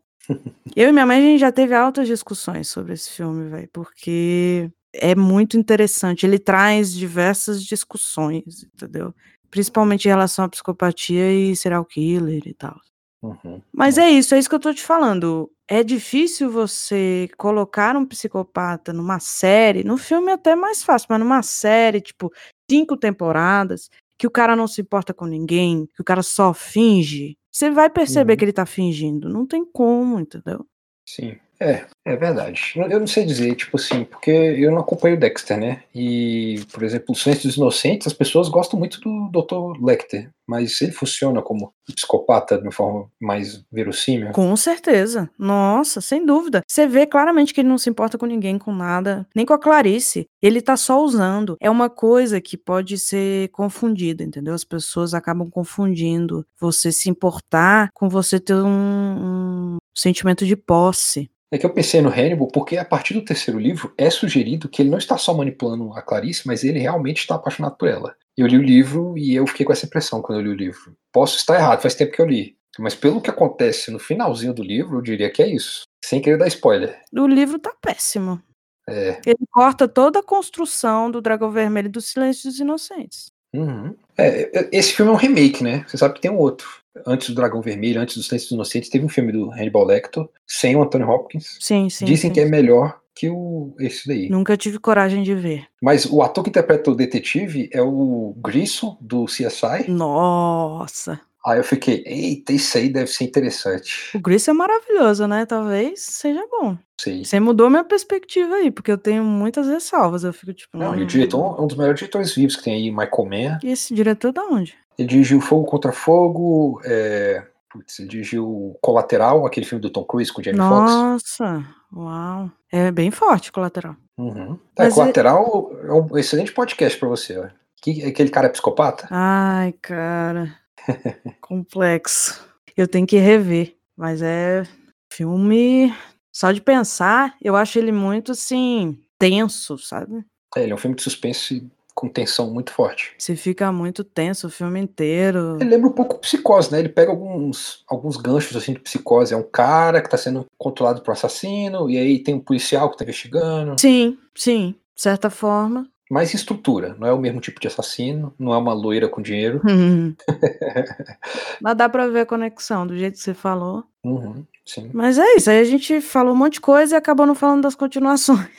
Eu 0.75 0.89
e 0.89 0.93
minha 0.93 1.07
mãe, 1.07 1.19
a 1.19 1.21
gente 1.21 1.41
já 1.41 1.53
teve 1.53 1.75
altas 1.75 2.07
discussões 2.07 2.69
sobre 2.69 2.95
esse 2.95 3.11
filme, 3.11 3.49
velho, 3.49 3.69
porque 3.73 4.71
é 4.95 5.15
muito 5.15 5.57
interessante. 5.57 6.27
Ele 6.27 6.39
traz 6.39 6.93
diversas 6.93 7.63
discussões, 7.63 8.65
entendeu? 8.75 9.15
Principalmente 9.51 10.07
em 10.07 10.09
relação 10.09 10.45
à 10.45 10.49
psicopatia 10.49 11.33
e 11.33 11.55
serial 11.55 11.85
killer 11.85 12.43
e 12.47 12.55
tal. 12.55 12.79
Uhum. 13.23 13.61
Mas 13.73 13.99
é 13.99 14.09
isso, 14.09 14.35
é 14.35 14.39
isso 14.39 14.49
que 14.49 14.55
eu 14.55 14.61
tô 14.61 14.73
te 14.73 14.83
falando. 14.83 15.51
É 15.69 15.83
difícil 15.83 16.51
você 16.51 17.29
colocar 17.37 17.97
um 17.97 18.07
psicopata 18.07 18.93
numa 18.93 19.19
série, 19.19 19.83
no 19.83 19.97
filme 19.97 20.31
é 20.31 20.35
até 20.35 20.55
mais 20.55 20.83
fácil, 20.83 21.09
mas 21.11 21.19
numa 21.19 21.43
série, 21.43 22.01
tipo, 22.01 22.33
cinco 22.71 22.97
temporadas, 22.97 23.91
que 24.19 24.27
o 24.27 24.31
cara 24.31 24.55
não 24.55 24.69
se 24.69 24.81
importa 24.81 25.13
com 25.13 25.27
ninguém, 25.27 25.87
que 25.95 26.01
o 26.01 26.05
cara 26.05 26.23
só 26.23 26.55
finge. 26.55 27.37
Você 27.57 27.71
vai 27.71 27.89
perceber 27.89 28.33
Uhum. 28.35 28.37
que 28.37 28.45
ele 28.45 28.53
tá 28.53 28.67
fingindo. 28.67 29.31
Não 29.31 29.47
tem 29.47 29.65
como, 29.65 30.21
entendeu? 30.21 30.67
Sim. 31.09 31.39
É, 31.61 31.85
é 32.05 32.17
verdade. 32.17 32.73
Eu 32.77 33.01
não 33.01 33.07
sei 33.07 33.25
dizer, 33.25 33.55
tipo 33.55 33.77
assim, 33.77 34.05
porque 34.05 34.31
eu 34.31 34.71
não 34.71 34.81
acompanho 34.81 35.17
o 35.17 35.19
Dexter, 35.19 35.59
né? 35.59 35.83
E, 35.95 36.63
por 36.73 36.83
exemplo, 36.83 37.07
o 37.11 37.15
Silêncio 37.15 37.49
dos 37.49 37.57
Inocentes, 37.57 38.07
as 38.07 38.13
pessoas 38.13 38.49
gostam 38.49 38.79
muito 38.79 39.01
do 39.01 39.31
Dr. 39.31 39.83
Lecter, 39.83 40.31
mas 40.47 40.81
ele 40.81 40.93
funciona 40.93 41.41
como 41.41 41.73
psicopata 41.87 42.59
de 42.59 42.65
uma 42.65 42.73
forma 42.73 43.09
mais 43.21 43.65
verossímil. 43.73 44.33
Com 44.33 44.55
certeza. 44.57 45.31
Nossa, 45.39 46.01
sem 46.01 46.25
dúvida. 46.25 46.63
Você 46.67 46.87
vê 46.87 47.07
claramente 47.07 47.55
que 47.55 47.61
ele 47.61 47.69
não 47.69 47.79
se 47.79 47.89
importa 47.89 48.19
com 48.19 48.27
ninguém, 48.27 48.59
com 48.59 48.73
nada, 48.73 49.27
nem 49.35 49.47
com 49.47 49.55
a 49.55 49.59
Clarice. 49.59 50.27
Ele 50.43 50.61
tá 50.61 50.77
só 50.77 51.03
usando. 51.03 51.57
É 51.61 51.71
uma 51.71 51.89
coisa 51.89 52.41
que 52.41 52.57
pode 52.57 52.99
ser 52.99 53.49
confundida, 53.49 54.23
entendeu? 54.23 54.55
As 54.55 54.65
pessoas 54.65 55.15
acabam 55.15 55.49
confundindo 55.51 56.45
você 56.61 56.93
se 56.93 57.09
importar 57.09 57.91
com 57.95 58.09
você 58.09 58.39
ter 58.39 58.55
um, 58.55 58.67
um 58.69 59.77
sentimento 59.95 60.45
de 60.45 60.55
posse. 60.55 61.31
É 61.53 61.59
que 61.59 61.65
eu 61.65 61.71
pensei 61.71 62.01
no 62.03 62.09
Hannibal 62.09 62.49
porque 62.49 62.77
a 62.77 62.85
partir 62.85 63.15
do 63.15 63.25
terceiro 63.25 63.59
livro 63.59 63.95
é 63.97 64.11
sugerido 64.11 64.69
que 64.69 64.83
ele 64.83 64.91
não 64.91 64.99
está 64.99 65.17
só 65.17 65.33
manipulando 65.33 65.93
a 65.93 66.03
Clarice, 66.03 66.47
mas 66.47 66.65
ele 66.65 66.81
realmente 66.81 67.19
está 67.19 67.37
apaixonado 67.37 67.77
por 67.77 67.89
ela. 67.89 68.17
Eu 68.37 68.47
li 68.47 68.59
o 68.59 68.63
livro 68.63 69.17
e 69.17 69.35
eu 69.35 69.47
fiquei 69.47 69.65
com 69.65 69.73
essa 69.73 69.87
impressão 69.87 70.21
quando 70.21 70.41
eu 70.41 70.45
li 70.45 70.51
o 70.51 70.57
livro. 70.57 70.97
Posso 71.13 71.37
estar 71.37 71.55
errado, 71.55 71.81
faz 71.81 71.95
tempo 71.95 72.13
que 72.13 72.21
eu 72.21 72.27
li. 72.27 72.57
Mas 72.79 72.95
pelo 72.95 73.21
que 73.21 73.31
acontece 73.31 73.91
no 73.91 73.99
finalzinho 73.99 74.53
do 74.53 74.63
livro, 74.63 74.99
eu 74.99 75.03
diria 75.03 75.31
que 75.31 75.43
é 75.43 75.49
isso. 75.49 75.85
Sem 76.05 76.21
querer 76.21 76.37
dar 76.37 76.49
spoiler. 76.49 77.01
O 77.13 77.27
livro 77.27 77.59
tá 77.59 77.75
péssimo. 77.81 78.43
É. 78.89 79.21
Ele 79.25 79.47
corta 79.51 79.89
toda 79.89 80.21
a 80.21 80.23
construção 80.23 81.11
do 81.11 81.21
Dragão 81.21 81.51
Vermelho 81.51 81.87
e 81.87 81.91
do 81.91 82.01
Silêncio 82.01 82.49
dos 82.49 82.61
Inocentes. 82.61 83.27
Uhum. 83.55 83.97
É, 84.17 84.59
é, 84.59 84.69
esse 84.73 84.93
filme 84.93 85.11
é 85.11 85.15
um 85.15 85.19
remake, 85.19 85.65
né? 85.65 85.85
Você 85.89 85.97
sabe 85.97 86.15
que 86.15 86.21
tem 86.21 86.31
um 86.31 86.39
outro. 86.39 86.69
Antes 87.07 87.29
do 87.29 87.35
Dragão 87.35 87.61
Vermelho, 87.61 88.01
antes 88.01 88.17
do 88.17 88.23
Silêncio 88.23 88.49
dos 88.49 88.55
Inocentes, 88.55 88.89
teve 88.89 89.05
um 89.05 89.09
filme 89.09 89.33
do 89.33 89.51
Hannibal 89.51 89.85
Lecter, 89.85 90.25
sem 90.47 90.77
o 90.77 90.83
Anthony 90.83 91.05
Hopkins. 91.05 91.59
Sim, 91.61 91.89
sim. 91.91 92.05
Dizem 92.05 92.31
sim. 92.31 92.35
que 92.35 92.41
é 92.41 92.45
melhor 92.45 93.01
que 93.15 93.31
o, 93.31 93.75
esse 93.81 94.07
daí. 94.07 94.29
Nunca 94.29 94.57
tive 94.57 94.79
coragem 94.79 95.23
de 95.23 95.35
ver. 95.35 95.67
Mas 95.83 96.07
o 96.07 96.23
ator 96.23 96.45
que 96.45 96.51
interpreta 96.51 96.91
o 96.91 96.95
detetive 96.95 97.69
é 97.73 97.83
o 97.83 98.35
Grissom, 98.37 98.97
do 99.01 99.25
CSI. 99.25 99.89
Nossa. 99.89 101.21
Aí 101.47 101.61
eu 101.61 101.65
fiquei, 101.65 102.03
eita, 102.05 102.53
isso 102.53 102.77
aí 102.77 102.89
deve 102.89 103.07
ser 103.07 103.23
interessante. 103.23 104.11
O 104.17 104.19
Grease 104.19 104.51
é 104.51 104.53
maravilhoso, 104.53 105.29
né? 105.29 105.47
Talvez 105.47 106.01
seja 106.01 106.45
bom. 106.51 106.77
Sei. 107.01 107.25
Você 107.25 107.39
mudou 107.39 107.71
minha 107.71 107.85
perspectiva 107.85 108.57
aí, 108.57 108.69
porque 108.69 108.91
eu 108.91 108.99
tenho 108.99 109.23
muitas 109.23 109.69
ressalvas. 109.69 110.25
Eu 110.25 110.33
fico 110.33 110.53
tipo. 110.53 110.77
Não, 110.77 110.97
e 110.97 111.03
hum, 111.03 111.05
o 111.05 111.07
diretor 111.07 111.57
é 111.57 111.63
um 111.63 111.69
dos 111.69 111.77
melhores 111.77 112.01
diretores 112.01 112.35
vivos 112.35 112.57
que 112.57 112.65
tem 112.65 112.75
aí, 112.75 112.91
Michael 112.91 113.27
Mann. 113.27 113.59
E 113.63 113.71
esse 113.71 113.95
diretor 113.95 114.33
da 114.33 114.43
onde? 114.43 114.75
Ele 114.99 115.09
dirigiu 115.09 115.41
Fogo 115.41 115.65
contra 115.65 115.93
Fogo, 115.93 116.81
é... 116.85 117.45
Putz, 117.71 117.99
ele 117.99 118.09
dirigiu 118.09 118.77
Colateral, 118.81 119.45
aquele 119.45 119.67
filme 119.67 119.83
do 119.83 119.91
Tom 119.91 120.05
Cruise 120.05 120.33
com 120.33 120.41
o 120.41 120.45
Jamie 120.45 120.61
Foxx. 120.61 120.93
Nossa, 120.93 121.67
uau. 121.93 122.51
É 122.73 122.91
bem 122.91 123.11
forte 123.11 123.53
colateral. 123.53 123.97
Uhum. 124.17 124.59
Mas 124.79 124.95
Colateral 124.95 125.71
é 125.83 125.93
um 125.93 126.17
excelente 126.17 126.53
podcast 126.53 126.99
pra 126.99 127.09
você. 127.09 127.39
Ó. 127.39 127.49
Que, 127.83 128.05
aquele 128.05 128.31
cara 128.31 128.47
é 128.47 128.51
psicopata? 128.51 129.07
Ai, 129.11 129.73
cara. 129.83 130.57
Complexo. 131.41 132.45
Eu 132.77 132.89
tenho 132.89 133.07
que 133.07 133.19
rever. 133.19 133.77
Mas 133.97 134.23
é 134.23 134.65
filme. 135.13 135.95
Só 136.33 136.53
de 136.53 136.61
pensar, 136.61 137.35
eu 137.41 137.57
acho 137.57 137.79
ele 137.79 137.93
muito 137.93 138.33
assim. 138.33 138.99
tenso, 139.19 139.79
sabe? 139.79 140.25
É, 140.55 140.63
ele 140.63 140.73
é 140.73 140.75
um 140.75 140.79
filme 140.79 140.97
de 140.97 141.03
suspense 141.03 141.67
com 141.97 142.11
tensão 142.11 142.51
muito 142.51 142.73
forte. 142.73 143.15
Você 143.17 143.35
fica 143.35 143.73
muito 143.73 144.05
tenso 144.05 144.49
o 144.49 144.51
filme 144.51 144.79
inteiro. 144.79 145.57
Ele 145.59 145.71
lembra 145.71 145.89
um 145.89 145.95
pouco 145.95 146.19
psicose, 146.19 146.71
né? 146.71 146.79
Ele 146.79 146.91
pega 146.91 147.11
alguns, 147.11 147.83
alguns 147.89 148.19
ganchos 148.19 148.55
assim 148.55 148.75
de 148.75 148.81
psicose. 148.81 149.33
É 149.33 149.37
um 149.37 149.43
cara 149.43 150.03
que 150.03 150.11
tá 150.11 150.19
sendo 150.19 150.45
controlado 150.59 151.01
por 151.01 151.11
um 151.11 151.15
assassino, 151.15 151.89
e 151.89 151.97
aí 151.97 152.23
tem 152.23 152.35
um 152.35 152.41
policial 152.41 152.91
que 152.91 152.99
tá 152.99 153.05
investigando. 153.05 153.81
Sim, 153.81 154.19
sim. 154.35 154.75
De 154.95 155.01
certa 155.03 155.31
forma. 155.31 155.89
Mas 156.11 156.35
estrutura, 156.35 156.95
não 156.99 157.09
é 157.09 157.13
o 157.13 157.19
mesmo 157.19 157.41
tipo 157.41 157.59
de 157.59 157.67
assassino, 157.67 158.33
não 158.39 158.53
é 158.53 158.59
uma 158.59 158.75
loira 158.75 159.09
com 159.09 159.23
dinheiro. 159.23 159.63
Mas 161.61 161.77
dá 161.77 161.89
pra 161.89 162.07
ver 162.09 162.21
a 162.21 162.27
conexão, 162.27 162.87
do 162.87 162.97
jeito 162.97 163.15
que 163.15 163.23
você 163.23 163.35
falou. 163.35 163.83
Uhum, 164.05 164.45
sim. 164.65 164.91
Mas 164.93 165.19
é 165.19 165.35
isso, 165.35 165.51
aí 165.51 165.59
a 165.59 165.65
gente 165.65 166.01
falou 166.03 166.35
um 166.35 166.37
monte 166.37 166.55
de 166.55 166.61
coisa 166.61 166.95
e 166.95 166.99
acabou 166.99 167.27
não 167.27 167.35
falando 167.35 167.63
das 167.63 167.75
continuações. 167.75 168.47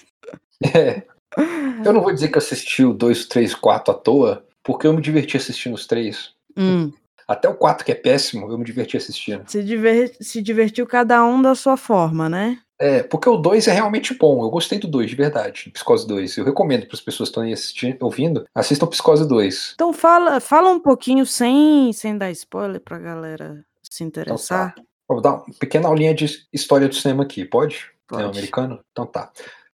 É. 0.76 1.04
Eu 1.84 1.94
não 1.94 2.02
vou 2.02 2.14
dizer 2.14 2.30
que 2.30 2.38
assisti 2.38 2.84
o 2.84 2.94
2, 2.94 3.26
3, 3.26 3.54
4 3.54 3.94
à 3.94 3.98
toa, 3.98 4.46
porque 4.64 4.88
eu 4.88 4.94
me 4.94 5.02
diverti 5.02 5.38
assistindo 5.38 5.74
os 5.74 5.86
três. 5.88 6.34
Hum, 6.56 6.92
Até 7.28 7.48
o 7.50 7.56
4, 7.56 7.86
que 7.86 7.92
é 7.92 7.96
péssimo, 7.96 8.50
eu 8.52 8.58
me 8.58 8.64
diverti 8.64 8.96
assistindo. 8.98 9.44
se, 9.48 9.64
diver- 9.64 10.16
se 10.22 10.42
divertiu 10.42 10.88
cada 10.88 11.24
um 11.26 11.42
da 11.42 11.54
sua 11.56 11.76
forma, 11.78 12.30
né? 12.30 12.60
É, 12.80 13.02
porque 13.04 13.28
o 13.28 13.38
2 13.38 13.68
é 13.68 13.72
realmente 13.74 14.14
bom. 14.14 14.44
Eu 14.44 14.50
gostei 14.52 14.78
do 14.80 14.88
2, 14.88 15.10
de 15.10 15.16
verdade. 15.16 15.70
Psicose 15.72 16.08
2. 16.08 16.38
Eu 16.38 16.46
recomendo 16.46 16.86
para 16.86 16.96
as 16.96 17.02
pessoas 17.02 17.28
que 17.30 17.32
estão 17.32 17.44
aí 17.44 17.52
assistindo, 17.52 17.98
ouvindo, 18.04 18.46
assistam 18.54 18.86
Psicose 18.88 19.28
2. 19.28 19.72
Então 19.74 19.92
fala, 19.92 20.40
fala 20.40 20.70
um 20.70 20.80
pouquinho 20.80 21.26
sem, 21.26 21.92
sem 21.92 22.16
dar 22.18 22.30
spoiler 22.32 22.80
pra 22.80 23.00
galera 23.00 23.66
se 23.84 24.04
Então 24.04 24.08
interessar. 24.08 24.76
tá. 24.76 24.82
Vou 25.10 25.22
dar 25.22 25.36
uma 25.36 25.46
pequena 25.60 25.88
aulinha 25.88 26.14
de 26.14 26.28
história 26.54 26.88
do 26.88 26.94
cinema 26.96 27.24
aqui, 27.24 27.44
pode? 27.46 27.90
Pode. 28.08 28.22
É 28.24 28.26
americano? 28.26 28.80
Então 28.92 29.06
tá. 29.08 29.32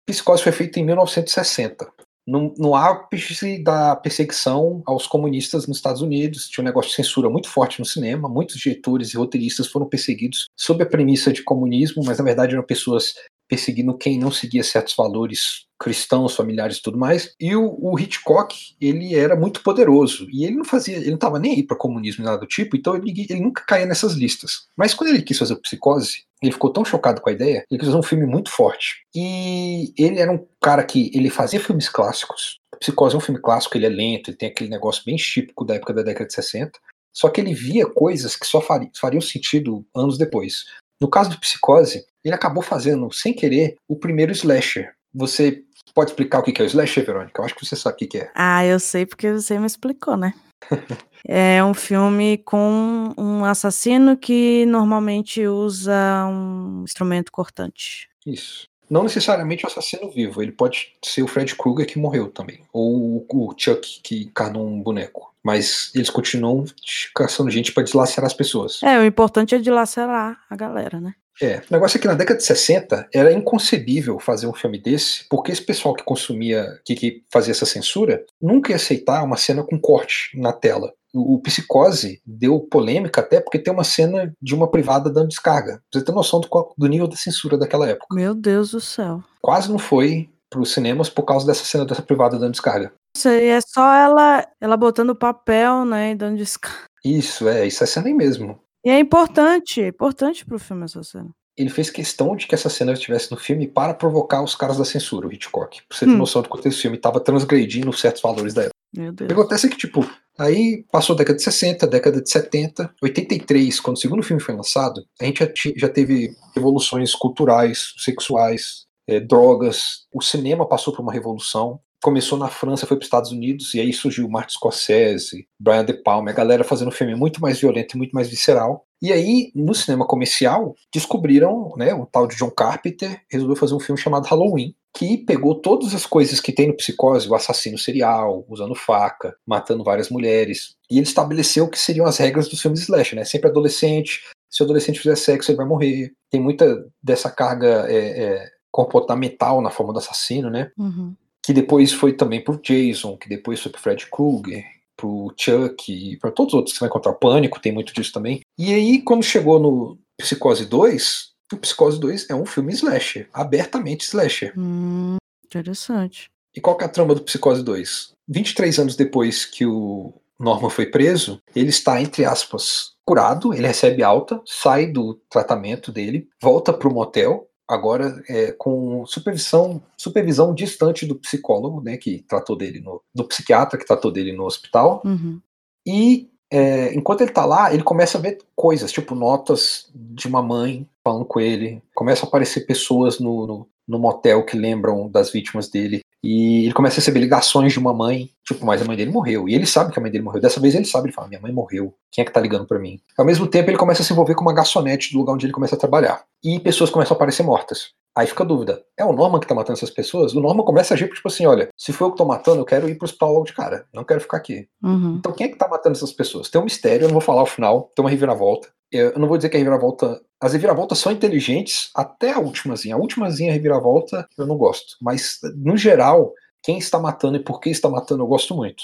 Psicose 0.07 0.42
foi 0.42 0.53
feito 0.53 0.78
em 0.78 0.84
1960. 0.84 1.90
No, 2.24 2.55
no 2.57 2.76
ápice 2.76 3.59
da 3.62 3.96
perseguição 3.96 4.80
aos 4.86 5.09
comunistas 5.09 5.66
nos 5.66 5.78
Estados 5.78 6.03
Unidos, 6.03 6.48
tinha 6.48 6.62
um 6.62 6.64
negócio 6.64 6.90
de 6.90 6.96
censura 6.96 7.28
muito 7.28 7.48
forte 7.48 7.80
no 7.80 7.84
cinema. 7.84 8.28
Muitos 8.28 8.57
diretores 8.57 9.12
e 9.12 9.16
roteiristas 9.16 9.66
foram 9.66 9.88
perseguidos 9.88 10.46
sob 10.57 10.82
a 10.84 10.86
premissa 10.86 11.32
de 11.32 11.42
comunismo, 11.42 12.03
mas 12.05 12.18
na 12.18 12.24
verdade 12.24 12.53
eram 12.55 12.62
pessoas 12.62 13.14
perseguindo 13.53 13.94
quem 13.98 14.18
não 14.18 14.30
seguia 14.30 14.64
certos 14.64 14.94
valores 14.96 15.66
cristãos, 15.78 16.34
familiares 16.34 16.78
e 16.78 16.82
tudo 16.82 16.96
mais. 16.96 17.34
E 17.38 17.55
o, 17.55 17.76
o 17.82 17.98
Hitchcock, 17.98 18.57
ele 18.80 19.14
era 19.14 19.36
muito 19.36 19.62
poderoso 19.62 20.26
e 20.32 20.46
ele 20.46 20.57
não 20.57 20.64
fazia, 20.64 20.96
ele 20.96 21.11
não 21.11 21.16
estava 21.16 21.38
nem 21.38 21.57
aí 21.57 21.62
para 21.62 21.76
comunismo 21.76 22.24
nada 22.24 22.38
do 22.38 22.46
tipo, 22.46 22.74
então 22.74 22.96
ele, 22.96 23.26
ele 23.28 23.40
nunca 23.40 23.62
caía 23.66 23.84
nessas 23.84 24.14
listas. 24.14 24.68
Mas 24.74 24.94
quando 24.94 25.11
ele 25.11 25.20
quis 25.20 25.36
fazer 25.36 25.53
o 25.53 25.61
Psicose, 25.61 26.24
ele 26.42 26.53
ficou 26.53 26.72
tão 26.72 26.82
chocado 26.82 27.20
com 27.20 27.28
a 27.28 27.32
ideia, 27.32 27.62
ele 27.70 27.78
quis 27.78 27.88
fazer 27.88 27.98
um 27.98 28.03
filme 28.03 28.24
muito 28.24 28.50
forte. 28.50 29.03
E 29.14 29.92
ele 29.98 30.18
era 30.18 30.32
um 30.32 30.46
cara 30.59 30.82
que 30.82 31.11
ele 31.12 31.28
fazia 31.28 31.61
filmes 31.61 31.90
clássicos. 31.90 32.59
Psicose 32.80 33.14
é 33.14 33.18
um 33.18 33.20
filme 33.20 33.40
clássico, 33.40 33.76
ele 33.76 33.84
é 33.84 33.90
lento, 33.90 34.30
ele 34.30 34.38
tem 34.38 34.48
aquele 34.48 34.70
negócio 34.70 35.03
bem 35.05 35.16
típico 35.16 35.62
da 35.62 35.74
época 35.74 35.92
da 35.92 36.03
década 36.03 36.26
de 36.26 36.32
60. 36.32 36.72
Só 37.14 37.28
que 37.28 37.38
ele 37.38 37.53
via 37.53 37.84
coisas 37.84 38.34
que 38.34 38.46
só 38.46 38.62
fariam 38.62 39.20
sentido 39.20 39.84
anos 39.94 40.16
depois. 40.16 40.64
No 40.98 41.11
caso 41.11 41.28
do 41.30 41.38
Psicose, 41.38 42.07
ele 42.24 42.34
acabou 42.34 42.62
fazendo, 42.62 43.10
sem 43.12 43.32
querer, 43.32 43.76
o 43.88 43.96
primeiro 43.96 44.32
slasher. 44.32 44.94
Você 45.14 45.62
pode 45.94 46.10
explicar 46.10 46.38
o 46.38 46.42
que 46.42 46.60
é 46.60 46.64
o 46.64 46.66
slasher, 46.66 47.04
Verônica? 47.04 47.40
Eu 47.40 47.44
acho 47.44 47.54
que 47.54 47.64
você 47.64 47.76
sabe 47.76 47.96
o 47.96 48.08
que 48.08 48.18
é. 48.18 48.30
Ah, 48.34 48.64
eu 48.64 48.80
sei 48.80 49.04
porque 49.04 49.32
você 49.32 49.58
me 49.58 49.66
explicou, 49.66 50.16
né? 50.16 50.34
é 51.26 51.62
um 51.62 51.74
filme 51.74 52.38
com 52.38 53.12
um 53.18 53.44
assassino 53.44 54.16
que 54.16 54.64
normalmente 54.66 55.46
usa 55.46 56.26
um 56.26 56.82
instrumento 56.84 57.30
cortante. 57.32 58.08
Isso. 58.26 58.70
Não 58.88 59.04
necessariamente 59.04 59.64
o 59.64 59.68
assassino 59.68 60.10
vivo, 60.10 60.42
ele 60.42 60.52
pode 60.52 60.92
ser 61.02 61.22
o 61.22 61.26
Fred 61.26 61.54
Krueger 61.56 61.86
que 61.86 61.98
morreu 61.98 62.28
também, 62.28 62.60
ou 62.72 63.26
o 63.26 63.54
Chuck 63.56 64.00
que 64.02 64.24
encarnou 64.24 64.66
um 64.66 64.82
boneco. 64.82 65.32
Mas 65.42 65.90
eles 65.94 66.10
continuam 66.10 66.66
caçando 67.14 67.50
gente 67.50 67.72
para 67.72 67.82
deslacerar 67.82 68.26
as 68.26 68.34
pessoas. 68.34 68.82
É, 68.82 68.98
o 68.98 69.04
importante 69.04 69.54
é 69.54 69.58
dilacerar 69.58 70.38
a 70.48 70.54
galera, 70.54 71.00
né? 71.00 71.14
É, 71.41 71.59
o 71.59 71.72
negócio 71.72 71.97
é 71.97 72.01
que 72.01 72.07
na 72.07 72.14
década 72.14 72.39
de 72.39 72.45
60 72.45 73.09
era 73.12 73.33
inconcebível 73.33 74.18
fazer 74.18 74.47
um 74.47 74.53
filme 74.53 74.78
desse, 74.78 75.26
porque 75.28 75.51
esse 75.51 75.62
pessoal 75.62 75.95
que 75.95 76.05
consumia, 76.05 76.80
que, 76.85 76.95
que 76.95 77.24
fazia 77.33 77.53
essa 77.53 77.66
censura, 77.66 78.24
nunca 78.41 78.70
ia 78.70 78.76
aceitar 78.76 79.24
uma 79.24 79.37
cena 79.37 79.62
com 79.62 79.80
corte 79.80 80.39
na 80.39 80.53
tela. 80.53 80.93
O, 81.14 81.39
Psicose 81.41 82.22
deu 82.24 82.59
polêmica 82.59 83.20
até 83.20 83.39
porque 83.39 83.59
tem 83.59 83.72
uma 83.72 83.85
cena 83.85 84.33
de 84.41 84.55
uma 84.55 84.70
privada 84.70 85.11
dando 85.11 85.28
descarga. 85.28 85.83
Pra 85.91 86.01
você 86.01 86.05
ter 86.07 86.12
noção 86.12 86.41
do, 86.41 86.49
do 86.76 86.87
nível 86.87 87.07
da 87.07 87.16
censura 87.16 87.59
daquela 87.59 87.87
época. 87.87 88.14
Meu 88.14 88.35
Deus 88.35 88.70
do 88.70 88.80
céu. 88.80 89.22
Quase 89.43 89.70
não 89.70 89.78
foi 89.78 90.30
para 90.49 90.61
os 90.61 90.72
cinemas 90.72 91.11
por 91.11 91.24
causa 91.24 91.47
dessa 91.47 91.64
cena 91.64 91.85
dessa 91.85 92.03
privada 92.03 92.39
dando 92.39 92.53
descarga. 92.53 92.93
Isso 93.14 93.28
aí 93.28 93.49
é 93.49 93.61
só 93.61 93.93
ela, 93.93 94.47
ela 94.59 94.76
botando 94.76 95.14
papel, 95.14 95.85
né, 95.85 96.12
e 96.12 96.14
dando 96.14 96.39
descarga. 96.39 96.85
Isso, 97.05 97.47
é, 97.49 97.66
isso 97.66 97.85
é 97.85 97.87
cena 97.87 98.07
aí 98.07 98.14
mesmo. 98.14 98.59
E 98.85 98.91
é 98.91 98.99
importante, 98.99 99.80
é 99.83 99.89
importante 99.89 100.45
pro 100.45 100.59
filme 100.59 100.85
essa 100.85 101.03
cena. 101.03 101.30
Ele 101.57 101.68
fez 101.70 101.91
questão 101.91 102.35
de 102.35 102.47
que 102.47 102.55
essa 102.55 102.70
cena 102.70 102.93
estivesse 102.93 103.30
no 103.30 103.37
filme 103.37 103.68
para 103.68 103.93
provocar 103.93 104.43
os 104.43 104.55
caras 104.55 104.78
da 104.78 104.85
censura, 104.85 105.26
o 105.28 105.33
Hitchcock. 105.33 105.83
Pra 105.87 105.97
você 105.99 106.07
ter 106.07 106.12
Hum. 106.12 106.16
noção 106.16 106.41
do 106.43 106.49
quanto 106.49 106.66
esse 106.66 106.78
filme 106.80 106.97
estava 106.97 107.20
transgredindo 107.20 107.93
certos 107.93 108.22
valores 108.22 108.55
da 108.55 108.62
época. 108.62 108.72
Meu 108.95 109.11
O 109.11 109.12
Deus. 109.12 109.28
que 109.28 109.33
acontece 109.35 109.66
é 109.66 109.70
que, 109.70 109.76
tipo, 109.76 110.01
aí 110.39 110.85
passou 110.91 111.14
a 111.14 111.18
década 111.18 111.37
de 111.37 111.43
60, 111.45 111.87
década 111.87 112.20
de 112.22 112.30
70, 112.30 112.95
83, 113.03 113.80
quando 113.80 113.97
o 113.97 114.01
segundo 114.01 114.22
filme 114.22 114.43
foi 114.43 114.55
lançado, 114.55 115.03
a 115.20 115.24
gente 115.24 115.39
já, 115.45 115.51
já 115.76 115.89
teve 115.89 116.35
revoluções 116.55 117.14
culturais, 117.14 117.93
sexuais, 117.99 118.87
eh, 119.09 119.20
drogas. 119.20 120.07
O 120.12 120.22
cinema 120.22 120.66
passou 120.66 120.95
por 120.95 121.03
uma 121.03 121.12
revolução. 121.12 121.78
Começou 122.03 122.36
na 122.36 122.48
França, 122.48 122.86
foi 122.86 122.96
para 122.96 123.03
os 123.03 123.07
Estados 123.07 123.30
Unidos, 123.30 123.74
e 123.74 123.80
aí 123.80 123.92
surgiu 123.92 124.28
Martin 124.28 124.55
Scorsese, 124.55 125.46
Brian 125.59 125.84
De 125.84 125.94
Palma, 125.94 126.30
a 126.30 126.34
galera 126.34 126.64
fazendo 126.64 126.88
um 126.88 126.92
filme 126.92 127.14
muito 127.14 127.40
mais 127.40 127.61
violento 127.61 127.94
e 127.94 127.98
muito 127.98 128.12
mais 128.12 128.28
visceral. 128.28 128.84
E 129.00 129.12
aí, 129.12 129.53
no 129.55 129.74
cinema 129.74 130.07
comercial, 130.07 130.74
descobriram, 130.92 131.72
né, 131.76 131.94
o 131.94 132.05
tal 132.05 132.26
de 132.26 132.36
John 132.36 132.50
Carpenter 132.50 133.20
resolveu 133.30 133.57
fazer 133.57 133.74
um 133.74 133.80
filme 133.80 134.00
chamado 134.00 134.26
Halloween, 134.26 134.74
que 134.96 135.16
pegou 135.16 135.55
todas 135.55 135.94
as 135.94 136.05
coisas 136.05 136.40
que 136.40 136.53
tem 136.53 136.68
no 136.68 136.76
Psicose, 136.76 137.28
o 137.28 137.34
assassino 137.34 137.78
serial, 137.78 138.44
usando 138.48 138.74
faca, 138.74 139.34
matando 139.46 139.84
várias 139.84 140.11
mulheres, 140.11 140.74
e 140.90 140.98
ele 140.98 141.07
estabeleceu 141.07 141.68
que 141.68 141.78
seriam 141.78 142.05
as 142.05 142.18
regras 142.18 142.48
dos 142.48 142.61
filmes 142.61 142.82
slash, 142.82 143.14
né? 143.14 143.24
Sempre 143.24 143.48
adolescente, 143.48 144.22
se 144.50 144.62
o 144.62 144.64
adolescente 144.64 145.00
fizer 145.00 145.16
sexo, 145.16 145.50
ele 145.50 145.57
vai 145.57 145.66
morrer. 145.66 146.12
Tem 146.30 146.40
muita 146.40 146.84
dessa 147.03 147.30
carga 147.30 147.86
é, 147.88 148.22
é, 148.22 148.50
comportamental 148.70 149.62
na 149.62 149.70
forma 149.70 149.92
do 149.92 149.98
assassino, 149.98 150.50
né? 150.50 150.70
Uhum. 150.76 151.14
Que 151.45 151.53
depois 151.53 151.93
foi 151.93 152.12
também 152.12 152.43
pro 152.43 152.61
Jason, 152.61 153.16
que 153.16 153.28
depois 153.28 153.61
foi 153.61 153.72
pro 153.72 153.80
Fred 153.80 154.07
Krueger, 154.07 154.64
pro 154.97 155.34
Chuck, 155.36 155.93
e 155.93 156.16
pra 156.18 156.30
todos 156.30 156.55
os 156.55 156.59
outros 156.59 156.72
que 156.72 156.78
você 156.78 156.84
vai 156.84 156.88
encontrar. 156.88 157.14
Pânico, 157.14 157.61
tem 157.61 157.72
muito 157.72 157.93
disso 157.93 158.12
também. 158.12 158.40
E 158.59 158.72
aí, 158.72 159.03
quando 159.03 159.24
chegou 159.24 159.59
no 159.59 159.99
Psicose 160.16 160.66
2, 160.66 161.32
o 161.53 161.57
Psicose 161.57 161.99
2 161.99 162.30
é 162.30 162.34
um 162.34 162.47
filme 162.47 162.72
slasher, 162.72 163.28
abertamente 163.32 164.05
slasher. 164.05 164.53
Hum, 164.57 165.16
interessante. 165.45 166.30
E 166.55 166.61
qual 166.61 166.76
que 166.76 166.84
é 166.84 166.86
a 166.86 166.90
trama 166.90 167.14
do 167.14 167.22
Psicose 167.22 167.62
2? 167.62 168.12
23 168.28 168.78
anos 168.78 168.97
depois 168.97 169.45
que 169.45 169.66
o 169.66 170.12
Norman 170.38 170.70
foi 170.70 170.86
preso, 170.86 171.40
ele 171.55 171.70
está, 171.70 172.01
entre 172.01 172.24
aspas, 172.24 172.93
curado, 173.05 173.55
ele 173.55 173.66
recebe 173.66 174.03
alta, 174.03 174.40
sai 174.47 174.86
do 174.86 175.14
tratamento 175.28 175.90
dele, 175.93 176.28
volta 176.40 176.72
para 176.72 176.88
o 176.88 176.93
motel, 176.93 177.49
agora 177.68 178.22
é, 178.28 178.52
com 178.52 179.04
supervisão, 179.06 179.82
supervisão 179.96 180.54
distante 180.54 181.06
do 181.06 181.14
psicólogo, 181.14 181.80
né, 181.80 181.96
que 181.96 182.24
tratou 182.28 182.56
dele 182.56 182.80
no, 182.80 183.02
do 183.14 183.24
psiquiatra 183.24 183.78
que 183.78 183.86
tratou 183.86 184.10
dele 184.10 184.32
no 184.32 184.44
hospital, 184.44 185.02
Uhum. 185.04 185.40
e 185.86 186.28
é, 186.54 186.94
enquanto 186.94 187.22
ele 187.22 187.30
tá 187.30 187.46
lá, 187.46 187.72
ele 187.72 187.82
começa 187.82 188.18
a 188.18 188.20
ver 188.20 188.38
coisas, 188.54 188.92
tipo 188.92 189.14
notas 189.14 189.90
de 189.94 190.28
uma 190.28 190.42
mãe 190.42 190.86
falando 191.02 191.24
com 191.24 191.40
ele. 191.40 191.82
Começam 191.94 192.26
a 192.26 192.28
aparecer 192.28 192.66
pessoas 192.66 193.18
no, 193.18 193.46
no, 193.46 193.68
no 193.88 193.98
motel 193.98 194.44
que 194.44 194.54
lembram 194.54 195.08
das 195.08 195.32
vítimas 195.32 195.70
dele. 195.70 196.01
E 196.22 196.64
ele 196.64 196.72
começa 196.72 196.96
a 196.96 197.00
receber 197.00 197.18
ligações 197.18 197.72
de 197.72 197.78
uma 197.78 197.92
mãe, 197.92 198.30
tipo, 198.46 198.64
mas 198.64 198.80
a 198.80 198.84
mãe 198.84 198.96
dele 198.96 199.10
morreu. 199.10 199.48
E 199.48 199.54
ele 199.54 199.66
sabe 199.66 199.92
que 199.92 199.98
a 199.98 200.02
mãe 200.02 200.10
dele 200.10 200.22
morreu. 200.22 200.40
Dessa 200.40 200.60
vez 200.60 200.74
ele 200.74 200.84
sabe, 200.84 201.06
ele 201.06 201.14
fala, 201.14 201.28
minha 201.28 201.40
mãe 201.40 201.52
morreu. 201.52 201.94
Quem 202.10 202.22
é 202.22 202.24
que 202.24 202.32
tá 202.32 202.40
ligando 202.40 202.66
pra 202.66 202.78
mim? 202.78 203.00
Ao 203.18 203.24
mesmo 203.24 203.46
tempo, 203.46 203.70
ele 203.70 203.76
começa 203.76 204.02
a 204.02 204.04
se 204.04 204.12
envolver 204.12 204.34
com 204.34 204.42
uma 204.42 204.54
garçonete 204.54 205.12
do 205.12 205.18
lugar 205.18 205.32
onde 205.32 205.46
ele 205.46 205.52
começa 205.52 205.74
a 205.74 205.78
trabalhar. 205.78 206.22
E 206.44 206.60
pessoas 206.60 206.90
começam 206.90 207.14
a 207.14 207.16
aparecer 207.16 207.42
mortas. 207.42 207.90
Aí 208.14 208.26
fica 208.26 208.42
a 208.42 208.46
dúvida, 208.46 208.82
é 208.96 209.04
o 209.04 209.12
Norman 209.12 209.40
que 209.40 209.46
tá 209.46 209.54
matando 209.54 209.78
essas 209.78 209.90
pessoas? 209.90 210.34
O 210.34 210.40
Norman 210.40 210.64
começa 210.64 210.92
a 210.92 210.94
agir 210.94 211.08
tipo 211.08 211.26
assim, 211.28 211.46
olha, 211.46 211.70
se 211.78 211.94
for 211.94 212.06
eu 212.06 212.10
que 212.10 212.18
tô 212.18 212.26
matando, 212.26 212.60
eu 212.60 212.64
quero 212.64 212.86
ir 212.86 212.94
pro 212.96 213.06
hospital 213.06 213.32
logo 213.32 213.46
de 213.46 213.54
cara. 213.54 213.86
Não 213.92 214.04
quero 214.04 214.20
ficar 214.20 214.36
aqui. 214.36 214.68
Uhum. 214.82 215.16
Então 215.18 215.32
quem 215.32 215.46
é 215.46 215.48
que 215.48 215.56
tá 215.56 215.66
matando 215.66 215.96
essas 215.96 216.12
pessoas? 216.12 216.50
Tem 216.50 216.60
um 216.60 216.64
mistério, 216.64 217.04
eu 217.04 217.08
não 217.08 217.14
vou 217.14 217.22
falar 217.22 217.42
o 217.42 217.46
final, 217.46 217.90
tem 217.94 218.04
uma 218.04 218.10
reviravolta. 218.10 218.68
Eu 218.93 219.18
não 219.18 219.26
vou 219.26 219.36
dizer 219.38 219.49
que 219.49 219.57
a 219.57 219.59
reviravolta. 219.59 220.20
As 220.40 220.53
reviravoltas 220.53 220.99
são 220.99 221.11
inteligentes 221.12 221.90
até 221.95 222.32
a 222.32 222.38
ultimazinha. 222.38 222.95
A 222.95 222.99
ultimazinha 222.99 223.53
reviravolta 223.53 224.28
eu 224.36 224.47
não 224.47 224.57
gosto. 224.57 224.97
Mas, 225.01 225.38
no 225.57 225.76
geral, 225.76 226.32
quem 226.62 226.78
está 226.78 226.99
matando 226.99 227.36
e 227.36 227.40
por 227.43 227.59
que 227.61 227.70
está 227.70 227.88
matando 227.88 228.22
eu 228.22 228.26
gosto 228.26 228.55
muito. 228.55 228.82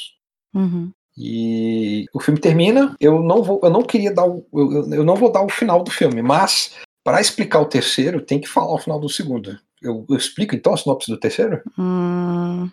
Uhum. 0.55 0.91
E 1.17 2.07
o 2.15 2.21
filme 2.21 2.41
termina. 2.41 2.95
Eu 3.01 3.21
não 3.23 3.43
vou. 3.43 3.61
Eu 3.63 3.71
não 3.71 3.83
queria 3.83 4.15
dar 4.15 4.25
o. 4.27 4.47
Eu, 4.53 4.73
eu- 4.73 4.95
eu 4.95 5.05
não 5.05 5.17
vou 5.17 5.31
dar 5.31 5.43
o 5.43 5.49
final 5.51 5.83
do 5.83 5.91
filme, 5.91 6.23
mas 6.23 6.75
para 7.05 7.21
explicar 7.21 7.61
o 7.61 7.67
terceiro, 7.67 8.21
tem 8.21 8.41
que 8.41 8.49
falar 8.49 8.73
o 8.75 8.79
final 8.79 9.01
do 9.01 9.09
segundo. 9.09 9.59
Eu, 9.83 10.07
eu 10.09 10.17
explico 10.17 10.55
então 10.55 10.75
a 10.75 10.77
sinopse 10.77 11.11
do 11.11 11.19
terceiro? 11.19 11.61
Hum, 11.79 12.71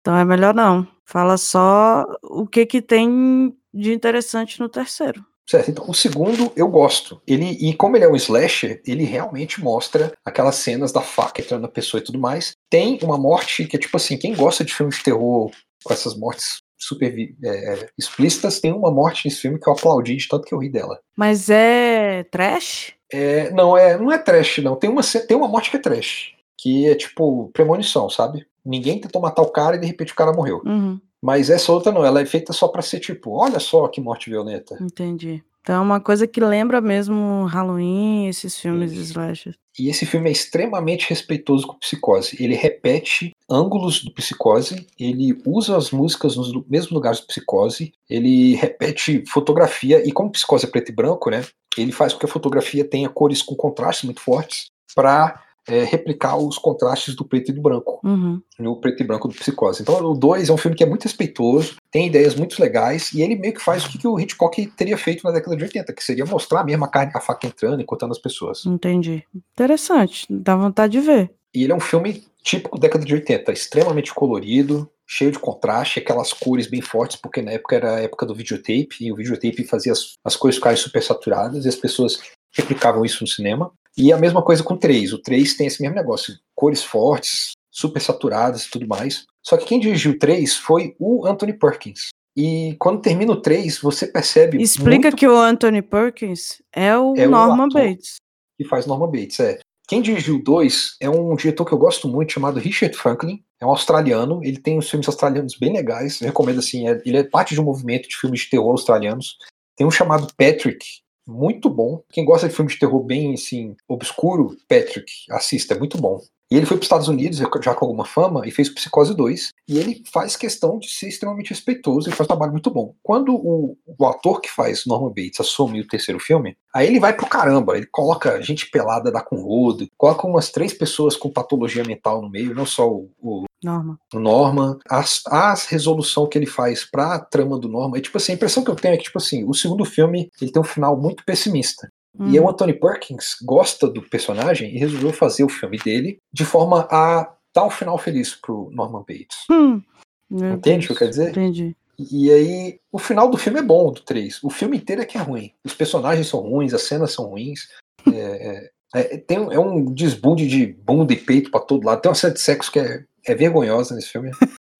então 0.00 0.16
é 0.16 0.24
melhor 0.24 0.54
não. 0.54 0.86
Fala 1.04 1.36
só 1.36 2.04
o 2.22 2.46
que 2.46 2.66
que 2.66 2.82
tem 2.82 3.54
de 3.72 3.92
interessante 3.92 4.58
no 4.60 4.68
terceiro. 4.68 5.24
Certo, 5.48 5.70
então 5.70 5.88
o 5.88 5.94
segundo 5.94 6.52
eu 6.56 6.68
gosto. 6.68 7.22
Ele, 7.26 7.50
e 7.60 7.72
como 7.74 7.96
ele 7.96 8.04
é 8.04 8.08
um 8.08 8.16
slasher, 8.16 8.82
ele 8.86 9.04
realmente 9.04 9.62
mostra 9.62 10.12
aquelas 10.24 10.56
cenas 10.56 10.90
da 10.90 11.00
faca 11.00 11.40
entrando 11.40 11.62
na 11.62 11.68
pessoa 11.68 12.00
e 12.00 12.04
tudo 12.04 12.18
mais. 12.18 12.54
Tem 12.68 12.98
uma 13.02 13.16
morte 13.16 13.64
que 13.64 13.76
é 13.76 13.78
tipo 13.78 13.96
assim, 13.96 14.18
quem 14.18 14.34
gosta 14.34 14.64
de 14.64 14.74
filmes 14.74 14.96
de 14.96 15.04
terror 15.04 15.50
com 15.84 15.92
essas 15.92 16.16
mortes 16.16 16.58
super 16.78 17.14
é, 17.44 17.88
explícitas, 17.98 18.60
tem 18.60 18.72
uma 18.72 18.90
morte 18.90 19.26
nesse 19.26 19.40
filme 19.40 19.58
que 19.58 19.68
eu 19.68 19.72
aplaudi 19.72 20.16
de 20.16 20.28
tanto 20.28 20.44
que 20.44 20.54
eu 20.54 20.58
ri 20.58 20.68
dela. 20.68 20.98
Mas 21.16 21.48
é 21.48 22.24
trash? 22.24 22.92
É, 23.12 23.50
não, 23.50 23.76
é, 23.76 23.96
não 23.96 24.12
é 24.12 24.18
trash, 24.18 24.58
não. 24.58 24.76
Tem 24.76 24.90
uma, 24.90 25.02
tem 25.02 25.36
uma 25.36 25.48
morte 25.48 25.70
que 25.70 25.76
é 25.76 25.80
trash. 25.80 26.34
Que 26.58 26.88
é 26.88 26.94
tipo 26.94 27.50
premonição, 27.52 28.10
sabe? 28.10 28.46
Ninguém 28.64 29.00
tentou 29.00 29.22
matar 29.22 29.42
o 29.42 29.50
cara 29.50 29.76
e 29.76 29.80
de 29.80 29.86
repente 29.86 30.12
o 30.12 30.16
cara 30.16 30.32
morreu. 30.32 30.60
Uhum, 30.64 31.00
Mas 31.22 31.50
essa 31.50 31.72
outra 31.72 31.92
não, 31.92 32.04
ela 32.04 32.20
é 32.20 32.26
feita 32.26 32.52
só 32.52 32.68
pra 32.68 32.82
ser 32.82 33.00
tipo, 33.00 33.30
olha 33.32 33.58
só 33.58 33.88
que 33.88 34.00
morte 34.00 34.30
violenta. 34.30 34.76
entendi. 34.80 35.42
Então 35.60 35.74
é 35.74 35.80
uma 35.80 36.00
coisa 36.00 36.28
que 36.28 36.38
lembra 36.40 36.80
mesmo 36.80 37.44
Halloween, 37.46 38.28
esses 38.28 38.56
filmes 38.56 38.92
Isso. 38.92 39.02
slasher. 39.10 39.56
E 39.76 39.88
esse 39.88 40.06
filme 40.06 40.28
é 40.28 40.32
extremamente 40.32 41.08
respeitoso 41.08 41.66
com 41.66 41.74
psicose. 41.74 42.36
Ele 42.38 42.54
repete 42.54 43.32
ângulos 43.50 44.02
do 44.02 44.12
Psicose, 44.12 44.86
ele 44.98 45.36
usa 45.44 45.76
as 45.76 45.90
músicas 45.90 46.36
nos 46.36 46.52
mesmos 46.68 46.92
lugares 46.92 47.20
do 47.20 47.26
Psicose, 47.26 47.92
ele 48.08 48.54
repete 48.54 49.24
fotografia, 49.26 50.06
e 50.06 50.12
como 50.12 50.30
Psicose 50.30 50.66
é 50.66 50.68
preto 50.68 50.90
e 50.90 50.94
branco, 50.94 51.30
né, 51.30 51.44
ele 51.76 51.92
faz 51.92 52.12
com 52.12 52.20
que 52.20 52.26
a 52.26 52.28
fotografia 52.28 52.84
tenha 52.84 53.08
cores 53.08 53.42
com 53.42 53.54
contrastes 53.54 54.04
muito 54.04 54.20
fortes 54.20 54.70
para 54.94 55.42
é, 55.68 55.84
replicar 55.84 56.36
os 56.36 56.58
contrastes 56.58 57.14
do 57.14 57.24
preto 57.24 57.50
e 57.50 57.54
do 57.54 57.60
branco, 57.60 58.00
Uhum. 58.04 58.40
no 58.58 58.80
preto 58.80 59.02
e 59.02 59.06
branco 59.06 59.28
do 59.28 59.34
Psicose. 59.34 59.82
Então, 59.82 59.94
o 60.04 60.14
2 60.14 60.48
é 60.48 60.52
um 60.52 60.56
filme 60.56 60.76
que 60.76 60.84
é 60.84 60.86
muito 60.86 61.04
respeitoso, 61.04 61.76
tem 61.90 62.06
ideias 62.06 62.34
muito 62.34 62.60
legais, 62.60 63.12
e 63.12 63.20
ele 63.22 63.36
meio 63.36 63.54
que 63.54 63.62
faz 63.62 63.84
o 63.84 63.88
que, 63.90 63.98
que 63.98 64.06
o 64.08 64.18
Hitchcock 64.18 64.66
teria 64.76 64.96
feito 64.96 65.24
na 65.24 65.32
década 65.32 65.56
de 65.56 65.64
80, 65.64 65.92
que 65.92 66.04
seria 66.04 66.24
mostrar 66.24 66.64
mesmo 66.64 66.84
a 66.84 66.88
carne, 66.88 67.12
a 67.14 67.20
faca 67.20 67.46
entrando 67.46 67.80
e 67.80 67.84
cortando 67.84 68.12
as 68.12 68.18
pessoas. 68.18 68.64
Entendi. 68.66 69.24
Interessante. 69.52 70.26
Dá 70.30 70.54
vontade 70.54 70.92
de 70.92 71.00
ver. 71.00 71.30
E 71.54 71.62
ele 71.64 71.72
é 71.72 71.74
um 71.74 71.80
filme 71.80 72.22
típico 72.42 72.78
década 72.78 73.04
de 73.04 73.12
80, 73.14 73.50
extremamente 73.52 74.14
colorido, 74.14 74.88
cheio 75.06 75.32
de 75.32 75.38
contraste, 75.38 75.98
aquelas 75.98 76.32
cores 76.32 76.66
bem 76.66 76.80
fortes, 76.80 77.16
porque 77.16 77.40
na 77.40 77.52
época 77.52 77.74
era 77.76 77.96
a 77.96 78.00
época 78.00 78.26
do 78.26 78.34
videotape, 78.34 78.96
e 79.00 79.10
o 79.12 79.16
videotape 79.16 79.64
fazia 79.64 79.92
as, 79.92 80.14
as 80.24 80.36
cores 80.36 80.56
ficarem 80.56 80.76
super 80.76 81.02
saturadas, 81.02 81.64
e 81.64 81.68
as 81.68 81.76
pessoas 81.76 82.20
replicavam 82.52 83.04
isso 83.04 83.22
no 83.22 83.28
cinema. 83.28 83.72
E 83.96 84.12
a 84.12 84.18
mesma 84.18 84.42
coisa 84.42 84.62
com 84.62 84.74
o 84.74 84.78
3. 84.78 85.12
O 85.14 85.18
3 85.18 85.54
tem 85.54 85.66
esse 85.66 85.80
mesmo 85.80 85.96
negócio, 85.96 86.34
cores 86.54 86.82
fortes, 86.82 87.52
super 87.70 88.00
saturadas 88.00 88.64
e 88.64 88.70
tudo 88.70 88.86
mais. 88.86 89.24
Só 89.42 89.56
que 89.56 89.64
quem 89.64 89.80
dirigiu 89.80 90.12
o 90.12 90.18
3 90.18 90.56
foi 90.56 90.94
o 90.98 91.26
Anthony 91.26 91.52
Perkins. 91.52 92.08
E 92.36 92.76
quando 92.78 93.00
termina 93.00 93.32
o 93.32 93.40
3, 93.40 93.78
você 93.80 94.06
percebe 94.06 94.60
Explica 94.60 94.90
muito 95.08 95.16
que 95.16 95.26
o 95.26 95.36
Anthony 95.38 95.80
Perkins 95.80 96.60
é 96.74 96.96
o 96.96 97.14
É 97.16 97.26
o 97.26 97.30
Norman 97.30 97.66
ator. 97.66 97.82
Bates. 97.82 98.16
que 98.58 98.66
faz 98.68 98.84
Norman 98.86 99.10
Bates. 99.10 99.40
É. 99.40 99.58
Quem 99.88 100.02
dirigiu 100.02 100.36
o 100.36 100.42
2 100.42 100.96
é 101.00 101.08
um 101.08 101.34
diretor 101.36 101.64
que 101.64 101.72
eu 101.72 101.78
gosto 101.78 102.08
muito, 102.08 102.32
chamado 102.32 102.58
Richard 102.58 102.94
Franklin. 102.96 103.42
É 103.60 103.64
um 103.64 103.70
australiano. 103.70 104.40
Ele 104.44 104.58
tem 104.58 104.76
uns 104.76 104.90
filmes 104.90 105.06
australianos 105.08 105.56
bem 105.56 105.72
legais. 105.72 106.20
Eu 106.20 106.26
recomendo 106.26 106.58
assim. 106.58 106.86
é- 106.88 107.00
ele 107.06 107.16
é 107.18 107.24
parte 107.24 107.54
de 107.54 107.60
um 107.60 107.64
movimento 107.64 108.06
de 108.08 108.16
filmes 108.16 108.40
de 108.40 108.50
terror 108.50 108.70
australianos. 108.72 109.38
Tem 109.76 109.86
um 109.86 109.90
chamado 109.90 110.26
Patrick, 110.36 110.84
muito 111.26 111.68
bom. 111.68 112.02
Quem 112.10 112.24
gosta 112.24 112.48
de 112.48 112.54
filme 112.54 112.70
de 112.70 112.78
terror 112.78 113.02
bem 113.02 113.34
assim 113.34 113.76
obscuro, 113.88 114.56
Patrick, 114.68 115.12
assista, 115.30 115.74
é 115.74 115.78
muito 115.78 115.98
bom. 115.98 116.20
E 116.50 116.56
ele 116.56 116.64
foi 116.64 116.76
para 116.76 116.82
os 116.82 116.86
Estados 116.86 117.08
Unidos 117.08 117.38
já 117.38 117.74
com 117.74 117.84
alguma 117.84 118.04
fama 118.04 118.46
e 118.46 118.52
fez 118.52 118.68
Psicose 118.68 119.14
2. 119.14 119.50
E 119.68 119.78
ele 119.78 120.02
faz 120.12 120.36
questão 120.36 120.78
de 120.78 120.88
ser 120.88 121.08
extremamente 121.08 121.50
respeitoso, 121.50 122.08
ele 122.08 122.14
faz 122.14 122.26
um 122.26 122.28
trabalho 122.28 122.52
muito 122.52 122.70
bom. 122.70 122.94
Quando 123.02 123.34
o, 123.34 123.76
o 123.98 124.06
ator 124.06 124.40
que 124.40 124.50
faz 124.50 124.86
Norman 124.86 125.08
Bates 125.08 125.40
assume 125.40 125.80
o 125.80 125.88
terceiro 125.88 126.20
filme, 126.20 126.56
aí 126.72 126.86
ele 126.86 127.00
vai 127.00 127.12
pro 127.16 127.26
caramba. 127.26 127.76
Ele 127.76 127.86
coloca 127.86 128.40
gente 128.40 128.70
pelada 128.70 129.10
da 129.10 129.20
com 129.20 129.36
rodo, 129.36 129.88
coloca 129.98 130.26
umas 130.26 130.50
três 130.50 130.72
pessoas 130.72 131.16
com 131.16 131.32
patologia 131.32 131.82
mental 131.82 132.22
no 132.22 132.30
meio, 132.30 132.54
não 132.54 132.64
só 132.64 132.88
o, 132.88 133.10
o 133.20 133.44
Norman. 133.62 133.96
o 134.14 134.18
Norman, 134.18 134.78
as, 134.88 135.22
as 135.26 135.64
resolução 135.66 136.26
que 136.28 136.36
ele 136.38 136.46
faz 136.46 136.84
pra 136.84 137.18
trama 137.18 137.58
do 137.58 137.68
Norman, 137.68 137.98
é 137.98 138.00
tipo 138.00 138.16
assim, 138.18 138.32
a 138.32 138.34
impressão 138.34 138.62
que 138.62 138.70
eu 138.70 138.76
tenho 138.76 138.94
é 138.94 138.96
que, 138.96 139.04
tipo 139.04 139.18
assim, 139.18 139.44
o 139.48 139.54
segundo 139.54 139.84
filme 139.84 140.30
ele 140.40 140.52
tem 140.52 140.60
um 140.60 140.64
final 140.64 140.96
muito 141.00 141.24
pessimista. 141.24 141.90
E 142.18 142.40
Hum. 142.40 142.44
o 142.44 142.48
Anthony 142.48 142.72
Perkins 142.72 143.36
gosta 143.44 143.86
do 143.88 144.00
personagem 144.02 144.74
e 144.74 144.78
resolveu 144.78 145.12
fazer 145.12 145.44
o 145.44 145.48
filme 145.50 145.76
dele 145.78 146.18
de 146.32 146.44
forma 146.46 146.88
a 146.90 147.30
dar 147.54 147.64
um 147.66 147.70
final 147.70 147.98
feliz 147.98 148.34
pro 148.34 148.70
Norman 148.72 149.00
Bates. 149.06 149.44
Hum. 149.50 149.82
Entende 150.30 150.84
o 150.84 150.88
que 150.88 150.92
eu 150.94 150.96
quero 150.98 151.10
dizer? 151.10 151.30
Entendi. 151.30 151.76
E 151.98 152.30
aí, 152.30 152.78
o 152.92 152.98
final 152.98 153.30
do 153.30 153.36
filme 153.38 153.58
é 153.58 153.62
bom, 153.62 153.90
do 153.92 154.00
3. 154.02 154.42
O 154.42 154.50
filme 154.50 154.76
inteiro 154.76 155.00
é 155.02 155.04
que 155.04 155.16
é 155.16 155.20
ruim. 155.20 155.52
Os 155.64 155.72
personagens 155.74 156.26
são 156.28 156.40
ruins, 156.40 156.74
as 156.74 156.82
cenas 156.82 157.12
são 157.12 157.26
ruins. 157.26 157.68
É, 158.06 158.70
é- 158.94 159.00
é- 159.14 159.16
tem 159.18 159.38
um, 159.38 159.52
é 159.52 159.58
um 159.58 159.84
desbunde 159.92 160.46
de 160.46 160.66
bunda 160.66 161.12
e 161.12 161.16
peito 161.16 161.50
pra 161.50 161.60
todo 161.60 161.86
lado. 161.86 162.00
Tem 162.02 162.08
uma 162.10 162.14
cena 162.14 162.32
de 162.34 162.40
sexo 162.40 162.70
que 162.72 162.78
é, 162.78 163.04
é 163.26 163.34
vergonhosa 163.34 163.94
nesse 163.94 164.08
filme. 164.08 164.30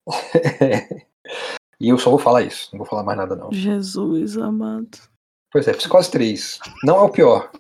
e 1.81 1.89
eu 1.89 1.99
só 1.99 2.11
vou 2.11 2.19
falar 2.19 2.43
isso, 2.43 2.69
não 2.73 2.79
vou 2.79 2.87
falar 2.87 3.03
mais 3.03 3.19
nada 3.19 3.37
não. 3.37 3.53
Jesus 3.53 4.37
amado. 4.37 4.99
Pois 5.53 5.67
é, 5.69 5.73
Psicose 5.73 6.11
3. 6.11 6.59
Não 6.85 6.99
é 6.99 7.03
o 7.03 7.09
pior. 7.09 7.51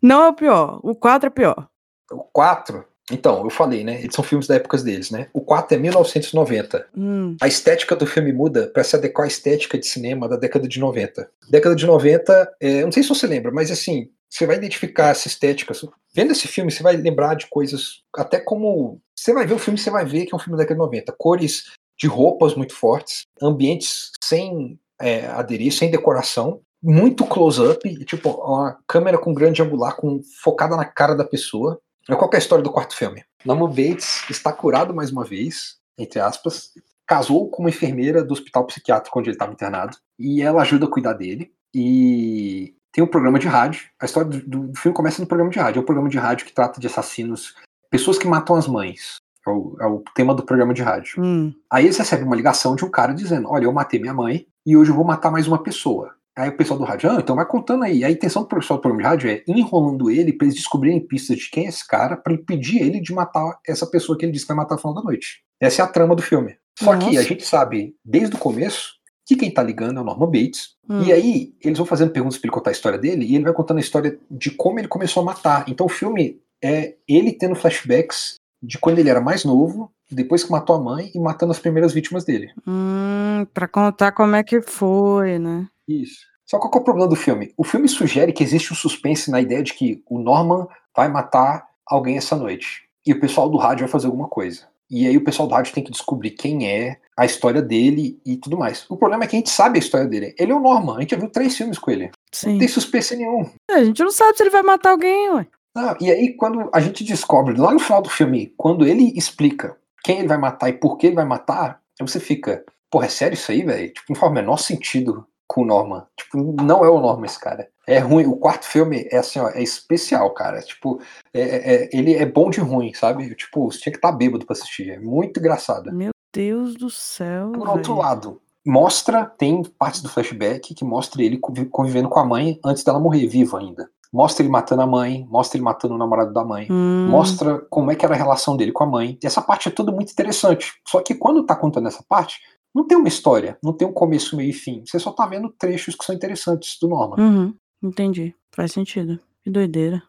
Não 0.00 0.22
é 0.22 0.28
o 0.28 0.34
pior. 0.34 0.80
O 0.82 0.94
4 0.94 1.26
é 1.26 1.30
pior. 1.30 1.68
O 2.10 2.22
4, 2.24 2.84
então, 3.10 3.44
eu 3.44 3.50
falei, 3.50 3.84
né? 3.84 4.00
Eles 4.00 4.14
são 4.14 4.24
filmes 4.24 4.46
da 4.46 4.54
época 4.54 4.78
deles, 4.78 5.10
né? 5.10 5.28
O 5.32 5.40
4 5.42 5.76
é 5.76 5.78
1990. 5.78 6.86
Hum. 6.96 7.36
A 7.40 7.46
estética 7.46 7.94
do 7.94 8.06
filme 8.06 8.32
muda 8.32 8.68
para 8.68 8.82
se 8.82 8.96
adequar 8.96 9.24
à 9.24 9.28
estética 9.28 9.76
de 9.76 9.86
cinema 9.86 10.26
da 10.26 10.36
década 10.36 10.66
de 10.66 10.80
90. 10.80 11.28
Década 11.50 11.76
de 11.76 11.86
90, 11.86 12.54
é, 12.60 12.80
eu 12.80 12.86
não 12.86 12.92
sei 12.92 13.02
se 13.02 13.08
você 13.10 13.26
lembra, 13.26 13.52
mas 13.52 13.70
assim, 13.70 14.08
você 14.28 14.46
vai 14.46 14.56
identificar 14.56 15.08
essa 15.08 15.28
estética. 15.28 15.72
Vendo 16.14 16.32
esse 16.32 16.48
filme, 16.48 16.70
você 16.70 16.82
vai 16.82 16.96
lembrar 16.96 17.34
de 17.34 17.46
coisas, 17.48 18.02
até 18.16 18.40
como. 18.40 19.00
Você 19.16 19.32
vai 19.32 19.46
ver 19.46 19.54
o 19.54 19.58
filme, 19.58 19.78
você 19.78 19.90
vai 19.90 20.04
ver 20.04 20.26
que 20.26 20.34
é 20.34 20.36
um 20.36 20.40
filme 20.40 20.56
da 20.56 20.64
década 20.64 20.74
de 20.74 20.84
90. 20.84 21.14
Cores 21.16 21.64
de 21.98 22.06
roupas 22.06 22.54
muito 22.54 22.74
fortes, 22.74 23.26
ambientes 23.40 24.10
sem 24.22 24.78
é, 25.00 25.26
aderir, 25.26 25.72
sem 25.72 25.90
decoração, 25.90 26.60
muito 26.82 27.24
close-up, 27.24 28.04
tipo, 28.04 28.30
uma 28.30 28.78
câmera 28.86 29.16
com 29.16 29.32
grande 29.32 29.62
angular, 29.62 29.96
com, 29.96 30.20
focada 30.42 30.76
na 30.76 30.84
cara 30.84 31.14
da 31.14 31.24
pessoa. 31.24 31.80
Qual 32.06 32.28
que 32.28 32.36
é 32.36 32.38
a 32.38 32.42
história 32.42 32.62
do 32.62 32.70
quarto 32.70 32.94
filme? 32.94 33.24
Norman 33.44 33.68
Bates 33.68 34.28
está 34.28 34.52
curado 34.52 34.92
mais 34.92 35.10
uma 35.10 35.24
vez, 35.24 35.78
entre 35.96 36.20
aspas, 36.20 36.72
casou 37.06 37.48
com 37.48 37.62
uma 37.62 37.70
enfermeira 37.70 38.22
do 38.22 38.32
hospital 38.32 38.66
psiquiátrico 38.66 39.18
onde 39.18 39.30
ele 39.30 39.36
estava 39.36 39.52
internado, 39.52 39.96
e 40.18 40.42
ela 40.42 40.62
ajuda 40.62 40.84
a 40.84 40.90
cuidar 40.90 41.14
dele, 41.14 41.52
e 41.74 42.74
tem 42.94 43.02
um 43.02 43.08
programa 43.08 43.38
de 43.40 43.48
rádio. 43.48 43.82
A 44.00 44.04
história 44.04 44.30
do, 44.30 44.38
do- 44.40 44.68
do 44.68 44.78
filme 44.78 44.94
começa 44.96 45.20
no 45.20 45.26
programa 45.26 45.50
de 45.50 45.58
rádio. 45.58 45.80
É 45.80 45.82
um 45.82 45.84
programa 45.86 46.08
de 46.08 46.16
rádio 46.16 46.46
que 46.46 46.52
trata 46.52 46.80
de 46.80 46.86
assassinos, 46.86 47.54
pessoas 47.90 48.16
que 48.16 48.26
matam 48.26 48.54
as 48.56 48.68
mães. 48.68 49.16
É 49.46 49.50
o, 49.50 49.76
é 49.80 49.86
o 49.86 50.02
tema 50.14 50.34
do 50.34 50.42
programa 50.42 50.72
de 50.72 50.80
rádio. 50.80 51.22
Hum. 51.22 51.52
Aí 51.70 51.84
eles 51.84 51.98
recebem 51.98 52.24
uma 52.24 52.36
ligação 52.36 52.74
de 52.76 52.84
um 52.84 52.90
cara 52.90 53.12
dizendo: 53.12 53.48
Olha, 53.50 53.64
eu 53.64 53.72
matei 53.72 54.00
minha 54.00 54.14
mãe 54.14 54.46
e 54.64 54.76
hoje 54.76 54.90
eu 54.90 54.94
vou 54.94 55.04
matar 55.04 55.30
mais 55.30 55.46
uma 55.46 55.62
pessoa. 55.62 56.14
Aí 56.36 56.48
o 56.48 56.56
pessoal 56.56 56.78
do 56.78 56.84
rádio, 56.84 57.10
ah, 57.10 57.16
então 57.20 57.36
vai 57.36 57.46
contando 57.46 57.84
aí. 57.84 58.02
A 58.04 58.10
intenção 58.10 58.42
do 58.42 58.48
pessoal 58.48 58.78
do 58.78 58.82
programa 58.82 59.02
de 59.02 59.08
rádio 59.08 59.30
é 59.30 59.44
enrolando 59.46 60.10
ele 60.10 60.32
pra 60.32 60.46
eles 60.46 60.56
descobrirem 60.56 60.98
pistas 61.06 61.36
de 61.38 61.50
quem 61.50 61.66
é 61.66 61.68
esse 61.68 61.86
cara 61.86 62.16
pra 62.16 62.32
impedir 62.32 62.80
ele 62.82 63.00
de 63.00 63.12
matar 63.12 63.58
essa 63.68 63.86
pessoa 63.86 64.16
que 64.16 64.24
ele 64.24 64.32
disse 64.32 64.44
que 64.44 64.48
vai 64.52 64.56
matar 64.56 64.74
no 64.76 64.80
final 64.80 64.94
da 64.94 65.02
noite. 65.02 65.42
Essa 65.60 65.82
é 65.82 65.84
a 65.84 65.88
trama 65.88 66.16
do 66.16 66.22
filme. 66.22 66.56
Só 66.78 66.96
que 66.96 67.06
Nossa. 67.06 67.20
a 67.20 67.22
gente 67.22 67.44
sabe 67.46 67.94
desde 68.04 68.34
o 68.34 68.38
começo 68.38 68.94
que 69.26 69.36
quem 69.36 69.50
tá 69.50 69.62
ligando 69.62 69.98
é 69.98 70.02
o 70.02 70.04
Norman 70.04 70.26
Bates. 70.26 70.74
Hum. 70.88 71.02
E 71.02 71.12
aí 71.12 71.54
eles 71.62 71.78
vão 71.78 71.86
fazendo 71.86 72.10
perguntas 72.10 72.38
pra 72.38 72.46
ele 72.46 72.54
contar 72.54 72.70
a 72.70 72.72
história 72.72 72.98
dele 72.98 73.24
e 73.24 73.34
ele 73.34 73.44
vai 73.44 73.52
contando 73.52 73.78
a 73.78 73.80
história 73.80 74.18
de 74.30 74.50
como 74.50 74.78
ele 74.78 74.88
começou 74.88 75.22
a 75.22 75.26
matar. 75.26 75.64
Então 75.68 75.86
o 75.86 75.90
filme 75.90 76.40
é 76.62 76.94
ele 77.08 77.32
tendo 77.32 77.54
flashbacks 77.54 78.36
de 78.62 78.78
quando 78.78 78.98
ele 78.98 79.10
era 79.10 79.20
mais 79.20 79.44
novo, 79.44 79.90
depois 80.10 80.42
que 80.44 80.50
matou 80.50 80.76
a 80.76 80.80
mãe 80.80 81.10
e 81.14 81.18
matando 81.18 81.52
as 81.52 81.58
primeiras 81.58 81.92
vítimas 81.92 82.24
dele. 82.24 82.50
Hum, 82.66 83.46
pra 83.52 83.68
contar 83.68 84.12
como 84.12 84.36
é 84.36 84.42
que 84.42 84.62
foi, 84.62 85.38
né? 85.38 85.66
Isso. 85.86 86.20
Só 86.46 86.58
qual 86.58 86.70
que 86.70 86.78
é 86.78 86.80
o 86.80 86.84
problema 86.84 87.08
do 87.08 87.16
filme? 87.16 87.52
O 87.56 87.64
filme 87.64 87.88
sugere 87.88 88.32
que 88.32 88.42
existe 88.42 88.72
um 88.72 88.76
suspense 88.76 89.30
na 89.30 89.40
ideia 89.40 89.62
de 89.62 89.74
que 89.74 90.02
o 90.08 90.18
Norman 90.18 90.66
vai 90.94 91.08
matar 91.08 91.66
alguém 91.86 92.16
essa 92.16 92.36
noite. 92.36 92.82
E 93.06 93.12
o 93.12 93.20
pessoal 93.20 93.48
do 93.48 93.58
rádio 93.58 93.84
vai 93.84 93.90
fazer 93.90 94.06
alguma 94.06 94.28
coisa. 94.28 94.66
E 94.90 95.06
aí 95.06 95.16
o 95.16 95.24
pessoal 95.24 95.48
do 95.48 95.54
rádio 95.54 95.74
tem 95.74 95.82
que 95.82 95.90
descobrir 95.90 96.30
quem 96.30 96.68
é, 96.68 96.98
a 97.16 97.24
história 97.24 97.62
dele 97.62 98.20
e 98.26 98.36
tudo 98.36 98.58
mais. 98.58 98.84
O 98.88 98.96
problema 98.96 99.24
é 99.24 99.26
que 99.26 99.36
a 99.36 99.38
gente 99.38 99.50
sabe 99.50 99.78
a 99.78 99.82
história 99.82 100.06
dele. 100.06 100.34
Ele 100.38 100.52
é 100.52 100.54
o 100.54 100.60
Norman, 100.60 100.96
a 100.96 101.00
gente 101.00 101.10
já 101.10 101.16
viu 101.16 101.28
três 101.30 101.56
filmes 101.56 101.78
com 101.78 101.90
ele. 101.90 102.04
Não 102.06 102.10
Sim. 102.32 102.58
tem 102.58 102.68
suspense 102.68 103.16
nenhum. 103.16 103.48
É, 103.70 103.74
A 103.74 103.84
gente 103.84 104.02
não 104.02 104.10
sabe 104.10 104.36
se 104.36 104.42
ele 104.42 104.50
vai 104.50 104.62
matar 104.62 104.90
alguém, 104.90 105.30
ué. 105.30 105.46
Ah, 105.76 105.96
e 106.00 106.10
aí, 106.10 106.34
quando 106.34 106.68
a 106.72 106.80
gente 106.80 107.02
descobre, 107.04 107.56
lá 107.56 107.72
no 107.72 107.80
final 107.80 108.00
do 108.00 108.08
filme, 108.08 108.52
quando 108.56 108.86
ele 108.86 109.12
explica 109.16 109.76
quem 110.04 110.18
ele 110.20 110.28
vai 110.28 110.38
matar 110.38 110.68
e 110.68 110.72
por 110.72 110.96
que 110.96 111.08
ele 111.08 111.16
vai 111.16 111.24
matar, 111.24 111.80
aí 112.00 112.06
você 112.06 112.20
fica, 112.20 112.64
porra, 112.90 113.06
é 113.06 113.08
sério 113.08 113.34
isso 113.34 113.50
aí, 113.50 113.62
velho? 113.64 113.92
Tipo, 113.92 114.12
não 114.12 114.16
faz 114.20 114.30
o 114.30 114.34
menor 114.34 114.56
sentido 114.58 115.26
com 115.48 115.62
o 115.62 115.64
Norman. 115.66 116.06
Tipo, 116.16 116.54
não 116.62 116.84
é 116.84 116.88
o 116.88 117.00
Norman 117.00 117.26
esse 117.26 117.40
cara. 117.40 117.68
É 117.86 117.98
ruim. 117.98 118.24
O 118.24 118.36
quarto 118.36 118.64
filme 118.64 119.06
é 119.10 119.18
assim, 119.18 119.38
ó, 119.40 119.48
é 119.50 119.62
especial, 119.62 120.30
cara. 120.32 120.62
Tipo, 120.62 121.00
é- 121.34 121.40
é- 121.40 121.74
é- 121.84 121.88
ele 121.92 122.14
é 122.14 122.24
bom 122.24 122.50
de 122.50 122.60
ruim, 122.60 122.94
sabe? 122.94 123.34
Tipo, 123.34 123.70
você 123.70 123.78
tinha 123.80 123.92
que 123.92 123.98
estar 123.98 124.12
bêbado 124.12 124.46
pra 124.46 124.54
assistir. 124.54 124.90
É 124.90 124.98
muito 124.98 125.38
engraçado. 125.40 125.92
Meu 125.92 126.13
Deus 126.34 126.74
do 126.74 126.90
céu. 126.90 127.52
Por 127.52 127.68
outro 127.68 127.94
velho. 127.94 128.06
lado, 128.06 128.40
mostra, 128.66 129.24
tem 129.24 129.62
partes 129.78 130.02
do 130.02 130.08
flashback 130.08 130.74
que 130.74 130.84
mostra 130.84 131.22
ele 131.22 131.38
convi- 131.38 131.66
convivendo 131.66 132.08
com 132.08 132.18
a 132.18 132.24
mãe 132.24 132.58
antes 132.64 132.82
dela 132.84 132.98
morrer, 133.00 133.26
viva 133.26 133.58
ainda. 133.58 133.88
Mostra 134.12 134.42
ele 134.44 134.50
matando 134.52 134.82
a 134.82 134.86
mãe, 134.86 135.26
mostra 135.28 135.56
ele 135.56 135.64
matando 135.64 135.94
o 135.94 135.98
namorado 135.98 136.32
da 136.32 136.44
mãe. 136.44 136.68
Hum, 136.70 137.08
Mostra 137.10 137.58
como 137.68 137.90
é 137.90 137.96
que 137.96 138.04
era 138.04 138.14
a 138.14 138.16
relação 138.18 138.56
dele 138.56 138.70
com 138.70 138.84
a 138.84 138.86
mãe. 138.86 139.18
E 139.22 139.26
essa 139.26 139.42
parte 139.42 139.68
é 139.68 139.72
tudo 139.72 139.92
muito 139.92 140.12
interessante. 140.12 140.72
Só 140.86 141.00
que 141.02 141.14
quando 141.16 141.44
tá 141.44 141.56
contando 141.56 141.88
essa 141.88 142.04
parte, 142.08 142.38
não 142.72 142.86
tem 142.86 142.96
uma 142.96 143.08
história, 143.08 143.58
não 143.62 143.72
tem 143.72 143.86
um 143.88 143.92
começo, 143.92 144.36
meio 144.36 144.50
e 144.50 144.52
fim. 144.52 144.84
Você 144.86 144.98
só 145.00 145.10
tá 145.10 145.26
vendo 145.26 145.52
trechos 145.58 145.94
que 145.96 146.04
são 146.04 146.14
interessantes 146.14 146.78
do 146.80 146.88
Norman. 146.88 147.16
Uhum, 147.18 147.54
entendi. 147.82 148.34
Faz 148.54 148.70
sentido. 148.72 149.18
Que 149.42 149.50
doideira. 149.50 150.00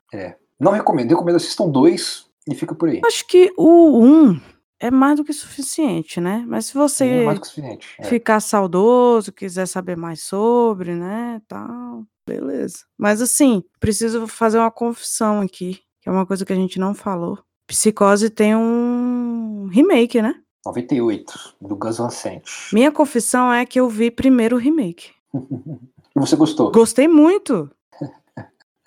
Não 0.59 0.71
recomendo, 0.71 1.09
recomendo 1.09 1.35
assistam 1.37 1.67
dois 1.67 2.27
e 2.47 2.53
fica 2.55 2.73
por 2.75 2.87
aí. 2.89 3.01
Acho 3.05 3.27
que 3.27 3.51
o 3.57 3.99
1 4.03 4.39
é 4.87 4.91
mais 4.91 5.17
do 5.17 5.23
que 5.23 5.33
suficiente, 5.33 6.19
né? 6.21 6.43
Mas 6.47 6.65
se 6.67 6.77
é 6.77 6.79
você 6.81 7.25
suficiente. 7.43 7.87
É. 7.99 8.03
ficar 8.03 8.39
saudoso, 8.39 9.31
quiser 9.33 9.65
saber 9.67 9.95
mais 9.97 10.21
sobre, 10.23 10.93
né, 10.95 11.41
tal, 11.47 12.03
beleza. 12.27 12.79
Mas 12.97 13.21
assim, 13.21 13.63
preciso 13.79 14.27
fazer 14.27 14.57
uma 14.59 14.71
confissão 14.71 15.41
aqui, 15.41 15.79
que 16.01 16.09
é 16.09 16.11
uma 16.11 16.25
coisa 16.25 16.45
que 16.45 16.53
a 16.53 16.55
gente 16.55 16.79
não 16.79 16.93
falou. 16.93 17.39
Psicose 17.67 18.29
tem 18.29 18.55
um 18.55 19.67
remake, 19.71 20.21
né? 20.21 20.35
98, 20.65 21.55
do 21.61 21.75
Gus 21.75 21.97
Van 21.97 22.09
Sant. 22.09 22.43
Minha 22.73 22.91
confissão 22.91 23.51
é 23.53 23.65
que 23.65 23.79
eu 23.79 23.87
vi 23.89 24.09
primeiro 24.09 24.55
o 24.55 24.59
remake. 24.59 25.11
E 26.17 26.19
você 26.21 26.37
gostou? 26.37 26.71
Gostei 26.71 27.09
muito. 27.09 27.69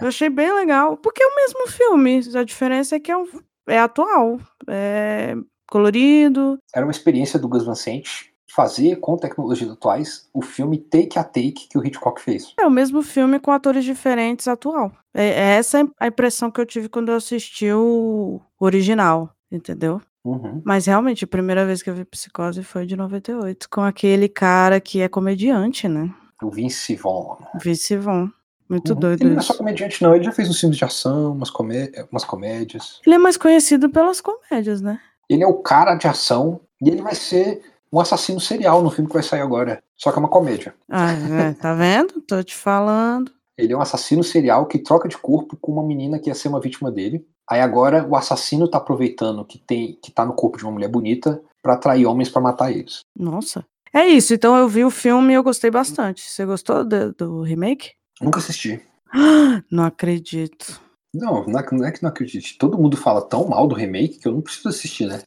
Eu 0.00 0.08
achei 0.08 0.30
bem 0.30 0.50
legal. 0.54 0.96
Porque 0.96 1.22
é 1.22 1.26
o 1.26 1.34
mesmo 1.36 1.66
filme. 1.68 2.20
A 2.34 2.42
diferença 2.42 2.96
é 2.96 3.00
que 3.00 3.12
é, 3.12 3.16
um- 3.18 3.28
é 3.68 3.78
atual. 3.78 4.40
É 4.66 5.34
colorido. 5.68 6.58
Era 6.74 6.84
uma 6.84 6.90
experiência 6.92 7.38
do 7.38 7.48
Gus 7.48 7.64
Van 7.64 7.74
Sant 7.74 8.28
fazer 8.50 8.96
com 8.96 9.16
tecnologias 9.16 9.70
atuais 9.70 10.28
o 10.34 10.42
filme 10.42 10.78
take 10.78 11.18
a 11.18 11.22
take 11.22 11.68
que 11.68 11.78
o 11.78 11.84
Hitchcock 11.84 12.20
fez. 12.20 12.54
É 12.58 12.66
o 12.66 12.70
mesmo 12.70 13.02
filme 13.02 13.38
com 13.38 13.52
atores 13.52 13.84
diferentes 13.84 14.48
atual. 14.48 14.90
É, 15.14 15.26
é 15.26 15.56
essa 15.56 15.86
a 16.00 16.06
impressão 16.08 16.50
que 16.50 16.60
eu 16.60 16.66
tive 16.66 16.88
quando 16.88 17.10
eu 17.10 17.16
assisti 17.16 17.70
o 17.72 18.40
original. 18.58 19.30
Entendeu? 19.50 20.00
Uhum. 20.24 20.60
Mas 20.64 20.84
realmente, 20.86 21.24
a 21.24 21.28
primeira 21.28 21.64
vez 21.64 21.82
que 21.82 21.88
eu 21.88 21.94
vi 21.94 22.04
Psicose 22.04 22.62
foi 22.62 22.84
de 22.84 22.96
98, 22.96 23.68
com 23.70 23.80
aquele 23.80 24.28
cara 24.28 24.78
que 24.78 25.00
é 25.00 25.08
comediante, 25.08 25.88
né? 25.88 26.12
O 26.42 26.50
Vince 26.50 26.94
Vaughn. 26.96 27.36
Vince 27.62 27.96
Vaughn. 27.96 28.28
Muito 28.68 28.92
Uhum. 28.92 29.00
doido 29.00 29.22
Ele 29.22 29.30
não 29.30 29.38
é 29.38 29.42
só 29.42 29.54
comediante, 29.54 30.02
não. 30.02 30.14
Ele 30.14 30.24
já 30.24 30.32
fez 30.32 30.50
uns 30.50 30.60
filmes 30.60 30.76
de 30.76 30.84
ação, 30.84 31.32
umas, 31.32 31.48
comé 31.48 31.90
umas 32.12 32.24
comédias. 32.24 33.00
Ele 33.06 33.14
é 33.14 33.18
mais 33.18 33.38
conhecido 33.38 33.88
pelas 33.88 34.20
comédias, 34.20 34.82
né? 34.82 35.00
Ele 35.28 35.42
é 35.42 35.46
o 35.46 35.54
cara 35.54 35.94
de 35.94 36.06
ação 36.06 36.60
e 36.80 36.88
ele 36.88 37.02
vai 37.02 37.14
ser 37.14 37.62
um 37.92 38.00
assassino 38.00 38.40
serial 38.40 38.82
no 38.82 38.90
filme 38.90 39.08
que 39.08 39.14
vai 39.14 39.22
sair 39.22 39.40
agora. 39.40 39.82
Só 39.96 40.10
que 40.10 40.18
é 40.18 40.20
uma 40.20 40.28
comédia. 40.28 40.74
Ah, 40.88 41.12
é, 41.12 41.52
tá 41.54 41.74
vendo? 41.74 42.20
Tô 42.20 42.42
te 42.42 42.54
falando. 42.54 43.32
Ele 43.56 43.72
é 43.72 43.76
um 43.76 43.80
assassino 43.80 44.22
serial 44.22 44.66
que 44.66 44.78
troca 44.78 45.08
de 45.08 45.18
corpo 45.18 45.56
com 45.60 45.72
uma 45.72 45.82
menina 45.82 46.18
que 46.18 46.30
ia 46.30 46.34
ser 46.34 46.48
uma 46.48 46.60
vítima 46.60 46.92
dele. 46.92 47.26
Aí 47.50 47.60
agora 47.60 48.06
o 48.06 48.14
assassino 48.14 48.68
tá 48.68 48.78
aproveitando 48.78 49.44
que 49.44 49.58
tem 49.58 49.98
que 50.00 50.12
tá 50.12 50.24
no 50.24 50.34
corpo 50.34 50.58
de 50.58 50.64
uma 50.64 50.72
mulher 50.72 50.88
bonita 50.88 51.42
pra 51.62 51.74
atrair 51.74 52.06
homens 52.06 52.28
pra 52.28 52.40
matar 52.40 52.70
eles. 52.70 53.00
Nossa. 53.18 53.64
É 53.92 54.06
isso, 54.06 54.34
então 54.34 54.54
eu 54.54 54.68
vi 54.68 54.84
o 54.84 54.90
filme 54.90 55.32
e 55.32 55.36
eu 55.36 55.42
gostei 55.42 55.70
bastante. 55.70 56.22
Você 56.22 56.44
gostou 56.44 56.84
do, 56.84 57.12
do 57.14 57.42
remake? 57.42 57.92
Nunca 58.20 58.38
assisti. 58.38 58.80
Não 59.70 59.84
acredito. 59.84 60.80
Não, 61.14 61.44
não 61.46 61.58
é, 61.86 61.92
que 61.92 62.02
não 62.02 62.08
acredite. 62.08 62.58
Todo 62.58 62.78
mundo 62.78 62.96
fala 62.96 63.22
tão 63.22 63.48
mal 63.48 63.66
do 63.66 63.74
remake 63.74 64.18
que 64.18 64.28
eu 64.28 64.32
não 64.32 64.40
preciso 64.40 64.68
assistir, 64.68 65.06
né? 65.06 65.22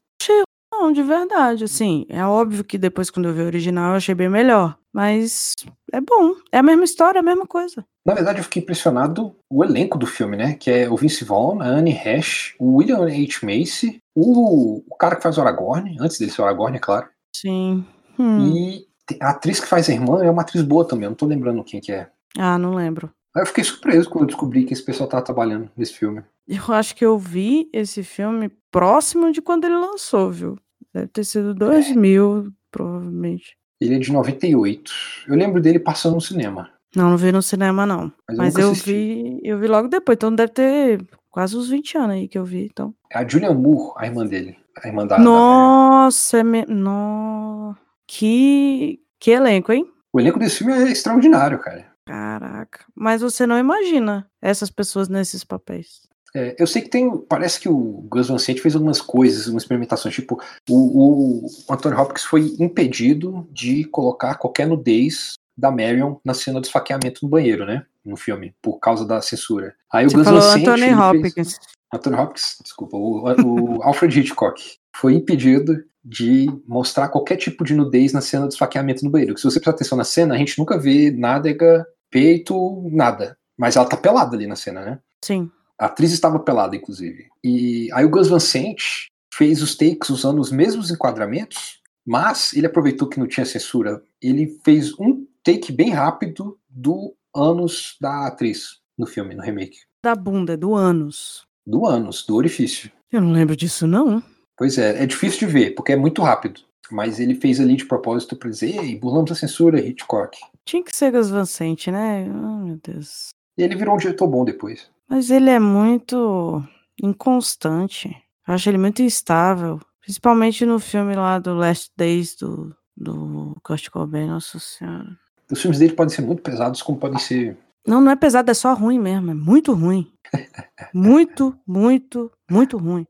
Não, 0.81 0.91
de 0.91 1.03
verdade, 1.03 1.63
assim, 1.63 2.07
é 2.09 2.25
óbvio 2.25 2.63
que 2.63 2.75
depois 2.75 3.11
quando 3.11 3.27
eu 3.27 3.33
vi 3.35 3.41
o 3.41 3.45
original 3.45 3.91
eu 3.91 3.97
achei 3.97 4.15
bem 4.15 4.27
melhor, 4.27 4.75
mas 4.91 5.53
é 5.93 6.01
bom, 6.01 6.33
é 6.51 6.57
a 6.57 6.63
mesma 6.63 6.83
história, 6.83 7.19
é 7.19 7.21
a 7.21 7.23
mesma 7.23 7.45
coisa. 7.45 7.85
Na 8.03 8.15
verdade, 8.15 8.39
eu 8.39 8.43
fiquei 8.43 8.63
impressionado 8.63 9.35
o 9.47 9.63
elenco 9.63 9.95
do 9.95 10.07
filme, 10.07 10.35
né? 10.35 10.55
Que 10.55 10.71
é 10.71 10.89
o 10.89 10.97
Vince 10.97 11.23
Vaughn, 11.23 11.61
a 11.61 11.67
Anne 11.67 11.91
Hesh, 11.91 12.55
o 12.57 12.77
William 12.77 13.03
H. 13.03 13.41
Macy, 13.43 13.99
o, 14.15 14.81
o 14.89 14.95
cara 14.97 15.15
que 15.15 15.21
faz 15.21 15.37
o 15.37 15.41
Aragorn, 15.41 15.97
antes 15.99 16.17
dele 16.17 16.31
ser 16.31 16.41
o 16.41 16.45
Aragorn, 16.45 16.75
é 16.75 16.79
claro. 16.79 17.07
Sim. 17.35 17.85
Hum. 18.17 18.47
E 18.47 18.87
a 19.21 19.29
atriz 19.29 19.59
que 19.59 19.67
faz 19.67 19.87
a 19.87 19.93
irmã 19.93 20.23
é 20.23 20.31
uma 20.31 20.41
atriz 20.41 20.63
boa 20.63 20.87
também, 20.87 21.05
eu 21.05 21.11
não 21.11 21.15
tô 21.15 21.27
lembrando 21.27 21.63
quem 21.63 21.79
que 21.79 21.91
é. 21.91 22.09
Ah, 22.35 22.57
não 22.57 22.73
lembro. 22.73 23.11
Aí 23.35 23.41
eu 23.43 23.45
fiquei 23.47 23.63
surpreso 23.63 24.09
quando 24.09 24.23
eu 24.23 24.27
descobri 24.27 24.65
que 24.65 24.73
esse 24.73 24.83
pessoal 24.83 25.07
tava 25.09 25.23
trabalhando 25.23 25.69
nesse 25.77 25.93
filme. 25.93 26.21
Eu 26.47 26.73
acho 26.73 26.95
que 26.95 27.05
eu 27.05 27.17
vi 27.17 27.69
esse 27.71 28.03
filme 28.03 28.51
próximo 28.69 29.31
de 29.31 29.41
quando 29.41 29.65
ele 29.65 29.75
lançou, 29.77 30.29
viu? 30.31 30.57
Deve 30.93 31.07
ter 31.07 31.23
sido 31.23 31.53
2000, 31.53 32.51
provavelmente. 32.69 33.55
Ele 33.79 33.95
é 33.95 33.99
de 33.99 34.11
98. 34.11 34.91
Eu 35.27 35.35
lembro 35.35 35.61
dele 35.61 35.79
passando 35.79 36.15
no 36.15 36.21
cinema. 36.21 36.69
Não, 36.95 37.09
não 37.11 37.17
vi 37.17 37.31
no 37.31 37.41
cinema, 37.41 37.85
não. 37.85 38.11
Mas 38.27 38.37
eu 38.37 38.37
Mas 38.37 38.57
eu 38.57 38.71
assisti. 38.71 38.91
vi, 38.91 39.39
eu 39.43 39.57
vi 39.57 39.67
logo 39.67 39.87
depois, 39.87 40.17
então 40.17 40.35
deve 40.35 40.51
ter 40.51 41.01
quase 41.29 41.55
uns 41.55 41.69
20 41.69 41.97
anos 41.97 42.11
aí 42.17 42.27
que 42.27 42.37
eu 42.37 42.43
vi, 42.43 42.65
então. 42.65 42.93
É 43.09 43.19
a 43.19 43.25
Julian 43.27 43.53
Moore, 43.53 43.93
a 43.97 44.05
irmã 44.05 44.25
dele. 44.25 44.57
A 44.83 44.87
irmã 44.87 45.07
da. 45.07 45.15
da- 45.17 45.23
Nossa, 45.23 46.39
é 46.39 46.43
me... 46.43 46.65
no... 46.65 47.75
que 48.05 48.99
que 49.19 49.31
elenco, 49.31 49.71
hein? 49.71 49.85
O 50.11 50.19
elenco 50.19 50.39
desse 50.39 50.57
filme 50.57 50.73
é 50.73 50.91
extraordinário, 50.91 51.59
cara. 51.59 51.90
Caraca. 52.11 52.83
Mas 52.93 53.21
você 53.21 53.47
não 53.47 53.57
imagina 53.57 54.29
essas 54.41 54.69
pessoas 54.69 55.07
nesses 55.07 55.45
papéis. 55.45 56.01
É, 56.35 56.55
eu 56.59 56.67
sei 56.67 56.81
que 56.81 56.89
tem. 56.89 57.17
Parece 57.17 57.57
que 57.59 57.69
o 57.69 58.05
Gus 58.09 58.27
Van 58.27 58.37
Sant 58.37 58.59
fez 58.59 58.75
algumas 58.75 58.99
coisas, 59.01 59.45
algumas 59.45 59.63
experimentações. 59.63 60.13
Tipo, 60.13 60.41
o, 60.69 61.45
o 61.45 61.47
Anthony 61.69 61.95
Hopkins 61.95 62.25
foi 62.25 62.53
impedido 62.59 63.47
de 63.49 63.85
colocar 63.85 64.35
qualquer 64.35 64.67
nudez 64.67 65.33
da 65.57 65.71
Marion 65.71 66.17
na 66.23 66.33
cena 66.33 66.59
do 66.59 66.65
esfaqueamento 66.65 67.19
no 67.23 67.29
banheiro, 67.29 67.65
né? 67.65 67.85
No 68.03 68.17
filme, 68.17 68.53
por 68.61 68.79
causa 68.79 69.05
da 69.05 69.21
censura. 69.21 69.73
Aí 69.91 70.05
o 70.05 70.09
Você 70.09 70.17
Gus 70.17 70.25
falou 70.25 70.41
Van 70.41 70.47
Sant. 70.47 70.61
Anthony 70.67 70.83
ele 70.83 70.95
fez- 71.21 71.33
Hopkins. 71.33 71.59
Anthony 71.93 72.15
Hopkins, 72.17 72.57
desculpa, 72.61 72.97
o, 72.97 73.77
o 73.77 73.83
Alfred 73.83 74.19
Hitchcock 74.19 74.61
foi 74.95 75.13
impedido 75.13 75.81
de 76.03 76.47
mostrar 76.67 77.09
qualquer 77.09 77.35
tipo 77.37 77.63
de 77.63 77.73
nudez 77.75 78.11
na 78.11 78.21
cena 78.21 78.47
do 78.47 78.51
esfaqueamento 78.51 79.03
no 79.05 79.11
banheiro. 79.11 79.37
Se 79.37 79.43
você 79.43 79.59
prestar 79.59 79.71
atenção 79.71 79.97
na 79.97 80.03
cena, 80.03 80.33
a 80.33 80.37
gente 80.37 80.57
nunca 80.57 80.77
vê 80.79 81.11
nádega, 81.11 81.85
peito, 82.11 82.87
nada. 82.91 83.37
Mas 83.57 83.75
ela 83.75 83.87
tá 83.87 83.97
pelada 83.97 84.35
ali 84.35 84.45
na 84.45 84.55
cena, 84.55 84.81
né? 84.81 84.99
Sim. 85.23 85.49
A 85.79 85.85
atriz 85.85 86.11
estava 86.11 86.37
pelada, 86.39 86.75
inclusive. 86.75 87.27
E 87.43 87.89
aí 87.93 88.05
o 88.05 88.09
Gus 88.09 88.27
Van 88.27 88.39
Sant 88.39 89.07
fez 89.33 89.61
os 89.61 89.75
takes 89.75 90.09
usando 90.09 90.39
os 90.39 90.51
mesmos 90.51 90.91
enquadramentos, 90.91 91.81
mas 92.05 92.53
ele 92.53 92.67
aproveitou 92.67 93.07
que 93.07 93.19
não 93.19 93.27
tinha 93.27 93.45
censura. 93.45 94.03
Ele 94.21 94.59
fez 94.63 94.93
um 94.99 95.25
take 95.43 95.71
bem 95.71 95.89
rápido 95.89 96.59
do 96.69 97.15
ânus 97.35 97.97
da 97.99 98.27
atriz 98.27 98.79
no 98.97 99.07
filme, 99.07 99.33
no 99.33 99.41
remake. 99.41 99.79
Da 100.03 100.15
bunda, 100.15 100.57
do 100.57 100.75
ânus. 100.75 101.47
Do 101.65 101.85
ânus, 101.85 102.25
do 102.25 102.35
orifício. 102.35 102.91
Eu 103.11 103.21
não 103.21 103.31
lembro 103.31 103.55
disso, 103.55 103.87
não. 103.87 104.21
Pois 104.57 104.77
é, 104.77 105.03
é 105.03 105.05
difícil 105.05 105.47
de 105.47 105.53
ver, 105.53 105.71
porque 105.71 105.93
é 105.93 105.95
muito 105.95 106.21
rápido. 106.21 106.61
Mas 106.91 107.19
ele 107.19 107.33
fez 107.35 107.59
ali 107.59 107.75
de 107.75 107.85
propósito 107.85 108.35
pra 108.35 108.49
dizer, 108.49 108.75
ei, 108.75 108.99
burlamos 108.99 109.31
a 109.31 109.35
censura, 109.35 109.79
Hitchcock. 109.79 110.37
Tinha 110.65 110.83
que 110.83 110.95
ser 110.95 111.11
Gus 111.11 111.29
Van 111.29 111.45
Sant, 111.45 111.87
né? 111.87 112.25
Oh, 112.29 112.65
meu 112.65 112.79
Deus. 112.83 113.29
E 113.57 113.63
ele 113.63 113.75
virou 113.75 113.95
um 113.95 113.97
diretor 113.97 114.27
bom 114.27 114.43
depois. 114.43 114.89
Mas 115.07 115.29
ele 115.29 115.49
é 115.49 115.59
muito 115.59 116.63
inconstante. 117.01 118.09
Eu 118.47 118.53
acho 118.53 118.69
ele 118.69 118.77
muito 118.77 119.01
instável. 119.01 119.79
Principalmente 120.01 120.65
no 120.65 120.79
filme 120.79 121.15
lá 121.15 121.39
do 121.39 121.53
Last 121.53 121.91
Days 121.95 122.35
do, 122.35 122.75
do 122.97 123.55
Kurt 123.63 123.89
Cobain, 123.89 124.27
nossa 124.27 124.59
senhora. 124.59 125.17
Os 125.49 125.61
filmes 125.61 125.79
dele 125.79 125.93
podem 125.93 126.13
ser 126.13 126.21
muito 126.21 126.41
pesados, 126.41 126.81
como 126.81 126.97
podem 126.97 127.19
ser. 127.19 127.57
Não, 127.85 127.99
não 128.01 128.11
é 128.11 128.15
pesado, 128.15 128.49
é 128.49 128.53
só 128.53 128.73
ruim 128.73 128.99
mesmo. 128.99 129.31
É 129.31 129.33
muito 129.33 129.73
ruim. 129.73 130.11
Muito, 130.93 131.55
muito, 131.65 132.31
muito 132.49 132.77
ruim. 132.77 133.05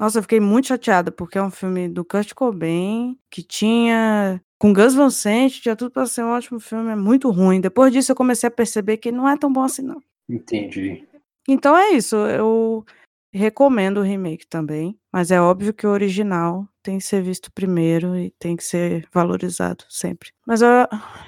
Nossa, 0.00 0.18
eu 0.18 0.22
fiquei 0.22 0.40
muito 0.40 0.68
chateada, 0.68 1.12
porque 1.12 1.36
é 1.36 1.42
um 1.42 1.50
filme 1.50 1.86
do 1.86 2.02
Kurt 2.02 2.32
Cobain, 2.32 3.18
que 3.30 3.42
tinha. 3.42 4.40
Com 4.58 4.72
Gus 4.72 4.94
Van 4.94 5.10
Sant, 5.10 5.60
tinha 5.60 5.76
tudo 5.76 5.90
pra 5.90 6.06
ser 6.06 6.24
um 6.24 6.30
ótimo 6.30 6.58
filme, 6.58 6.90
é 6.90 6.96
muito 6.96 7.30
ruim. 7.30 7.60
Depois 7.60 7.92
disso, 7.92 8.12
eu 8.12 8.16
comecei 8.16 8.48
a 8.48 8.50
perceber 8.50 8.96
que 8.96 9.12
não 9.12 9.28
é 9.28 9.36
tão 9.36 9.52
bom 9.52 9.62
assim, 9.62 9.82
não. 9.82 10.02
Entendi. 10.26 11.06
Então 11.46 11.76
é 11.76 11.90
isso, 11.90 12.16
eu 12.16 12.84
recomendo 13.32 13.98
o 13.98 14.02
remake 14.02 14.46
também, 14.46 14.98
mas 15.12 15.30
é 15.30 15.40
óbvio 15.40 15.72
que 15.72 15.86
o 15.86 15.90
original 15.90 16.66
tem 16.82 16.98
que 16.98 17.04
ser 17.04 17.22
visto 17.22 17.52
primeiro 17.52 18.16
e 18.16 18.30
tem 18.38 18.56
que 18.56 18.64
ser 18.64 19.06
valorizado 19.12 19.84
sempre. 19.88 20.30
Mas 20.46 20.62
eu, 20.62 20.68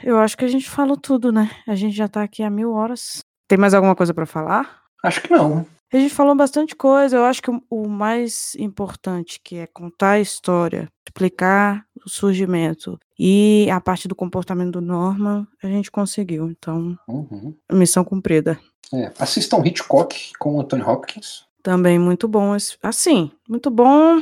eu 0.02 0.18
acho 0.18 0.36
que 0.36 0.44
a 0.44 0.48
gente 0.48 0.68
falou 0.68 0.96
tudo, 0.96 1.30
né? 1.30 1.50
A 1.66 1.74
gente 1.74 1.94
já 1.94 2.08
tá 2.08 2.22
aqui 2.22 2.42
há 2.42 2.50
mil 2.50 2.72
horas. 2.72 3.20
Tem 3.48 3.58
mais 3.58 3.74
alguma 3.74 3.94
coisa 3.94 4.14
pra 4.14 4.26
falar? 4.26 4.82
Acho 5.02 5.22
que 5.22 5.30
não. 5.30 5.66
A 5.92 5.96
gente 5.98 6.14
falou 6.14 6.34
bastante 6.34 6.74
coisa. 6.74 7.16
Eu 7.16 7.24
acho 7.24 7.42
que 7.42 7.50
o, 7.70 7.88
mais 7.88 8.54
importante, 8.58 9.38
que 9.42 9.56
é 9.56 9.66
contar 9.66 10.12
a 10.12 10.20
história, 10.20 10.88
explicar 11.06 11.84
o 12.04 12.08
surgimento 12.08 12.98
e 13.18 13.68
a 13.70 13.80
parte 13.80 14.08
do 14.08 14.14
comportamento 14.14 14.72
do 14.72 14.80
Norman, 14.80 15.46
a 15.62 15.66
gente 15.66 15.90
conseguiu. 15.90 16.50
Então, 16.50 16.96
Uhum. 17.06 17.54
missão 17.70 18.04
cumprida. 18.04 18.58
É, 18.92 19.12
assistam 19.18 19.62
Hitchcock 19.64 20.32
com 20.38 20.56
o 20.56 20.60
Anthony 20.60 20.82
Hopkins. 20.82 21.44
Também 21.62 21.98
muito 21.98 22.26
bom. 22.26 22.56
esse- 22.56 22.76
Assim, 22.82 23.30
muito 23.48 23.70
bom, 23.70 24.20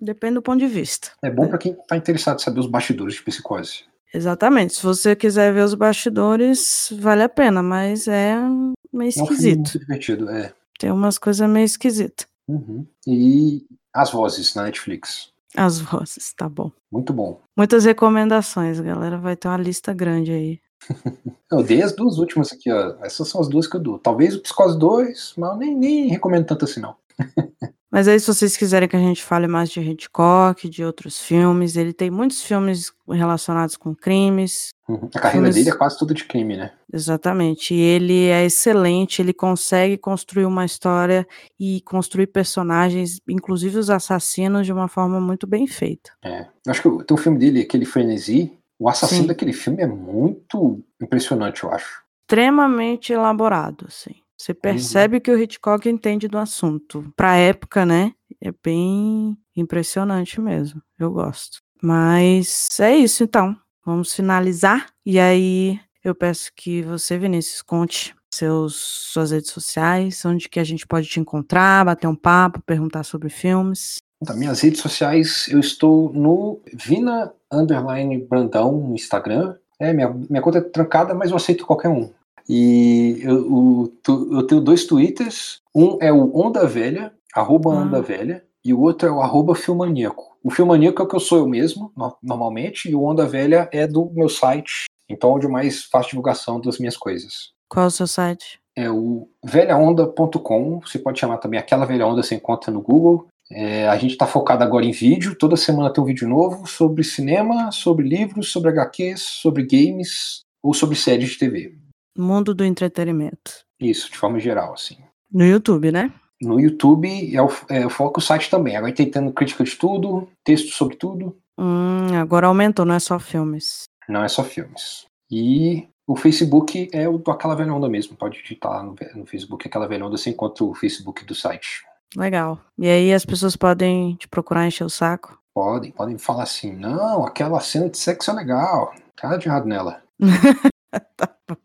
depende 0.00 0.34
do 0.34 0.42
ponto 0.42 0.58
de 0.58 0.66
vista. 0.66 1.10
É 1.22 1.30
bom 1.30 1.46
pra 1.48 1.58
quem 1.58 1.74
tá 1.86 1.96
interessado 1.96 2.40
em 2.40 2.42
saber 2.42 2.60
os 2.60 2.66
bastidores 2.66 3.14
de 3.14 3.22
psicose. 3.22 3.84
Exatamente. 4.14 4.74
Se 4.74 4.82
você 4.82 5.14
quiser 5.14 5.52
ver 5.52 5.62
os 5.64 5.74
bastidores, 5.74 6.88
vale 6.98 7.22
a 7.22 7.28
pena, 7.28 7.62
mas 7.62 8.08
é 8.08 8.36
meio 8.40 8.44
É 8.44 8.48
um 8.48 8.86
filme 8.92 9.08
esquisito. 9.10 9.56
muito 9.58 9.78
divertido, 9.78 10.30
é. 10.30 10.52
Tem 10.78 10.90
umas 10.90 11.18
coisas 11.18 11.48
meio 11.50 11.64
esquisitas. 11.64 12.26
Uhum. 12.46 12.86
E 13.06 13.66
as 13.92 14.10
vozes 14.10 14.54
na 14.54 14.62
Netflix. 14.62 15.32
As 15.56 15.80
vozes, 15.80 16.32
tá 16.34 16.48
bom. 16.48 16.70
Muito 16.90 17.12
bom. 17.12 17.40
Muitas 17.56 17.84
recomendações, 17.84 18.80
galera. 18.80 19.18
Vai 19.18 19.36
ter 19.36 19.48
uma 19.48 19.56
lista 19.56 19.92
grande 19.92 20.30
aí. 20.30 20.60
Eu 21.50 21.62
dei 21.62 21.82
as 21.82 21.94
duas 21.94 22.18
últimas 22.18 22.52
aqui, 22.52 22.70
ó. 22.70 22.96
Essas 23.00 23.28
são 23.28 23.40
as 23.40 23.48
duas 23.48 23.66
que 23.66 23.76
eu 23.76 23.80
dou. 23.80 23.98
Talvez 23.98 24.34
o 24.36 24.40
Psicose 24.40 24.78
2, 24.78 25.34
mas 25.38 25.50
eu 25.50 25.56
nem, 25.56 25.74
nem 25.74 26.08
recomendo 26.08 26.44
tanto 26.44 26.66
assim, 26.66 26.78
não. 26.78 26.94
Mas 27.90 28.06
aí, 28.06 28.20
se 28.20 28.26
vocês 28.26 28.54
quiserem 28.54 28.86
que 28.86 28.96
a 28.96 29.00
gente 29.00 29.24
fale 29.24 29.46
mais 29.46 29.70
de 29.70 29.80
Hitchcock, 29.80 30.68
de 30.68 30.84
outros 30.84 31.18
filmes, 31.20 31.74
ele 31.74 31.94
tem 31.94 32.10
muitos 32.10 32.42
filmes 32.42 32.92
relacionados 33.08 33.78
com 33.78 33.94
crimes. 33.94 34.68
Uhum. 34.86 35.08
A 35.14 35.18
carreira 35.18 35.46
filmes... 35.46 35.54
dele 35.54 35.70
é 35.70 35.78
quase 35.78 35.98
tudo 35.98 36.12
de 36.12 36.24
crime, 36.24 36.56
né? 36.56 36.72
Exatamente. 36.92 37.74
E 37.74 37.80
ele 37.80 38.26
é 38.26 38.44
excelente, 38.44 39.22
ele 39.22 39.32
consegue 39.32 39.96
construir 39.96 40.44
uma 40.44 40.66
história 40.66 41.26
e 41.58 41.80
construir 41.80 42.26
personagens, 42.26 43.20
inclusive 43.26 43.78
os 43.78 43.88
assassinos, 43.88 44.66
de 44.66 44.72
uma 44.72 44.88
forma 44.88 45.18
muito 45.18 45.46
bem 45.46 45.66
feita. 45.66 46.10
É. 46.22 46.42
Eu 46.66 46.70
acho 46.70 46.82
que 46.82 47.04
tem 47.04 47.14
um 47.14 47.20
filme 47.20 47.38
dele, 47.38 47.62
aquele 47.62 47.86
Frenesi. 47.86 48.52
O 48.78 48.88
assassino 48.88 49.22
Sim. 49.22 49.26
daquele 49.26 49.52
filme 49.52 49.82
é 49.82 49.86
muito 49.86 50.84
impressionante, 51.00 51.64
eu 51.64 51.72
acho. 51.72 52.02
Extremamente 52.22 53.12
elaborado, 53.12 53.86
assim. 53.88 54.14
Você 54.38 54.54
percebe 54.54 55.16
uhum. 55.16 55.20
que 55.20 55.30
o 55.32 55.38
Hitchcock 55.38 55.88
entende 55.88 56.28
do 56.28 56.38
assunto. 56.38 57.12
Pra 57.16 57.36
época, 57.36 57.84
né? 57.84 58.12
É 58.40 58.52
bem 58.64 59.36
impressionante 59.56 60.40
mesmo. 60.40 60.80
Eu 60.98 61.10
gosto. 61.10 61.58
Mas 61.82 62.68
é 62.80 62.94
isso 62.96 63.24
então. 63.24 63.56
Vamos 63.84 64.14
finalizar. 64.14 64.86
E 65.04 65.18
aí 65.18 65.80
eu 66.04 66.14
peço 66.14 66.52
que 66.54 66.82
você, 66.82 67.18
Vinícius, 67.18 67.62
conte 67.62 68.14
seus, 68.32 68.76
suas 68.76 69.30
redes 69.30 69.50
sociais, 69.50 70.24
onde 70.24 70.48
que 70.48 70.60
a 70.60 70.64
gente 70.64 70.86
pode 70.86 71.08
te 71.08 71.18
encontrar, 71.18 71.84
bater 71.84 72.06
um 72.06 72.14
papo, 72.14 72.62
perguntar 72.62 73.02
sobre 73.02 73.28
filmes. 73.28 73.96
Então, 74.20 74.36
minhas 74.36 74.60
redes 74.60 74.80
sociais, 74.80 75.46
eu 75.48 75.60
estou 75.60 76.12
no 76.12 76.60
Vina 76.72 77.32
Underline 77.50 78.18
Brandão 78.18 78.72
no 78.72 78.94
Instagram. 78.94 79.56
É, 79.78 79.92
minha, 79.92 80.08
minha 80.08 80.42
conta 80.42 80.58
é 80.58 80.62
trancada, 80.62 81.14
mas 81.14 81.30
eu 81.30 81.36
aceito 81.36 81.64
qualquer 81.64 81.88
um. 81.88 82.10
E 82.48 83.20
eu, 83.22 83.92
eu, 84.06 84.32
eu 84.32 84.46
tenho 84.46 84.60
dois 84.60 84.84
twitters. 84.86 85.60
Um 85.74 85.98
é 86.00 86.12
o 86.12 86.34
Onda 86.34 86.66
Velha, 86.66 87.12
arroba 87.34 87.72
ah. 87.72 87.78
Onda 87.78 88.00
Velha, 88.00 88.44
e 88.64 88.72
o 88.72 88.80
outro 88.80 89.08
é 89.08 89.12
o 89.12 89.20
arroba 89.20 89.54
Filmaníaco. 89.54 90.36
O 90.42 90.50
Filmaníaco 90.50 91.02
é 91.02 91.04
o 91.04 91.08
que 91.08 91.16
eu 91.16 91.20
sou 91.20 91.38
eu 91.38 91.46
mesmo, 91.46 91.92
normalmente, 92.22 92.88
e 92.88 92.94
o 92.94 93.02
Onda 93.02 93.26
Velha 93.26 93.68
é 93.72 93.86
do 93.86 94.10
meu 94.10 94.28
site, 94.28 94.84
então 95.08 95.32
onde 95.32 95.46
eu 95.46 95.50
mais 95.50 95.84
faço 95.84 96.10
divulgação 96.10 96.60
das 96.60 96.78
minhas 96.78 96.96
coisas. 96.96 97.52
Qual 97.68 97.84
é 97.84 97.88
o 97.88 97.90
seu 97.90 98.06
site? 98.06 98.58
É 98.74 98.90
o 98.90 99.28
velhaonda.com, 99.44 100.80
você 100.80 100.98
pode 100.98 101.18
chamar 101.18 101.38
também 101.38 101.58
aquela 101.58 101.84
velha 101.84 102.06
onda, 102.06 102.22
você 102.22 102.36
encontra 102.36 102.72
no 102.72 102.80
Google. 102.80 103.26
É, 103.50 103.88
a 103.88 103.96
gente 103.96 104.12
está 104.12 104.26
focado 104.26 104.62
agora 104.62 104.84
em 104.84 104.92
vídeo, 104.92 105.34
toda 105.34 105.56
semana 105.56 105.92
tem 105.92 106.02
um 106.02 106.06
vídeo 106.06 106.28
novo 106.28 106.66
sobre 106.66 107.02
cinema, 107.02 107.72
sobre 107.72 108.06
livros, 108.06 108.52
sobre 108.52 108.70
HQs, 108.70 109.20
sobre 109.20 109.64
games 109.64 110.42
ou 110.62 110.72
sobre 110.72 110.96
séries 110.96 111.30
de 111.30 111.38
TV. 111.38 111.77
Mundo 112.18 112.52
do 112.52 112.64
entretenimento. 112.64 113.64
Isso, 113.80 114.10
de 114.10 114.18
forma 114.18 114.40
geral, 114.40 114.72
assim. 114.72 114.96
No 115.32 115.46
YouTube, 115.46 115.92
né? 115.92 116.12
No 116.42 116.58
YouTube 116.58 117.34
é 117.34 117.40
o, 117.40 117.48
é 117.68 117.86
o 117.86 117.90
foco 117.90 118.18
o 118.18 118.22
site 118.22 118.50
também. 118.50 118.76
Agora 118.76 118.92
tentando 118.92 119.32
crítica 119.32 119.62
de 119.62 119.76
tudo, 119.76 120.28
texto 120.44 120.74
sobre 120.74 120.96
tudo. 120.96 121.36
Hum, 121.56 122.14
agora 122.20 122.46
aumentou, 122.46 122.84
não 122.84 122.94
é 122.94 122.98
só 122.98 123.18
filmes. 123.18 123.84
Não 124.08 124.24
é 124.24 124.28
só 124.28 124.42
filmes. 124.42 125.06
E 125.30 125.86
o 126.06 126.16
Facebook 126.16 126.88
é 126.92 127.08
o 127.08 127.18
do 127.18 127.30
Aquela 127.30 127.54
Velha 127.54 127.72
Onda 127.72 127.88
mesmo. 127.88 128.16
Pode 128.16 128.42
digitar 128.42 128.82
no, 128.82 128.96
no 129.14 129.26
Facebook 129.26 129.68
Aquela 129.68 129.86
Velha 129.86 130.06
Onda, 130.06 130.16
você 130.16 130.30
encontra 130.30 130.64
o 130.64 130.74
Facebook 130.74 131.24
do 131.24 131.34
site. 131.34 131.84
Legal. 132.16 132.58
E 132.78 132.88
aí 132.88 133.12
as 133.12 133.24
pessoas 133.24 133.54
podem 133.54 134.14
te 134.16 134.26
procurar 134.26 134.66
encher 134.66 134.84
o 134.84 134.90
saco? 134.90 135.38
Podem, 135.54 135.90
podem 135.90 136.16
falar 136.18 136.44
assim, 136.44 136.72
não, 136.72 137.24
aquela 137.24 137.60
cena 137.60 137.88
de 137.88 137.98
sexo 137.98 138.30
é 138.30 138.34
legal. 138.34 138.94
Nada 139.22 139.38
de 139.38 139.48
errado 139.48 139.66
nela. 139.66 140.02
tá 141.16 141.34
bom. 141.48 141.56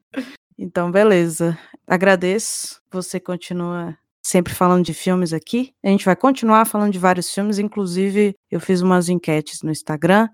Então, 0.64 0.90
beleza. 0.90 1.60
Agradeço. 1.85 2.81
Você 2.90 3.19
continua 3.19 3.98
sempre 4.26 4.53
falando 4.53 4.85
de 4.85 4.94
filmes 4.94 5.34
aqui. 5.34 5.73
A 5.84 5.90
gente 5.90 6.06
vai 6.06 6.15
continuar 6.15 6.64
falando 6.64 6.94
de 6.94 6.98
vários 6.98 7.30
filmes, 7.34 7.60
inclusive 7.60 8.34
eu 8.49 8.61
fiz 8.61 8.80
umas 8.80 9.10
enquetes 9.10 9.61
no 9.61 9.69
Instagram, 9.69 10.30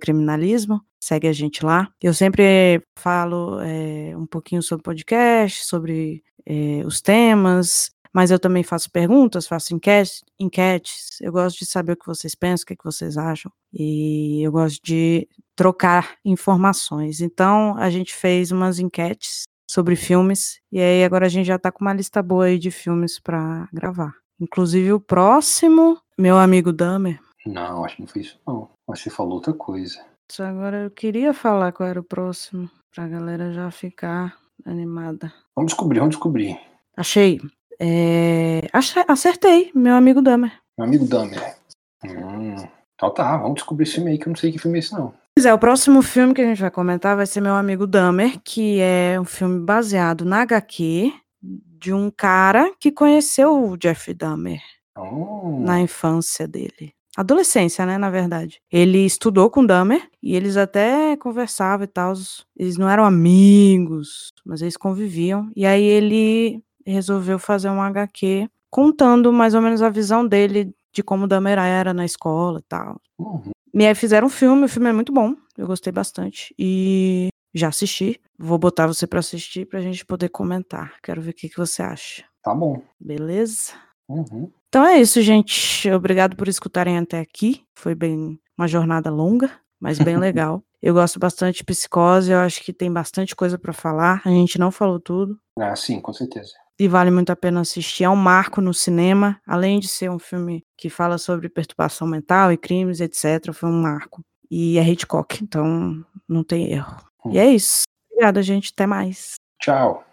criminalismo, 0.00 0.80
segue 1.00 1.28
a 1.28 1.32
gente 1.32 1.64
lá. 1.64 1.88
Eu 2.02 2.12
sempre 2.12 2.82
falo 2.98 3.60
é, 3.60 4.16
um 4.16 4.26
pouquinho 4.26 4.64
sobre 4.64 4.82
podcast, 4.82 5.64
sobre 5.64 6.24
é, 6.44 6.82
os 6.84 7.00
temas, 7.00 7.92
mas 8.12 8.32
eu 8.32 8.38
também 8.40 8.64
faço 8.64 8.90
perguntas, 8.90 9.46
faço 9.46 9.76
enquetes, 9.76 10.24
enquetes. 10.40 11.20
Eu 11.20 11.30
gosto 11.30 11.56
de 11.60 11.66
saber 11.66 11.92
o 11.92 11.96
que 11.96 12.06
vocês 12.06 12.34
pensam, 12.34 12.64
o 12.64 12.66
que, 12.66 12.72
é 12.72 12.76
que 12.76 12.84
vocês 12.84 13.16
acham, 13.16 13.52
e 13.72 14.42
eu 14.44 14.50
gosto 14.50 14.82
de 14.82 15.28
trocar 15.54 16.16
informações. 16.24 17.20
Então, 17.20 17.76
a 17.78 17.88
gente 17.90 18.12
fez 18.12 18.50
umas 18.50 18.80
enquetes 18.80 19.46
sobre 19.68 19.94
filmes. 19.94 20.60
E 20.72 20.80
aí 20.80 21.04
agora 21.04 21.26
a 21.26 21.28
gente 21.28 21.46
já 21.46 21.58
tá 21.58 21.70
com 21.70 21.84
uma 21.84 21.92
lista 21.92 22.22
boa 22.22 22.46
aí 22.46 22.58
de 22.58 22.70
filmes 22.70 23.20
para 23.20 23.68
gravar. 23.72 24.14
Inclusive 24.40 24.92
o 24.92 25.00
próximo, 25.00 26.00
meu 26.16 26.38
amigo 26.38 26.72
Damer. 26.72 27.20
Não, 27.46 27.84
acho 27.84 27.96
que 27.96 28.02
não 28.02 28.08
foi 28.08 28.22
isso 28.22 28.38
não. 28.46 28.70
Acho 28.90 29.04
que 29.04 29.10
você 29.10 29.16
falou 29.16 29.34
outra 29.34 29.52
coisa. 29.52 30.04
Isso 30.30 30.42
agora 30.42 30.84
eu 30.84 30.90
queria 30.90 31.32
falar 31.32 31.72
qual 31.72 31.88
era 31.88 32.00
o 32.00 32.04
próximo, 32.04 32.70
pra 32.94 33.08
galera 33.08 33.52
já 33.52 33.70
ficar 33.70 34.36
animada. 34.64 35.32
Vamos 35.56 35.72
descobrir, 35.72 35.98
vamos 35.98 36.14
descobrir. 36.14 36.58
Achei. 36.96 37.40
É... 37.80 38.68
Acertei, 38.72 39.70
meu 39.74 39.94
amigo 39.94 40.20
Damer. 40.20 40.52
Meu 40.76 40.86
amigo 40.86 41.06
Damer. 41.06 41.56
Hum, 42.04 42.54
então 42.94 43.12
tá, 43.12 43.36
vamos 43.36 43.56
descobrir 43.56 43.84
esse 43.84 43.94
filme 43.94 44.10
aí 44.10 44.18
que 44.18 44.26
eu 44.26 44.30
não 44.30 44.36
sei 44.36 44.52
que 44.52 44.58
filme 44.58 44.78
é 44.78 44.80
esse 44.80 44.92
não. 44.92 45.14
Pois 45.38 45.46
é, 45.46 45.54
o 45.54 45.58
próximo 45.58 46.02
filme 46.02 46.34
que 46.34 46.40
a 46.40 46.44
gente 46.44 46.60
vai 46.60 46.68
comentar 46.68 47.14
vai 47.14 47.24
ser 47.24 47.40
Meu 47.40 47.54
Amigo 47.54 47.86
Dahmer, 47.86 48.40
que 48.42 48.80
é 48.80 49.20
um 49.20 49.24
filme 49.24 49.60
baseado 49.60 50.24
na 50.24 50.40
HQ 50.40 51.12
de 51.40 51.94
um 51.94 52.10
cara 52.10 52.72
que 52.80 52.90
conheceu 52.90 53.70
o 53.70 53.76
Jeff 53.76 54.12
Dahmer 54.12 54.60
oh. 54.98 55.60
na 55.60 55.80
infância 55.80 56.48
dele. 56.48 56.92
Adolescência, 57.16 57.86
né, 57.86 57.96
na 57.96 58.10
verdade. 58.10 58.60
Ele 58.68 59.06
estudou 59.06 59.48
com 59.48 59.64
Dahmer 59.64 60.10
e 60.20 60.34
eles 60.34 60.56
até 60.56 61.16
conversavam 61.16 61.84
e 61.84 61.86
tal. 61.86 62.14
Eles 62.56 62.76
não 62.76 62.88
eram 62.88 63.04
amigos, 63.04 64.32
mas 64.44 64.60
eles 64.60 64.76
conviviam. 64.76 65.52
E 65.54 65.64
aí 65.64 65.84
ele 65.84 66.60
resolveu 66.84 67.38
fazer 67.38 67.70
um 67.70 67.80
HQ 67.80 68.50
contando 68.68 69.32
mais 69.32 69.54
ou 69.54 69.62
menos 69.62 69.82
a 69.82 69.88
visão 69.88 70.26
dele 70.26 70.74
de 70.92 71.00
como 71.00 71.28
Dahmer 71.28 71.60
era 71.60 71.94
na 71.94 72.04
escola 72.04 72.58
e 72.58 72.64
tal. 72.68 73.00
Uhum. 73.16 73.52
Me 73.74 73.94
fizeram 73.94 74.26
um 74.26 74.30
filme, 74.30 74.64
o 74.64 74.68
filme 74.68 74.88
é 74.88 74.92
muito 74.92 75.12
bom, 75.12 75.34
eu 75.56 75.66
gostei 75.66 75.92
bastante. 75.92 76.54
E 76.58 77.28
já 77.54 77.68
assisti. 77.68 78.20
Vou 78.38 78.58
botar 78.58 78.86
você 78.86 79.06
para 79.06 79.20
assistir 79.20 79.66
pra 79.66 79.80
gente 79.80 80.04
poder 80.04 80.28
comentar. 80.28 80.94
Quero 81.02 81.20
ver 81.20 81.30
o 81.30 81.34
que, 81.34 81.48
que 81.48 81.56
você 81.56 81.82
acha. 81.82 82.24
Tá 82.42 82.54
bom. 82.54 82.82
Beleza? 83.00 83.72
Uhum. 84.08 84.50
Então 84.68 84.84
é 84.86 85.00
isso, 85.00 85.20
gente. 85.22 85.90
Obrigado 85.90 86.36
por 86.36 86.48
escutarem 86.48 86.98
até 86.98 87.20
aqui. 87.20 87.62
Foi 87.74 87.94
bem 87.94 88.38
uma 88.56 88.68
jornada 88.68 89.10
longa, 89.10 89.50
mas 89.80 89.98
bem 89.98 90.16
legal. 90.18 90.62
Eu 90.80 90.94
gosto 90.94 91.18
bastante 91.18 91.58
de 91.58 91.64
psicose, 91.64 92.30
eu 92.30 92.38
acho 92.38 92.62
que 92.62 92.72
tem 92.72 92.92
bastante 92.92 93.34
coisa 93.34 93.58
para 93.58 93.72
falar. 93.72 94.22
A 94.24 94.30
gente 94.30 94.58
não 94.58 94.70
falou 94.70 95.00
tudo. 95.00 95.38
Ah, 95.58 95.74
sim, 95.74 96.00
com 96.00 96.12
certeza 96.12 96.52
e 96.78 96.86
vale 96.86 97.10
muito 97.10 97.30
a 97.30 97.36
pena 97.36 97.60
assistir. 97.60 98.04
É 98.04 98.10
um 98.10 98.16
marco 98.16 98.60
no 98.60 98.72
cinema, 98.72 99.40
além 99.46 99.80
de 99.80 99.88
ser 99.88 100.10
um 100.10 100.18
filme 100.18 100.64
que 100.76 100.88
fala 100.88 101.18
sobre 101.18 101.48
perturbação 101.48 102.06
mental 102.06 102.52
e 102.52 102.56
crimes, 102.56 103.00
etc. 103.00 103.52
Foi 103.52 103.68
um 103.68 103.82
marco. 103.82 104.22
E 104.50 104.78
é 104.78 104.82
Hitchcock, 104.82 105.42
então 105.42 106.04
não 106.28 106.44
tem 106.44 106.72
erro. 106.72 106.96
Hum. 107.24 107.32
E 107.32 107.38
é 107.38 107.50
isso. 107.50 107.82
Obrigada, 108.10 108.42
gente. 108.42 108.72
Até 108.72 108.86
mais. 108.86 109.34
Tchau. 109.60 110.04